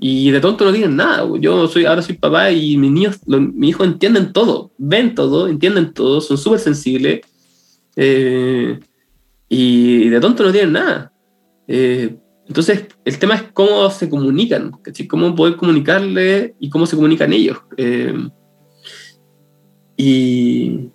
Y 0.00 0.30
de 0.30 0.40
tonto 0.40 0.64
no 0.64 0.72
tienen 0.72 0.96
nada. 0.96 1.28
Yo 1.40 1.68
soy, 1.68 1.84
ahora 1.84 2.02
soy 2.02 2.16
papá 2.16 2.50
y 2.50 2.76
mis 2.76 2.90
niños, 2.90 3.20
mis 3.26 3.70
hijos 3.70 3.86
entienden 3.86 4.32
todo, 4.32 4.72
ven 4.76 5.14
todo, 5.14 5.48
entienden 5.48 5.92
todo, 5.92 6.20
son 6.20 6.36
súper 6.36 6.58
sensibles. 6.58 7.20
eh, 7.96 8.80
y 9.48 10.08
de 10.08 10.20
tonto 10.20 10.42
no 10.42 10.50
tienen 10.50 10.72
nada. 10.72 11.12
Eh, 11.68 12.16
entonces, 12.48 12.86
el 13.04 13.18
tema 13.18 13.36
es 13.36 13.42
cómo 13.52 13.88
se 13.90 14.10
comunican, 14.10 14.72
¿cachai? 14.82 15.06
Cómo 15.06 15.34
poder 15.34 15.56
comunicarle 15.56 16.56
y 16.58 16.68
cómo 16.68 16.86
se 16.86 16.96
comunican 16.96 17.32
ellos. 17.32 17.58
Eh, 17.76 18.28
y, 19.96 20.90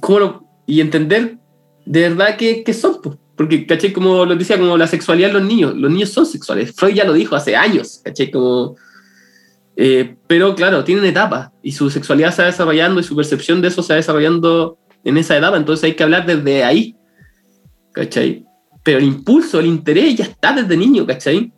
cómo 0.00 0.48
y 0.66 0.80
entender 0.80 1.38
de 1.84 2.00
verdad 2.00 2.36
qué, 2.38 2.64
qué 2.64 2.72
son, 2.72 3.00
pues. 3.02 3.18
Porque, 3.36 3.66
¿cachai? 3.66 3.92
Como 3.92 4.24
lo 4.24 4.34
decía, 4.34 4.58
como 4.58 4.76
la 4.76 4.86
sexualidad 4.86 5.28
de 5.28 5.34
los 5.34 5.44
niños, 5.44 5.76
los 5.76 5.90
niños 5.90 6.08
son 6.08 6.24
sexuales. 6.24 6.72
Freud 6.74 6.94
ya 6.94 7.04
lo 7.04 7.12
dijo 7.12 7.36
hace 7.36 7.54
años, 7.54 8.00
¿cachai? 8.02 8.30
Como, 8.30 8.76
eh, 9.76 10.16
pero 10.26 10.54
claro, 10.54 10.82
tienen 10.84 11.04
etapas 11.04 11.50
y 11.62 11.72
su 11.72 11.90
sexualidad 11.90 12.32
se 12.32 12.42
va 12.42 12.46
desarrollando 12.46 12.98
y 12.98 13.04
su 13.04 13.14
percepción 13.14 13.60
de 13.60 13.68
eso 13.68 13.82
se 13.82 13.92
va 13.92 13.96
desarrollando 13.96 14.78
en 15.04 15.18
esa 15.18 15.36
etapa, 15.36 15.56
entonces 15.56 15.84
hay 15.84 15.94
que 15.94 16.02
hablar 16.02 16.26
desde 16.26 16.64
ahí, 16.64 16.96
¿cachai? 17.92 18.44
Pero 18.82 18.98
el 18.98 19.04
impulso, 19.04 19.60
el 19.60 19.66
interés 19.66 20.16
ya 20.16 20.24
está 20.24 20.52
desde 20.52 20.76
niño, 20.76 21.06
¿cachai? 21.06 21.52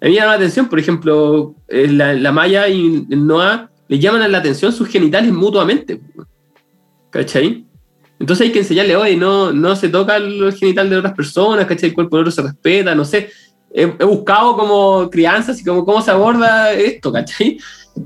A 0.00 0.06
mí 0.06 0.10
me 0.10 0.14
llama 0.14 0.32
la 0.32 0.36
atención, 0.36 0.68
por 0.68 0.80
ejemplo, 0.80 1.54
eh, 1.68 1.88
la, 1.88 2.12
la 2.12 2.32
Maya 2.32 2.68
y 2.68 3.06
el 3.08 3.26
Noah 3.26 3.70
le 3.88 3.98
llaman 3.98 4.30
la 4.30 4.38
atención 4.38 4.72
sus 4.72 4.88
genitales 4.88 5.32
mutuamente, 5.32 6.00
¿cachai? 7.10 7.64
Entonces 8.18 8.46
hay 8.46 8.52
que 8.52 8.60
enseñarle, 8.60 8.96
oye, 8.96 9.16
no, 9.16 9.52
no 9.52 9.74
se 9.76 9.88
toca 9.88 10.16
el 10.16 10.52
genital 10.54 10.88
de 10.88 10.96
otras 10.96 11.14
personas, 11.14 11.66
¿cachai? 11.66 11.88
El 11.90 11.94
cuerpo 11.94 12.16
del 12.16 12.22
otro 12.28 12.32
se 12.32 12.42
respeta, 12.42 12.94
no 12.94 13.04
sé. 13.04 13.30
He, 13.72 13.82
he 13.82 14.04
buscado 14.04 14.56
como 14.56 15.10
crianzas 15.10 15.60
y 15.60 15.64
como 15.64 15.84
cómo 15.84 16.00
se 16.00 16.10
aborda 16.12 16.72
esto, 16.72 17.12
¿cachai? 17.12 17.58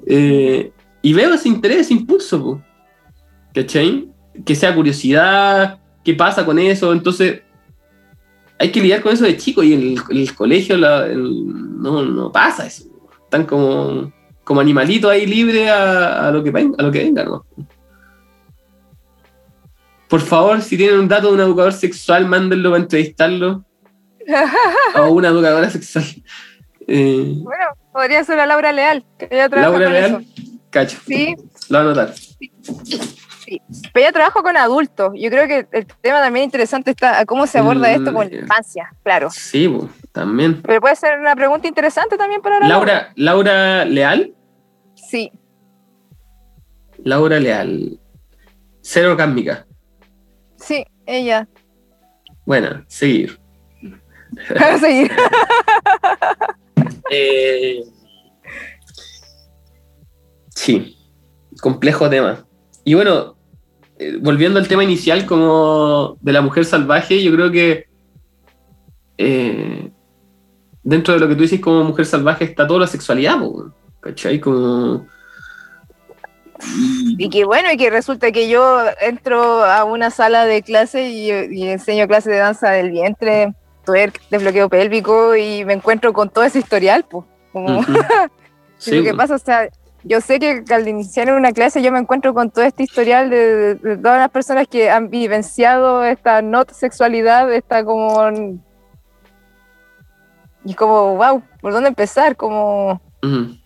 Eh, 0.07 0.73
y 1.03 1.13
veo 1.13 1.35
ese 1.35 1.49
interés, 1.49 1.81
ese 1.81 1.95
impulso, 1.95 2.43
po, 2.43 2.63
¿cachai? 3.55 4.09
Que 4.45 4.55
sea 4.55 4.75
curiosidad, 4.75 5.79
qué 6.03 6.15
pasa 6.15 6.45
con 6.45 6.59
eso, 6.59 6.93
entonces 6.93 7.43
hay 8.59 8.71
que 8.73 8.81
lidiar 8.81 9.03
con 9.03 9.13
eso 9.13 9.25
de 9.25 9.37
chico 9.37 9.63
y 9.63 9.73
el, 9.75 10.01
el 10.11 10.35
colegio 10.35 10.77
la- 10.77 11.07
el- 11.07 11.47
no, 11.81 12.03
no 12.03 12.33
pasa 12.33 12.67
eso. 12.67 12.85
Están 13.25 13.45
como, 13.45 14.11
como 14.43 14.61
animalitos 14.61 15.11
ahí 15.11 15.27
libres 15.27 15.71
a, 15.71 16.31
lo 16.33 16.43
que, 16.43 16.51
ven- 16.51 16.75
a 16.79 16.83
lo 16.83 16.91
que 16.91 17.05
venga, 17.05 17.25
¿no? 17.25 17.45
Por 20.09 20.21
favor, 20.21 20.63
si 20.63 20.77
tienen 20.77 21.01
un 21.01 21.09
dato 21.09 21.29
de 21.29 21.35
un 21.35 21.41
educador 21.41 21.73
sexual, 21.73 22.27
mándenlo 22.27 22.71
para 22.71 22.83
entrevistarlo. 22.83 23.65
o 24.99 25.09
una 25.11 25.29
educadora 25.29 25.69
sexual. 25.71 26.05
Eh, 26.87 27.35
Bueno, 27.37 27.65
podría 27.93 28.25
ser 28.25 28.37
la 28.39 28.47
Laura 28.47 28.73
Leal, 28.73 29.05
que 29.19 29.29
ella 29.31 29.49
trabaja 29.49 29.71
Laura 29.71 29.85
con 29.87 29.93
Leal, 29.95 30.11
eso. 30.23 30.43
cacho. 30.71 30.99
Sí, 31.07 31.35
Lo 31.69 31.79
voy 31.79 31.89
a 31.89 31.91
anotar. 31.91 32.15
pero 33.93 34.05
ella 34.05 34.13
trabaja 34.13 34.43
con 34.43 34.57
adultos. 34.57 35.13
Yo 35.17 35.31
creo 35.31 35.47
que 35.47 35.67
el 35.73 35.87
tema 36.01 36.21
también 36.21 36.45
interesante 36.45 36.91
está 36.93 37.25
cómo 37.27 37.47
se 37.47 37.59
aborda 37.59 37.91
esto 37.93 38.13
con 38.15 38.31
la 38.31 38.37
Mm, 38.39 38.41
infancia, 38.43 38.91
claro. 39.03 39.29
Sí, 39.31 39.71
también. 40.13 40.63
Pero 40.63 40.81
puede 40.81 40.97
ser 40.97 41.19
una 41.19 41.35
pregunta 41.37 41.69
interesante 41.69 42.17
también 42.17 42.41
para 42.41 42.61
la 42.61 42.69
Laura, 42.69 43.13
Laura 43.17 43.85
Leal. 43.85 44.35
Sí, 44.95 45.31
Laura 47.05 47.39
Leal. 47.39 47.99
Cero 48.81 49.17
cásmica. 49.17 49.67
Sí, 50.69 50.85
ella. 51.07 51.49
Buena, 52.45 52.85
seguir. 52.89 53.41
Seguir. 54.81 55.11
Eh, 57.11 57.81
sí, 60.51 60.95
complejo 61.63 62.11
tema. 62.11 62.47
Y 62.85 62.93
bueno, 62.93 63.39
eh, 63.99 64.19
volviendo 64.21 64.59
al 64.59 64.69
tema 64.69 64.85
inicial 64.85 65.25
como 65.25 66.19
de 66.21 66.33
la 66.35 66.43
mujer 66.43 66.67
salvaje, 66.67 67.23
yo 67.23 67.33
creo 67.33 67.51
que 67.51 67.87
eh, 69.17 69.91
dentro 70.83 71.15
de 71.15 71.21
lo 71.21 71.29
que 71.29 71.35
tú 71.35 71.43
dices 71.43 71.61
como 71.61 71.83
mujer 71.83 72.05
salvaje 72.05 72.45
está 72.45 72.67
toda 72.67 72.81
la 72.81 72.87
sexualidad, 72.87 73.39
¿cachai? 74.01 74.39
Como... 74.39 75.07
Y 77.21 77.31
que 77.31 77.45
bueno, 77.45 77.73
y 77.73 77.77
que 77.77 77.91
resulta 77.91 78.31
que 78.31 78.49
yo 78.49 78.81
entro 79.01 79.65
a 79.65 79.85
una 79.85 80.11
sala 80.11 80.45
de 80.45 80.63
clase 80.63 81.09
y, 81.09 81.31
y 81.31 81.69
enseño 81.69 82.07
clases 82.07 82.33
de 82.33 82.39
danza 82.39 82.71
del 82.71 82.91
vientre, 82.91 83.53
twerk, 83.85 84.21
desbloqueo 84.31 84.69
pélvico 84.69 85.35
y 85.35 85.65
me 85.65 85.73
encuentro 85.73 86.13
con 86.13 86.31
todo 86.31 86.45
ese 86.45 86.61
historial, 86.61 87.05
pues. 87.09 87.25
Como, 87.53 87.81
Ujú. 87.81 87.93
y 88.87 88.91
lo 88.93 89.03
que 89.03 89.15
pasa, 89.15 89.35
o 89.35 89.39
sea, 89.39 89.69
yo 90.05 90.21
sé 90.21 90.39
que 90.39 90.63
al 90.71 90.87
iniciar 90.87 91.33
una 91.33 91.53
clase 91.53 91.83
yo 91.83 91.91
me 91.91 91.99
encuentro 91.99 92.33
con 92.35 92.51
todo 92.51 92.65
este 92.65 92.85
historial 92.85 93.31
de, 93.31 93.75
de- 93.75 93.97
todas 93.97 94.19
las 94.19 94.31
personas 94.31 94.69
que 94.69 94.89
han 94.91 95.11
vivenciado 95.11 96.05
esta 96.05 96.41
not 96.43 96.71
sexualidad, 96.73 97.53
esta 97.53 97.85
como... 97.85 98.31
Y 100.65 100.75
como, 100.75 101.17
wow, 101.17 101.43
¿por 101.61 101.73
dónde 101.73 101.89
empezar? 101.89 102.37
Como... 102.37 103.01
Ujú. 103.23 103.58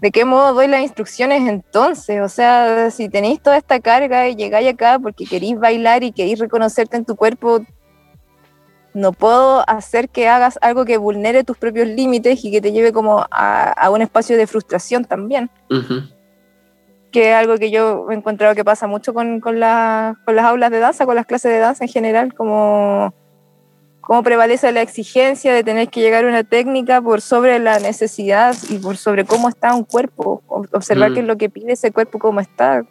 ¿De 0.00 0.10
qué 0.10 0.24
modo 0.24 0.52
doy 0.52 0.68
las 0.68 0.82
instrucciones 0.82 1.48
entonces? 1.48 2.20
O 2.20 2.28
sea, 2.28 2.90
si 2.90 3.08
tenéis 3.08 3.40
toda 3.40 3.56
esta 3.56 3.80
carga 3.80 4.28
y 4.28 4.36
llegáis 4.36 4.68
acá 4.68 4.98
porque 4.98 5.24
queréis 5.24 5.58
bailar 5.58 6.04
y 6.04 6.12
queréis 6.12 6.38
reconocerte 6.38 6.96
en 6.98 7.04
tu 7.06 7.16
cuerpo, 7.16 7.60
no 8.92 9.12
puedo 9.12 9.62
hacer 9.68 10.08
que 10.08 10.28
hagas 10.28 10.58
algo 10.62 10.84
que 10.84 10.96
vulnere 10.98 11.44
tus 11.44 11.56
propios 11.58 11.86
límites 11.88 12.44
y 12.44 12.50
que 12.50 12.60
te 12.60 12.72
lleve 12.72 12.92
como 12.92 13.26
a, 13.30 13.70
a 13.72 13.90
un 13.90 14.02
espacio 14.02 14.36
de 14.36 14.46
frustración 14.46 15.04
también, 15.04 15.50
que 17.12 17.30
es 17.30 17.34
algo 17.36 17.56
que 17.56 17.70
yo 17.70 18.10
he 18.10 18.14
encontrado 18.14 18.54
que 18.54 18.64
pasa 18.64 18.86
mucho 18.86 19.14
con, 19.14 19.40
con, 19.40 19.60
la- 19.60 20.16
con 20.26 20.36
las 20.36 20.44
aulas 20.44 20.70
de 20.70 20.78
danza, 20.80 21.06
con 21.06 21.14
las 21.14 21.24
clases 21.26 21.52
de 21.52 21.58
danza 21.58 21.84
en 21.84 21.88
general, 21.90 22.34
como, 22.34 23.14
como 24.06 24.22
prevalece 24.22 24.70
la 24.70 24.82
exigencia 24.82 25.52
de 25.52 25.64
tener 25.64 25.88
que 25.88 26.00
llegar 26.00 26.24
a 26.24 26.28
una 26.28 26.44
técnica 26.44 27.02
por 27.02 27.20
sobre 27.20 27.58
la 27.58 27.80
necesidad 27.80 28.54
y 28.70 28.78
por 28.78 28.96
sobre 28.96 29.24
cómo 29.24 29.48
está 29.48 29.74
un 29.74 29.82
cuerpo, 29.82 30.44
observar 30.46 31.10
Mm. 31.10 31.14
qué 31.14 31.20
es 31.22 31.26
lo 31.26 31.36
que 31.36 31.50
pide 31.50 31.72
ese 31.72 31.90
cuerpo, 31.90 32.20
cómo 32.20 32.38
está, 32.38 32.84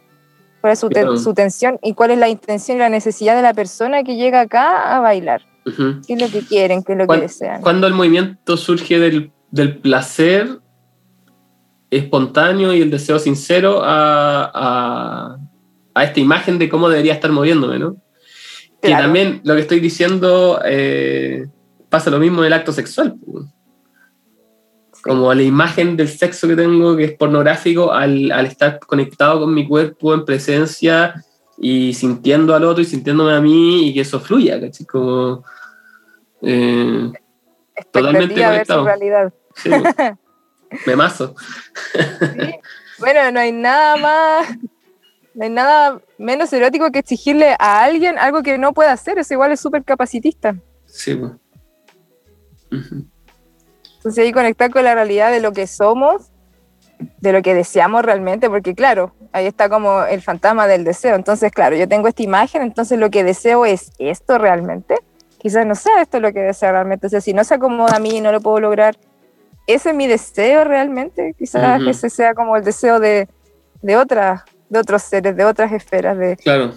cuál 0.60 0.74
es 0.74 0.78
su, 0.78 0.90
te- 0.90 1.00
Claro. 1.00 1.16
su 1.16 1.32
tensión 1.32 1.78
y 1.82 1.94
cuál 1.94 2.10
es 2.10 2.18
la 2.18 2.28
intención 2.28 2.76
y 2.76 2.80
la 2.80 2.90
necesidad 2.90 3.34
de 3.34 3.40
la 3.40 3.54
persona 3.54 4.02
que 4.02 4.16
llega 4.16 4.42
acá 4.42 4.94
a 4.94 5.00
bailar, 5.00 5.40
Ujú. 5.64 6.02
qué 6.06 6.12
es 6.12 6.20
lo 6.20 6.28
que 6.28 6.46
quieren, 6.46 6.82
qué 6.82 6.92
es 6.92 6.98
lo 6.98 7.06
¿Cuál- 7.06 7.20
que 7.20 7.26
desean. 7.28 7.62
Cuando 7.62 7.86
el 7.86 7.94
movimiento 7.94 8.58
surge 8.58 8.98
del, 8.98 9.32
del 9.50 9.78
placer 9.78 10.58
espontáneo 11.90 12.74
y 12.74 12.82
el 12.82 12.90
deseo 12.90 13.18
sincero 13.18 13.80
a, 13.82 14.50
a- 14.52 15.36
a 15.94 16.04
esta 16.04 16.20
imagen 16.20 16.58
de 16.58 16.68
cómo 16.68 16.90
debería 16.90 17.14
estar 17.14 17.32
moviéndome, 17.32 17.78
¿no? 17.78 17.96
Que 18.86 18.92
Claro. 18.92 19.04
también 19.04 19.40
lo 19.44 19.54
que 19.54 19.60
estoy 19.62 19.80
diciendo 19.80 20.60
eh, 20.64 21.46
pasa 21.88 22.10
lo 22.10 22.18
mismo 22.18 22.40
en 22.40 22.46
el 22.46 22.52
acto 22.52 22.72
sexual. 22.72 23.16
Como 25.02 25.32
la 25.32 25.42
imagen 25.42 25.96
del 25.96 26.08
sexo 26.08 26.48
que 26.48 26.56
tengo, 26.56 26.96
que 26.96 27.04
es 27.04 27.12
pornográfico, 27.12 27.92
al, 27.92 28.32
al 28.32 28.46
estar 28.46 28.78
conectado 28.80 29.40
con 29.40 29.54
mi 29.54 29.66
cuerpo 29.66 30.12
en 30.14 30.24
presencia 30.24 31.14
y 31.58 31.94
sintiendo 31.94 32.54
al 32.54 32.64
otro 32.64 32.82
y 32.82 32.86
sintiéndome 32.86 33.32
a 33.32 33.40
mí 33.40 33.88
y 33.88 33.94
que 33.94 34.00
eso 34.00 34.18
fluya, 34.20 34.60
¿cachai? 34.60 34.84
Como, 34.86 35.44
eh, 36.42 37.12
totalmente 37.92 38.34
conectado. 38.34 38.84
realidad. 38.84 39.32
Sí, 39.54 39.70
me 40.86 40.96
mazo. 40.96 41.34
Sí. 41.94 42.54
Bueno, 42.98 43.30
no 43.30 43.40
hay 43.40 43.52
nada 43.52 43.96
más, 43.96 44.48
no 45.36 45.44
hay 45.44 45.50
nada 45.50 46.00
menos 46.18 46.52
erótico 46.52 46.90
que 46.90 46.98
exigirle 46.98 47.54
a 47.58 47.84
alguien 47.84 48.18
algo 48.18 48.42
que 48.42 48.56
no 48.58 48.72
puede 48.72 48.88
hacer, 48.88 49.18
eso 49.18 49.34
igual 49.34 49.52
es 49.52 49.60
súper 49.60 49.84
capacitista. 49.84 50.56
Sí, 50.86 51.14
pues. 51.14 51.32
Entonces 53.96 54.24
ahí 54.24 54.32
conectar 54.32 54.70
con 54.70 54.82
la 54.84 54.94
realidad 54.94 55.30
de 55.30 55.40
lo 55.40 55.52
que 55.52 55.66
somos 55.66 56.32
de 57.20 57.32
lo 57.32 57.42
que 57.42 57.54
deseamos 57.54 58.02
realmente, 58.02 58.48
porque 58.48 58.74
claro, 58.74 59.14
ahí 59.32 59.46
está 59.46 59.68
como 59.68 60.04
el 60.04 60.22
fantasma 60.22 60.66
del 60.66 60.84
deseo. 60.84 61.14
Entonces, 61.14 61.52
claro, 61.52 61.76
yo 61.76 61.86
tengo 61.86 62.08
esta 62.08 62.22
imagen, 62.22 62.62
entonces 62.62 62.98
lo 62.98 63.10
que 63.10 63.22
deseo 63.22 63.66
es 63.66 63.92
esto 63.98 64.38
realmente. 64.38 64.96
Quizás 65.36 65.66
no 65.66 65.74
sea 65.74 66.00
esto 66.00 66.20
lo 66.20 66.32
que 66.32 66.40
deseo 66.40 66.72
realmente. 66.72 67.06
O 67.06 67.10
sea, 67.10 67.20
si 67.20 67.34
no 67.34 67.44
se 67.44 67.54
acomoda 67.54 67.96
a 67.96 68.00
mí 68.00 68.16
y 68.16 68.20
no 68.22 68.32
lo 68.32 68.40
puedo 68.40 68.60
lograr, 68.60 68.96
ese 69.66 69.90
es 69.90 69.94
mi 69.94 70.06
deseo 70.06 70.64
realmente. 70.64 71.34
Quizás 71.38 71.80
Ujú. 71.82 71.90
ese 71.90 72.08
sea 72.08 72.34
como 72.34 72.56
el 72.56 72.64
deseo 72.64 72.98
de, 72.98 73.28
de 73.82 73.96
otras, 73.98 74.42
de 74.68 74.78
otros 74.78 75.02
seres, 75.02 75.36
de 75.36 75.44
otras 75.44 75.72
esferas, 75.72 76.16
de, 76.18 76.36
Claro. 76.36 76.74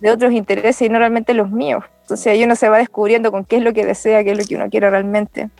de 0.00 0.10
otros 0.10 0.32
intereses 0.32 0.82
y 0.82 0.88
no 0.88 0.98
realmente 0.98 1.34
los 1.34 1.50
míos. 1.50 1.84
Entonces 2.02 2.26
ahí 2.28 2.44
uno 2.44 2.56
se 2.56 2.68
va 2.68 2.78
descubriendo 2.78 3.30
con 3.30 3.44
qué 3.44 3.56
es 3.56 3.62
lo 3.62 3.72
que 3.72 3.86
desea, 3.86 4.24
qué 4.24 4.32
es 4.32 4.38
lo 4.38 4.44
que 4.44 4.56
uno 4.56 4.68
quiere 4.68 4.90
realmente. 4.90 5.50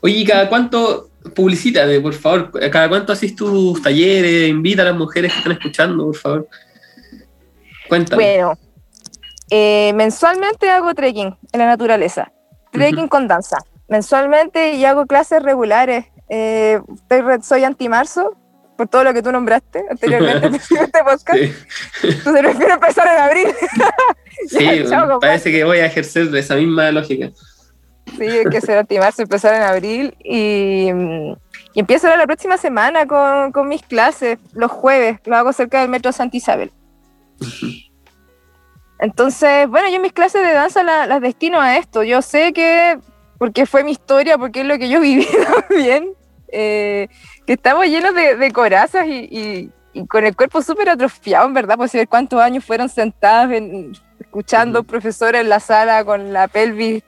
Oye, 0.00 0.16
¿y 0.16 0.24
cada 0.24 0.48
cuánto, 0.48 1.10
publicítate, 1.34 2.00
por 2.00 2.14
favor, 2.14 2.50
cada 2.70 2.88
cuánto 2.88 3.12
haces 3.12 3.34
tus 3.36 3.80
talleres, 3.82 4.48
invita 4.48 4.82
a 4.82 4.86
las 4.86 4.96
mujeres 4.96 5.32
que 5.32 5.38
están 5.38 5.52
escuchando, 5.52 6.06
por 6.06 6.16
favor? 6.16 6.48
Cuéntame. 7.88 8.22
Bueno, 8.22 8.54
eh, 9.50 9.92
mensualmente 9.94 10.68
hago 10.70 10.92
trekking 10.94 11.36
en 11.52 11.60
la 11.60 11.66
naturaleza, 11.66 12.32
trekking 12.72 13.08
con 13.08 13.28
danza. 13.28 13.58
Mensualmente 13.88 14.74
y 14.74 14.84
hago 14.84 15.06
clases 15.06 15.42
regulares. 15.42 16.06
Eh, 16.28 16.80
soy 17.42 17.62
anti-marzo, 17.62 18.36
por 18.76 18.88
todo 18.88 19.04
lo 19.04 19.12
que 19.14 19.22
tú 19.22 19.32
nombraste 19.32 19.82
anteriormente 19.90 20.46
en 20.48 20.54
este 20.54 20.76
podcast. 21.04 21.38
Sí, 21.38 21.52
Entonces 22.02 22.42
prefiero 22.42 22.74
empezar 22.74 23.06
en 23.08 23.22
abril. 23.22 23.48
sí, 24.48 24.64
Ya, 24.64 24.84
chao, 24.88 25.18
parece 25.20 25.50
que 25.50 25.64
voy 25.64 25.78
a 25.78 25.86
ejercer 25.86 26.30
de 26.30 26.40
esa 26.40 26.54
misma 26.56 26.90
lógica. 26.92 27.30
Sí, 28.16 28.24
hay 28.24 28.44
que 28.44 28.60
ser 28.60 28.78
anti-marzo, 28.78 29.22
empezar 29.22 29.54
en 29.54 29.62
abril. 29.62 30.16
Y, 30.22 30.90
y 31.74 31.80
empiezo 31.80 32.06
ahora 32.06 32.18
la 32.18 32.26
próxima 32.26 32.56
semana 32.56 33.06
con, 33.06 33.50
con 33.52 33.68
mis 33.68 33.82
clases, 33.82 34.38
los 34.52 34.70
jueves. 34.70 35.18
Lo 35.24 35.36
hago 35.36 35.52
cerca 35.52 35.80
del 35.80 35.88
metro 35.90 36.12
Santa 36.12 36.36
Isabel. 36.36 36.70
Entonces, 38.98 39.68
bueno, 39.68 39.88
yo 39.90 40.00
mis 40.00 40.12
clases 40.12 40.42
de 40.46 40.52
danza 40.52 40.82
la- 40.82 41.06
las 41.06 41.20
destino 41.20 41.60
a 41.60 41.76
esto. 41.76 42.02
Yo 42.02 42.22
sé 42.22 42.52
que, 42.52 42.98
porque 43.38 43.66
fue 43.66 43.84
mi 43.84 43.92
historia, 43.92 44.38
porque 44.38 44.60
es 44.62 44.66
lo 44.66 44.78
que 44.78 44.88
yo 44.88 45.00
viví 45.00 45.26
también, 45.68 46.14
eh, 46.58 47.08
que 47.46 47.52
estamos 47.52 47.84
llenos 47.86 48.14
de, 48.14 48.36
de 48.36 48.50
corazas 48.52 49.06
y, 49.06 49.28
y- 49.30 49.70
y 49.92 50.06
con 50.06 50.24
el 50.26 50.34
cuerpo 50.36 50.60
súper 50.62 50.88
atrofiado, 50.90 51.46
en 51.46 51.54
verdad, 51.54 51.76
pues 51.76 51.92
ver 51.92 52.06
cuántos 52.08 52.40
años 52.40 52.64
fueron 52.64 52.88
sentadas 52.88 53.50
en- 53.52 53.92
escuchando 54.20 54.80
Ujú. 54.80 54.88
profesora 54.88 55.40
en 55.40 55.48
la 55.48 55.60
sala 55.60 56.04
con 56.04 56.32
la 56.32 56.48
pelvis 56.48 57.02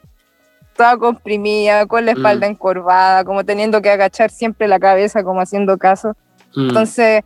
toda 0.77 0.97
comprimida, 0.97 1.87
con 1.87 2.05
la 2.07 2.13
espalda 2.13 2.47
Mm. 2.47 2.51
encorvada, 2.53 3.25
como 3.25 3.45
teniendo 3.45 3.83
que 3.83 3.91
agachar 3.91 4.31
siempre 4.31 4.69
la 4.69 4.79
cabeza, 4.79 5.25
como 5.25 5.41
haciendo 5.41 5.77
caso. 5.77 6.17
Mm, 6.55 6.69
Entonces, 6.69 7.25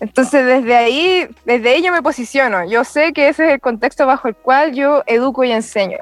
entonces 0.00 0.44
desde 0.46 0.74
ahí, 0.76 1.28
desde 1.44 1.68
ahí 1.74 1.82
yo 1.82 1.92
me 1.92 2.02
posiciono. 2.02 2.64
Yo 2.64 2.82
sé 2.84 3.12
que 3.12 3.28
ese 3.28 3.46
es 3.46 3.52
el 3.52 3.60
contexto 3.60 4.06
bajo 4.06 4.28
el 4.28 4.34
cual 4.34 4.72
yo 4.72 5.02
educo 5.06 5.44
y 5.44 5.52
enseño. 5.52 5.98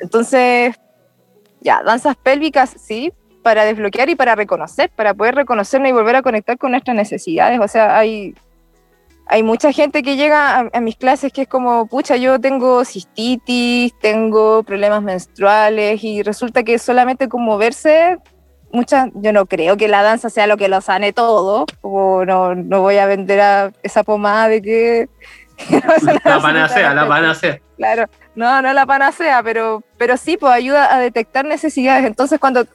Entonces, 0.00 0.74
ya, 1.60 1.82
danzas 1.82 2.16
pélvicas, 2.16 2.70
sí, 2.70 3.12
para 3.42 3.64
desbloquear 3.64 4.08
y 4.08 4.14
para 4.14 4.34
reconocer, 4.34 4.90
para 4.90 5.14
poder 5.14 5.34
reconocernos 5.34 5.88
y 5.88 5.92
volver 5.92 6.16
a 6.16 6.22
conectar 6.22 6.58
con 6.58 6.72
nuestras 6.72 6.96
necesidades. 6.96 7.60
O 7.60 7.68
sea, 7.68 7.96
hay, 7.98 8.34
hay 9.26 9.42
mucha 9.42 9.72
gente 9.72 10.02
que 10.02 10.16
llega 10.16 10.58
a, 10.58 10.70
a 10.72 10.80
mis 10.80 10.96
clases 10.96 11.32
que 11.32 11.42
es 11.42 11.48
como, 11.48 11.86
pucha, 11.86 12.16
yo 12.16 12.40
tengo 12.40 12.84
cistitis, 12.84 13.98
tengo 13.98 14.62
problemas 14.62 15.02
menstruales 15.02 16.02
y 16.04 16.22
resulta 16.22 16.62
que 16.62 16.78
solamente 16.78 17.28
con 17.28 17.42
moverse 17.42 18.18
muchas, 18.72 19.08
yo 19.14 19.32
no 19.32 19.46
creo 19.46 19.76
que 19.76 19.88
la 19.88 20.02
danza 20.02 20.30
sea 20.30 20.46
lo 20.46 20.56
que 20.56 20.68
lo 20.68 20.80
sane 20.80 21.12
todo, 21.12 21.66
como 21.80 22.24
no, 22.24 22.54
no 22.54 22.80
voy 22.80 22.98
a 22.98 23.06
vender 23.06 23.40
a 23.40 23.72
esa 23.82 24.02
pomada 24.02 24.48
de 24.48 24.62
que... 24.62 25.08
que 25.56 25.80
no 25.80 25.94
una 26.02 26.20
La 26.24 26.40
panacea, 26.40 26.94
la 26.94 27.08
panacea. 27.08 27.60
Claro, 27.76 28.04
no, 28.40 28.62
no 28.62 28.72
la 28.72 28.86
panacea, 28.86 29.42
pero, 29.42 29.82
pero 29.98 30.16
sí, 30.16 30.36
pues 30.36 30.52
ayuda 30.52 30.94
a 30.94 30.98
detectar 30.98 31.44
necesidades. 31.44 32.04
Entonces, 32.06 32.40
cuando, 32.40 32.66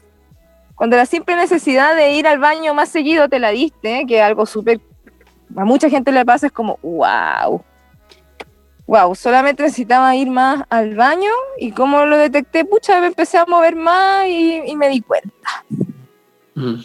cuando 0.75 0.95
la 0.95 1.05
simple 1.05 1.35
necesidad 1.35 1.95
de 1.95 2.11
ir 2.11 2.27
al 2.27 2.39
baño 2.39 2.73
más 2.73 2.89
seguido 2.89 3.27
te 3.27 3.39
la 3.39 3.49
diste, 3.49 4.05
que 4.07 4.21
algo 4.21 4.45
súper, 4.45 4.79
a 5.55 5.65
mucha 5.65 5.89
gente 5.89 6.11
le 6.11 6.23
pasa, 6.23 6.47
es 6.47 6.53
como, 6.53 6.77
wow. 6.81 7.63
Wow, 8.87 9.15
solamente 9.15 9.63
necesitaba 9.63 10.15
ir 10.15 10.29
más 10.29 10.63
al 10.69 10.95
baño 10.95 11.31
y 11.57 11.71
como 11.71 12.05
lo 12.05 12.17
detecté, 12.17 12.63
pucha, 12.63 13.01
me 13.01 13.07
empecé 13.07 13.39
a 13.39 13.45
mover 13.45 13.75
más 13.75 14.27
y, 14.27 14.61
y 14.67 14.75
me 14.75 14.89
di 14.89 15.01
cuenta. 15.01 15.65
Mm. 16.53 16.75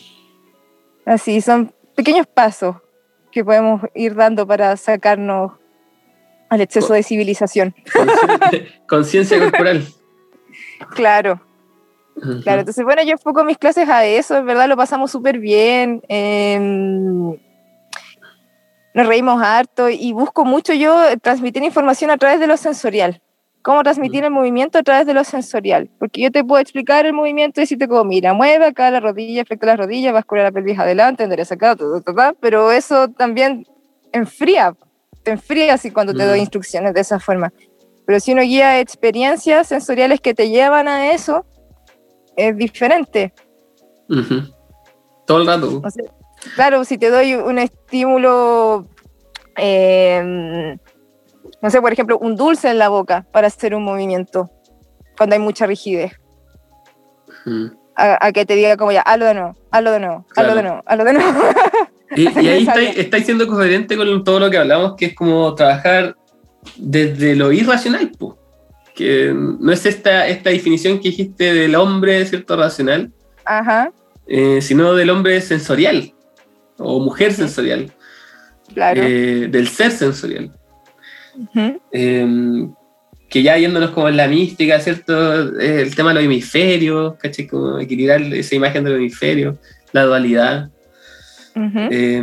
Así, 1.04 1.42
son 1.42 1.74
pequeños 1.94 2.26
pasos 2.26 2.76
que 3.30 3.44
podemos 3.44 3.82
ir 3.94 4.14
dando 4.14 4.46
para 4.46 4.74
sacarnos 4.78 5.52
al 6.50 6.60
exceso 6.60 6.92
de 6.92 7.02
civilización. 7.02 7.74
Conciencia 8.86 9.38
corporal. 9.38 9.86
Claro. 10.94 11.40
Claro, 12.42 12.60
entonces 12.60 12.84
bueno, 12.84 13.02
yo 13.02 13.12
enfoco 13.12 13.44
mis 13.44 13.58
clases 13.58 13.88
a 13.88 14.04
eso, 14.04 14.36
en 14.36 14.46
verdad 14.46 14.66
lo 14.66 14.76
pasamos 14.76 15.10
súper 15.10 15.38
bien, 15.38 16.02
em, 16.08 17.36
nos 18.94 19.06
reímos 19.06 19.42
harto 19.42 19.88
y 19.88 20.12
busco 20.12 20.44
mucho 20.44 20.72
yo 20.72 20.98
transmitir 21.22 21.62
información 21.62 22.10
a 22.10 22.16
través 22.16 22.40
de 22.40 22.46
lo 22.46 22.56
sensorial. 22.56 23.22
¿Cómo 23.62 23.82
transmitir 23.82 24.24
el 24.24 24.30
movimiento 24.30 24.78
a 24.78 24.82
través 24.82 25.06
de 25.06 25.14
lo 25.14 25.22
sensorial? 25.22 25.90
Porque 25.98 26.22
yo 26.22 26.30
te 26.30 26.42
puedo 26.42 26.60
explicar 26.60 27.04
el 27.04 27.12
movimiento 27.12 27.60
y 27.60 27.62
decirte 27.62 27.88
como, 27.88 28.04
mira, 28.04 28.32
mueve 28.32 28.66
acá 28.66 28.90
la 28.90 29.00
rodilla, 29.00 29.44
flexa 29.44 29.66
las 29.66 29.78
rodillas, 29.78 30.14
bascula 30.14 30.42
la 30.42 30.52
pelvis 30.52 30.78
adelante, 30.78 31.24
endereza 31.24 31.54
acá, 31.54 31.76
ta, 31.76 31.84
ta, 32.04 32.14
ta, 32.14 32.34
pero 32.40 32.72
eso 32.72 33.08
también 33.08 33.66
enfría, 34.12 34.74
te 35.22 35.32
enfría 35.32 35.74
así 35.74 35.90
cuando 35.90 36.14
te 36.14 36.24
Mm. 36.24 36.28
doy 36.28 36.38
instrucciones 36.40 36.94
de 36.94 37.00
esa 37.00 37.18
forma. 37.20 37.52
Pero 38.06 38.18
si 38.20 38.32
uno 38.32 38.42
guía 38.42 38.80
experiencias 38.80 39.68
sensoriales 39.68 40.20
que 40.20 40.34
te 40.34 40.48
llevan 40.50 40.88
a 40.88 41.12
eso, 41.12 41.44
es 42.36 42.56
diferente. 42.56 43.32
Ujú. 44.08 44.42
Todo 45.26 45.42
el 45.42 45.46
rato. 45.46 45.80
O 45.84 45.90
sea, 45.90 46.04
claro, 46.56 46.84
si 46.84 46.98
te 46.98 47.10
doy 47.10 47.34
un 47.34 47.58
estímulo, 47.58 48.86
eh, 49.56 50.76
no 51.62 51.70
sé, 51.70 51.80
por 51.80 51.92
ejemplo, 51.92 52.18
un 52.18 52.34
dulce 52.36 52.68
en 52.70 52.78
la 52.78 52.88
boca 52.88 53.26
para 53.32 53.46
hacer 53.46 53.74
un 53.74 53.84
movimiento, 53.84 54.50
cuando 55.16 55.34
hay 55.34 55.40
mucha 55.40 55.66
rigidez, 55.66 56.12
a, 57.96 58.26
a 58.26 58.32
que 58.32 58.46
te 58.46 58.54
diga 58.56 58.76
como 58.76 58.92
ya, 58.92 59.02
hazlo 59.02 59.26
de 59.26 59.34
nuevo, 59.34 59.56
hazlo 59.70 59.92
de 59.92 60.00
nuevo, 60.00 60.24
hazlo 60.34 60.54
de 60.54 60.62
Claro. 60.62 60.62
nuevo, 60.62 60.82
hazlo 60.86 61.04
de 61.04 61.12
nuevo. 61.12 61.40
Y, 62.16 62.22
y 62.40 62.48
ahí 62.48 62.62
estáis, 62.66 62.96
estáis 62.96 63.24
siendo 63.24 63.46
coherente 63.46 63.96
con 63.96 64.24
todo 64.24 64.40
lo 64.40 64.50
que 64.50 64.58
hablamos, 64.58 64.94
que 64.96 65.06
es 65.06 65.14
como 65.14 65.54
trabajar 65.54 66.16
desde 66.76 67.36
lo 67.36 67.52
irracional, 67.52 68.10
po. 68.10 68.38
que 68.94 69.32
no 69.34 69.72
es 69.72 69.86
esta, 69.86 70.26
esta 70.28 70.50
definición 70.50 70.98
que 70.98 71.10
dijiste 71.10 71.54
del 71.54 71.74
hombre, 71.74 72.24
¿cierto? 72.26 72.56
Racional, 72.56 73.12
Ajá, 73.44 73.92
eh, 74.26 74.60
sino 74.60 74.94
del 74.94 75.10
hombre 75.10 75.40
sensorial 75.40 76.12
o 76.78 77.00
mujer 77.00 77.32
sensorial, 77.32 77.92
claro. 78.74 79.02
eh, 79.02 79.48
del 79.50 79.68
ser 79.68 79.90
sensorial. 79.90 80.52
Eh, 81.92 82.68
que 83.30 83.44
ya 83.44 83.56
yéndonos 83.56 83.90
como 83.90 84.08
en 84.08 84.16
la 84.16 84.26
mística, 84.26 84.80
¿cierto? 84.80 85.58
Eh, 85.58 85.82
el 85.82 85.94
tema 85.94 86.10
de 86.10 86.16
los 86.16 86.24
hemisferios, 86.24 87.14
¿cachai? 87.16 87.46
Como 87.46 87.78
equilibrar 87.78 88.20
esa 88.20 88.56
imagen 88.56 88.82
de 88.82 88.90
los 88.90 88.98
hemisferios, 88.98 89.56
la 89.92 90.02
dualidad. 90.02 90.68
Eh, 91.90 92.22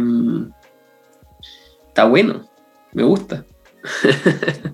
está 1.88 2.06
bueno, 2.06 2.48
me 2.94 3.04
gusta. 3.04 3.44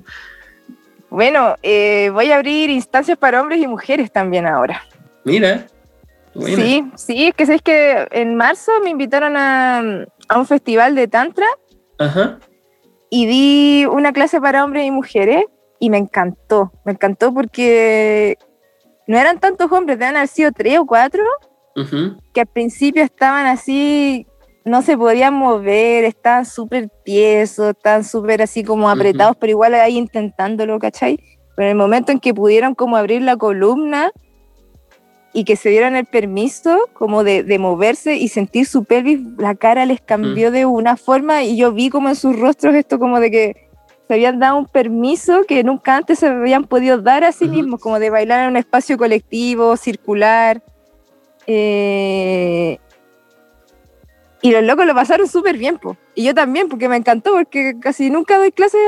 Bueno, 1.14 1.58
eh, 1.62 2.10
voy 2.12 2.32
a 2.32 2.38
abrir 2.38 2.72
instancias 2.72 3.20
para 3.20 3.40
hombres 3.40 3.62
y 3.62 3.68
mujeres 3.68 4.12
también 4.12 4.48
ahora. 4.48 4.82
Mira, 5.24 5.68
bueno. 6.34 6.56
Sí, 6.56 6.92
sí, 6.96 7.28
es 7.28 7.36
que 7.36 7.46
sabéis 7.46 7.62
que 7.62 8.08
en 8.10 8.36
marzo 8.36 8.72
me 8.84 8.90
invitaron 8.90 9.38
a, 9.38 10.08
a 10.28 10.40
un 10.40 10.48
festival 10.48 10.96
de 10.96 11.08
Tantra 11.08 11.46
Ajá. 12.00 12.40
y 13.12 13.28
di 13.28 13.86
una 13.86 14.12
clase 14.12 14.42
para 14.42 14.66
hombres 14.66 14.88
y 14.88 14.90
mujeres 14.90 15.46
y 15.80 15.92
me 15.92 16.00
encantó, 16.00 16.72
me 16.84 16.94
encantó 16.94 17.32
porque 17.32 18.40
no 19.06 19.20
eran 19.20 19.40
tantos 19.40 19.72
hombres, 19.72 20.00
deben 20.00 20.16
haber 20.16 20.30
sido 20.30 20.52
tres 20.52 20.80
o 20.80 20.86
cuatro 20.88 21.22
que 22.34 22.42
al 22.42 22.48
principio 22.48 23.04
estaban 23.04 23.46
así, 23.46 24.26
no 24.66 24.82
se 24.82 24.98
podían 24.98 25.34
mover, 25.34 26.06
estaban 26.06 26.46
súper 26.46 26.90
tiesos, 27.04 27.72
estaban 27.72 28.04
súper 28.04 28.42
así 28.42 28.64
como 28.64 28.90
apretados, 28.90 29.36
pero 29.38 29.52
igual 29.52 29.74
ahí 29.74 29.98
intentándolo, 29.98 30.80
¿cachai? 30.80 31.18
Pero 31.56 31.68
en 31.68 31.72
el 31.72 31.78
momento 31.78 32.12
en 32.12 32.20
que 32.20 32.34
pudieron 32.34 32.74
como 32.74 32.96
abrir 32.96 33.22
la 33.22 33.36
columna 33.36 34.12
y 35.34 35.44
que 35.44 35.56
se 35.56 35.70
dieron 35.70 35.96
el 35.96 36.06
permiso 36.06 36.78
como 36.94 37.24
de, 37.24 37.44
de 37.44 37.60
moverse 37.60 38.16
y 38.16 38.30
sentir 38.30 38.66
su 38.66 38.86
pelvis, 38.86 39.20
la 39.38 39.56
cara 39.56 39.86
les 39.86 40.00
cambió 40.00 40.52
de 40.52 40.66
una 40.66 40.96
forma 40.96 41.44
y 41.44 41.58
yo 41.58 41.72
vi 41.74 41.90
como 41.90 42.10
en 42.10 42.16
sus 42.16 42.40
rostros 42.40 42.76
esto 42.76 43.00
como 43.00 43.20
de 43.20 43.32
que 43.32 43.56
se 44.08 44.14
habían 44.14 44.40
dado 44.40 44.58
un 44.58 44.66
permiso 44.66 45.44
que 45.48 45.64
nunca 45.64 45.98
antes 45.98 46.20
se 46.20 46.28
habían 46.28 46.66
podido 46.66 47.00
dar 47.02 47.24
a 47.24 47.32
sí 47.32 47.46
Ujú. 47.46 47.54
mismos, 47.54 47.80
como 47.80 48.00
de 48.00 48.10
bailar 48.10 48.44
en 48.44 48.52
un 48.52 48.58
espacio 48.58 48.98
colectivo, 48.98 49.78
circular. 49.78 50.62
Eh, 51.48 52.78
Y 54.44 54.52
los 54.52 54.62
locos 54.62 54.86
lo 54.86 54.94
pasaron 54.94 55.26
súper 55.28 55.58
bien, 55.58 55.78
po. 55.78 55.96
Y 56.16 56.26
yo 56.26 56.36
también, 56.36 56.68
porque 56.68 56.90
me 56.90 56.98
encantó, 56.98 57.32
porque 57.32 57.76
casi 57.80 58.10
nunca 58.10 58.38
doy 58.38 58.52
clases, 58.52 58.82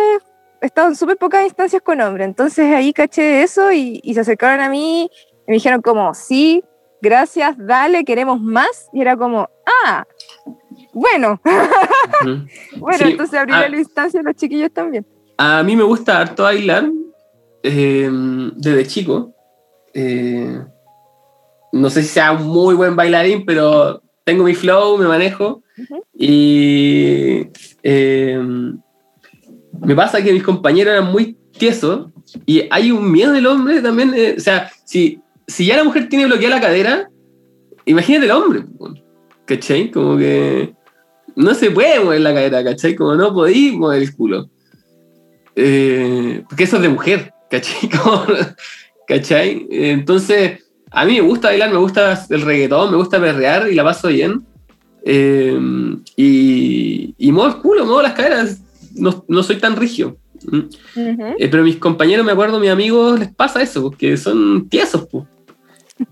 he 0.61 0.65
estado 0.65 0.89
en 0.89 0.97
súper 0.97 1.15
pocas 1.15 1.45
instancias 1.45 1.81
con 1.81 2.01
hombres. 2.01 2.27
Entonces 2.27 2.75
ahí 2.75 2.91
caché 2.91 3.41
eso 3.41 3.71
y, 3.71 4.01
y 4.03 4.13
se 4.13 4.19
acercaron 4.19 4.59
a 4.59 4.69
mí 4.69 5.03
y 5.03 5.09
me 5.47 5.53
dijeron 5.53 5.81
como, 5.81 6.13
sí, 6.13 6.61
gracias, 7.01 7.55
dale, 7.57 8.03
queremos 8.03 8.41
más. 8.41 8.89
Y 8.91 8.99
era 8.99 9.15
como, 9.15 9.49
ah, 9.85 10.05
bueno. 10.93 11.39
Bueno, 12.77 12.97
Sí, 12.97 13.11
entonces 13.11 13.39
abrí 13.39 13.53
ah. 13.53 13.69
la 13.69 13.77
instancia 13.77 14.19
a 14.19 14.23
los 14.23 14.35
chiquillos 14.35 14.73
también. 14.73 15.05
A 15.37 15.63
mí 15.63 15.77
me 15.77 15.83
gusta 15.83 16.19
harto 16.19 16.43
bailar 16.43 16.89
eh, 17.63 18.09
desde 18.57 18.87
chico. 18.87 19.33
Eh, 19.93 20.59
no 21.71 21.89
sé 21.89 22.01
si 22.01 22.09
sea 22.09 22.33
un 22.33 22.43
muy 22.47 22.75
buen 22.75 22.95
bailarín, 22.95 23.45
pero 23.45 24.01
tengo 24.25 24.43
mi 24.43 24.53
flow, 24.55 24.97
me 24.97 25.07
manejo. 25.07 25.63
Y 26.17 27.47
eh, 27.83 28.41
me 29.81 29.95
pasa 29.95 30.21
que 30.21 30.33
mis 30.33 30.43
compañeros 30.43 30.93
eran 30.93 31.11
muy 31.11 31.37
tiesos 31.57 32.07
y 32.45 32.63
hay 32.69 32.91
un 32.91 33.09
miedo 33.11 33.31
del 33.31 33.45
hombre 33.47 33.81
también. 33.81 34.13
eh, 34.15 34.35
o 34.37 34.39
sea, 34.41 34.69
si, 34.83 35.19
si 35.47 35.65
ya 35.65 35.77
la 35.77 35.83
mujer 35.83 36.09
tiene 36.09 36.25
bloqueada 36.25 36.55
la 36.55 36.61
cadera, 36.61 37.09
imagínate 37.85 38.25
el 38.25 38.31
hombre. 38.31 38.63
¿Cachai? 39.45 39.91
Como 39.91 40.17
que 40.17 40.73
no 41.35 41.53
se 41.53 41.69
puede 41.71 41.99
mover 41.99 42.21
la 42.21 42.33
cadera, 42.33 42.63
¿cachai? 42.63 42.95
Como 42.95 43.15
no 43.15 43.33
podéis 43.33 43.73
mover 43.73 44.01
el 44.01 44.15
culo. 44.15 44.49
Eh, 45.55 46.43
porque 46.49 46.63
eso 46.63 46.77
es 46.77 46.81
de 46.81 46.89
mujer, 46.89 47.31
¿cachai? 47.49 47.89
Como- 48.03 48.25
¿Cachai? 49.07 49.67
Entonces, 49.69 50.64
a 50.95 51.05
mí 51.05 51.15
me 51.15 51.21
gusta 51.21 51.49
bailar, 51.49 51.71
me 51.71 51.77
gusta 51.77 52.25
el 52.29 52.41
reggaetón, 52.41 52.89
me 52.91 52.97
gusta 52.97 53.19
perrear 53.19 53.69
y 53.69 53.75
la 53.75 53.83
paso 53.83 54.07
bien. 54.07 54.45
Eh, 55.03 55.59
y, 56.15 57.13
y 57.17 57.31
muevo 57.31 57.49
el 57.53 57.61
culo, 57.61 57.85
muevo 57.85 58.01
las 58.01 58.13
caderas, 58.13 58.61
no, 58.95 59.25
no 59.27 59.43
soy 59.43 59.57
tan 59.57 59.75
rígido. 59.75 60.17
¿Mm? 60.49 60.57
Ujú. 60.57 61.35
Eh, 61.37 61.47
pero 61.49 61.63
mis 61.63 61.75
compañeros, 61.75 62.25
me 62.25 62.31
acuerdo, 62.31 62.59
mis 62.59 62.69
amigos, 62.69 63.19
les 63.19 63.33
pasa 63.33 63.61
eso, 63.61 63.81
porque 63.83 64.15
son 64.15 64.69
tiesos. 64.69 65.07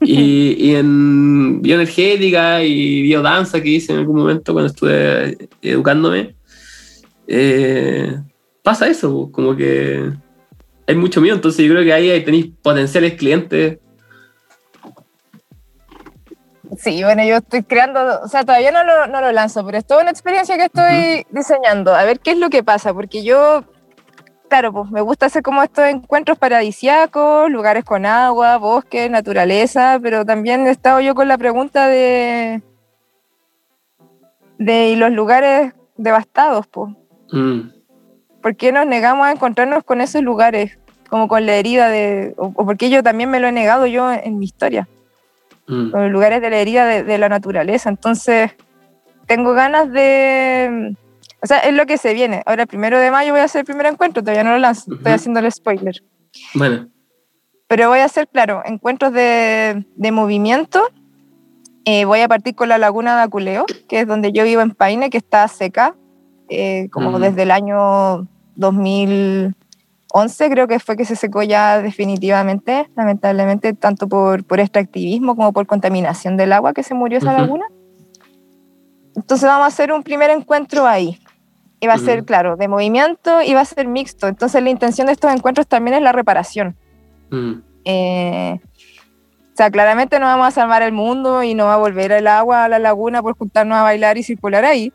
Y, 0.02 0.56
y 0.60 0.76
en 0.76 1.62
bioenergética 1.62 2.64
y 2.64 3.02
biodanza 3.04 3.62
que 3.62 3.70
hice 3.70 3.94
en 3.94 4.00
algún 4.00 4.18
momento 4.18 4.54
cuando 4.54 4.68
estuve 4.68 5.50
educándome, 5.62 6.36
eh, 7.28 8.18
pasa 8.62 8.88
eso, 8.88 9.30
como 9.32 9.56
que 9.56 10.10
hay 10.88 10.96
mucho 10.96 11.22
miedo, 11.22 11.36
entonces 11.36 11.66
yo 11.66 11.72
creo 11.72 11.84
que 11.84 11.94
ahí 11.94 12.24
tenéis 12.24 12.48
potenciales 12.62 13.14
clientes. 13.14 13.80
Sí, 16.78 17.04
bueno, 17.04 17.24
yo 17.24 17.38
estoy 17.38 17.64
creando, 17.64 18.22
o 18.22 18.28
sea, 18.28 18.44
todavía 18.44 18.72
no 18.72 18.84
lo, 18.84 19.08
no 19.08 19.22
lo 19.22 19.32
lanzo, 19.32 19.66
pero 19.66 19.78
es 19.78 19.86
toda 19.86 20.02
una 20.02 20.12
experiencia 20.12 20.58
que 20.58 20.66
estoy 20.66 21.26
diseñando, 21.30 21.94
a 21.94 22.04
ver 22.04 22.20
qué 22.20 22.32
es 22.32 22.38
lo 22.38 22.50
que 22.50 22.64
pasa, 22.64 22.94
porque 22.94 23.24
yo, 23.24 23.64
claro, 24.50 24.72
pues 24.72 24.90
me 24.92 25.02
gusta 25.02 25.26
hacer 25.26 25.44
como 25.44 25.62
estos 25.62 25.86
encuentros 25.86 26.38
paradisíacos, 26.38 27.50
lugares 27.50 27.84
con 27.84 28.06
agua, 28.06 28.58
bosque, 28.58 29.10
naturaleza, 29.10 30.00
pero 30.02 30.26
también 30.26 30.68
he 30.68 30.72
estado 30.72 31.00
yo 31.02 31.16
con 31.16 31.28
la 31.28 31.38
pregunta 31.38 31.88
de, 31.88 32.62
de 34.58 34.90
¿y 34.90 34.96
los 34.96 35.12
lugares 35.12 35.74
devastados, 35.98 36.68
pues. 36.68 36.94
Mm, 37.32 37.70
¿Por 38.42 38.56
qué 38.56 38.72
nos 38.72 38.86
negamos 38.86 39.28
a 39.28 39.32
encontrarnos 39.32 39.84
con 39.84 40.02
esos 40.02 40.22
lugares? 40.22 40.78
Como 41.10 41.28
con 41.28 41.46
la 41.46 41.56
herida 41.56 41.90
de, 41.90 42.34
o, 42.38 42.48
o 42.56 42.66
porque 42.66 42.90
yo 42.90 43.04
también 43.04 43.30
me 43.30 43.40
lo 43.40 43.48
he 43.48 43.52
negado 43.52 43.86
yo 43.86 44.12
en 44.12 44.40
mi 44.40 44.46
historia. 44.46 44.88
Mm, 45.68 45.92
los 45.92 46.12
lugares 46.12 46.42
de 46.42 46.50
la 46.50 46.58
herida 46.58 46.86
de, 46.86 47.04
de 47.04 47.18
la 47.18 47.30
naturaleza. 47.30 47.90
Entonces, 47.90 48.52
tengo 49.28 49.54
ganas 49.54 49.92
de. 49.92 50.96
O 51.42 51.46
sea, 51.48 51.60
es 51.60 51.74
lo 51.74 51.86
que 51.86 51.98
se 51.98 52.14
viene. 52.14 52.42
Ahora, 52.46 52.64
el 52.64 52.68
primero 52.68 52.98
de 53.00 53.12
mayo 53.12 53.32
voy 53.34 53.42
a 53.42 53.46
hacer 53.46 53.60
el 53.60 53.66
primer 53.66 53.86
encuentro, 53.88 54.24
todavía 54.24 54.44
no 54.44 54.52
lo 54.52 54.60
lanzo, 54.60 54.94
estoy 54.94 55.12
haciendo 55.12 55.40
el 55.42 55.52
spoiler. 55.52 56.02
Bueno, 56.54 56.88
Pero 57.68 57.90
voy 57.90 58.00
a 58.00 58.06
hacer, 58.06 58.28
claro, 58.28 58.62
encuentros 58.66 59.12
de, 59.14 59.86
de 59.96 60.12
movimiento. 60.12 60.82
Eh, 61.86 62.06
voy 62.06 62.22
a 62.22 62.30
partir 62.30 62.56
con 62.56 62.70
la 62.70 62.78
laguna 62.78 63.18
de 63.18 63.24
Aculeo, 63.24 63.66
que 63.90 64.00
es 64.00 64.08
donde 64.08 64.32
yo 64.32 64.46
vivo 64.46 64.62
en 64.62 64.72
Paine, 64.72 65.10
que 65.10 65.18
está 65.18 65.46
seca, 65.50 65.96
eh, 66.48 66.88
como 66.92 67.10
Ujú. 67.10 67.20
desde 67.20 67.44
el 67.44 67.52
año 67.52 68.26
2011, 70.14 70.50
creo 70.50 70.68
que 70.68 70.80
fue 70.80 70.96
que 70.96 71.06
se 71.06 71.16
secó 71.16 71.42
ya 71.44 71.82
definitivamente, 71.82 72.88
lamentablemente, 72.96 73.74
tanto 73.74 74.08
por, 74.08 74.44
por 74.46 74.60
extractivismo 74.60 75.36
como 75.36 75.52
por 75.52 75.66
contaminación 75.66 76.38
del 76.38 76.54
agua 76.54 76.74
que 76.74 76.84
se 76.84 76.94
murió 76.94 77.18
esa 77.18 77.32
Ujú. 77.32 77.42
laguna. 77.42 77.66
Entonces 79.16 79.48
vamos 79.48 79.66
a 79.66 79.68
hacer 79.68 79.92
un 79.92 80.04
primer 80.04 80.30
encuentro 80.30 80.86
ahí. 80.88 81.20
Y 81.80 81.88
va 81.88 81.96
a 81.96 81.98
ser, 81.98 82.20
Ujú. 82.20 82.26
claro, 82.28 82.56
de 82.56 82.68
movimiento 82.68 83.42
y 83.42 83.54
va 83.54 83.62
a 83.62 83.66
ser 83.66 83.88
mixto. 83.88 84.28
Entonces 84.28 84.62
la 84.64 84.70
intención 84.70 85.08
de 85.08 85.14
estos 85.14 85.34
encuentros 85.34 85.68
también 85.68 85.96
es 85.96 86.02
la 86.04 86.12
reparación. 86.12 86.76
mm, 87.32 87.54
Eh, 87.86 88.60
o 88.62 89.56
sea, 89.56 89.70
claramente 89.70 90.18
no 90.20 90.26
vamos 90.26 90.48
a 90.48 90.52
salvar 90.52 90.82
el 90.82 90.94
mundo 90.94 91.44
y 91.44 91.54
no 91.54 91.66
va 91.66 91.74
a 91.76 91.78
volver 91.78 92.12
el 92.12 92.26
agua 92.28 92.64
a 92.64 92.70
la 92.70 92.80
laguna 92.80 93.22
por 93.22 93.38
juntarnos 93.38 93.78
a 93.78 93.84
bailar 93.84 94.18
y 94.18 94.24
circular 94.24 94.64
ahí, 94.66 94.92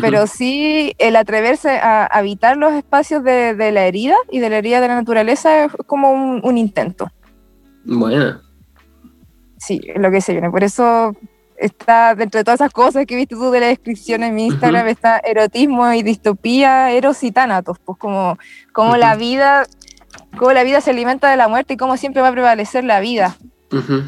pero 0.00 0.26
sí 0.26 0.94
el 0.98 1.16
atreverse 1.16 1.70
a 1.78 2.06
habitar 2.06 2.56
los 2.56 2.72
espacios 2.72 3.22
de, 3.22 3.54
de 3.54 3.72
la 3.72 3.86
herida 3.86 4.16
y 4.30 4.38
de 4.40 4.50
la 4.50 4.58
herida 4.58 4.80
de 4.80 4.88
la 4.88 4.94
naturaleza 4.96 5.64
es 5.64 5.72
como 5.86 6.10
un, 6.12 6.40
un 6.42 6.58
intento. 6.58 7.10
buena. 7.84 8.40
Sí, 9.58 9.80
es 9.86 10.00
lo 10.00 10.10
que 10.10 10.20
se 10.20 10.32
viene. 10.32 10.50
Por 10.50 10.62
eso 10.64 11.14
está 11.56 12.14
dentro 12.14 12.38
de 12.38 12.44
todas 12.44 12.60
esas 12.60 12.72
cosas 12.72 13.06
que 13.06 13.16
viste 13.16 13.34
tú 13.34 13.50
de 13.50 13.60
la 13.60 13.66
descripción 13.68 14.22
en 14.22 14.34
mi 14.34 14.46
Instagram, 14.46 14.82
Ujú. 14.82 14.90
está 14.90 15.18
erotismo 15.18 15.90
y 15.92 16.02
distopía, 16.02 16.90
eros 16.90 17.22
y 17.22 17.30
tánatos, 17.32 17.78
pues 17.84 17.96
como, 17.98 18.36
como 18.72 18.96
la 18.96 19.14
vida, 19.16 19.64
cómo 20.36 20.52
la 20.52 20.64
vida 20.64 20.80
se 20.80 20.90
alimenta 20.90 21.30
de 21.30 21.36
la 21.36 21.48
muerte 21.48 21.74
y 21.74 21.76
cómo 21.76 21.96
siempre 21.96 22.22
va 22.22 22.28
a 22.28 22.32
prevalecer 22.32 22.84
la 22.84 23.00
vida. 23.00 23.36
Ujú, 23.72 24.02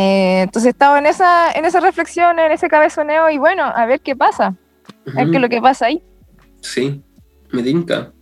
Eh, 0.00 0.42
entonces 0.42 0.70
estaba 0.70 0.96
en 1.00 1.06
esa, 1.06 1.50
en 1.50 1.64
esa 1.64 1.80
reflexión, 1.80 2.38
en 2.38 2.52
ese 2.52 2.68
cabezoneo 2.68 3.30
y 3.30 3.38
bueno, 3.38 3.64
a 3.64 3.84
ver 3.84 4.00
qué 4.00 4.14
pasa, 4.14 4.54
a 5.06 5.10
ver 5.12 5.30
qué 5.30 5.36
es 5.36 5.42
lo 5.42 5.48
que 5.48 5.60
pasa 5.60 5.86
ahí. 5.86 6.00
Sí, 6.60 7.02
me 7.50 7.64
tinca. 7.64 8.12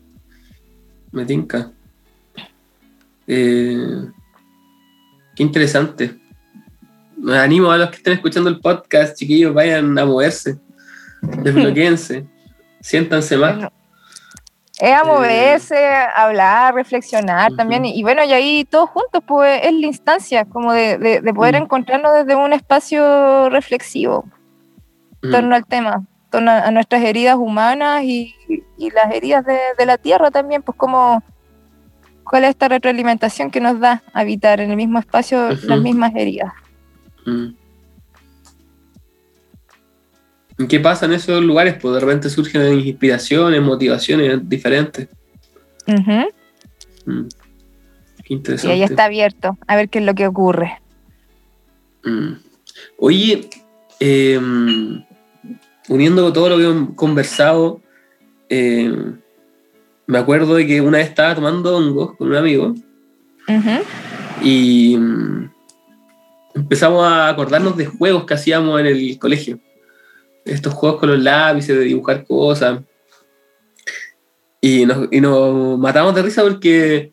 Me 1.12 1.26
tinca. 1.26 1.70
Eh, 3.26 4.06
qué 5.34 5.42
interesante. 5.42 6.18
Me 7.18 7.36
animo 7.36 7.70
a 7.70 7.76
los 7.76 7.90
que 7.90 7.96
estén 7.96 8.14
escuchando 8.14 8.48
el 8.48 8.58
podcast, 8.58 9.14
chiquillos, 9.14 9.52
vayan 9.52 9.98
a 9.98 10.06
moverse. 10.06 10.58
Desbloqueense. 11.42 12.26
Siéntanse 12.80 13.36
más. 13.36 13.54
Bueno, 13.54 13.72
Es 14.78 14.92
a 14.92 15.04
moverse, 15.04 15.78
hablar, 16.14 16.74
reflexionar 16.74 17.52
también. 17.54 17.86
Y 17.86 18.02
bueno, 18.02 18.22
y 18.24 18.32
ahí 18.32 18.64
todos 18.64 18.90
juntos, 18.90 19.22
pues 19.26 19.60
es 19.64 19.72
la 19.72 19.86
instancia 19.86 20.44
como 20.44 20.72
de, 20.72 20.98
de- 20.98 21.20
de 21.22 21.34
poder 21.34 21.54
Mm. 21.54 21.62
encontrarnos 21.64 22.12
desde 22.14 22.36
un 22.36 22.52
espacio 22.52 23.48
reflexivo 23.48 24.24
en 25.22 25.28
Mm, 25.30 25.32
torno 25.32 25.54
al 25.56 25.64
tema, 25.66 25.94
en 25.94 26.30
torno 26.30 26.50
a, 26.50 26.70
nuestras 26.70 27.02
heridas 27.02 27.36
humanas 27.36 28.02
y, 28.04 28.34
y 28.76 28.90
las 28.90 29.12
heridas 29.14 29.44
de, 29.46 29.58
de 29.78 29.86
la 29.86 29.96
tierra 29.96 30.30
también, 30.30 30.62
pues 30.62 30.76
como 30.76 31.22
cuál 32.24 32.44
es 32.44 32.50
esta 32.50 32.68
retroalimentación 32.68 33.50
que 33.50 33.60
nos 33.60 33.80
da 33.80 34.02
habitar 34.12 34.60
en 34.60 34.70
el 34.70 34.76
mismo 34.76 34.98
espacio 34.98 35.48
las 35.62 35.80
mismas 35.80 36.12
heridas. 36.14 36.52
¿Y 40.58 40.66
qué 40.66 40.80
pasa 40.80 41.06
en 41.06 41.12
esos 41.12 41.42
lugares? 41.42 41.76
Pues 41.80 41.94
de 41.94 42.00
repente 42.00 42.30
surgen 42.30 42.78
inspiraciones, 42.80 43.60
motivaciones 43.62 44.48
diferentes. 44.48 45.08
Mm. 45.86 47.26
Qué 48.24 48.34
Y 48.34 48.34
interesante. 48.34 48.72
ahí 48.72 48.82
está 48.82 49.04
abierto, 49.04 49.56
a 49.66 49.76
ver 49.76 49.88
qué 49.88 49.98
es 49.98 50.04
lo 50.04 50.14
que 50.14 50.26
ocurre. 50.26 50.80
Mm. 52.04 52.32
Oye, 52.98 53.48
eh, 54.00 54.40
uniendo 55.88 56.32
todo 56.32 56.48
lo 56.50 56.58
que 56.58 56.64
hemos 56.64 56.94
conversado, 56.96 57.80
eh, 58.48 58.92
me 60.06 60.18
acuerdo 60.18 60.54
de 60.54 60.66
que 60.66 60.80
una 60.80 60.98
vez 60.98 61.08
estaba 61.08 61.34
tomando 61.34 61.76
hongos 61.76 62.16
con 62.16 62.28
un 62.28 62.36
amigo 62.36 62.74
y 64.42 64.96
mm, 64.96 65.50
empezamos 66.54 67.04
a 67.04 67.28
acordarnos 67.28 67.76
de 67.76 67.86
juegos 67.86 68.24
que 68.24 68.34
hacíamos 68.34 68.80
en 68.80 68.86
el 68.86 69.18
colegio. 69.18 69.58
Estos 70.46 70.72
juegos 70.72 71.00
con 71.00 71.10
los 71.10 71.18
lápices, 71.18 71.76
de 71.76 71.84
dibujar 71.84 72.24
cosas. 72.24 72.80
Y 74.60 74.86
nos, 74.86 75.08
y 75.10 75.20
nos 75.20 75.78
matamos 75.78 76.14
de 76.14 76.22
risa 76.22 76.42
porque 76.42 77.12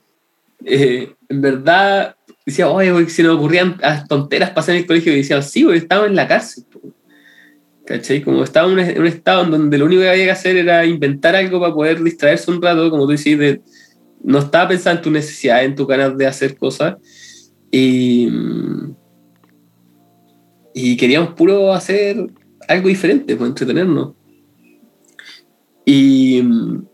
eh, 0.63 1.13
en 1.27 1.41
verdad 1.41 2.15
decía, 2.45 2.69
oye, 2.69 3.09
se 3.09 3.23
nos 3.23 3.37
ocurrían 3.37 3.77
tonteras 4.07 4.51
pasar 4.51 4.75
en 4.75 4.81
el 4.81 4.87
colegio 4.87 5.13
y 5.13 5.17
decía, 5.17 5.41
sí, 5.41 5.63
güey, 5.63 5.79
estábamos 5.79 6.09
en 6.09 6.15
la 6.15 6.27
cárcel. 6.27 6.63
po". 6.71 6.79
¿Cachai? 7.85 8.21
Como 8.21 8.43
estábamos 8.43 8.79
en 8.79 8.95
un, 8.95 9.01
un 9.01 9.07
estado 9.07 9.43
en 9.43 9.51
donde 9.51 9.77
lo 9.77 9.85
único 9.85 10.01
que 10.03 10.09
había 10.09 10.25
que 10.25 10.31
hacer 10.31 10.55
era 10.55 10.85
inventar 10.85 11.35
algo 11.35 11.59
para 11.59 11.73
poder 11.73 12.01
distraerse 12.01 12.49
un 12.49 12.61
rato, 12.61 12.89
como 12.89 13.05
tú 13.05 13.11
decís, 13.11 13.37
de, 13.37 13.61
no 14.23 14.39
estaba 14.39 14.69
pensando 14.69 14.99
en 14.99 15.03
tu 15.03 15.11
necesidad, 15.11 15.63
en 15.63 15.75
tu 15.75 15.85
ganas 15.85 16.17
de 16.17 16.25
hacer 16.25 16.57
cosas. 16.57 16.95
Y, 17.69 18.29
y 20.73 20.95
queríamos 20.95 21.33
puro 21.33 21.73
hacer, 21.73 22.27
algo 22.67 22.87
diferente, 22.87 23.35
pues 23.35 23.49
entretenernos. 23.49 24.13
Y 25.85 26.41
mm, 26.41 26.85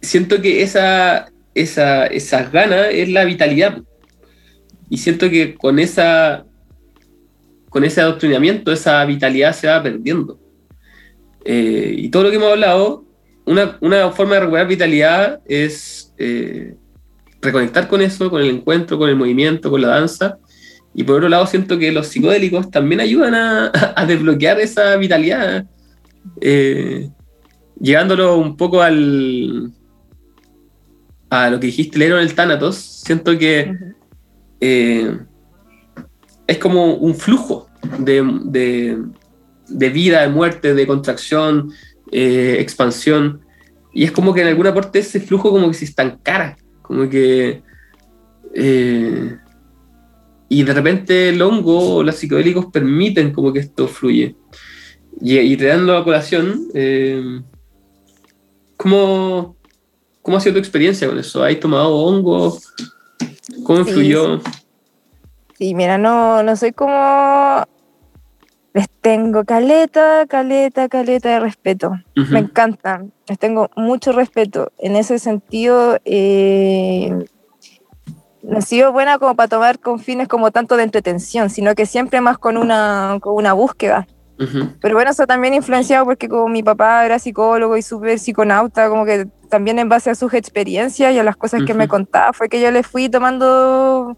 siento 0.00 0.40
que 0.40 0.62
esa, 0.62 1.32
esa, 1.54 2.06
esas 2.06 2.52
ganas 2.52 2.88
es 2.90 3.08
la 3.08 3.24
vitalidad. 3.24 3.82
Y 4.90 4.98
siento 4.98 5.30
que 5.30 5.54
con, 5.54 5.78
esa, 5.78 6.44
con 7.70 7.84
ese 7.84 8.00
adoctrinamiento, 8.00 8.72
esa 8.72 9.04
vitalidad 9.04 9.54
se 9.54 9.68
va 9.68 9.82
perdiendo. 9.82 10.38
Eh, 11.44 11.94
y 11.96 12.08
todo 12.10 12.24
lo 12.24 12.30
que 12.30 12.36
hemos 12.36 12.52
hablado, 12.52 13.04
una, 13.46 13.78
una 13.80 14.10
forma 14.12 14.34
de 14.34 14.40
recuperar 14.40 14.68
vitalidad 14.68 15.40
es 15.46 16.12
eh, 16.18 16.76
reconectar 17.40 17.88
con 17.88 18.00
eso, 18.00 18.30
con 18.30 18.40
el 18.40 18.50
encuentro, 18.50 18.98
con 18.98 19.08
el 19.08 19.16
movimiento, 19.16 19.70
con 19.70 19.82
la 19.82 19.88
danza. 19.88 20.38
Y 20.94 21.04
por 21.04 21.16
otro 21.16 21.28
lado, 21.28 21.46
siento 21.46 21.78
que 21.78 21.92
los 21.92 22.08
psicodélicos 22.08 22.70
también 22.70 23.00
ayudan 23.00 23.34
a, 23.34 23.72
a 23.96 24.06
desbloquear 24.06 24.60
esa 24.60 24.96
vitalidad, 24.96 25.66
eh, 26.40 27.10
llegándolo 27.80 28.36
un 28.36 28.56
poco 28.56 28.82
al, 28.82 29.72
a 31.30 31.50
lo 31.50 31.58
que 31.58 31.66
dijiste, 31.66 31.98
leer 31.98 32.12
en 32.12 32.18
el 32.18 32.34
Thanatos. 32.34 32.76
Siento 32.76 33.38
que 33.38 33.74
eh, 34.60 35.18
es 36.46 36.58
como 36.58 36.94
un 36.94 37.14
flujo 37.14 37.68
de, 37.98 38.22
de, 38.44 39.02
de, 39.68 39.88
vida, 39.88 40.20
de 40.20 40.28
muerte, 40.28 40.74
de 40.74 40.86
contracción, 40.86 41.72
eh, 42.10 42.56
expansión. 42.60 43.40
Y 43.94 44.04
es 44.04 44.12
como 44.12 44.34
que 44.34 44.42
en 44.42 44.48
alguna 44.48 44.74
parte 44.74 44.98
ese 44.98 45.20
flujo 45.20 45.50
como 45.50 45.68
que 45.68 45.74
se 45.74 45.86
estancara, 45.86 46.56
como 46.82 47.08
que... 47.08 47.62
Eh, 48.54 49.38
y 50.52 50.64
de 50.64 50.74
repente 50.74 51.30
el 51.30 51.40
hongo 51.40 51.94
o 51.96 52.02
los 52.02 52.14
psicodélicos 52.16 52.66
permiten 52.66 53.32
como 53.32 53.54
que 53.54 53.60
esto 53.60 53.88
fluye. 53.88 54.36
Y, 55.18 55.38
y 55.38 55.56
te 55.56 55.64
dando 55.64 55.96
a 55.96 56.04
colación, 56.04 56.68
eh, 56.74 57.40
¿cómo, 58.76 59.56
¿cómo 60.20 60.36
ha 60.36 60.40
sido 60.40 60.52
tu 60.52 60.58
experiencia 60.58 61.08
con 61.08 61.18
eso? 61.18 61.42
¿Has 61.42 61.58
tomado 61.58 61.96
hongo? 61.96 62.58
¿Cómo 63.64 63.78
influyó? 63.78 64.40
Sí, 64.40 64.50
sí, 65.56 65.74
mira, 65.74 65.96
no, 65.96 66.42
no 66.42 66.54
soy 66.54 66.72
como... 66.72 67.64
Les 68.74 68.90
tengo 69.00 69.44
caleta, 69.44 70.26
caleta, 70.26 70.86
caleta 70.90 71.30
de 71.30 71.40
respeto. 71.40 71.92
Uh 72.14 72.20
-huh. 72.20 72.28
Me 72.28 72.38
encantan. 72.40 73.10
Les 73.26 73.38
tengo 73.38 73.70
mucho 73.74 74.12
respeto. 74.12 74.70
En 74.78 74.96
ese 74.96 75.18
sentido, 75.18 75.98
eh, 76.04 77.24
no 78.42 78.58
he 78.58 78.62
sido 78.62 78.92
buena 78.92 79.18
como 79.18 79.34
para 79.36 79.48
tomar 79.48 79.78
con 79.78 79.98
fines 79.98 80.28
como 80.28 80.50
tanto 80.50 80.76
de 80.76 80.82
entretención, 80.82 81.48
sino 81.48 81.74
que 81.74 81.86
siempre 81.86 82.20
más 82.20 82.38
con 82.38 82.56
una, 82.56 83.18
con 83.20 83.34
una 83.34 83.52
búsqueda. 83.52 84.06
Uh 84.38 84.42
-huh. 84.44 84.74
Pero 84.80 84.94
bueno, 84.94 85.10
eso 85.10 85.26
también 85.26 85.54
influenciado 85.54 86.04
porque 86.04 86.28
como 86.28 86.48
mi 86.48 86.62
papá 86.62 87.04
era 87.04 87.18
psicólogo 87.18 87.76
y 87.76 87.82
súper 87.82 88.18
psiconauta, 88.18 88.88
como 88.88 89.04
que 89.04 89.26
también 89.48 89.78
en 89.78 89.88
base 89.88 90.10
a 90.10 90.14
sus 90.14 90.34
experiencias 90.34 91.12
y 91.14 91.18
a 91.18 91.22
las 91.22 91.36
cosas 91.36 91.60
uh 91.60 91.64
-huh. 91.64 91.66
que 91.66 91.74
me 91.74 91.86
contaba, 91.86 92.32
fue 92.32 92.48
que 92.48 92.60
yo 92.60 92.70
le 92.70 92.82
fui 92.82 93.08
tomando 93.08 94.16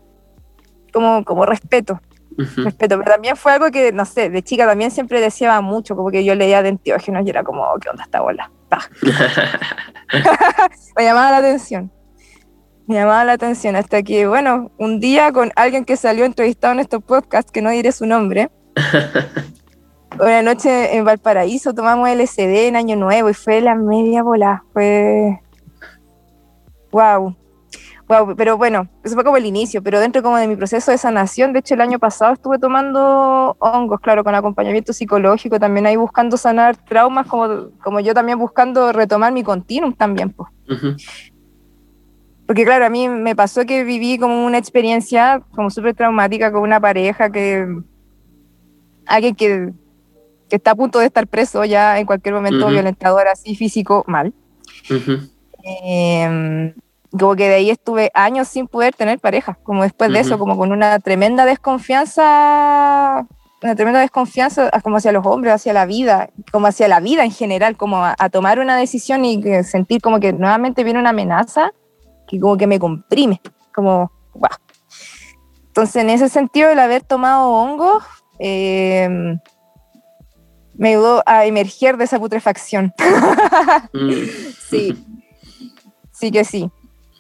como, 0.92 1.24
como 1.24 1.44
respeto. 1.44 2.00
Uh 2.36 2.42
-huh. 2.42 2.64
Respeto, 2.64 2.98
pero 2.98 3.12
también 3.12 3.36
fue 3.36 3.52
algo 3.52 3.70
que, 3.70 3.92
no 3.92 4.04
sé, 4.06 4.30
de 4.30 4.42
chica 4.42 4.66
también 4.66 4.90
siempre 4.90 5.20
deseaba 5.20 5.60
mucho, 5.60 5.94
como 5.94 6.10
que 6.10 6.24
yo 6.24 6.34
leía 6.34 6.62
de 6.62 6.70
enteógenos 6.70 7.26
y 7.26 7.30
era 7.30 7.44
como, 7.44 7.62
oh, 7.62 7.78
¿qué 7.78 7.90
onda 7.90 8.04
esta 8.04 8.20
bola? 8.20 8.50
me 10.96 11.04
llamaba 11.04 11.30
la 11.30 11.36
atención. 11.38 11.92
Me 12.86 12.96
llamaba 12.96 13.24
la 13.24 13.32
atención 13.32 13.76
hasta 13.76 14.02
que, 14.02 14.26
bueno, 14.26 14.70
un 14.78 15.00
día 15.00 15.32
con 15.32 15.52
alguien 15.56 15.84
que 15.84 15.96
salió 15.96 16.24
entrevistado 16.24 16.74
en 16.74 16.80
estos 16.80 17.02
podcasts, 17.02 17.50
que 17.50 17.62
no 17.62 17.70
diré 17.70 17.92
su 17.92 18.06
nombre, 18.06 18.50
una 20.20 20.42
noche 20.42 20.96
en 20.96 21.04
Valparaíso 21.04 21.74
tomamos 21.74 22.08
LSD 22.08 22.68
en 22.68 22.76
Año 22.76 22.96
Nuevo 22.96 23.30
y 23.30 23.34
fue 23.34 23.60
la 23.60 23.74
media 23.74 24.22
bola. 24.22 24.64
Fue. 24.72 25.40
¡Wow! 26.92 27.36
Wow, 28.06 28.36
pero 28.36 28.58
bueno, 28.58 28.86
eso 29.02 29.14
fue 29.14 29.24
como 29.24 29.38
el 29.38 29.46
inicio, 29.46 29.82
pero 29.82 29.98
dentro 29.98 30.22
como 30.22 30.36
de 30.36 30.46
mi 30.46 30.56
proceso 30.56 30.90
de 30.90 30.98
sanación, 30.98 31.54
de 31.54 31.60
hecho 31.60 31.72
el 31.72 31.80
año 31.80 31.98
pasado 31.98 32.34
estuve 32.34 32.58
tomando 32.58 33.56
hongos, 33.58 33.98
claro, 34.00 34.22
con 34.22 34.34
acompañamiento 34.34 34.92
psicológico, 34.92 35.58
también 35.58 35.86
ahí 35.86 35.96
buscando 35.96 36.36
sanar 36.36 36.76
traumas, 36.76 37.26
como, 37.26 37.70
como 37.82 38.00
yo 38.00 38.12
también 38.12 38.38
buscando 38.38 38.92
retomar 38.92 39.32
mi 39.32 39.42
continuum 39.42 39.94
también, 39.94 40.30
pues. 40.30 40.50
Uh 40.68 40.72
-huh. 40.74 41.32
Porque 42.46 42.64
claro, 42.64 42.84
a 42.84 42.90
mí 42.90 43.08
me 43.08 43.34
pasó 43.34 43.64
que 43.64 43.84
viví 43.84 44.18
como 44.18 44.44
una 44.44 44.58
experiencia 44.58 45.42
como 45.52 45.70
súper 45.70 45.94
traumática 45.94 46.52
con 46.52 46.62
una 46.62 46.80
pareja 46.80 47.30
que... 47.30 47.66
Alguien 49.06 49.34
que, 49.34 49.70
que, 50.48 50.56
está 50.56 50.72
a 50.72 50.74
punto 50.74 50.98
de 50.98 51.06
estar 51.06 51.26
preso 51.26 51.64
ya 51.64 51.98
en 51.98 52.06
cualquier 52.06 52.34
momento, 52.34 52.64
uh 52.64 52.68
-huh. 52.68 52.72
violentador 52.72 53.28
así 53.28 53.54
físico, 53.54 54.02
mal. 54.06 54.32
Uh 54.90 54.94
-huh. 54.94 55.30
eh, 55.62 56.74
como 57.18 57.36
que 57.36 57.48
de 57.48 57.54
ahí 57.56 57.70
estuve 57.70 58.10
años 58.14 58.48
sin 58.48 58.66
poder 58.66 58.94
tener 58.94 59.18
pareja, 59.18 59.58
como 59.62 59.82
después 59.82 60.10
de 60.10 60.18
uh 60.18 60.22
-huh. 60.22 60.26
eso, 60.26 60.38
como 60.38 60.56
con 60.56 60.72
una 60.72 60.98
tremenda 61.00 61.44
desconfianza, 61.44 63.26
una 63.62 63.74
tremenda 63.74 64.00
desconfianza 64.00 64.70
como 64.82 64.96
hacia 64.96 65.12
los 65.12 65.26
hombres, 65.26 65.52
hacia 65.52 65.74
la 65.74 65.84
vida, 65.84 66.30
como 66.50 66.66
hacia 66.66 66.88
la 66.88 67.00
vida 67.00 67.24
en 67.24 67.30
general, 67.30 67.76
como 67.76 68.04
a, 68.04 68.14
a 68.18 68.30
tomar 68.30 68.58
una 68.58 68.78
decisión 68.78 69.26
y 69.26 69.42
sentir 69.64 70.00
como 70.00 70.18
que 70.18 70.32
nuevamente 70.32 70.82
viene 70.82 70.98
una 70.98 71.10
amenaza 71.10 71.72
que 72.26 72.40
como 72.40 72.56
que 72.56 72.66
me 72.66 72.78
comprime, 72.78 73.40
como, 73.74 74.10
wow. 74.34 74.48
Entonces, 75.66 75.96
en 75.96 76.10
ese 76.10 76.28
sentido, 76.28 76.70
el 76.70 76.78
haber 76.78 77.02
tomado 77.02 77.50
hongos 77.50 78.04
eh, 78.38 79.36
me 80.74 80.90
ayudó 80.90 81.22
a 81.26 81.46
emerger 81.46 81.96
de 81.96 82.04
esa 82.04 82.18
putrefacción. 82.18 82.92
mm. 83.92 84.12
Sí, 84.70 84.96
sí 86.12 86.30
que 86.30 86.44
sí. 86.44 86.70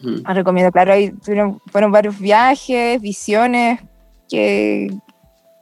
Mm. 0.00 0.24
recomiendo, 0.26 0.70
claro, 0.70 0.92
ahí 0.92 1.12
fueron, 1.22 1.60
fueron, 1.72 1.90
varios 1.90 2.18
viajes, 2.18 3.00
visiones 3.00 3.80
que, 4.28 4.88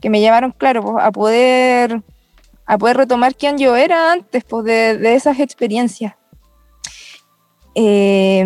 que 0.00 0.10
me 0.10 0.20
llevaron, 0.20 0.52
claro, 0.52 0.82
pues, 0.82 1.04
a 1.04 1.12
poder 1.12 2.02
a 2.66 2.78
poder 2.78 2.96
retomar 2.96 3.34
quién 3.34 3.58
yo 3.58 3.76
era 3.76 4.12
antes 4.12 4.44
pues, 4.44 4.64
de, 4.64 4.98
de 4.98 5.14
esas 5.14 5.40
experiencias. 5.40 6.14
Eh, 7.74 8.44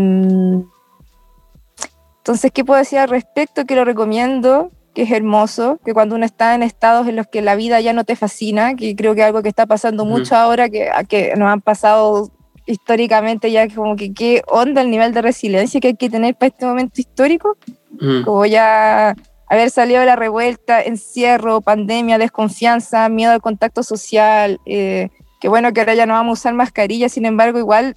entonces, 2.27 2.51
¿qué 2.51 2.65
puedo 2.65 2.81
decir 2.81 2.99
al 2.99 3.09
respecto? 3.09 3.67
Que 3.67 3.77
lo 3.77 3.85
recomiendo, 3.85 4.73
que 4.97 5.03
es 5.03 5.13
hermoso, 5.13 5.79
que 5.85 5.95
cuando 5.95 6.17
uno 6.17 6.27
está 6.27 6.57
en 6.57 6.65
estados 6.65 7.07
en 7.07 7.15
los 7.15 7.29
que 7.29 7.41
la 7.41 7.55
vida 7.55 7.81
ya 7.81 7.93
no 7.93 8.03
te 8.03 8.17
fascina, 8.17 8.75
que 8.75 8.97
creo 8.97 9.15
que 9.15 9.21
es 9.21 9.29
algo 9.29 9.45
que 9.45 9.49
está 9.49 9.65
pasando 9.65 10.03
uh 10.03 10.07
-huh. 10.07 10.11
mucho 10.11 10.35
ahora, 10.35 10.69
que, 10.69 10.91
que 11.09 11.37
nos 11.37 11.49
han 11.49 11.61
pasado 11.61 12.33
históricamente 12.67 13.53
ya 13.53 13.73
como 13.73 13.95
que 13.95 14.13
qué 14.13 14.43
onda 14.49 14.83
el 14.83 14.91
nivel 14.91 15.15
de 15.15 15.23
resiliencia 15.23 15.79
que 15.79 15.87
hay 15.87 15.95
que 15.95 16.11
tener 16.11 16.35
para 16.35 16.49
este 16.49 16.67
momento 16.67 17.01
histórico, 17.01 17.57
uh 17.93 17.97
-huh. 17.97 18.25
como 18.25 18.45
ya 18.45 19.15
haber 19.49 19.71
salido 19.71 20.01
de 20.01 20.07
la 20.07 20.17
revuelta, 20.17 20.83
encierro, 20.83 21.61
pandemia, 21.61 22.19
desconfianza, 22.19 23.09
miedo 23.09 23.31
al 23.31 23.41
contacto 23.41 23.85
social, 23.85 24.59
eh, 24.67 25.11
que 25.41 25.49
bueno 25.49 25.73
que 25.73 25.79
ahora 25.79 25.95
ya 25.95 26.07
no 26.07 26.15
vamos 26.15 26.41
a 26.41 26.41
usar 26.41 26.55
mascarilla, 26.55 27.09
sin 27.09 27.25
embargo 27.25 27.61
igual 27.61 27.97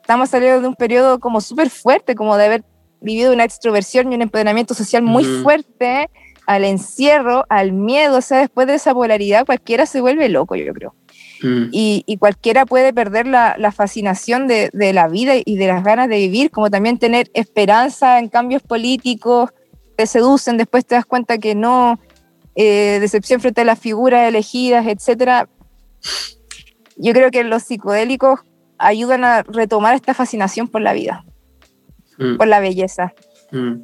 estamos 0.00 0.30
saliendo 0.30 0.62
de 0.62 0.68
un 0.68 0.76
periodo 0.76 1.20
como 1.20 1.42
súper 1.42 1.68
fuerte, 1.68 2.14
como 2.14 2.38
de 2.38 2.46
haber 2.46 2.69
vivido 3.00 3.32
una 3.32 3.44
extroversión 3.44 4.12
y 4.12 4.16
un 4.16 4.22
empoderamiento 4.22 4.74
social 4.74 5.02
muy 5.02 5.24
fuerte, 5.24 6.10
al 6.46 6.64
encierro, 6.64 7.44
al 7.48 7.72
miedo, 7.72 8.18
o 8.18 8.20
sea, 8.20 8.38
después 8.38 8.66
de 8.66 8.74
esa 8.74 8.92
polaridad 8.92 9.46
cualquiera 9.46 9.86
se 9.86 10.00
vuelve 10.00 10.28
loco, 10.28 10.56
yo 10.56 10.72
creo. 10.74 10.94
Mm. 11.42 11.68
Y, 11.70 12.02
y, 12.06 12.16
cualquiera 12.16 12.66
puede 12.66 12.92
perder 12.92 13.26
la, 13.26 13.54
la 13.56 13.72
fascinación 13.72 14.46
de, 14.46 14.68
de, 14.72 14.92
la 14.92 15.08
vida 15.08 15.34
y 15.42 15.56
de 15.56 15.66
las 15.68 15.84
ganas 15.84 16.08
de 16.08 16.16
vivir, 16.16 16.50
como 16.50 16.68
también 16.68 16.98
tener 16.98 17.30
esperanza 17.34 18.18
en 18.18 18.28
cambios 18.28 18.62
políticos, 18.62 19.50
te 19.96 20.06
seducen, 20.06 20.56
después 20.56 20.84
te 20.84 20.96
das 20.96 21.06
cuenta 21.06 21.38
que 21.38 21.54
no, 21.54 21.98
eh, 22.56 22.98
decepción 23.00 23.40
frente 23.40 23.60
a 23.60 23.64
las 23.64 23.78
figuras 23.78 24.28
elegidas, 24.28 24.86
etc. 24.86 25.48
Yo 26.96 27.12
creo 27.12 27.30
que 27.30 27.44
los 27.44 27.62
psicodélicos 27.62 28.40
ayudan 28.76 29.24
a 29.24 29.42
retomar 29.42 29.94
esta 29.94 30.14
fascinación 30.14 30.68
por 30.68 30.80
la 30.80 30.92
vida, 30.92 31.24
mm. 32.20 32.36
por 32.36 32.46
la 32.46 32.60
belleza. 32.60 33.12
Mm. 33.50 33.82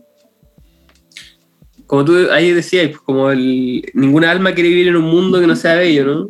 Como 1.87 2.05
tú 2.05 2.15
ahí 2.33 2.53
decías, 2.53 2.89
pues, 2.89 3.01
como 3.01 3.31
el, 3.31 3.91
ninguna 3.95 4.31
alma 4.31 4.55
quiere 4.55 4.71
vivir 4.71 4.89
en 4.89 4.97
un 4.97 5.05
mundo 5.05 5.41
que 5.41 5.47
no 5.47 5.57
sea 5.57 5.77
bello, 5.77 6.05
¿no? 6.05 6.29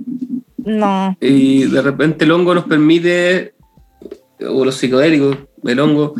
No. 0.58 1.16
Y 1.20 1.64
de 1.64 1.82
repente 1.82 2.24
el 2.24 2.32
hongo 2.32 2.54
nos 2.54 2.64
permite, 2.64 3.54
o 4.40 4.64
los 4.64 4.74
psicodélicos, 4.74 5.36
el 5.64 5.80
hongo, 5.80 6.14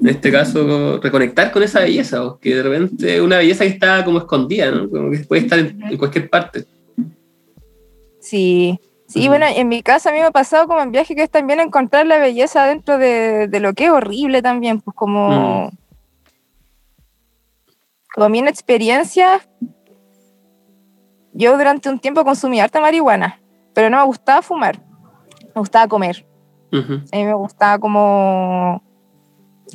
en 0.00 0.08
este 0.08 0.30
caso, 0.30 0.98
reconectar 1.02 1.52
con 1.52 1.62
esa 1.62 1.80
belleza, 1.80 2.24
o 2.24 2.38
que 2.38 2.54
de 2.54 2.62
repente 2.62 3.20
una 3.20 3.38
belleza 3.38 3.64
que 3.64 3.70
está 3.70 4.04
como 4.04 4.18
escondida, 4.18 4.70
¿no? 4.70 4.90
Como 4.90 5.10
que 5.10 5.18
puede 5.20 5.42
estar 5.42 5.58
en, 5.58 5.82
en 5.82 5.96
cualquier 5.96 6.28
parte. 6.28 6.64
Sí, 8.20 8.78
sí, 9.16 9.28
bueno, 9.28 9.46
en 9.48 9.68
mi 9.68 9.82
caso 9.82 10.08
a 10.08 10.12
mí 10.12 10.18
me 10.18 10.24
ha 10.24 10.30
pasado 10.30 10.66
como 10.66 10.80
en 10.80 10.92
viaje 10.92 11.14
que 11.14 11.22
es 11.22 11.30
también 11.30 11.60
encontrar 11.60 12.06
la 12.06 12.18
belleza 12.18 12.64
dentro 12.66 12.98
de, 12.98 13.48
de 13.48 13.60
lo 13.60 13.72
que 13.74 13.86
es 13.86 13.90
horrible 13.90 14.42
también, 14.42 14.80
pues 14.80 14.94
como... 14.94 15.30
-huh. 15.30 15.70
Como 18.14 18.28
mi 18.30 18.38
experiencia 18.40 19.42
yo 21.34 21.58
durante 21.58 21.90
un 21.90 21.98
tiempo 21.98 22.24
consumí 22.24 22.60
harta 22.60 22.80
marihuana, 22.80 23.38
pero 23.74 23.90
no 23.90 23.98
me 23.98 24.04
gustaba 24.04 24.40
fumar, 24.40 24.80
me 25.54 25.60
gustaba 25.60 25.86
comer. 25.86 26.24
A 26.72 27.16
mí 27.16 27.24
me 27.24 27.34
gustaba 27.34 27.78
como... 27.78 28.82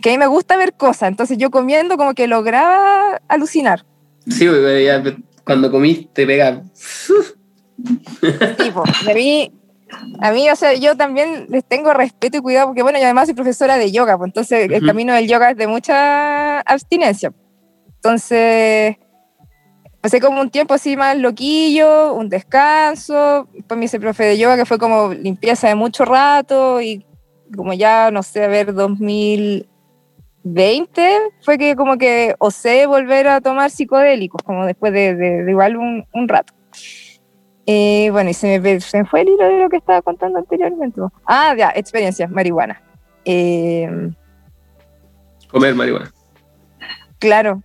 Que 0.01 0.09
a 0.09 0.13
mí 0.13 0.17
me 0.17 0.27
gusta 0.27 0.57
ver 0.57 0.73
cosas, 0.73 1.09
entonces 1.09 1.37
yo 1.37 1.51
comiendo 1.51 1.97
como 1.97 2.13
que 2.13 2.27
lograba 2.27 3.21
alucinar. 3.27 3.85
Sí, 4.27 4.47
porque 4.47 4.85
ya 4.85 5.03
cuando 5.43 5.69
comís 5.69 6.11
te 6.13 6.25
pega. 6.25 6.63
Tipo, 8.57 8.83
a 8.83 9.13
mí, 9.13 9.51
a 10.19 10.31
mí, 10.31 10.49
o 10.49 10.55
sea, 10.55 10.73
yo 10.73 10.95
también 10.95 11.47
les 11.49 11.63
tengo 11.65 11.93
respeto 11.93 12.37
y 12.37 12.41
cuidado 12.41 12.67
porque, 12.67 12.83
bueno, 12.83 12.97
yo 12.99 13.05
además 13.05 13.25
soy 13.27 13.33
profesora 13.35 13.77
de 13.77 13.91
yoga, 13.91 14.17
pues 14.17 14.29
entonces 14.29 14.69
el 14.69 14.77
Ujú. 14.77 14.85
camino 14.87 15.13
del 15.13 15.27
yoga 15.27 15.51
es 15.51 15.57
de 15.57 15.67
mucha 15.67 16.59
abstinencia. 16.61 17.31
Entonces, 17.95 18.97
pasé 20.01 20.19
como 20.19 20.41
un 20.41 20.49
tiempo 20.49 20.73
así 20.73 20.97
más 20.97 21.17
loquillo, 21.17 22.13
un 22.13 22.29
descanso, 22.29 23.47
después 23.53 23.77
me 23.77 23.85
hice 23.85 23.99
profe 23.99 24.23
de 24.25 24.37
yoga 24.37 24.57
que 24.57 24.65
fue 24.65 24.79
como 24.79 25.13
limpieza 25.13 25.67
de 25.67 25.75
mucho 25.75 26.03
rato 26.05 26.81
y 26.81 27.05
como 27.55 27.73
ya, 27.73 28.09
no 28.11 28.23
sé, 28.23 28.43
a 28.43 28.47
ver, 28.47 28.73
2020 28.73 29.67
fue 31.43 31.57
que 31.57 31.75
como 31.75 31.97
que 31.97 32.35
osé 32.39 32.85
volver 32.87 33.27
a 33.27 33.41
tomar 33.41 33.69
psicodélicos, 33.69 34.41
como 34.43 34.65
después 34.65 34.93
de, 34.93 35.15
de- 35.15 35.43
de 35.43 35.51
igual 35.51 35.77
un, 35.77 36.05
un 36.13 36.27
rato. 36.27 36.53
Eh, 37.73 38.09
bueno, 38.11 38.29
y 38.29 38.33
se 38.33 38.59
me, 38.59 38.79
se 38.81 38.97
me 38.97 39.05
fue 39.05 39.21
el 39.21 39.29
hilo 39.29 39.45
de 39.47 39.63
lo 39.63 39.69
que 39.69 39.77
estaba 39.77 40.01
contando 40.01 40.39
anteriormente. 40.39 40.99
Ah, 41.25 41.55
ya, 41.57 41.71
experiencia, 41.73 42.27
marihuana. 42.27 42.81
Eh, 43.23 43.89
Comer 45.49 45.73
marihuana. 45.75 46.11
Claro, 47.19 47.61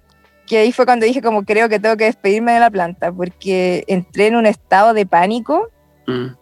que 0.47 0.59
ahí 0.59 0.71
fue 0.71 0.85
cuando 0.85 1.07
dije 1.07 1.23
como 1.23 1.45
creo 1.45 1.69
que 1.69 1.81
tengo 1.81 1.97
que 1.97 2.05
despedirme 2.05 2.53
de 2.53 2.61
la 2.61 2.71
planta, 2.71 3.11
porque 3.11 3.83
entré 3.89 4.29
en 4.29 4.37
un 4.37 4.47
estado 4.47 4.95
de 4.95 5.07
pánico, 5.07 5.69
Mm. 6.07 6.37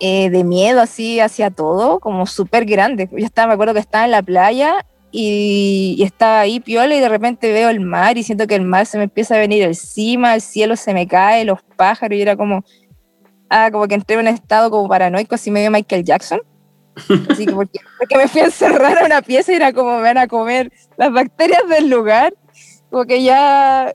eh, 0.00 0.30
de 0.30 0.42
miedo 0.42 0.80
así 0.80 1.20
hacia 1.20 1.50
todo, 1.50 2.00
como 2.00 2.26
súper 2.26 2.64
grande. 2.64 3.08
Yo 3.12 3.24
estaba, 3.24 3.46
me 3.48 3.54
acuerdo 3.54 3.72
que 3.74 3.80
estaba 3.80 4.04
en 4.04 4.10
la 4.10 4.22
playa 4.22 4.84
y, 5.12 5.94
y 5.96 6.02
estaba 6.02 6.40
ahí 6.40 6.58
piola 6.58 6.92
y 6.96 7.00
de 7.00 7.08
repente 7.08 7.52
veo 7.52 7.68
el 7.68 7.78
mar 7.78 8.18
y 8.18 8.24
siento 8.24 8.48
que 8.48 8.56
el 8.56 8.62
mar 8.62 8.84
se 8.86 8.98
me 8.98 9.04
empieza 9.04 9.36
a 9.36 9.38
venir 9.38 9.62
encima, 9.62 10.34
el 10.34 10.40
cielo 10.40 10.74
se 10.74 10.92
me 10.92 11.06
cae, 11.06 11.44
los 11.44 11.62
pájaros 11.76 12.18
y 12.18 12.22
era 12.22 12.36
como, 12.36 12.64
ah, 13.50 13.70
como 13.70 13.86
que 13.88 13.94
entré 13.94 14.14
en 14.14 14.20
un 14.20 14.28
estado 14.28 14.70
como 14.70 14.88
paranoico, 14.88 15.34
así 15.34 15.50
medio 15.50 15.70
Michael 15.70 16.04
Jackson. 16.04 16.40
Así 17.30 17.46
que 17.46 17.52
porque, 17.52 17.78
porque 17.98 18.16
me 18.16 18.28
fui 18.28 18.40
a 18.40 18.46
encerrar 18.46 18.98
a 18.98 19.04
una 19.06 19.22
pieza 19.22 19.52
y 19.52 19.56
era 19.56 19.72
como 19.72 19.96
me 19.96 20.02
van 20.02 20.18
a 20.18 20.26
comer 20.28 20.72
las 20.96 21.12
bacterias 21.12 21.68
del 21.68 21.88
lugar 21.90 22.34
como 22.90 23.04
que 23.04 23.22
ya 23.22 23.94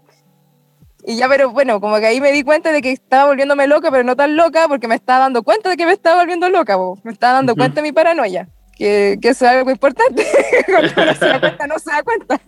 y 1.04 1.16
ya 1.18 1.28
pero 1.28 1.50
bueno 1.50 1.82
como 1.82 1.98
que 1.98 2.06
ahí 2.06 2.22
me 2.22 2.32
di 2.32 2.44
cuenta 2.44 2.72
de 2.72 2.82
que 2.82 2.92
estaba 2.92 3.26
volviéndome 3.26 3.66
loca 3.66 3.90
pero 3.90 4.04
no 4.04 4.16
tan 4.16 4.36
loca 4.36 4.68
porque 4.68 4.88
me 4.88 4.94
estaba 4.96 5.20
dando 5.20 5.42
cuenta 5.42 5.70
de 5.70 5.78
que 5.78 5.86
me 5.88 5.94
estaba 5.94 6.22
volviendo 6.22 6.48
loca 6.50 6.76
po. 6.78 7.00
me 7.04 7.12
estaba 7.12 7.34
dando 7.34 7.54
Ujú. 7.54 7.60
cuenta 7.60 7.76
de 7.78 7.82
mi 7.82 7.92
paranoia 7.92 8.48
que, 8.78 9.18
que 9.20 9.30
eso 9.30 9.46
es 9.46 9.52
algo 9.52 9.72
importante 9.72 10.28
cuando 10.68 10.94
uno 11.02 11.14
se 11.16 11.26
da 11.26 11.40
cuenta 11.40 11.68
no 11.68 11.80
se 11.80 11.92
da 11.92 12.04
cuenta 12.04 12.42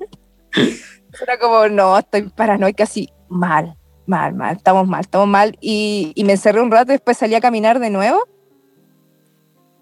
era 1.21 1.39
como 1.39 1.67
no 1.69 1.97
estoy 1.97 2.23
paranoica 2.29 2.83
así 2.83 3.09
mal 3.27 3.75
mal 4.05 4.33
mal 4.33 4.55
estamos 4.57 4.87
mal 4.87 5.01
estamos 5.01 5.27
mal. 5.27 5.57
Y, 5.61 6.11
y 6.15 6.23
me 6.23 6.33
encerré 6.33 6.61
un 6.61 6.71
rato 6.71 6.91
y 6.91 6.95
después 6.95 7.17
salí 7.17 7.35
a 7.35 7.41
caminar 7.41 7.79
de 7.79 7.89
nuevo. 7.89 8.23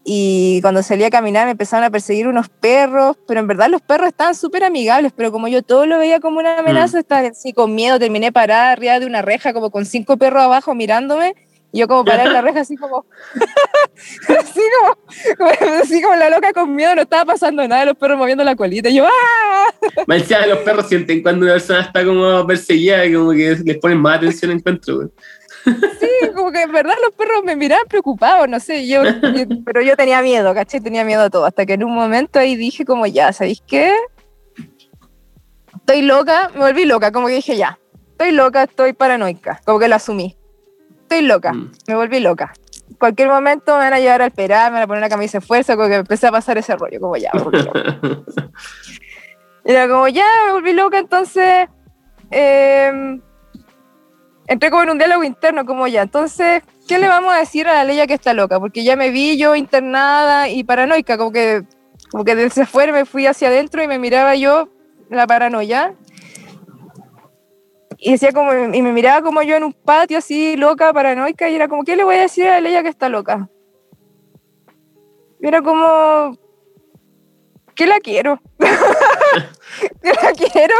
Y 0.04 0.62
cuando 0.62 0.82
salí 0.82 1.04
a 1.04 1.12
caminar 1.12 1.46
me 1.46 1.52
empezaron 1.52 1.84
a 1.84 1.92
perseguir 1.92 2.28
unos 2.28 2.50
perros, 2.50 3.18
pero 3.28 3.40
en 3.40 3.48
verdad 3.48 3.70
los 3.70 3.82
perros 3.82 4.08
estaban 4.08 4.34
súper 4.34 4.64
amigables, 4.64 5.14
pero 5.16 5.32
como 5.32 5.48
yo 5.48 5.62
todo 5.62 5.86
lo 5.86 6.00
veía 6.00 6.20
como 6.20 6.40
una 6.40 6.58
amenaza, 6.58 7.00
estaba 7.00 7.28
así 7.28 7.54
con 7.54 7.76
miedo, 7.76 8.00
terminé 8.00 8.32
parada 8.32 8.72
arriba 8.72 9.00
de 9.00 9.06
una 9.06 9.22
reja 9.22 9.54
como 9.54 9.70
con 9.70 9.86
cinco 9.86 10.18
perros 10.18 10.42
abajo 10.42 10.74
mirándome, 10.74 11.36
y 11.72 11.80
yo 11.80 11.88
como 11.88 12.04
parada 12.04 12.26
en 12.28 12.34
la 12.34 12.42
reja 12.42 12.60
así 12.62 12.76
como, 12.76 13.06
así 14.28 14.62
como, 14.80 15.50
así 15.82 16.02
como 16.02 16.16
la 16.16 16.30
loca 16.30 16.52
con 16.54 16.76
miedo, 16.76 16.96
no 16.96 17.02
estaba 17.04 17.26
pasando 17.26 17.68
nada, 17.68 17.86
los 17.86 17.96
perros 17.98 18.18
moviendo 18.18 18.44
la 18.44 18.56
colita, 18.56 18.90
y 18.90 18.96
yo, 18.96 19.06
¡ah! 19.06 19.66
Encima 20.08 20.46
los 20.48 20.60
perros 20.60 20.88
sienten 20.90 21.22
cuando 21.22 21.46
una 21.46 21.54
persona 21.54 21.82
está 21.82 22.04
como 22.04 22.46
perseguida 22.46 23.04
como 23.14 23.32
que 23.32 23.58
les 23.64 23.78
ponen 23.78 24.00
más 24.00 24.18
atención 24.18 24.52
al 24.52 24.58
encuentro, 24.58 24.96
güey. 24.98 25.08
Sí, 25.64 26.08
como 26.36 26.52
que 26.52 26.64
en 26.64 26.72
verdad 26.72 26.96
los 27.04 27.14
perros 27.14 27.44
me 27.44 27.56
miraban 27.56 27.86
preocupados, 27.88 28.50
no 28.50 28.60
sé, 28.60 28.88
yo, 28.88 29.04
yo- 29.04 29.12
pero 29.66 29.82
yo 29.82 29.96
tenía 29.96 30.22
miedo, 30.22 30.54
¿cachai? 30.54 30.82
Tenía 30.82 31.06
miedo 31.06 31.22
a 31.22 31.30
todo, 31.30 31.46
hasta 31.46 31.66
que 31.66 31.74
en 31.74 31.84
un 31.84 31.94
momento 31.94 32.40
ahí 32.40 32.56
dije 32.56 32.84
como 32.84 33.06
ya, 33.06 33.32
¿sabéis 33.32 33.62
qué? 33.68 33.94
Estoy 35.76 36.02
loca, 36.02 36.50
me 36.54 36.62
volví 36.62 36.86
loca, 36.86 37.12
como 37.12 37.28
que 37.28 37.34
dije 37.36 37.56
ya, 37.58 37.80
estoy 38.12 38.32
loca, 38.32 38.64
estoy 38.64 38.94
paranoica, 38.94 39.62
como 39.66 39.80
que 39.80 39.88
lo 39.88 39.96
asumí. 39.96 40.36
Estoy 41.12 41.28
loca, 41.28 41.52
Mm. 41.52 41.72
me 41.88 41.96
volví 41.96 42.22
loca. 42.22 42.54
Cualquier 42.98 43.28
momento 43.28 43.74
me 43.74 43.80
van 43.80 43.94
a 43.94 44.00
llevar 44.00 44.22
al 44.22 44.32
perar, 44.32 44.72
me 44.72 44.76
van 44.76 44.84
a 44.84 44.88
poner 44.88 45.02
una 45.02 45.10
camisa 45.10 45.40
de 45.40 45.46
fuerza, 45.46 45.76
como 45.76 45.90
que 45.90 45.96
empecé 45.96 46.28
a 46.28 46.32
pasar 46.32 46.58
ese 46.58 46.74
rollo, 46.78 47.02
como 47.02 47.18
ya. 47.18 47.32
Era 49.66 49.90
como, 49.90 50.08
ya, 50.08 50.24
me 50.46 50.54
volví 50.54 50.72
loca, 50.72 51.00
entonces 51.00 51.68
eh, 52.32 53.20
entré 54.48 54.72
como 54.72 54.84
en 54.84 54.92
un 54.92 54.98
diálogo 55.00 55.26
interno, 55.26 55.66
como 55.66 55.86
ya, 55.86 56.04
entonces, 56.04 56.64
¿qué 56.88 56.98
le 56.98 57.10
vamos 57.10 57.34
a 57.34 57.40
decir 57.40 57.68
a 57.68 57.74
la 57.74 57.84
Leia 57.84 58.08
que 58.08 58.14
está 58.14 58.34
loca? 58.34 58.58
Porque 58.62 58.86
ya 58.86 58.96
me 58.96 59.10
vi 59.10 59.38
yo 59.38 59.54
internada 59.58 60.48
y 60.48 60.64
paranoica, 60.64 61.18
como 61.18 61.34
que, 61.34 61.64
como 62.10 62.24
que 62.24 62.36
desde 62.36 62.62
afuera 62.62 62.94
me 62.94 63.04
fui 63.04 63.28
hacia 63.28 63.50
adentro 63.50 63.84
y 63.84 63.88
me 63.88 64.00
miraba 64.00 64.36
yo 64.36 64.70
la 65.10 65.28
paranoia. 65.28 65.94
Y 68.04 68.14
decía 68.14 68.32
como, 68.32 68.52
y 68.52 68.82
me 68.82 68.92
miraba 68.92 69.22
como 69.22 69.44
yo 69.44 69.56
en 69.56 69.64
un 69.64 69.74
patio 69.74 70.18
así, 70.18 70.58
loca, 70.58 70.92
paranoica, 70.92 71.48
y 71.48 71.56
era 71.56 71.68
como, 71.68 71.84
¿qué 71.84 71.96
le 71.96 72.04
voy 72.04 72.16
a 72.16 72.22
decir 72.22 72.48
a 72.48 72.54
la 72.54 72.62
Leia 72.62 72.82
que 72.82 72.90
está 72.90 73.10
loca? 73.10 73.48
Y 75.40 75.48
era 75.48 75.62
como, 75.62 76.36
que 77.76 77.86
la 77.86 78.00
quiero. 78.00 78.42
que 78.58 80.14
la 80.14 80.32
quiero. 80.34 80.76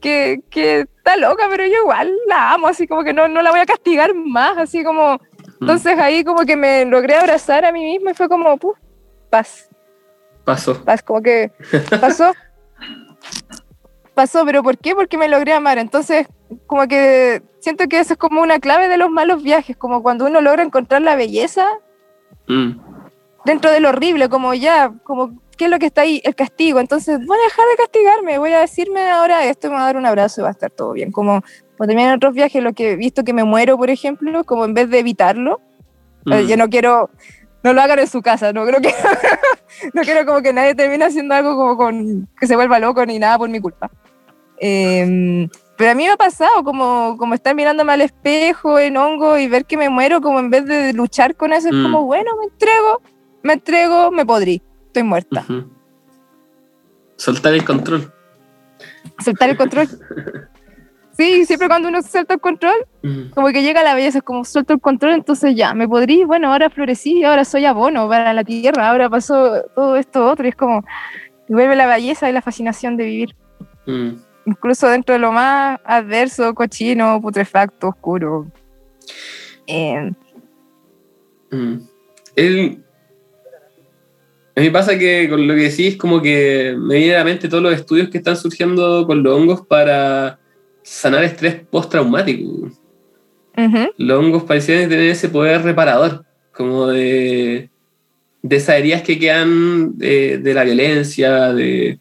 Que, 0.00 0.38
que 0.48 0.80
está 0.82 1.16
loca, 1.16 1.48
pero 1.50 1.66
yo 1.66 1.74
igual 1.82 2.14
la 2.28 2.52
amo, 2.52 2.68
así 2.68 2.86
como 2.86 3.02
que 3.02 3.12
no, 3.12 3.26
no 3.26 3.42
la 3.42 3.50
voy 3.50 3.58
a 3.58 3.66
castigar 3.66 4.14
más, 4.14 4.56
así 4.58 4.84
como... 4.84 5.20
Entonces 5.60 5.98
ahí 5.98 6.22
como 6.22 6.46
que 6.46 6.54
me 6.54 6.84
logré 6.84 7.16
abrazar 7.16 7.64
a 7.64 7.72
mí 7.72 7.84
misma 7.84 8.12
y 8.12 8.14
fue 8.14 8.28
como, 8.28 8.56
puf, 8.58 8.78
paz, 9.28 9.68
Pasó. 10.44 10.84
paz, 10.84 11.02
como 11.02 11.20
que 11.20 11.50
pasó. 12.00 12.32
Pasó, 14.18 14.44
pero 14.44 14.64
¿por 14.64 14.76
qué? 14.78 14.96
Porque 14.96 15.16
me 15.16 15.28
logré 15.28 15.52
amar. 15.52 15.78
Entonces, 15.78 16.26
como 16.66 16.88
que 16.88 17.40
siento 17.60 17.86
que 17.86 18.00
eso 18.00 18.14
es 18.14 18.18
como 18.18 18.42
una 18.42 18.58
clave 18.58 18.88
de 18.88 18.96
los 18.96 19.10
malos 19.12 19.44
viajes, 19.44 19.76
como 19.76 20.02
cuando 20.02 20.26
uno 20.26 20.40
logra 20.40 20.64
encontrar 20.64 21.02
la 21.02 21.14
belleza 21.14 21.68
Mm. 22.48 22.80
dentro 23.44 23.70
de 23.70 23.78
lo 23.78 23.90
horrible, 23.90 24.28
como 24.28 24.54
ya, 24.54 24.92
como 25.04 25.40
qué 25.56 25.66
es 25.66 25.70
lo 25.70 25.78
que 25.78 25.86
está 25.86 26.00
ahí, 26.00 26.20
el 26.24 26.34
castigo. 26.34 26.80
Entonces, 26.80 27.24
voy 27.24 27.38
a 27.38 27.42
dejar 27.44 27.64
de 27.68 27.76
castigarme, 27.76 28.38
voy 28.38 28.52
a 28.54 28.58
decirme 28.58 29.08
ahora 29.08 29.44
esto, 29.44 29.68
me 29.68 29.74
voy 29.74 29.82
a 29.82 29.86
dar 29.86 29.96
un 29.96 30.06
abrazo 30.06 30.40
y 30.40 30.42
va 30.42 30.48
a 30.48 30.52
estar 30.52 30.70
todo 30.72 30.94
bien. 30.94 31.12
Como, 31.12 31.44
también 31.78 32.00
en 32.00 32.14
otros 32.14 32.34
viajes, 32.34 32.60
lo 32.60 32.72
que 32.72 32.90
he 32.92 32.96
visto 32.96 33.22
que 33.22 33.32
me 33.32 33.44
muero, 33.44 33.76
por 33.78 33.88
ejemplo, 33.88 34.42
como 34.42 34.64
en 34.64 34.74
vez 34.74 34.90
de 34.90 34.98
evitarlo, 34.98 35.60
eh, 36.26 36.42
Mm. 36.42 36.46
yo 36.48 36.56
no 36.56 36.68
quiero, 36.68 37.10
no 37.62 37.72
lo 37.72 37.80
hagan 37.82 38.00
en 38.00 38.08
su 38.08 38.20
casa, 38.20 38.52
no 38.52 38.66
creo 38.66 38.80
que, 38.80 38.92
no 39.94 40.02
quiero 40.02 40.26
como 40.26 40.42
que 40.42 40.52
nadie 40.52 40.74
termine 40.74 41.04
haciendo 41.04 41.36
algo 41.36 41.54
como 41.56 41.76
con, 41.76 42.28
que 42.40 42.48
se 42.48 42.56
vuelva 42.56 42.80
loco 42.80 43.06
ni 43.06 43.20
nada 43.20 43.38
por 43.38 43.48
mi 43.48 43.60
culpa. 43.60 43.88
Em, 44.60 45.48
pero 45.76 45.92
a 45.92 45.94
mí 45.94 46.04
me 46.04 46.10
ha 46.10 46.16
pasado 46.16 46.64
como, 46.64 47.16
como 47.18 47.34
estar 47.34 47.54
mirándome 47.54 47.92
al 47.92 48.00
espejo 48.00 48.78
en 48.78 48.96
hongo 48.96 49.38
y 49.38 49.46
ver 49.48 49.64
que 49.64 49.76
me 49.76 49.88
muero, 49.88 50.20
como 50.20 50.40
en 50.40 50.50
vez 50.50 50.64
de 50.66 50.92
luchar 50.92 51.36
con 51.36 51.52
eso, 51.52 51.68
es 51.68 51.74
Mm. 51.74 51.82
como, 51.84 52.04
bueno, 52.04 52.32
me 52.38 52.44
entrego, 52.46 53.00
me 53.42 53.52
entrego, 53.54 54.10
me 54.10 54.26
podrí, 54.26 54.60
estoy 54.86 55.02
muerta. 55.04 55.44
Soltar 57.16 57.54
el 57.54 57.64
control. 57.64 58.12
Soltar 59.24 59.50
el 59.50 59.56
control. 59.56 59.88
Sí, 61.20 61.44
siempre 61.46 61.66
cuando 61.66 61.88
uno 61.88 62.00
suelta 62.00 62.34
el 62.34 62.40
control, 62.40 62.86
Mm. 63.02 63.30
como 63.34 63.48
que 63.48 63.62
llega 63.64 63.82
la 63.82 63.94
belleza, 63.96 64.18
es 64.18 64.24
como 64.24 64.44
suelto 64.44 64.72
el 64.72 64.80
control, 64.80 65.14
entonces 65.14 65.56
ya, 65.56 65.74
me 65.74 65.88
podrí, 65.88 66.22
bueno, 66.22 66.52
ahora 66.52 66.70
florecí, 66.70 67.24
ahora 67.24 67.44
soy 67.44 67.64
abono 67.64 68.08
para 68.08 68.32
la 68.32 68.44
tierra, 68.44 68.88
ahora 68.88 69.10
pasó 69.10 69.64
todo 69.74 69.96
esto 69.96 70.24
otro, 70.30 70.46
y 70.46 70.50
es 70.50 70.54
como, 70.54 70.84
vuelve 71.48 71.74
la 71.74 71.88
belleza 71.88 72.30
y 72.30 72.32
la 72.32 72.40
fascinación 72.40 72.96
de 72.96 73.04
vivir, 73.04 73.34
Mm. 73.86 74.10
Incluso 74.48 74.88
dentro 74.88 75.12
de 75.12 75.18
lo 75.18 75.30
más 75.32 75.78
adverso, 75.84 76.54
cochino, 76.54 77.20
putrefacto, 77.20 77.88
oscuro. 77.88 78.46
Eh, 79.66 80.10
Mm. 81.50 81.76
El- 82.36 82.84
a 84.54 84.60
mí 84.60 84.68
pasa 84.70 84.98
que 84.98 85.28
con 85.30 85.46
lo 85.46 85.54
que 85.54 85.70
decís, 85.70 85.96
como 85.96 86.20
que 86.20 86.74
me 86.76 86.96
viene 86.96 87.14
a 87.14 87.18
la 87.20 87.24
mente 87.24 87.48
todos 87.48 87.62
los 87.62 87.72
estudios 87.72 88.10
que 88.10 88.18
están 88.18 88.36
surgiendo 88.36 89.06
con 89.06 89.22
los 89.22 89.34
hongos 89.34 89.66
para 89.66 90.38
sanar 90.82 91.24
estrés 91.24 91.54
postraumático. 91.70 92.68
ujú, 93.56 93.92
Los 93.96 94.18
hongos 94.18 94.42
parecían 94.44 94.88
tener 94.90 95.08
ese 95.08 95.28
poder 95.30 95.62
reparador, 95.62 96.24
como 96.52 96.86
de, 96.88 97.70
de 98.42 98.56
esas 98.56 98.76
heridas 98.76 99.02
que 99.02 99.18
quedan 99.18 99.96
de, 99.96 100.36
de 100.38 100.54
la 100.54 100.64
violencia, 100.64 101.52
de, 101.54 101.98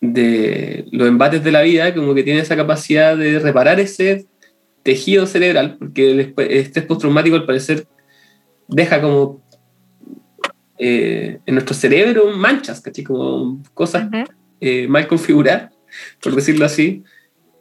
de 0.00 0.86
los 0.92 1.08
embates 1.08 1.42
de 1.42 1.52
la 1.52 1.62
vida, 1.62 1.94
como 1.94 2.14
que 2.14 2.22
tiene 2.22 2.40
esa 2.40 2.56
capacidad 2.56 3.16
de 3.16 3.38
reparar 3.38 3.80
ese 3.80 4.26
tejido 4.82 5.26
cerebral, 5.26 5.76
porque 5.78 6.10
el 6.12 6.34
esp- 6.34 6.46
estrés 6.50 6.86
postraumático 6.86 7.36
al 7.36 7.46
parecer 7.46 7.86
deja 8.68 9.00
como 9.00 9.42
eh, 10.78 11.40
en 11.44 11.54
nuestro 11.54 11.74
cerebro 11.74 12.30
manchas, 12.36 12.80
¿cachai? 12.80 13.04
Como 13.04 13.62
cosas 13.74 14.08
eh, 14.60 14.86
mal 14.86 15.08
configuradas, 15.08 15.72
por 16.22 16.34
decirlo 16.34 16.64
así, 16.64 17.02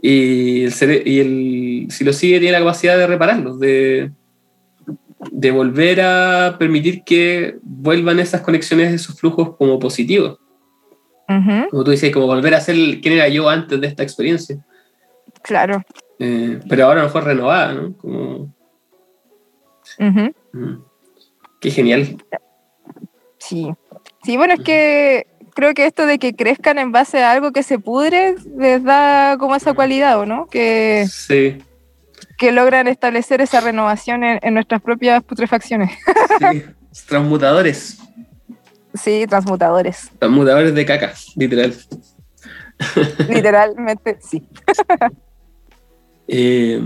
y 0.02 0.66
el, 0.66 0.74
y 1.06 1.20
el 1.20 1.88
si 1.90 2.04
lo 2.04 2.14
sigue 2.14 2.40
tiene 2.40 2.52
la 2.52 2.60
capacidad 2.60 2.98
de 2.98 3.08
repararlos, 3.08 3.60
de, 3.60 4.12
de 5.32 5.52
volver 5.52 6.02
a 6.02 6.56
permitir 6.60 7.04
que 7.04 7.58
vuelvan 7.64 8.20
esas 8.20 8.42
conexiones, 8.42 8.94
esos 8.94 9.20
flujos 9.20 9.56
como 9.58 9.80
positivos. 9.80 10.38
Como 11.28 11.84
tú 11.84 11.92
dices, 11.92 12.12
como 12.14 12.26
volver 12.26 12.56
a 12.56 12.62
ser 12.62 12.76
quién 13.02 13.16
era 13.16 13.28
yo 13.28 13.50
antes 13.50 13.80
de 13.80 13.88
esta 13.88 14.04
experiencia. 14.04 14.58
Claro. 15.42 15.84
Eh, 16.20 16.60
pero 16.70 16.86
ahora 16.86 17.02
a 17.02 17.04
lo 17.04 17.10
mejor 17.10 17.24
renovada, 17.26 17.74
¿no? 17.74 17.98
Como, 17.98 18.54
mm, 20.00 20.76
qué 21.60 21.72
genial. 21.72 22.18
Sí. 23.38 23.72
Sí, 24.24 24.38
bueno, 24.38 24.54
es 24.54 24.62
que 24.62 25.28
creo 25.54 25.74
que 25.74 25.86
esto 25.86 26.06
de 26.06 26.18
que 26.18 26.36
crezcan 26.36 26.80
en 26.80 26.92
base 26.92 27.24
a 27.24 27.32
algo 27.32 27.52
que 27.52 27.64
se 27.64 27.80
pudre 27.80 28.36
les 28.58 28.84
da 28.84 29.38
como 29.38 29.56
esa 29.56 29.74
cualidad, 29.74 30.20
¿o 30.20 30.26
no? 30.26 30.48
Que, 30.48 31.06
Sí, 31.10 31.58
que 32.38 32.52
logran 32.52 32.88
establecer 32.88 33.42
esa 33.42 33.60
renovación 33.60 34.24
en, 34.24 34.40
en 34.42 34.54
nuestras 34.54 34.82
propias 34.82 35.24
putrefacciones. 35.24 35.92
sí. 36.52 36.64
Transmutadores. 37.08 38.00
Sí, 39.02 39.26
transmutadores. 39.28 40.12
Transmutadores 40.20 40.74
de 40.74 40.86
caca, 40.86 41.14
literal. 41.36 41.74
Literalmente, 43.30 44.18
sí. 44.22 44.44
Eh, 46.30 46.82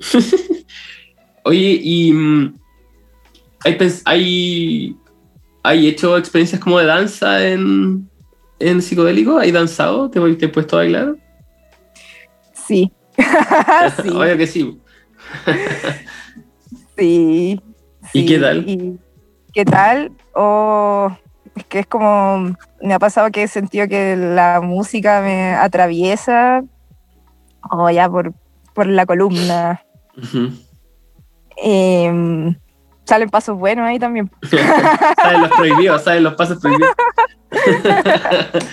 Oye, 1.44 1.80
y 1.82 2.12
mm, 2.12 2.54
¿hay, 3.64 3.78
hay, 4.04 4.96
hay 5.62 5.88
hecho 5.88 6.16
experiencias 6.16 6.60
como 6.60 6.78
de 6.78 6.86
danza 6.86 7.46
en, 7.46 8.08
en 8.58 8.80
psicodélico? 8.80 9.38
¿Hay 9.38 9.52
danzado? 9.52 10.10
¿Te, 10.10 10.18
te 10.34 10.46
has 10.46 10.52
puesto 10.52 10.76
a 10.76 10.80
bailar? 10.80 11.16
Sí. 12.54 12.90
sí, 14.02 14.08
Obvio 14.08 14.36
que 14.36 14.46
sí. 14.46 14.80
sí. 16.96 17.60
¿Y 18.12 18.20
sí. 18.20 18.26
qué 18.26 18.38
tal? 18.38 18.98
¿Y 19.56 19.60
qué 19.60 19.64
tal? 19.64 20.12
Oh, 20.34 21.10
es 21.54 21.64
que 21.64 21.78
es 21.78 21.86
como, 21.86 22.54
me 22.82 22.92
ha 22.92 22.98
pasado 22.98 23.30
que 23.30 23.42
he 23.42 23.48
sentido 23.48 23.88
que 23.88 24.14
la 24.14 24.60
música 24.60 25.22
me 25.22 25.54
atraviesa, 25.54 26.62
o 27.70 27.88
ya 27.88 28.06
por, 28.06 28.34
por 28.74 28.86
la 28.86 29.06
columna. 29.06 29.82
Em, 31.56 32.54
salen 33.04 33.30
pasos 33.30 33.56
buenos 33.56 33.86
ahí 33.86 33.98
también. 33.98 34.30
Saben 35.22 35.40
los 35.40 35.50
prohibidos, 35.52 36.04
saben 36.04 36.24
los 36.24 36.34
pasos 36.34 36.58
prohibidos. 36.60 36.94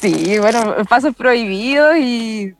Sí, 0.00 0.38
bueno, 0.38 0.76
pasos 0.88 1.16
prohibidos 1.16 1.96
y... 1.96 2.54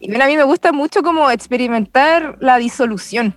Y 0.00 0.08
bueno, 0.08 0.24
a 0.24 0.26
mí 0.26 0.36
me 0.36 0.42
gusta 0.42 0.72
mucho 0.72 1.02
como 1.04 1.30
experimentar 1.30 2.38
la 2.40 2.56
disolución. 2.56 3.36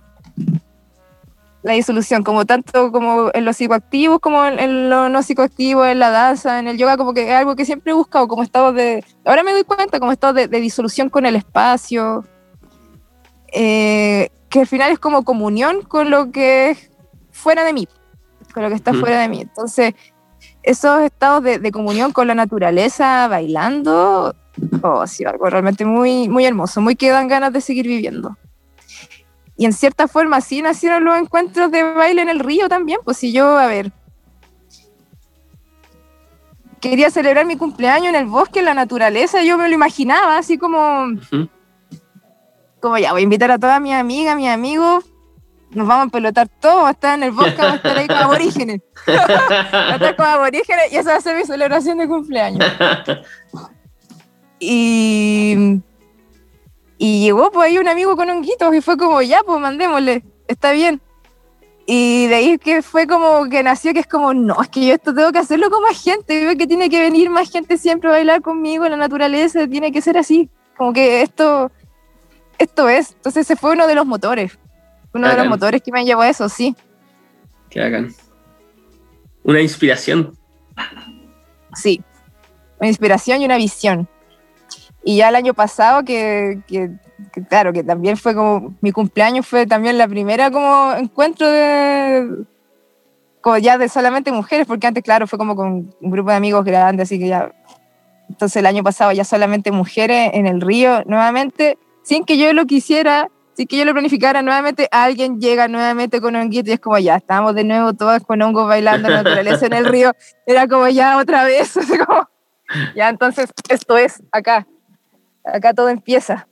La 1.62 1.72
disolución, 1.72 2.22
como 2.22 2.44
tanto 2.44 2.92
como 2.92 3.30
en 3.34 3.44
los 3.44 3.56
psicoactivos, 3.56 4.20
como 4.20 4.44
en, 4.44 4.58
en 4.60 4.88
lo 4.88 5.08
no 5.08 5.22
psicoactivo, 5.22 5.84
en 5.84 5.98
la 5.98 6.10
danza, 6.10 6.60
en 6.60 6.68
el 6.68 6.78
yoga, 6.78 6.96
como 6.96 7.12
que 7.12 7.24
es 7.28 7.32
algo 7.32 7.56
que 7.56 7.64
siempre 7.64 7.90
he 7.90 7.94
buscado, 7.94 8.28
como 8.28 8.44
estado 8.44 8.72
de... 8.72 9.04
Ahora 9.24 9.42
me 9.42 9.52
doy 9.52 9.64
cuenta, 9.64 9.98
como 9.98 10.12
estado 10.12 10.32
de, 10.32 10.46
de 10.46 10.60
disolución 10.60 11.08
con 11.08 11.26
el 11.26 11.34
espacio, 11.34 12.24
eh, 13.52 14.28
que 14.48 14.60
al 14.60 14.66
final 14.68 14.92
es 14.92 14.98
como 15.00 15.24
comunión 15.24 15.82
con 15.82 16.10
lo 16.10 16.30
que 16.30 16.70
es 16.70 16.90
fuera 17.32 17.64
de 17.64 17.72
mí, 17.72 17.88
con 18.54 18.62
lo 18.62 18.68
que 18.68 18.76
está 18.76 18.94
fuera 18.94 19.20
de 19.20 19.28
mí. 19.28 19.40
Entonces, 19.40 19.94
esos 20.62 21.00
estados 21.02 21.42
de, 21.42 21.58
de 21.58 21.72
comunión 21.72 22.12
con 22.12 22.28
la 22.28 22.34
naturaleza, 22.34 23.26
bailando, 23.28 24.34
oh, 24.82 25.06
sido 25.06 25.30
algo 25.30 25.50
realmente 25.50 25.84
muy, 25.84 26.28
muy 26.28 26.44
hermoso, 26.44 26.80
muy 26.80 26.96
que 26.96 27.10
dan 27.10 27.28
ganas 27.28 27.52
de 27.52 27.60
seguir 27.60 27.86
viviendo. 27.86 28.36
Y 29.56 29.64
en 29.64 29.72
cierta 29.72 30.06
forma 30.06 30.36
así 30.36 30.60
nacieron 30.60 31.04
los 31.04 31.16
encuentros 31.16 31.70
de 31.70 31.82
baile 31.82 32.22
en 32.22 32.28
el 32.28 32.40
río 32.40 32.68
también, 32.68 33.00
pues 33.04 33.16
si 33.16 33.32
yo, 33.32 33.56
a 33.56 33.66
ver, 33.66 33.90
quería 36.80 37.10
celebrar 37.10 37.46
mi 37.46 37.56
cumpleaños 37.56 38.08
en 38.08 38.16
el 38.16 38.26
bosque, 38.26 38.58
en 38.58 38.66
la 38.66 38.74
naturaleza, 38.74 39.42
yo 39.42 39.56
me 39.56 39.68
lo 39.68 39.74
imaginaba 39.74 40.36
así 40.38 40.58
como, 40.58 41.06
como 42.80 42.98
ya, 42.98 43.12
voy 43.12 43.22
a 43.22 43.24
invitar 43.24 43.50
a 43.50 43.58
todas 43.58 43.80
mis 43.80 43.94
amigas, 43.94 44.36
mis 44.36 44.48
amigos, 44.48 45.04
nos 45.70 45.86
vamos 45.86 46.08
a 46.08 46.10
pelotar 46.10 46.48
todos, 46.48 46.76
vamos 46.76 46.88
a 46.88 46.92
estar 46.92 47.14
en 47.18 47.22
el 47.24 47.30
bosque, 47.32 47.56
vamos 47.56 47.72
a 47.72 47.76
estar 47.76 47.98
ahí 47.98 48.06
como 48.06 48.20
aborígenes. 48.24 48.80
Vamos 49.06 49.30
a 49.72 49.94
estar 49.94 50.16
como 50.16 50.28
aborígenes 50.28 50.92
y 50.92 50.96
esa 50.96 51.12
va 51.12 51.16
a 51.18 51.20
ser 51.20 51.36
mi 51.36 51.44
celebración 51.44 51.98
de 51.98 52.08
cumpleaños. 52.08 52.64
Y, 54.58 55.80
y 56.98 57.20
llegó 57.20 57.50
pues 57.50 57.68
ahí 57.68 57.78
un 57.78 57.88
amigo 57.88 58.16
con 58.16 58.30
honguitos 58.30 58.74
y 58.74 58.80
fue 58.80 58.96
como, 58.96 59.20
ya, 59.22 59.40
pues 59.44 59.60
mandémosle, 59.60 60.24
está 60.48 60.72
bien. 60.72 61.00
Y 61.86 62.26
de 62.26 62.34
ahí 62.34 62.58
que 62.58 62.82
fue 62.82 63.06
como 63.06 63.48
que 63.48 63.62
nació 63.62 63.92
que 63.92 64.00
es 64.00 64.06
como, 64.06 64.34
no, 64.34 64.60
es 64.60 64.68
que 64.68 64.86
yo 64.86 64.94
esto 64.94 65.14
tengo 65.14 65.30
que 65.30 65.38
hacerlo 65.38 65.70
con 65.70 65.82
más 65.82 66.02
gente, 66.02 66.44
veo 66.44 66.56
que 66.56 66.66
tiene 66.66 66.90
que 66.90 67.00
venir 67.00 67.30
más 67.30 67.50
gente 67.50 67.78
siempre 67.78 68.08
a 68.08 68.12
bailar 68.12 68.42
conmigo 68.42 68.84
en 68.84 68.92
la 68.92 68.96
naturaleza, 68.96 69.68
tiene 69.68 69.92
que 69.92 70.00
ser 70.00 70.18
así, 70.18 70.50
como 70.76 70.92
que 70.92 71.22
esto, 71.22 71.70
esto 72.58 72.88
es. 72.88 73.12
Entonces 73.12 73.42
ese 73.42 73.56
fue 73.56 73.72
uno 73.72 73.86
de 73.86 73.94
los 73.94 74.04
motores, 74.04 74.58
uno 75.14 75.28
de 75.28 75.36
los 75.36 75.46
motores 75.46 75.80
que 75.82 75.92
me 75.92 76.04
llevó 76.04 76.22
a 76.22 76.28
eso, 76.28 76.48
sí. 76.48 76.74
Qué 77.70 77.80
bacán. 77.80 78.12
Una 79.44 79.60
inspiración. 79.60 80.36
Sí, 81.74 82.02
una 82.80 82.88
inspiración 82.88 83.42
y 83.42 83.44
una 83.44 83.58
visión. 83.58 84.08
Y 85.08 85.16
ya 85.18 85.28
el 85.28 85.36
año 85.36 85.54
pasado, 85.54 86.02
que, 86.04 86.58
que- 86.66 86.90
que 87.32 87.44
claro, 87.44 87.72
que 87.72 87.84
también 87.84 88.16
fue 88.16 88.34
como, 88.34 88.74
mi 88.80 88.90
cumpleaños 88.90 89.46
fue 89.46 89.64
también 89.66 89.96
la 89.98 90.08
primera 90.08 90.50
como 90.50 90.92
encuentro 90.94 91.48
de, 91.48 92.44
como 93.40 93.56
ya 93.58 93.78
de 93.78 93.88
solamente 93.88 94.32
mujeres, 94.32 94.66
porque 94.66 94.88
antes, 94.88 95.04
claro, 95.04 95.28
fue 95.28 95.38
como 95.38 95.54
con 95.54 95.68
un 96.00 96.10
grupo 96.10 96.30
de 96.30 96.36
amigos 96.36 96.64
grandes, 96.64 97.04
así 97.08 97.18
que 97.20 97.28
ya, 97.28 97.52
entonces 98.28 98.56
el 98.56 98.66
año 98.66 98.82
pasado 98.82 99.12
ya 99.12 99.22
solamente 99.24 99.70
mujeres 99.70 100.32
en 100.34 100.46
el 100.48 100.60
río, 100.60 101.04
nuevamente, 101.06 101.78
sin 102.02 102.24
que 102.24 102.36
yo 102.36 102.52
lo 102.52 102.66
quisiera, 102.66 103.28
sin 103.54 103.68
que 103.68 103.76
yo 103.76 103.84
lo 103.84 103.92
planificara, 103.92 104.42
nuevamente 104.42 104.88
alguien 104.90 105.40
llega 105.40 105.68
nuevamente 105.68 106.20
con 106.20 106.34
honguito 106.34 106.70
y 106.70 106.74
es 106.74 106.80
como 106.80 106.98
ya, 106.98 107.14
estamos 107.14 107.54
de 107.54 107.62
nuevo 107.62 107.94
todas 107.94 108.24
con 108.24 108.42
hongos 108.42 108.66
bailando 108.68 109.06
en 109.06 109.14
la 109.14 109.22
naturaleza 109.22 109.66
en 109.66 109.72
el 109.72 109.86
río, 109.86 110.12
era 110.44 110.66
como 110.66 110.88
ya 110.88 111.16
otra 111.16 111.44
vez, 111.44 111.72
como, 112.06 112.28
ya 112.96 113.08
entonces 113.08 113.48
esto 113.68 113.96
es 113.96 114.20
acá, 114.32 114.66
acá 115.46 115.72
todo 115.72 115.88
empieza. 115.88 116.46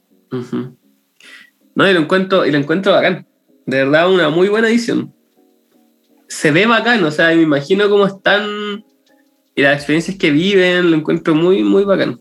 No, 1.74 1.88
y 1.88 1.92
lo 1.92 2.00
encuentro, 2.00 2.46
y 2.46 2.52
lo 2.52 2.58
encuentro 2.58 2.92
bacán. 2.92 3.26
De 3.66 3.78
verdad, 3.78 4.10
una 4.10 4.28
muy 4.30 4.48
buena 4.48 4.68
edición. 4.68 5.14
Se 6.28 6.50
ve 6.50 6.66
bacán, 6.66 7.02
o 7.04 7.10
sea, 7.10 7.28
me 7.28 7.42
imagino 7.42 7.88
cómo 7.88 8.06
están 8.06 8.84
y 9.54 9.62
las 9.62 9.76
experiencias 9.76 10.16
que 10.18 10.30
viven, 10.30 10.90
lo 10.90 10.96
encuentro 10.96 11.34
muy, 11.34 11.62
muy 11.62 11.84
bacán. 11.84 12.20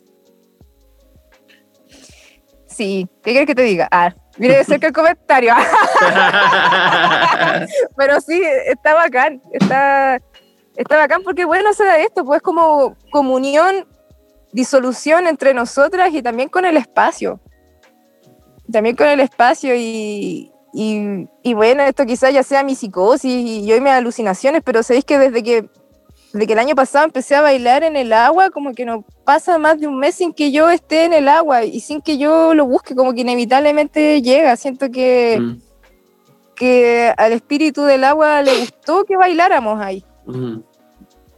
Sí, 2.67 3.07
¿qué 3.23 3.31
quieres 3.31 3.47
que 3.47 3.55
te 3.55 3.63
diga? 3.63 3.87
Ah, 3.91 4.13
mire 4.37 4.57
de 4.57 4.63
cerca 4.63 4.87
el 4.87 4.93
comentario, 4.93 5.53
pero 7.97 8.19
sí, 8.21 8.41
está 8.65 8.93
bacán, 8.95 9.41
está, 9.51 10.19
está 10.75 10.97
bacán 10.97 11.23
porque 11.23 11.45
bueno, 11.45 11.73
se 11.73 11.85
da 11.85 11.99
esto, 11.99 12.23
pues 12.23 12.41
como 12.41 12.95
comunión, 13.11 13.87
disolución 14.53 15.27
entre 15.27 15.53
nosotras 15.53 16.13
y 16.13 16.21
también 16.21 16.47
con 16.49 16.63
el 16.65 16.77
espacio. 16.77 17.39
También 18.71 18.95
con 18.95 19.07
el 19.07 19.19
espacio 19.19 19.75
y, 19.75 20.51
y, 20.73 21.27
y 21.43 21.53
bueno, 21.53 21.83
esto 21.83 22.05
quizás 22.05 22.33
ya 22.33 22.43
sea 22.43 22.63
mi 22.63 22.75
psicosis 22.75 23.31
y 23.31 23.65
yo 23.65 23.75
y 23.75 23.81
mis 23.81 23.91
alucinaciones, 23.91 24.61
pero 24.63 24.81
sabéis 24.83 25.05
que 25.05 25.19
desde 25.19 25.43
que 25.43 25.69
desde 26.31 26.47
que 26.47 26.53
el 26.53 26.59
año 26.59 26.73
pasado 26.73 27.05
empecé 27.05 27.35
a 27.35 27.41
bailar 27.41 27.83
en 27.83 27.95
el 27.95 28.11
agua, 28.11 28.49
como 28.49 28.73
que 28.73 28.85
no 28.85 29.05
pasa 29.23 29.59
más 29.59 29.79
de 29.79 29.85
un 29.85 29.99
mes 29.99 30.15
sin 30.15 30.33
que 30.33 30.51
yo 30.51 30.67
esté 30.71 31.05
en 31.05 31.13
el 31.13 31.27
agua 31.27 31.63
y 31.63 31.79
sin 31.79 32.01
que 32.01 32.17
yo 32.17 32.55
lo 32.55 32.65
busque, 32.65 32.95
como 32.95 33.13
que 33.13 33.21
inevitablemente 33.21 34.19
llega. 34.23 34.55
Siento 34.55 34.89
que, 34.89 35.37
Mm, 35.39 35.61
que 36.55 37.13
al 37.17 37.33
espíritu 37.33 37.83
del 37.83 38.03
agua 38.03 38.41
le 38.41 38.57
gustó 38.61 39.03
que 39.05 39.15
bailáramos 39.15 39.79
ahí. 39.79 40.03
ujú. 40.25 40.63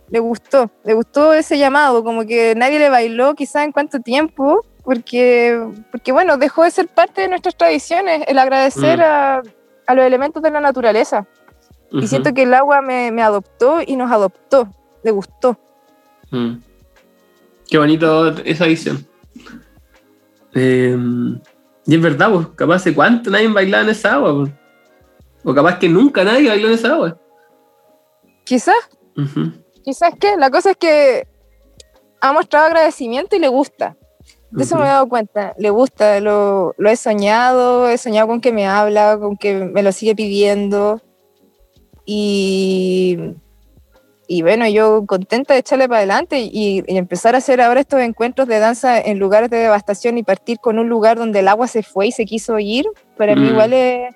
Le 0.09 0.19
gustó, 0.19 0.69
le 0.83 0.93
gustó 0.93 1.33
ese 1.33 1.57
llamado, 1.57 2.03
como 2.03 2.25
que 2.25 2.53
nadie 2.55 2.77
le 2.79 2.89
bailó 2.89 3.33
quizás 3.33 3.63
en 3.63 3.71
cuánto 3.71 3.99
tiempo, 3.99 4.63
porque, 4.83 5.59
porque 5.91 6.11
bueno, 6.11 6.37
dejó 6.37 6.63
de 6.63 6.71
ser 6.71 6.87
parte 6.87 7.21
de 7.21 7.27
nuestras 7.27 7.55
tradiciones, 7.57 8.23
el 8.27 8.37
agradecer 8.37 8.99
Mm. 8.99 9.03
a, 9.03 9.41
a 9.87 9.95
los 9.95 10.05
elementos 10.05 10.43
de 10.43 10.51
la 10.51 10.61
naturaleza. 10.61 11.25
Y 11.91 12.07
siento 12.07 12.33
que 12.33 12.43
el 12.43 12.53
agua 12.53 12.81
me, 12.81 13.11
me 13.11 13.21
adoptó 13.23 13.79
y 13.85 13.95
nos 13.95 14.11
adoptó, 14.11 14.67
le 15.03 15.11
gustó. 15.11 15.57
Mm. 16.31 16.55
Qué 17.69 17.77
bonito 17.77 18.29
esa 18.43 18.65
edición. 18.65 19.07
Eh, 20.53 20.97
y 21.87 21.95
es 21.95 22.01
verdad, 22.01 22.31
pues, 22.31 22.47
capaz 22.55 22.83
de 22.83 22.93
cuánto 22.93 23.29
nadie 23.29 23.47
bailaba 23.47 23.83
en 23.83 23.89
esa 23.89 24.13
agua, 24.15 24.35
pues. 24.35 24.51
O 25.43 25.53
capaz 25.53 25.77
que 25.79 25.87
nunca 25.89 26.23
nadie 26.23 26.49
bailó 26.49 26.67
en 26.67 26.73
esa 26.73 26.93
agua. 26.93 27.17
Quizás, 28.43 28.75
Ujú. 29.85 29.91
quizás 29.91 30.13
que 30.19 30.35
la 30.37 30.49
cosa 30.49 30.71
es 30.71 30.77
que 30.77 31.27
ha 32.21 32.33
mostrado 32.33 32.65
agradecimiento 32.67 33.35
y 33.35 33.39
le 33.39 33.47
gusta. 33.47 33.95
De 34.51 34.63
eso 34.63 34.77
me 34.77 34.83
he 34.83 34.87
dado 34.87 35.07
cuenta. 35.09 35.53
Le 35.57 35.69
gusta, 35.69 36.19
lo, 36.21 36.73
lo 36.77 36.89
he 36.89 36.95
soñado, 36.95 37.89
he 37.89 37.97
soñado 37.97 38.27
con 38.27 38.39
que 38.41 38.51
me 38.53 38.65
habla, 38.65 39.17
con 39.19 39.35
que 39.37 39.53
me 39.53 39.83
lo 39.83 39.91
sigue 39.91 40.15
pidiendo. 40.15 41.01
Y, 42.05 43.17
y 44.27 44.41
bueno, 44.43 44.67
yo 44.69 45.05
contenta 45.05 45.53
de 45.53 45.59
echarle 45.59 45.87
para 45.87 45.97
adelante 45.99 46.39
y, 46.39 46.83
y 46.87 46.97
empezar 46.97 47.35
a 47.35 47.39
hacer 47.39 47.59
ahora 47.61 47.81
estos 47.81 47.99
encuentros 47.99 48.47
de 48.47 48.59
danza 48.59 48.99
en 48.99 49.19
lugares 49.19 49.49
de 49.49 49.57
devastación 49.57 50.17
y 50.17 50.23
partir 50.23 50.59
con 50.59 50.79
un 50.79 50.87
lugar 50.87 51.17
donde 51.17 51.39
el 51.39 51.47
agua 51.47 51.67
se 51.67 51.83
fue 51.83 52.07
y 52.07 52.11
se 52.11 52.25
quiso 52.25 52.57
ir, 52.59 52.85
para 53.17 53.35
mí 53.35 53.41
Mm. 53.41 53.51
igual 53.51 53.73
es, 53.73 54.15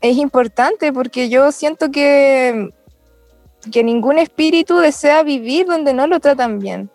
es 0.00 0.16
importante 0.16 0.92
porque 0.92 1.28
yo 1.28 1.52
siento 1.52 1.90
que, 1.90 2.70
que 3.70 3.84
ningún 3.84 4.18
espíritu 4.18 4.78
desea 4.78 5.22
vivir 5.22 5.66
donde 5.66 5.94
no 5.94 6.06
lo 6.06 6.18
tratan 6.20 6.58
bien. 6.58 6.90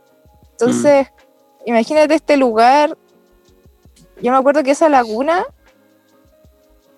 Entonces, 0.52 1.08
imagínate 1.66 2.16
este 2.16 2.36
lugar. 2.36 2.98
Yo 4.22 4.32
me 4.32 4.38
acuerdo 4.38 4.64
que 4.64 4.72
esa 4.72 4.90
laguna 4.90 5.46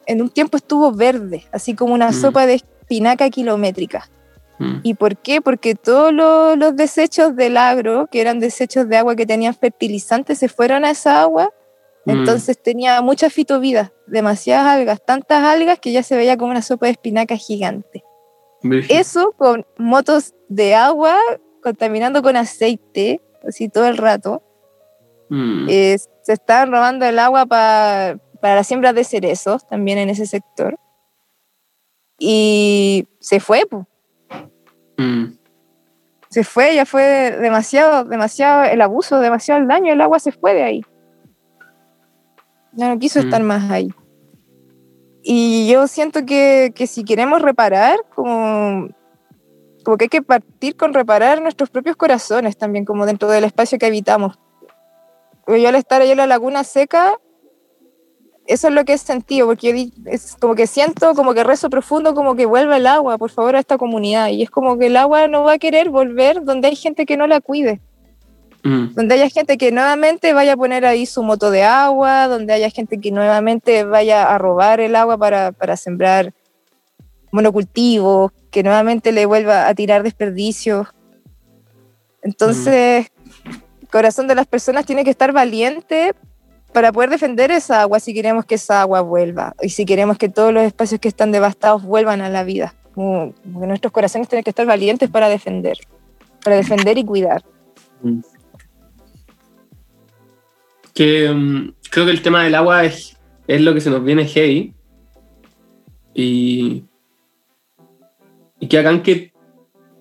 en 0.06 0.22
un 0.22 0.30
tiempo 0.30 0.58
estuvo 0.58 0.92
verde, 0.92 1.46
así 1.52 1.76
como 1.76 1.94
una 1.94 2.10
Mm. 2.10 2.14
sopa 2.14 2.46
de 2.46 2.56
espinaca 2.56 3.30
kilométrica. 3.30 4.10
Mm. 4.58 4.80
¿Y 4.84 4.94
por 4.96 5.18
qué? 5.18 5.42
Porque 5.42 5.76
todos 5.76 6.12
los, 6.12 6.58
los 6.58 6.76
desechos 6.76 7.36
del 7.36 7.58
agro, 7.58 8.08
que 8.08 8.22
eran 8.22 8.40
desechos 8.40 8.90
de 8.90 8.98
agua 8.98 9.16
que 9.16 9.26
tenían 9.26 9.54
fertilizantes, 9.54 10.40
se 10.40 10.50
fueron 10.50 10.84
a 10.84 10.92
esa 10.92 11.22
agua. 11.22 11.52
Mm. 12.06 12.12
Entonces 12.12 12.62
tenía 12.62 13.02
mucha 13.02 13.30
fitovida, 13.30 13.92
demasiadas 14.08 14.66
algas, 14.68 15.06
tantas 15.06 15.44
algas 15.44 15.80
que 15.80 15.92
ya 15.92 16.02
se 16.02 16.16
veía 16.16 16.38
como 16.38 16.52
una 16.52 16.62
sopa 16.62 16.88
de 16.88 16.94
espinaca 16.94 17.36
gigante. 17.36 18.04
Eso 18.90 19.32
con 19.38 19.66
motos 19.78 20.34
de 20.50 20.76
agua 20.76 21.18
contaminando 21.64 22.22
con 22.22 22.36
aceite, 22.36 23.22
así 23.48 23.70
todo 23.70 23.88
el 23.88 23.98
rato. 23.98 24.42
Mm. 25.30 25.68
Eh, 25.70 25.98
se 26.24 26.34
estaban 26.34 26.72
robando 26.72 27.06
el 27.06 27.20
agua 27.20 27.46
pa- 27.46 28.18
para 28.42 28.56
la 28.56 28.64
siembra 28.64 28.94
de 28.94 29.04
cerezos, 29.04 29.68
también 29.68 29.98
en 29.98 30.10
ese 30.10 30.26
sector. 30.26 30.78
Y 32.18 33.08
se 33.20 33.40
fue. 33.40 33.64
Mm. 34.98 35.34
se 36.30 36.44
fue, 36.44 36.76
ya 36.76 36.86
fue 36.86 37.32
demasiado, 37.40 38.04
demasiado 38.04 38.64
el 38.66 38.82
abuso, 38.82 39.20
demasiado 39.20 39.62
el 39.62 39.68
daño, 39.68 39.94
el 39.94 40.02
agua 40.02 40.20
se 40.20 40.32
fue 40.32 40.54
de 40.54 40.64
ahí. 40.64 40.82
Ya 42.74 42.94
no 42.94 43.00
quiso 43.00 43.20
Mm. 43.20 43.24
estar 43.24 43.42
más 43.44 43.72
ahí. 43.72 43.90
Y 45.32 45.68
yo 45.68 45.86
siento 45.86 46.26
que, 46.26 46.74
que 46.74 46.88
si 46.88 47.04
queremos 47.04 47.44
reparar, 47.44 48.00
como, 48.16 48.90
como 49.86 49.96
que 49.96 50.06
hay 50.06 50.10
que 50.10 50.24
partir 50.24 50.76
con 50.76 50.92
reparar 50.92 51.40
nuestros 51.40 51.70
propios 51.70 51.96
corazones 51.96 52.58
también, 52.58 52.84
como 52.84 53.06
dentro 53.06 53.30
del 53.30 53.44
espacio 53.44 53.78
que 53.78 53.86
habitamos. 53.86 54.40
Yo 55.46 55.70
al 55.70 55.76
estar 55.76 56.02
ahí 56.02 56.10
en 56.10 56.18
la 56.18 56.26
laguna 56.26 56.64
seca, 56.64 57.14
eso 58.48 58.70
es 58.70 58.74
lo 58.74 58.84
que 58.86 58.94
he 58.94 58.98
sentido, 58.98 59.46
porque 59.46 59.68
yo 59.68 60.10
es 60.12 60.36
como 60.38 60.56
que 60.56 60.66
siento, 60.66 61.14
como 61.14 61.36
que 61.36 61.44
rezo 61.44 61.70
profundo, 61.70 62.16
como 62.16 62.34
que 62.34 62.48
vuelva 62.48 62.78
el 62.78 62.88
agua, 62.88 63.20
por 63.20 63.30
favor, 63.30 63.56
a 63.56 63.60
esta 63.60 63.78
comunidad. 63.78 64.30
Y 64.30 64.42
es 64.42 64.50
como 64.50 64.80
que 64.80 64.88
el 64.88 64.98
agua 64.98 65.28
no 65.28 65.44
va 65.44 65.54
a 65.54 65.60
querer 65.60 65.92
volver 65.92 66.44
donde 66.44 66.70
hay 66.70 66.76
gente 66.76 67.06
que 67.06 67.18
no 67.18 67.28
la 67.28 67.40
cuide, 67.40 67.82
Mm. 68.64 68.94
donde 68.94 69.16
haya 69.16 69.30
gente 69.30 69.58
que 69.58 69.72
nuevamente 69.72 70.34
vaya 70.34 70.54
a 70.54 70.58
poner 70.58 70.86
ahí 70.86 71.06
su 71.06 71.24
moto 71.24 71.50
de 71.50 71.64
agua, 71.64 72.28
donde 72.28 72.54
haya 72.54 72.70
gente 72.70 73.00
que 73.00 73.12
nuevamente 73.12 73.86
vaya 73.86 74.34
a 74.34 74.38
robar 74.38 74.82
el 74.82 74.96
agua 74.96 75.18
para, 75.18 75.54
para 75.54 75.78
sembrar 75.78 76.34
monocultivos, 77.32 78.32
que 78.52 78.64
nuevamente 78.64 79.12
le 79.12 79.26
vuelva 79.26 79.68
a 79.68 79.74
tirar 79.76 80.04
desperdicios. 80.04 80.88
Entonces, 82.22 83.08
el 83.82 83.88
corazón 83.90 84.28
de 84.28 84.36
las 84.36 84.48
personas 84.48 84.86
tiene 84.86 85.04
que 85.04 85.12
estar 85.12 85.32
valiente 85.32 86.14
para 86.74 86.92
poder 86.92 87.10
defender 87.10 87.52
esa 87.52 87.82
agua 87.82 88.00
si 88.00 88.14
queremos 88.14 88.46
que 88.46 88.56
esa 88.56 88.82
agua 88.82 89.02
vuelva 89.02 89.56
y 89.62 89.70
si 89.70 89.86
queremos 89.86 90.18
que 90.18 90.30
todos 90.30 90.54
los 90.54 90.64
espacios 90.64 91.00
que 91.00 91.08
están 91.08 91.32
devastados 91.32 91.84
vuelvan 91.84 92.22
a 92.22 92.30
la 92.30 92.44
vida. 92.44 92.76
Como, 92.94 93.34
como 93.42 93.66
nuestros 93.66 93.94
corazones 93.94 94.28
tienen 94.28 94.44
que 94.44 94.50
estar 94.50 94.66
valientes 94.66 95.10
para 95.10 95.30
defender, 95.30 95.78
para 96.44 96.58
defender 96.58 96.98
y 96.98 97.06
cuidar. 97.06 97.44
Mm. 98.02 98.20
Que 101.00 101.32
mm, 101.32 101.76
creo 101.90 102.06
que 102.06 102.12
el 102.12 102.22
tema 102.22 102.44
del 102.44 102.56
agua 102.56 102.84
es, 102.84 103.16
es 103.48 103.62
lo 103.62 103.74
que 103.74 103.80
se 103.80 103.90
nos 103.90 104.04
viene 104.04 104.28
heavy. 104.28 104.74
Y, 106.14 106.84
que 108.70 108.78
hagan 108.78 109.02
que 109.02 109.32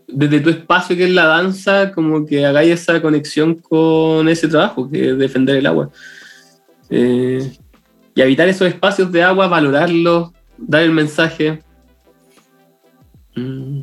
desde 0.09 0.41
tu 0.41 0.51
espacio 0.51 0.97
que 0.97 1.05
es 1.05 1.13
la 1.13 1.27
danza, 1.27 1.93
como 1.93 2.27
que 2.27 2.45
hagáis 2.45 2.73
esa 2.73 3.01
conexión 3.01 3.55
con 3.55 4.29
ese 4.29 4.49
trabajo, 4.49 4.91
que 4.91 5.11
es 5.11 5.19
defender 5.19 5.59
el 5.59 5.67
agua. 5.67 5.89
Eh, 6.91 7.49
y 8.17 8.21
habitar 8.21 8.49
esos 8.49 8.67
espacios 8.67 9.13
de 9.13 9.23
agua, 9.23 9.47
valorarlos, 9.47 10.33
dar 10.57 10.83
el 10.83 10.91
mensaje. 10.91 11.63
Mm. 13.37 13.83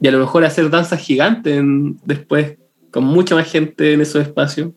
Y 0.00 0.08
a 0.08 0.10
lo 0.10 0.18
mejor 0.18 0.44
hacer 0.44 0.68
danzas 0.68 0.98
gigantes 0.98 1.62
después, 2.04 2.58
con 2.90 3.04
mucha 3.04 3.36
más 3.36 3.48
gente 3.48 3.92
en 3.92 4.00
esos 4.00 4.20
espacios. 4.20 4.72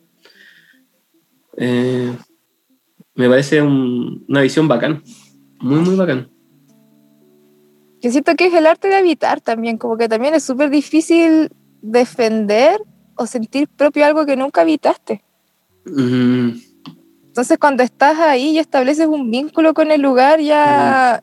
Eh, 1.60 2.16
me 3.14 3.28
parece 3.28 3.60
un- 3.60 4.24
una 4.28 4.40
visión 4.42 4.68
bacán. 4.68 5.02
Muy, 5.60 5.80
muy 5.80 5.96
bacán. 5.96 6.30
Yo 8.00 8.10
siento 8.12 8.34
que 8.36 8.46
es 8.46 8.54
el 8.54 8.66
arte 8.66 8.86
de 8.88 8.94
habitar 8.96 9.40
también, 9.40 9.76
como 9.76 9.96
que 9.96 10.08
también 10.08 10.34
es 10.34 10.44
súper 10.44 10.70
difícil 10.70 11.50
defender 11.82 12.80
o 13.16 13.26
sentir 13.26 13.68
propio 13.68 14.04
algo 14.06 14.24
que 14.24 14.36
nunca 14.36 14.60
habitaste. 14.60 15.24
Mm, 15.84 16.50
Entonces 17.26 17.58
cuando 17.58 17.82
estás 17.82 18.18
ahí 18.18 18.50
y 18.50 18.58
estableces 18.58 19.06
un 19.06 19.30
vínculo 19.30 19.74
con 19.74 19.90
el 19.90 20.00
lugar, 20.00 20.40
ya, 20.40 21.22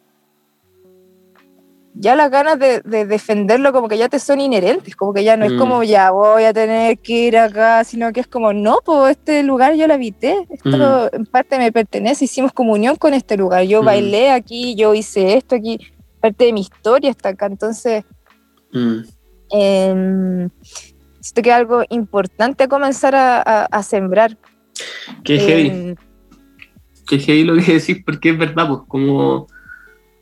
ya 1.98 2.16
las 2.16 2.30
ganas 2.30 2.60
de, 2.60 2.82
de 2.82 3.06
defenderlo 3.06 3.72
como 3.72 3.88
que 3.88 3.98
ya 3.98 4.10
te 4.10 4.20
son 4.20 4.42
inherentes, 4.42 4.96
como 4.96 5.14
que 5.14 5.24
ya 5.24 5.38
no 5.38 5.46
es 5.46 5.54
Mm. 5.54 5.58
como 5.58 5.82
ya 5.84 6.12
voy 6.12 6.44
a 6.44 6.54
tener 6.54 6.98
que 7.00 7.14
ir 7.28 7.38
acá, 7.38 7.84
sino 7.86 8.12
que 8.12 8.20
es 8.20 8.28
como, 8.28 8.52
no, 8.54 8.80
pues 8.84 9.12
este 9.18 9.44
lugar 9.44 9.76
yo 9.76 9.88
lo 9.88 9.94
habité, 9.94 10.46
esto 10.50 11.10
en 11.14 11.26
parte 11.26 11.58
me 11.58 11.72
pertenece, 11.72 12.26
hicimos 12.26 12.52
comunión 12.52 12.96
con 12.98 13.14
este 13.14 13.38
lugar, 13.38 13.64
yo 13.64 13.82
Mm. 13.82 13.86
bailé 13.86 14.32
aquí, 14.32 14.76
yo 14.76 14.94
hice 14.94 15.38
esto 15.38 15.56
aquí, 15.56 15.80
parte 16.20 16.46
de 16.46 16.54
mi 16.54 16.62
historia 16.62 17.10
está 17.12 17.30
acá, 17.30 17.46
entonces 17.46 18.04
mm, 18.74 18.98
em, 19.52 20.50
siento 21.22 21.42
que 21.42 21.50
es 21.50 21.56
algo 21.56 21.84
importante 21.90 22.68
comenzar 22.68 23.16
a, 23.16 23.42
a- 23.42 23.66
a 23.66 23.84
sembrar. 23.84 24.38
Qué 25.24 25.40
heavy. 25.40 25.68
Em, 25.70 25.96
Qué 27.08 27.20
heavy 27.20 27.44
lo 27.44 27.56
que 27.56 27.74
decís, 27.74 28.00
porque 28.04 28.32
es 28.32 28.38
verdad, 28.38 28.68
pues 28.68 28.80
como 28.88 29.48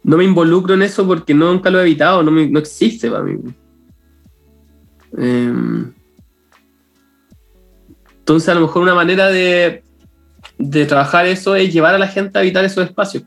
no 0.03 0.17
me 0.17 0.23
involucro 0.23 0.73
en 0.73 0.81
eso 0.81 1.05
porque 1.07 1.33
nunca 1.33 1.69
lo 1.69 1.79
he 1.79 1.83
evitado, 1.83 2.23
no, 2.23 2.31
me- 2.31 2.49
no 2.49 2.59
existe 2.59 3.09
para 3.09 3.23
mí. 3.23 3.37
Em, 5.17 5.91
entonces, 8.19 8.49
a 8.49 8.55
lo 8.55 8.61
mejor 8.61 8.83
una 8.83 8.95
manera 8.95 9.27
de, 9.27 9.83
de 10.57 10.85
trabajar 10.85 11.25
eso 11.25 11.55
es 11.55 11.73
llevar 11.73 11.93
a 11.95 11.99
la 11.99 12.07
gente 12.07 12.37
a 12.37 12.41
habitar 12.41 12.63
esos 12.65 12.85
espacios. 12.85 13.23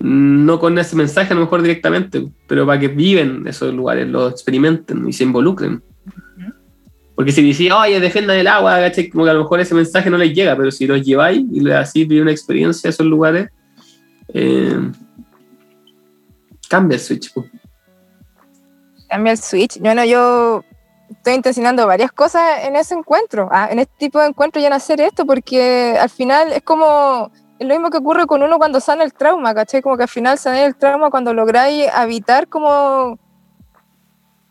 No 0.00 0.58
con 0.58 0.76
ese 0.78 0.96
mensaje, 0.96 1.32
a 1.32 1.36
lo 1.36 1.42
mejor 1.42 1.62
directamente, 1.62 2.26
pero 2.46 2.66
para 2.66 2.78
que 2.80 2.88
viven 2.88 3.46
esos 3.46 3.72
lugares, 3.72 4.06
lo 4.08 4.28
experimenten 4.28 5.08
y 5.08 5.12
se 5.12 5.24
involucren. 5.24 5.82
Porque 7.14 7.30
si 7.30 7.46
decís, 7.46 7.70
oye, 7.70 8.00
defiendan 8.00 8.36
el 8.38 8.48
agua. 8.48 8.80
Como 9.12 9.24
que 9.24 9.30
a 9.30 9.34
lo 9.34 9.42
mejor 9.44 9.60
ese 9.60 9.74
mensaje 9.74 10.10
no 10.10 10.18
les 10.18 10.34
llega, 10.34 10.56
pero 10.56 10.70
si 10.72 10.86
los 10.86 11.00
lleváis 11.00 11.44
y 11.52 11.70
así 11.70 12.04
viven 12.04 12.22
una 12.24 12.32
experiencia 12.32 12.88
a 12.88 12.90
esos 12.90 13.06
lugares, 13.06 13.50
eh, 14.34 14.76
cambia 16.68 16.96
el 16.96 17.00
switch. 17.00 17.32
cambia 19.08 19.32
el 19.32 19.38
switch. 19.38 19.78
Bueno, 19.80 20.04
yo 20.04 20.64
estoy 21.10 21.34
intencionando 21.34 21.86
varias 21.86 22.12
cosas 22.12 22.64
en 22.64 22.76
ese 22.76 22.94
encuentro, 22.94 23.48
ah, 23.52 23.68
en 23.70 23.78
este 23.78 23.94
tipo 23.98 24.20
de 24.20 24.26
encuentro 24.26 24.60
ya 24.60 24.68
en 24.68 24.72
hacer 24.72 25.00
esto, 25.00 25.26
porque 25.26 25.96
al 26.00 26.10
final 26.10 26.52
es 26.52 26.62
como, 26.62 27.30
es 27.58 27.66
lo 27.66 27.74
mismo 27.74 27.90
que 27.90 27.98
ocurre 27.98 28.26
con 28.26 28.42
uno 28.42 28.58
cuando 28.58 28.80
sana 28.80 29.04
el 29.04 29.12
trauma, 29.12 29.54
¿cachai? 29.54 29.82
Como 29.82 29.96
que 29.96 30.04
al 30.04 30.08
final 30.08 30.38
sana 30.38 30.64
el 30.64 30.76
trauma 30.76 31.10
cuando 31.10 31.32
lográis 31.34 31.88
habitar 31.92 32.48
como 32.48 33.18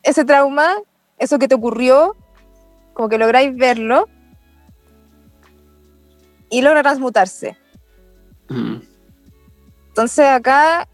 ese 0.04 0.26
trauma, 0.26 0.76
eso 1.18 1.40
que 1.40 1.48
te 1.48 1.56
ocurrió, 1.56 2.16
como 2.94 3.10
que 3.10 3.18
lográis 3.18 3.56
verlo 3.56 4.08
y 6.50 6.62
logra 6.62 6.84
transmutarse. 6.84 7.58
Mm, 8.50 8.78
Entonces 9.88 10.28
acá 10.28 10.88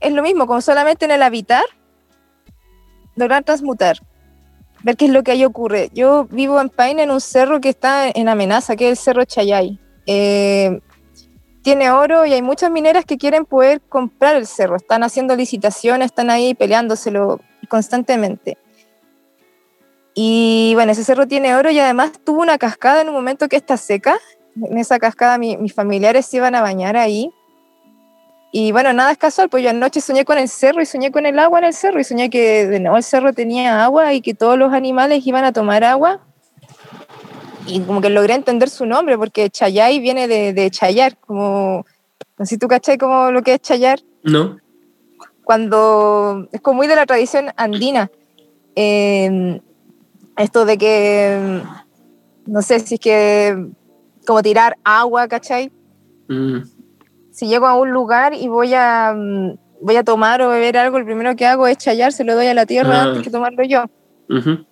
es 0.00 0.12
lo 0.12 0.22
mismo, 0.22 0.46
como 0.46 0.60
solamente 0.60 1.04
en 1.04 1.10
el 1.10 1.22
habitar, 1.22 1.64
lograr 3.16 3.44
transmutar, 3.44 3.98
ver 4.82 4.96
qué 4.96 5.06
es 5.06 5.10
lo 5.10 5.22
que 5.22 5.32
ahí 5.32 5.44
ocurre. 5.44 5.90
Yo 5.92 6.24
vivo 6.24 6.60
en 6.60 6.70
Paine, 6.70 7.02
en 7.02 7.10
un 7.10 7.20
cerro 7.20 7.60
que 7.60 7.68
está 7.68 8.08
en 8.08 8.28
amenaza, 8.28 8.76
que 8.76 8.90
es 8.90 8.98
el 8.98 9.04
Cerro 9.04 9.24
Chayay. 9.24 9.78
eh, 10.06 10.80
tiene 11.62 11.90
oro 11.90 12.24
y 12.24 12.32
hay 12.32 12.42
muchas 12.42 12.70
mineras 12.70 13.04
que 13.04 13.18
quieren 13.18 13.44
poder 13.44 13.80
comprar 13.82 14.34
el 14.34 14.46
cerro. 14.46 14.76
Están 14.76 15.02
haciendo 15.02 15.36
licitaciones, 15.36 16.06
están 16.06 16.30
ahí 16.30 16.54
peleándoselo 16.54 17.40
constantemente. 17.68 18.56
Y 20.14 20.72
bueno, 20.74 20.92
ese 20.92 21.04
cerro 21.04 21.28
tiene 21.28 21.54
oro 21.54 21.70
y 21.70 21.78
además 21.78 22.12
tuvo 22.24 22.40
una 22.40 22.58
cascada 22.58 23.02
en 23.02 23.08
un 23.08 23.14
momento 23.14 23.48
que 23.48 23.56
está 23.56 23.76
seca. 23.76 24.18
En 24.56 24.78
esa 24.78 24.98
cascada 24.98 25.38
mis 25.38 25.72
familiares 25.74 26.26
se 26.26 26.38
iban 26.38 26.54
a 26.54 26.62
bañar 26.62 26.96
ahí. 26.96 27.30
Y 28.52 28.72
bueno, 28.72 28.92
nada 28.92 29.12
es 29.12 29.18
casual, 29.18 29.48
pues 29.48 29.62
yo 29.62 29.70
anoche 29.70 30.00
soñé 30.00 30.24
con 30.24 30.36
el 30.36 30.48
cerro 30.48 30.82
y 30.82 30.86
soñé 30.86 31.12
con 31.12 31.24
el 31.24 31.38
agua 31.38 31.60
en 31.60 31.66
el 31.66 31.72
cerro 31.72 32.00
y 32.00 32.04
soñé 32.04 32.30
que 32.30 32.66
de 32.66 32.80
nuevo 32.80 32.96
el 32.96 33.04
cerro 33.04 33.32
tenía 33.32 33.84
agua 33.84 34.12
y 34.12 34.20
que 34.20 34.34
todos 34.34 34.58
los 34.58 34.72
animales 34.72 35.24
iban 35.24 35.44
a 35.44 35.52
tomar 35.52 35.84
agua. 35.84 36.20
Y 37.66 37.80
como 37.80 38.00
que 38.00 38.10
logré 38.10 38.34
entender 38.34 38.68
su 38.68 38.86
nombre, 38.86 39.16
porque 39.16 39.50
Chayay 39.50 40.00
viene 40.00 40.26
de, 40.26 40.52
de 40.52 40.70
chayar, 40.70 41.16
como, 41.18 41.84
no 42.38 42.46
sé 42.46 42.54
si 42.54 42.58
tú 42.58 42.66
cachai 42.66 42.98
como 42.98 43.30
lo 43.30 43.42
que 43.42 43.54
es 43.54 43.60
chayar. 43.60 44.00
No. 44.24 44.58
Cuando, 45.44 46.48
es 46.50 46.60
como 46.60 46.78
muy 46.78 46.88
de 46.88 46.96
la 46.96 47.06
tradición 47.06 47.50
andina. 47.56 48.10
Eh, 48.74 49.60
esto 50.36 50.64
de 50.64 50.78
que, 50.78 51.62
no 52.46 52.62
sé 52.62 52.80
si 52.80 52.94
es 52.94 53.00
que, 53.00 53.66
como 54.26 54.42
tirar 54.42 54.76
agua, 54.82 55.28
¿cachai? 55.28 55.70
Mm, 56.28 56.60
Si 57.40 57.46
llego 57.48 57.66
a 57.66 57.74
un 57.74 57.90
lugar 57.90 58.34
y 58.34 58.48
voy 58.48 58.74
a, 58.74 59.14
mm, 59.16 59.56
voy 59.80 59.96
a 59.96 60.04
tomar 60.04 60.42
o 60.42 60.50
beber 60.50 60.76
algo, 60.76 60.98
el 60.98 61.06
primero 61.06 61.34
que 61.36 61.46
hago 61.46 61.66
es 61.66 61.78
chayar, 61.78 62.12
se 62.12 62.22
lo 62.22 62.34
doy 62.34 62.48
a 62.48 62.52
la 62.52 62.66
tierra 62.66 63.00
Ah. 63.00 63.02
antes 63.04 63.22
que 63.22 63.30
tomarlo 63.30 63.64
yo. 63.64 63.84
ujú. 64.28 64.66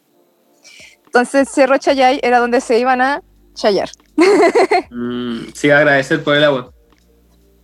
Entonces 1.07 1.49
Cerro 1.49 1.79
Chayay 1.79 2.21
era 2.23 2.39
donde 2.41 2.61
se 2.61 2.79
iban 2.79 3.01
a 3.01 3.23
chayar. 3.55 3.89
Mm, 4.91 5.47
sí, 5.55 5.71
agradecer 5.71 6.23
por 6.23 6.37
el 6.37 6.45
agua. 6.45 6.71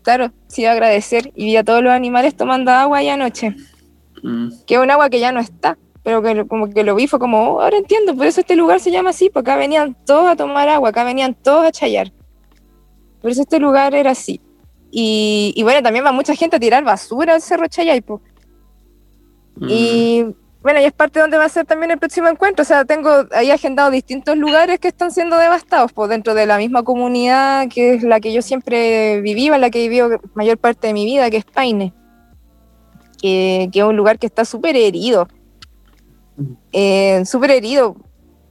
Claro, 0.02 0.32
sí, 0.48 0.64
agradecer. 0.64 1.30
Y 1.36 1.44
vi 1.44 1.56
a 1.58 1.64
todos 1.64 1.82
los 1.82 1.92
animales 1.92 2.34
tomando 2.34 2.70
agua 2.70 2.96
ahí 2.98 3.10
anoche. 3.10 3.54
Mm, 4.22 4.48
Que 4.66 4.76
es 4.76 4.80
un 4.80 4.90
agua 4.90 5.10
que 5.10 5.20
ya 5.20 5.32
no 5.32 5.40
está. 5.40 5.76
Pero 6.02 6.22
que 6.22 6.46
como 6.46 6.70
que 6.70 6.82
lo 6.82 6.94
vi, 6.94 7.06
fue 7.08 7.18
como, 7.18 7.42
"Oh, 7.56 7.60
ahora 7.60 7.76
entiendo, 7.76 8.16
por 8.16 8.24
eso 8.26 8.40
este 8.40 8.56
lugar 8.56 8.80
se 8.80 8.90
llama 8.90 9.10
así, 9.10 9.28
porque 9.28 9.50
acá 9.50 9.58
venían 9.60 9.94
todos 10.06 10.28
a 10.28 10.34
tomar 10.36 10.66
agua, 10.70 10.88
acá 10.88 11.04
venían 11.04 11.34
todos 11.34 11.66
a 11.66 11.70
chayar. 11.72 12.10
Por 13.20 13.30
eso 13.30 13.42
este 13.42 13.58
lugar 13.58 13.94
era 13.94 14.12
así. 14.12 14.40
Y, 14.96 15.52
y 15.56 15.62
bueno, 15.64 15.82
también 15.82 16.04
va 16.04 16.12
mucha 16.12 16.36
gente 16.36 16.54
a 16.54 16.60
tirar 16.60 16.84
basura 16.84 17.34
al 17.34 17.42
Cerro 17.42 17.66
Chayay. 17.66 18.00
po. 18.00 18.20
mm. 19.56 19.66
Y 19.68 20.24
bueno, 20.62 20.80
y 20.80 20.84
es 20.84 20.92
parte 20.92 21.18
de 21.18 21.22
donde 21.22 21.36
va 21.36 21.46
a 21.46 21.48
ser 21.48 21.66
también 21.66 21.90
el 21.90 21.98
próximo 21.98 22.28
encuentro. 22.28 22.62
O 22.62 22.64
sea, 22.64 22.84
tengo 22.84 23.10
ahí 23.32 23.50
agendado 23.50 23.90
distintos 23.90 24.36
lugares 24.36 24.78
que 24.78 24.86
están 24.86 25.10
siendo 25.10 25.36
devastados, 25.36 25.92
pues 25.92 26.10
dentro 26.10 26.32
de 26.32 26.46
la 26.46 26.58
misma 26.58 26.84
comunidad 26.84 27.68
que 27.68 27.94
es 27.94 28.04
la 28.04 28.20
que 28.20 28.32
yo 28.32 28.40
siempre 28.40 29.20
viví, 29.20 29.48
en 29.48 29.60
la 29.60 29.68
que 29.68 29.80
he 29.84 29.88
vivido 29.88 30.20
mayor 30.34 30.58
parte 30.58 30.86
de 30.86 30.92
mi 30.92 31.04
vida, 31.04 31.28
que 31.28 31.38
es 31.38 31.44
Paine. 31.44 31.92
Que, 33.20 33.68
que 33.72 33.80
es 33.80 33.84
un 33.84 33.96
lugar 33.96 34.20
que 34.20 34.26
está 34.26 34.44
súper 34.44 34.76
herido. 34.76 35.26
Eh, 36.72 37.24
súper 37.24 37.50
herido, 37.50 37.96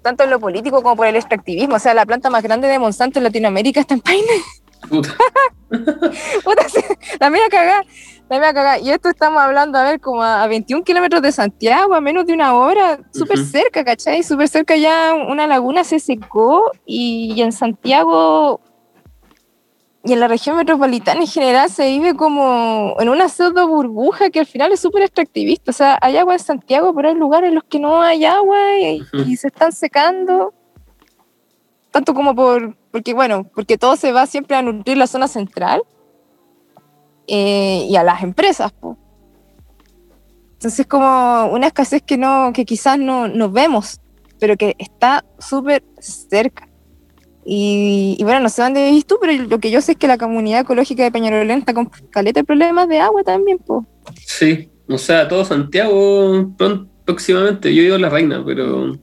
tanto 0.01 0.25
en 0.25 0.29
lo 0.29 0.41
político 0.41 0.83
como 0.83 0.97
por 0.97 1.07
el 1.07 1.15
extractivismo. 1.15 1.75
O 1.75 1.79
sea, 1.79 1.93
la 1.93 2.05
planta 2.05 2.29
más 2.29 2.43
grande 2.43 2.67
de 2.67 2.79
Monsanto 2.79 3.19
en 3.19 3.23
Latinoamérica 3.23 3.79
está 3.79 3.93
en 3.93 4.01
Paine. 4.01 4.27
Puta. 4.89 5.09
Puta, 6.43 6.65
la 7.19 7.29
media 7.29 7.49
cagada, 7.49 7.83
la 8.29 8.39
media 8.39 8.53
cagada. 8.53 8.79
Y 8.79 8.89
esto 8.89 9.09
estamos 9.09 9.41
hablando, 9.41 9.77
a 9.77 9.83
ver, 9.83 9.99
como 9.99 10.21
a, 10.23 10.43
a 10.43 10.47
21 10.47 10.83
kilómetros 10.83 11.21
de 11.21 11.31
Santiago, 11.31 11.95
a 11.95 12.01
menos 12.01 12.25
de 12.25 12.33
una 12.33 12.53
hora, 12.55 12.99
súper 13.11 13.39
Ujú. 13.39 13.47
cerca, 13.47 13.83
¿cachai? 13.83 14.23
Súper 14.23 14.47
cerca 14.47 14.75
ya 14.75 15.13
una 15.13 15.47
laguna 15.47 15.83
se 15.83 15.99
secó 15.99 16.71
y, 16.85 17.33
y 17.35 17.41
en 17.41 17.51
Santiago 17.51 18.59
y 20.05 20.11
en 20.11 20.19
la 20.19 20.27
región 20.27 20.57
metropolitana 20.57 21.21
en 21.21 21.27
general 21.27 21.69
se 21.69 21.87
vive 21.87 22.13
como 22.13 22.97
en 22.99 23.07
una 23.07 23.29
pseudo 23.29 23.69
burbuja 23.69 24.29
que 24.31 24.41
al 24.41 24.45
final 24.45 24.73
es 24.73 24.81
súper 24.81 25.03
extractivista. 25.03 25.71
O 25.71 25.73
sea, 25.73 25.97
hay 26.01 26.17
agua 26.17 26.33
en 26.33 26.39
Santiago, 26.39 26.93
pero 26.93 27.07
hay 27.07 27.15
lugares 27.15 27.47
en 27.47 27.55
los 27.55 27.63
que 27.63 27.79
no 27.79 28.01
hay 28.01 28.25
agua 28.25 28.57
y, 28.77 29.01
y 29.25 29.37
se 29.37 29.47
están 29.47 29.71
secando. 29.71 30.53
Tanto 31.89 32.13
como 32.13 32.35
por, 32.35 32.75
porque 32.93 33.13
bueno, 33.15 33.49
porque 33.55 33.77
todo 33.77 33.95
se 33.97 34.11
va 34.11 34.27
siempre 34.27 34.55
a 34.55 34.61
nutrir 34.61 34.97
la 34.97 35.07
zona 35.07 35.27
central 35.27 35.81
eh, 37.27 37.87
y 37.89 37.95
a 37.95 38.03
las 38.03 38.21
empresas. 38.21 38.71
po. 38.71 38.97
Entonces 40.53 40.85
como 40.85 41.47
una 41.47 41.67
escasez 41.67 42.03
que 42.03 42.17
no, 42.17 42.51
que 42.53 42.65
quizás 42.65 42.97
no, 42.99 43.27
no 43.27 43.49
vemos, 43.49 43.99
pero 44.39 44.55
que 44.55 44.75
está 44.77 45.25
súper 45.39 45.83
cerca. 45.99 46.69
Y, 47.45 48.15
y 48.19 48.23
bueno, 48.23 48.39
no 48.41 48.47
sé 48.49 48.61
dónde 48.61 48.85
vivís 48.85 49.05
tú, 49.07 49.17
pero 49.19 49.33
lo 49.43 49.59
que 49.59 49.71
yo 49.71 49.81
sé 49.81 49.93
es 49.93 49.97
que 49.97 50.07
la 50.07 50.17
comunidad 50.19 50.61
ecológica 50.61 51.03
de 51.03 51.11
Peñarolén 51.11 51.59
está 51.59 51.73
con 51.73 51.89
caleta 52.11 52.39
de 52.41 52.43
problemas 52.45 52.87
de 52.87 52.99
agua 52.99 53.23
también, 53.23 53.57
po. 53.57 53.85
Sí, 54.25 54.69
o 54.87 54.97
sea, 54.97 55.27
todo 55.27 55.43
Santiago 55.43 56.53
pron- 56.57 56.87
próximamente. 57.03 57.73
Yo 57.73 57.81
digo 57.81 57.97
la 57.97 58.09
reina, 58.09 58.43
pero. 58.45 58.93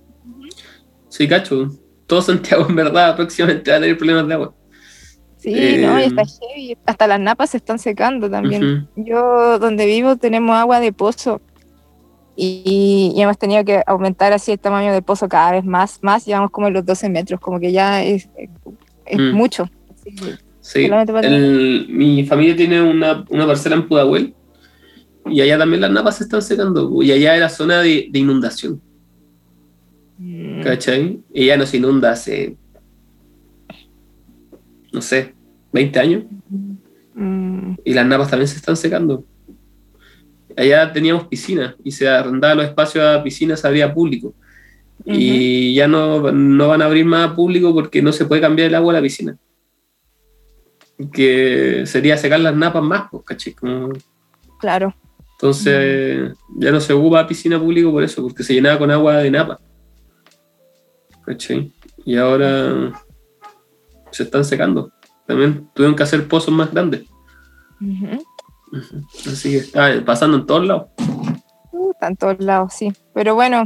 Sí, 1.08 1.26
cacho. 1.28 1.68
Todo 2.10 2.22
Santiago, 2.22 2.66
en 2.68 2.74
verdad, 2.74 3.14
próximamente 3.14 3.70
va 3.70 3.76
a 3.76 3.80
tener 3.80 3.96
problemas 3.96 4.26
de 4.26 4.34
agua. 4.34 4.54
Sí, 5.38 5.54
Eh, 5.56 5.78
no, 5.86 5.98
y 5.98 6.02
está 6.02 6.22
heavy. 6.24 6.76
Hasta 6.84 7.06
las 7.06 7.20
napas 7.20 7.50
se 7.50 7.56
están 7.58 7.78
secando 7.78 8.28
también. 8.28 8.88
Ujú. 8.96 9.04
Yo, 9.08 9.58
donde 9.60 9.86
vivo, 9.86 10.16
tenemos 10.16 10.54
agua 10.56 10.80
de 10.80 10.92
pozo. 10.92 11.40
Y, 12.36 13.12
y 13.14 13.22
hemos 13.22 13.38
tenido 13.38 13.64
que 13.64 13.82
aumentar 13.86 14.32
así 14.32 14.52
el 14.52 14.58
tamaño 14.58 14.92
del 14.92 15.02
pozo 15.02 15.28
cada 15.28 15.52
vez 15.52 15.64
más, 15.64 16.00
más. 16.02 16.26
Llevamos 16.26 16.50
como 16.50 16.66
en 16.66 16.74
los 16.74 16.84
12 16.84 17.08
metros, 17.08 17.38
como 17.40 17.60
que 17.60 17.70
ya 17.72 18.02
es, 18.02 18.28
es 19.06 19.18
Mm. 19.18 19.32
mucho. 19.34 19.68
Sí, 20.60 20.84
el- 21.22 21.86
mi 21.88 22.24
familia 22.24 22.54
tiene 22.56 22.82
una, 22.82 23.24
una 23.30 23.46
parcela 23.46 23.76
en 23.76 23.88
Pudahuel 23.88 24.34
y 25.26 25.40
allá 25.40 25.58
también 25.58 25.80
las 25.80 25.90
napas 25.90 26.16
se 26.18 26.24
están 26.24 26.42
secando 26.42 27.02
y 27.02 27.12
allá 27.12 27.34
era 27.36 27.48
zona 27.48 27.80
de, 27.80 28.08
de 28.10 28.18
inundación. 28.18 28.80
¿Cachai? 30.62 31.20
Y 31.32 31.46
ya 31.46 31.56
no 31.56 31.66
se 31.66 31.76
inunda 31.78 32.12
hace, 32.12 32.56
no 34.92 35.00
sé, 35.00 35.34
20 35.72 35.98
años 36.00 36.24
Mm. 37.14 37.74
y 37.84 37.92
las 37.94 38.06
napas 38.06 38.30
también 38.30 38.48
se 38.48 38.56
están 38.56 38.76
secando. 38.76 39.24
Allá 40.56 40.92
teníamos 40.92 41.26
piscina 41.26 41.76
y 41.84 41.90
se 41.92 42.08
arrendaba 42.08 42.54
los 42.54 42.64
espacios 42.66 43.04
a 43.04 43.22
piscinas, 43.22 43.60
se 43.60 43.66
abría 43.68 43.92
público. 43.92 44.34
Y 45.04 45.74
ya 45.74 45.88
no, 45.88 46.30
no 46.32 46.68
van 46.68 46.82
a 46.82 46.86
abrir 46.86 47.04
más 47.04 47.30
a 47.30 47.34
público 47.36 47.72
porque 47.74 48.02
no 48.02 48.12
se 48.12 48.26
puede 48.26 48.40
cambiar 48.42 48.68
el 48.68 48.74
agua 48.74 48.92
a 48.92 48.96
la 48.96 49.02
piscina. 49.02 49.36
Que 51.12 51.84
sería 51.86 52.16
secar 52.16 52.40
las 52.40 52.54
napas 52.54 52.82
más, 52.82 53.04
pues, 53.10 53.24
¿cachai? 53.24 53.54
Como- 53.54 53.92
Claro. 54.58 54.94
entonces 55.32 56.32
ya 56.58 56.70
no 56.70 56.80
se 56.80 56.92
ocupa 56.92 57.26
piscina 57.26 57.58
público 57.58 57.90
por 57.90 58.02
eso, 58.02 58.22
porque 58.22 58.42
se 58.42 58.52
llenaba 58.54 58.78
con 58.78 58.90
agua 58.90 59.16
de 59.18 59.30
napa. 59.30 59.58
¿Cachai? 61.30 61.72
Y 62.04 62.16
ahora 62.16 62.92
se 64.10 64.24
están 64.24 64.44
secando. 64.44 64.90
También 65.28 65.70
tuvieron 65.74 65.94
que 65.94 66.02
hacer 66.02 66.26
pozos 66.26 66.52
más 66.52 66.72
grandes. 66.72 67.04
Ujú. 67.80 68.24
Así 69.30 69.52
que 69.52 69.58
está 69.58 70.04
pasando 70.04 70.38
en 70.38 70.46
todos 70.46 70.66
lados. 70.66 70.88
Uh, 71.70 71.92
está 71.92 72.08
en 72.08 72.16
todos 72.16 72.40
lados, 72.40 72.74
sí. 72.74 72.92
Pero 73.14 73.34
bueno. 73.34 73.64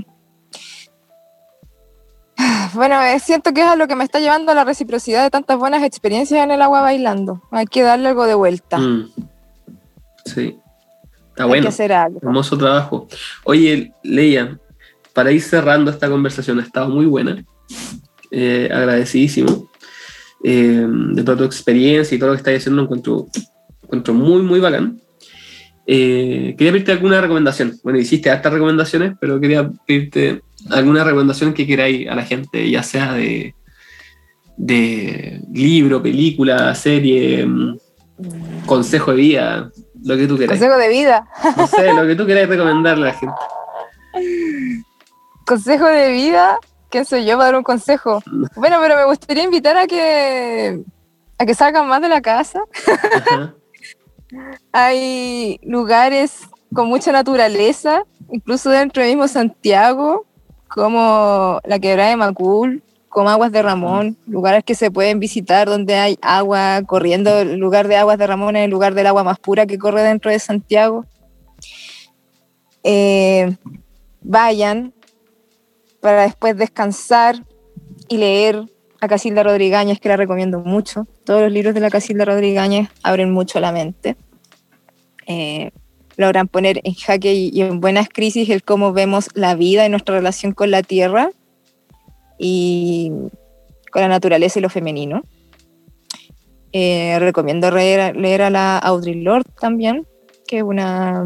Bueno, 2.75 3.01
eh, 3.01 3.21
siento 3.21 3.55
que 3.55 3.61
es 3.61 3.69
a 3.69 3.77
lo 3.77 3.87
que 3.87 3.95
me 3.95 4.03
está 4.03 4.19
llevando 4.19 4.51
a 4.51 4.55
la 4.57 4.65
reciprocidad 4.65 5.23
de 5.23 5.31
tantas 5.31 5.57
buenas 5.57 5.85
experiencias 5.85 6.43
en 6.43 6.51
el 6.51 6.61
agua 6.61 6.81
bailando. 6.81 7.41
Hay 7.53 7.67
que 7.67 7.83
darle 7.83 8.09
algo 8.09 8.27
de 8.27 8.35
vuelta. 8.35 8.79
Mm. 8.79 9.13
Sí. 10.27 10.59
Está 11.29 11.45
Hay 11.45 11.49
bueno. 11.49 11.63
que 11.63 11.69
hacer 11.69 11.93
algo. 11.93 12.19
Hermoso 12.21 12.59
trabajo. 12.59 13.07
Oye, 13.45 13.93
Leia, 14.03 14.59
para 15.13 15.31
ir 15.31 15.41
cerrando 15.41 15.93
esta 15.93 16.11
conversación, 16.11 16.59
ha 16.59 16.63
estado 16.63 16.89
muy 16.89 17.07
buena. 17.07 17.45
Eh, 18.31 18.69
agradecidísimo 18.73 19.71
eh, 20.43 20.87
de 20.87 21.23
toda 21.23 21.39
tu 21.39 21.45
experiencia 21.45 22.15
y 22.15 22.19
todo 22.19 22.31
lo 22.31 22.35
que 22.35 22.39
estás 22.39 22.57
haciendo. 22.57 22.83
Lo 22.83 22.85
encuentro, 22.85 23.27
encuentro 23.83 24.15
muy, 24.15 24.43
muy 24.43 24.61
bacán. 24.61 25.01
Eh, 25.87 26.55
quería 26.57 26.73
pedirte 26.73 26.93
alguna 26.93 27.21
recomendación. 27.21 27.79
Bueno, 27.83 27.99
hiciste 27.99 28.31
hartas 28.31 28.53
recomendaciones, 28.53 29.15
pero 29.21 29.41
quería 29.41 29.71
pedirte 29.87 30.43
alguna 30.71 31.05
recomendación 31.05 31.53
que 31.53 31.67
queráis 31.67 32.09
a 32.09 32.15
la 32.15 32.25
gente, 32.25 32.71
ya 32.71 32.83
sea 32.83 33.15
de, 33.15 33.55
de 34.57 35.41
libro, 35.53 36.03
película, 36.03 36.75
serie, 36.75 37.45
mm, 37.45 37.79
consejo 38.67 39.11
de 39.11 39.17
vida, 39.17 39.71
lo 40.03 40.17
que 40.17 40.27
tú 40.27 40.39
queráis. 40.39 40.61
Consejo 40.61 40.79
de 40.79 40.89
vida. 40.89 41.29
No 41.57 41.67
sé, 41.67 41.93
lo 41.93 42.07
que 42.07 42.17
tú 42.17 42.27
queráis 42.27 42.49
recomendarle 42.49 43.09
a 43.09 43.13
la 43.13 43.19
gente. 43.19 43.35
Consejo 45.47 45.87
de 45.87 46.13
vida. 46.13 46.59
¿Quién 46.95 47.05
soy 47.05 47.25
yo 47.25 47.33
para 47.33 47.47
dar 47.47 47.57
un 47.57 47.65
consejo? 47.65 48.23
Bueno, 48.55 48.77
pero 48.81 48.95
me 48.95 49.05
gustaría 49.07 49.43
invitar 49.43 49.77
a 49.77 49.89
que 49.89 50.81
a 51.37 51.45
que 51.45 51.53
salgan 51.53 51.89
más 51.89 52.01
de 52.01 52.09
la 52.09 52.21
casa. 52.21 52.63
Ajá. 53.17 53.53
Hay 54.73 55.59
lugares 55.65 56.43
con 56.73 56.87
mucha 56.87 57.11
naturaleza, 57.11 58.05
incluso 58.31 58.71
dentro 58.71 59.03
del 59.03 59.11
mismo 59.11 59.27
Santiago, 59.27 60.25
como 60.69 61.59
la 61.65 61.81
quebrada 61.81 62.11
de 62.11 62.17
Macul, 62.17 62.85
como 63.09 63.29
Aguas 63.29 63.51
de 63.51 63.63
Ramón, 63.63 64.17
lugares 64.29 64.63
que 64.63 64.77
se 64.77 64.93
pueden 64.93 65.19
visitar 65.19 65.67
donde 65.67 65.97
hay 65.97 66.17
agua 66.23 66.81
corriendo. 66.87 67.41
El 67.41 67.57
lugar 67.57 67.89
de 67.89 67.97
Aguas 67.97 68.19
de 68.19 68.29
Ramón 68.29 68.55
es 68.55 68.67
el 68.67 68.71
lugar 68.71 68.95
del 68.95 69.09
agua 69.09 69.25
más 69.25 69.41
pura 69.41 69.67
que 69.67 69.81
corre 69.81 70.05
dentro 70.05 70.31
de 70.31 70.39
Santiago. 70.39 71.07
Eh, 72.85 73.57
vayan 74.21 74.95
para 76.05 76.25
después 76.25 76.55
descansar 76.55 77.47
y 78.11 78.19
leer 78.19 78.63
a 79.01 79.09
Casilda 79.09 79.43
Rodríguez, 79.43 79.99
que 79.99 80.11
la 80.11 80.19
recomiendo 80.19 80.61
mucho. 80.61 81.07
Todos 81.25 81.41
los 81.41 81.51
libros 81.51 81.73
de 81.73 81.81
la 81.81 81.89
Casilda 81.89 82.27
Rodríguez 82.27 82.91
abren 83.03 83.33
mucho 83.33 83.59
la 83.59 83.73
mente. 83.73 84.15
Eh, 85.27 85.71
logran 86.19 86.47
poner 86.47 86.83
en 86.85 86.93
jaque 86.93 87.33
y, 87.33 87.59
en 87.63 87.81
buenas 87.81 88.11
crisis 88.11 88.51
el 88.51 88.63
cómo 88.63 88.93
vemos 88.93 89.31
la 89.33 89.55
vida 89.55 89.87
y 89.87 89.89
nuestra 89.89 90.17
relación 90.17 90.53
con 90.53 90.71
la 90.71 90.83
tierra 90.83 91.31
y 92.39 93.11
con 93.91 94.03
la 94.03 94.09
naturaleza 94.09 94.59
y 94.59 94.63
lo 94.63 94.69
femenino. 94.69 95.23
Eh, 96.73 97.17
recomiendo 97.19 97.71
leer, 97.71 98.15
leer, 98.15 98.43
a 98.43 98.51
la 98.51 98.77
Audre 98.77 99.15
Lorde 99.15 99.51
también, 99.59 100.07
que 100.47 100.59
es 100.59 100.65
una 100.65 101.25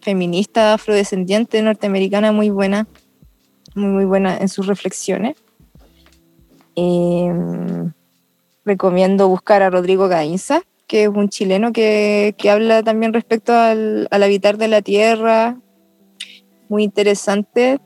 feminista 0.00 0.74
afrodescendiente 0.74 1.62
norteamericana 1.62 2.32
muy 2.32 2.50
buena, 2.50 2.88
muy, 3.74 3.90
muy 3.90 4.04
buena 4.04 4.36
en 4.36 4.48
sus 4.48 4.66
reflexiones. 4.66 5.36
Em, 6.76 7.92
recomiendo 8.64 9.28
buscar 9.28 9.62
a 9.62 9.70
Rodrigo 9.70 10.08
Gainza, 10.08 10.62
que 10.86 11.04
es 11.04 11.08
un 11.08 11.28
chileno 11.28 11.72
que, 11.72 12.34
que 12.38 12.50
habla 12.50 12.82
también 12.82 13.12
respecto 13.12 13.52
al, 13.52 14.08
al, 14.10 14.22
habitar 14.22 14.58
de 14.58 14.68
la 14.68 14.82
tierra, 14.82 15.58
muy 16.68 16.82
interesante. 16.82 17.78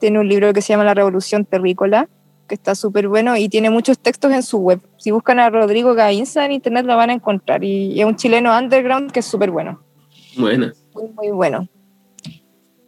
Tiene 0.00 0.20
un 0.20 0.28
libro 0.28 0.52
que 0.52 0.62
se 0.62 0.72
llama 0.72 0.84
La 0.84 0.94
Revolución 0.94 1.44
Terrícola, 1.44 2.08
que 2.46 2.54
está 2.54 2.74
súper 2.74 3.08
bueno 3.08 3.36
y 3.36 3.48
tiene 3.48 3.70
muchos 3.70 3.98
textos 3.98 4.32
en 4.32 4.42
su 4.42 4.58
web. 4.58 4.80
Si 4.96 5.10
buscan 5.10 5.40
a 5.40 5.50
Rodrigo 5.50 5.94
Gainza 5.94 6.44
en 6.44 6.52
internet 6.52 6.86
lo 6.86 6.96
van 6.96 7.10
a 7.10 7.14
encontrar 7.14 7.64
y, 7.64 7.92
y 7.92 8.00
es 8.00 8.06
un 8.06 8.16
chileno 8.16 8.56
underground 8.56 9.10
que 9.10 9.20
es 9.20 9.26
súper 9.26 9.50
bueno. 9.50 9.82
Bueno. 10.36 10.72
Muy, 10.94 11.08
muy 11.08 11.30
bueno. 11.30 11.68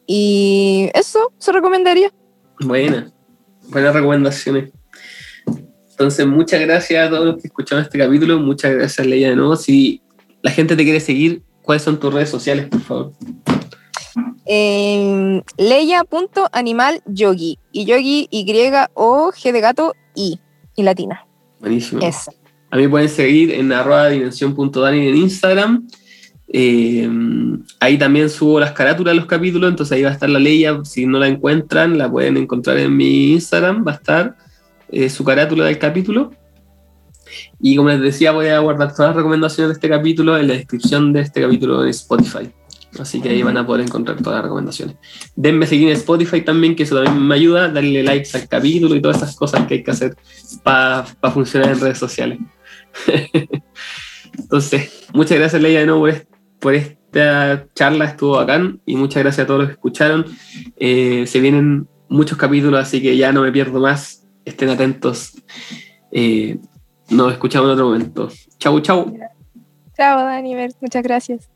Y 0.07 0.91
eso 0.95 1.33
se 1.39 1.53
recomendaría. 1.53 2.11
Buena, 2.61 3.11
buenas 3.69 3.95
recomendaciones. 3.95 4.73
Entonces, 5.91 6.27
muchas 6.27 6.61
gracias 6.61 7.07
a 7.07 7.11
todos 7.11 7.27
los 7.27 7.37
que 7.37 7.49
escucharon 7.49 7.85
este 7.85 7.99
capítulo. 7.99 8.39
Muchas 8.39 8.75
gracias, 8.75 9.07
Leia, 9.07 9.31
de 9.31 9.37
nuevo. 9.37 9.57
Si 9.57 10.03
la 10.43 10.51
gente 10.51 10.77
te 10.77 10.85
quiere 10.85 11.01
seguir, 11.01 11.43
¿cuáles 11.63 11.83
son 11.83 12.01
tus 12.01 12.13
redes 12.13 12.31
sociales, 12.31 12.69
por 12.69 12.81
favor? 12.81 13.13
Eh, 14.47 15.43
Leia.animalyogi. 15.59 17.59
Y 17.73 17.85
yogi 17.85 18.29
Y-O-G 18.31 19.53
de 19.53 19.61
gato 19.61 19.95
I. 20.15 20.41
Y 20.77 20.83
latina. 20.83 21.27
Buenísimo. 21.61 22.01
Esa. 22.03 22.33
A 22.71 22.77
mí 22.77 22.89
pueden 22.89 23.09
seguir 23.09 23.53
en 23.53 23.73
arroba 23.73 24.09
dimensión.dani 24.09 25.09
en 25.09 25.17
Instagram. 25.17 25.89
Eh, 26.53 27.09
ahí 27.79 27.97
también 27.97 28.29
subo 28.29 28.59
las 28.59 28.73
carátulas 28.73 29.13
de 29.13 29.21
los 29.21 29.27
capítulos, 29.27 29.71
entonces 29.71 29.97
ahí 29.97 30.03
va 30.03 30.11
a 30.11 30.13
estar 30.13 30.29
la 30.29 30.39
ley. 30.39 30.65
Si 30.85 31.07
no 31.07 31.19
la 31.19 31.29
encuentran, 31.29 31.97
la 31.97 32.11
pueden 32.11 32.37
encontrar 32.37 32.79
en 32.79 32.97
mi 32.97 33.33
Instagram. 33.33 33.85
Va 33.87 33.93
a 33.93 33.97
estar 33.97 34.37
eh, 34.91 35.09
su 35.09 35.25
carátula 35.25 35.67
del 35.67 35.79
capítulo. 35.79 36.33
Y 37.61 37.77
como 37.77 37.91
les 37.91 38.01
decía, 38.01 38.33
voy 38.33 38.49
a 38.49 38.59
guardar 38.59 38.93
todas 38.95 39.11
las 39.11 39.17
recomendaciones 39.17 39.69
de 39.69 39.75
este 39.75 39.89
capítulo 39.89 40.37
en 40.37 40.49
la 40.49 40.55
descripción 40.55 41.13
de 41.13 41.21
este 41.21 41.41
capítulo 41.43 41.85
en 41.85 41.91
Spotify. 41.91 42.51
Así 42.99 43.21
que 43.21 43.29
ahí 43.29 43.43
van 43.43 43.57
a 43.57 43.65
poder 43.65 43.87
encontrar 43.87 44.21
todas 44.21 44.39
las 44.39 44.45
recomendaciones. 44.45 44.97
Denme 45.37 45.67
seguir 45.67 45.89
en 45.89 45.97
Spotify 45.97 46.41
también, 46.41 46.75
que 46.75 46.83
eso 46.83 46.97
también 46.97 47.25
me 47.25 47.37
ayuda. 47.37 47.69
Darle 47.69 48.03
likes 48.03 48.31
al 48.35 48.49
capítulo 48.49 48.97
y 48.97 49.01
todas 49.01 49.19
esas 49.19 49.37
cosas 49.37 49.67
que 49.67 49.75
hay 49.75 49.85
que 49.85 49.93
hacer 49.93 50.17
para 50.65 51.07
pa 51.21 51.31
funcionar 51.31 51.71
en 51.71 51.81
redes 51.81 51.99
sociales. 51.99 52.41
Entonces, 54.39 55.07
muchas 55.13 55.39
gracias, 55.39 55.63
Leia, 55.63 55.81
de 55.81 55.87
nuevo 55.87 56.03
por, 56.61 56.75
esta 56.75 57.67
charla. 57.75 58.05
Estuvo 58.07 58.37
bacán. 58.37 58.81
Y 58.87 58.97
muchas 58.97 59.23
gracias 59.23 59.45
a 59.45 59.47
todos 59.47 59.61
los 59.61 59.69
que 59.69 59.75
escucharon. 59.75 60.27
Eh, 60.77 61.25
se 61.27 61.41
vienen 61.41 61.89
muchos 62.09 62.39
capítulos, 62.39 62.81
así 62.81 63.03
que 63.03 63.17
ya 63.17 63.33
no 63.33 63.43
me 63.43 63.53
pierdo 63.53 63.81
más. 63.81 64.27
Estén 64.45 64.69
atentos. 64.69 65.35
Eh, 66.13 66.59
nos 67.11 67.33
escuchamos 67.33 67.69
en 67.69 67.73
otro 67.73 67.87
momento. 67.87 68.29
Chau, 68.59 68.81
chau. 68.81 69.17
Chao, 69.97 70.25
Dani. 70.25 70.55
Muchas 70.81 71.03
gracias. 71.03 71.51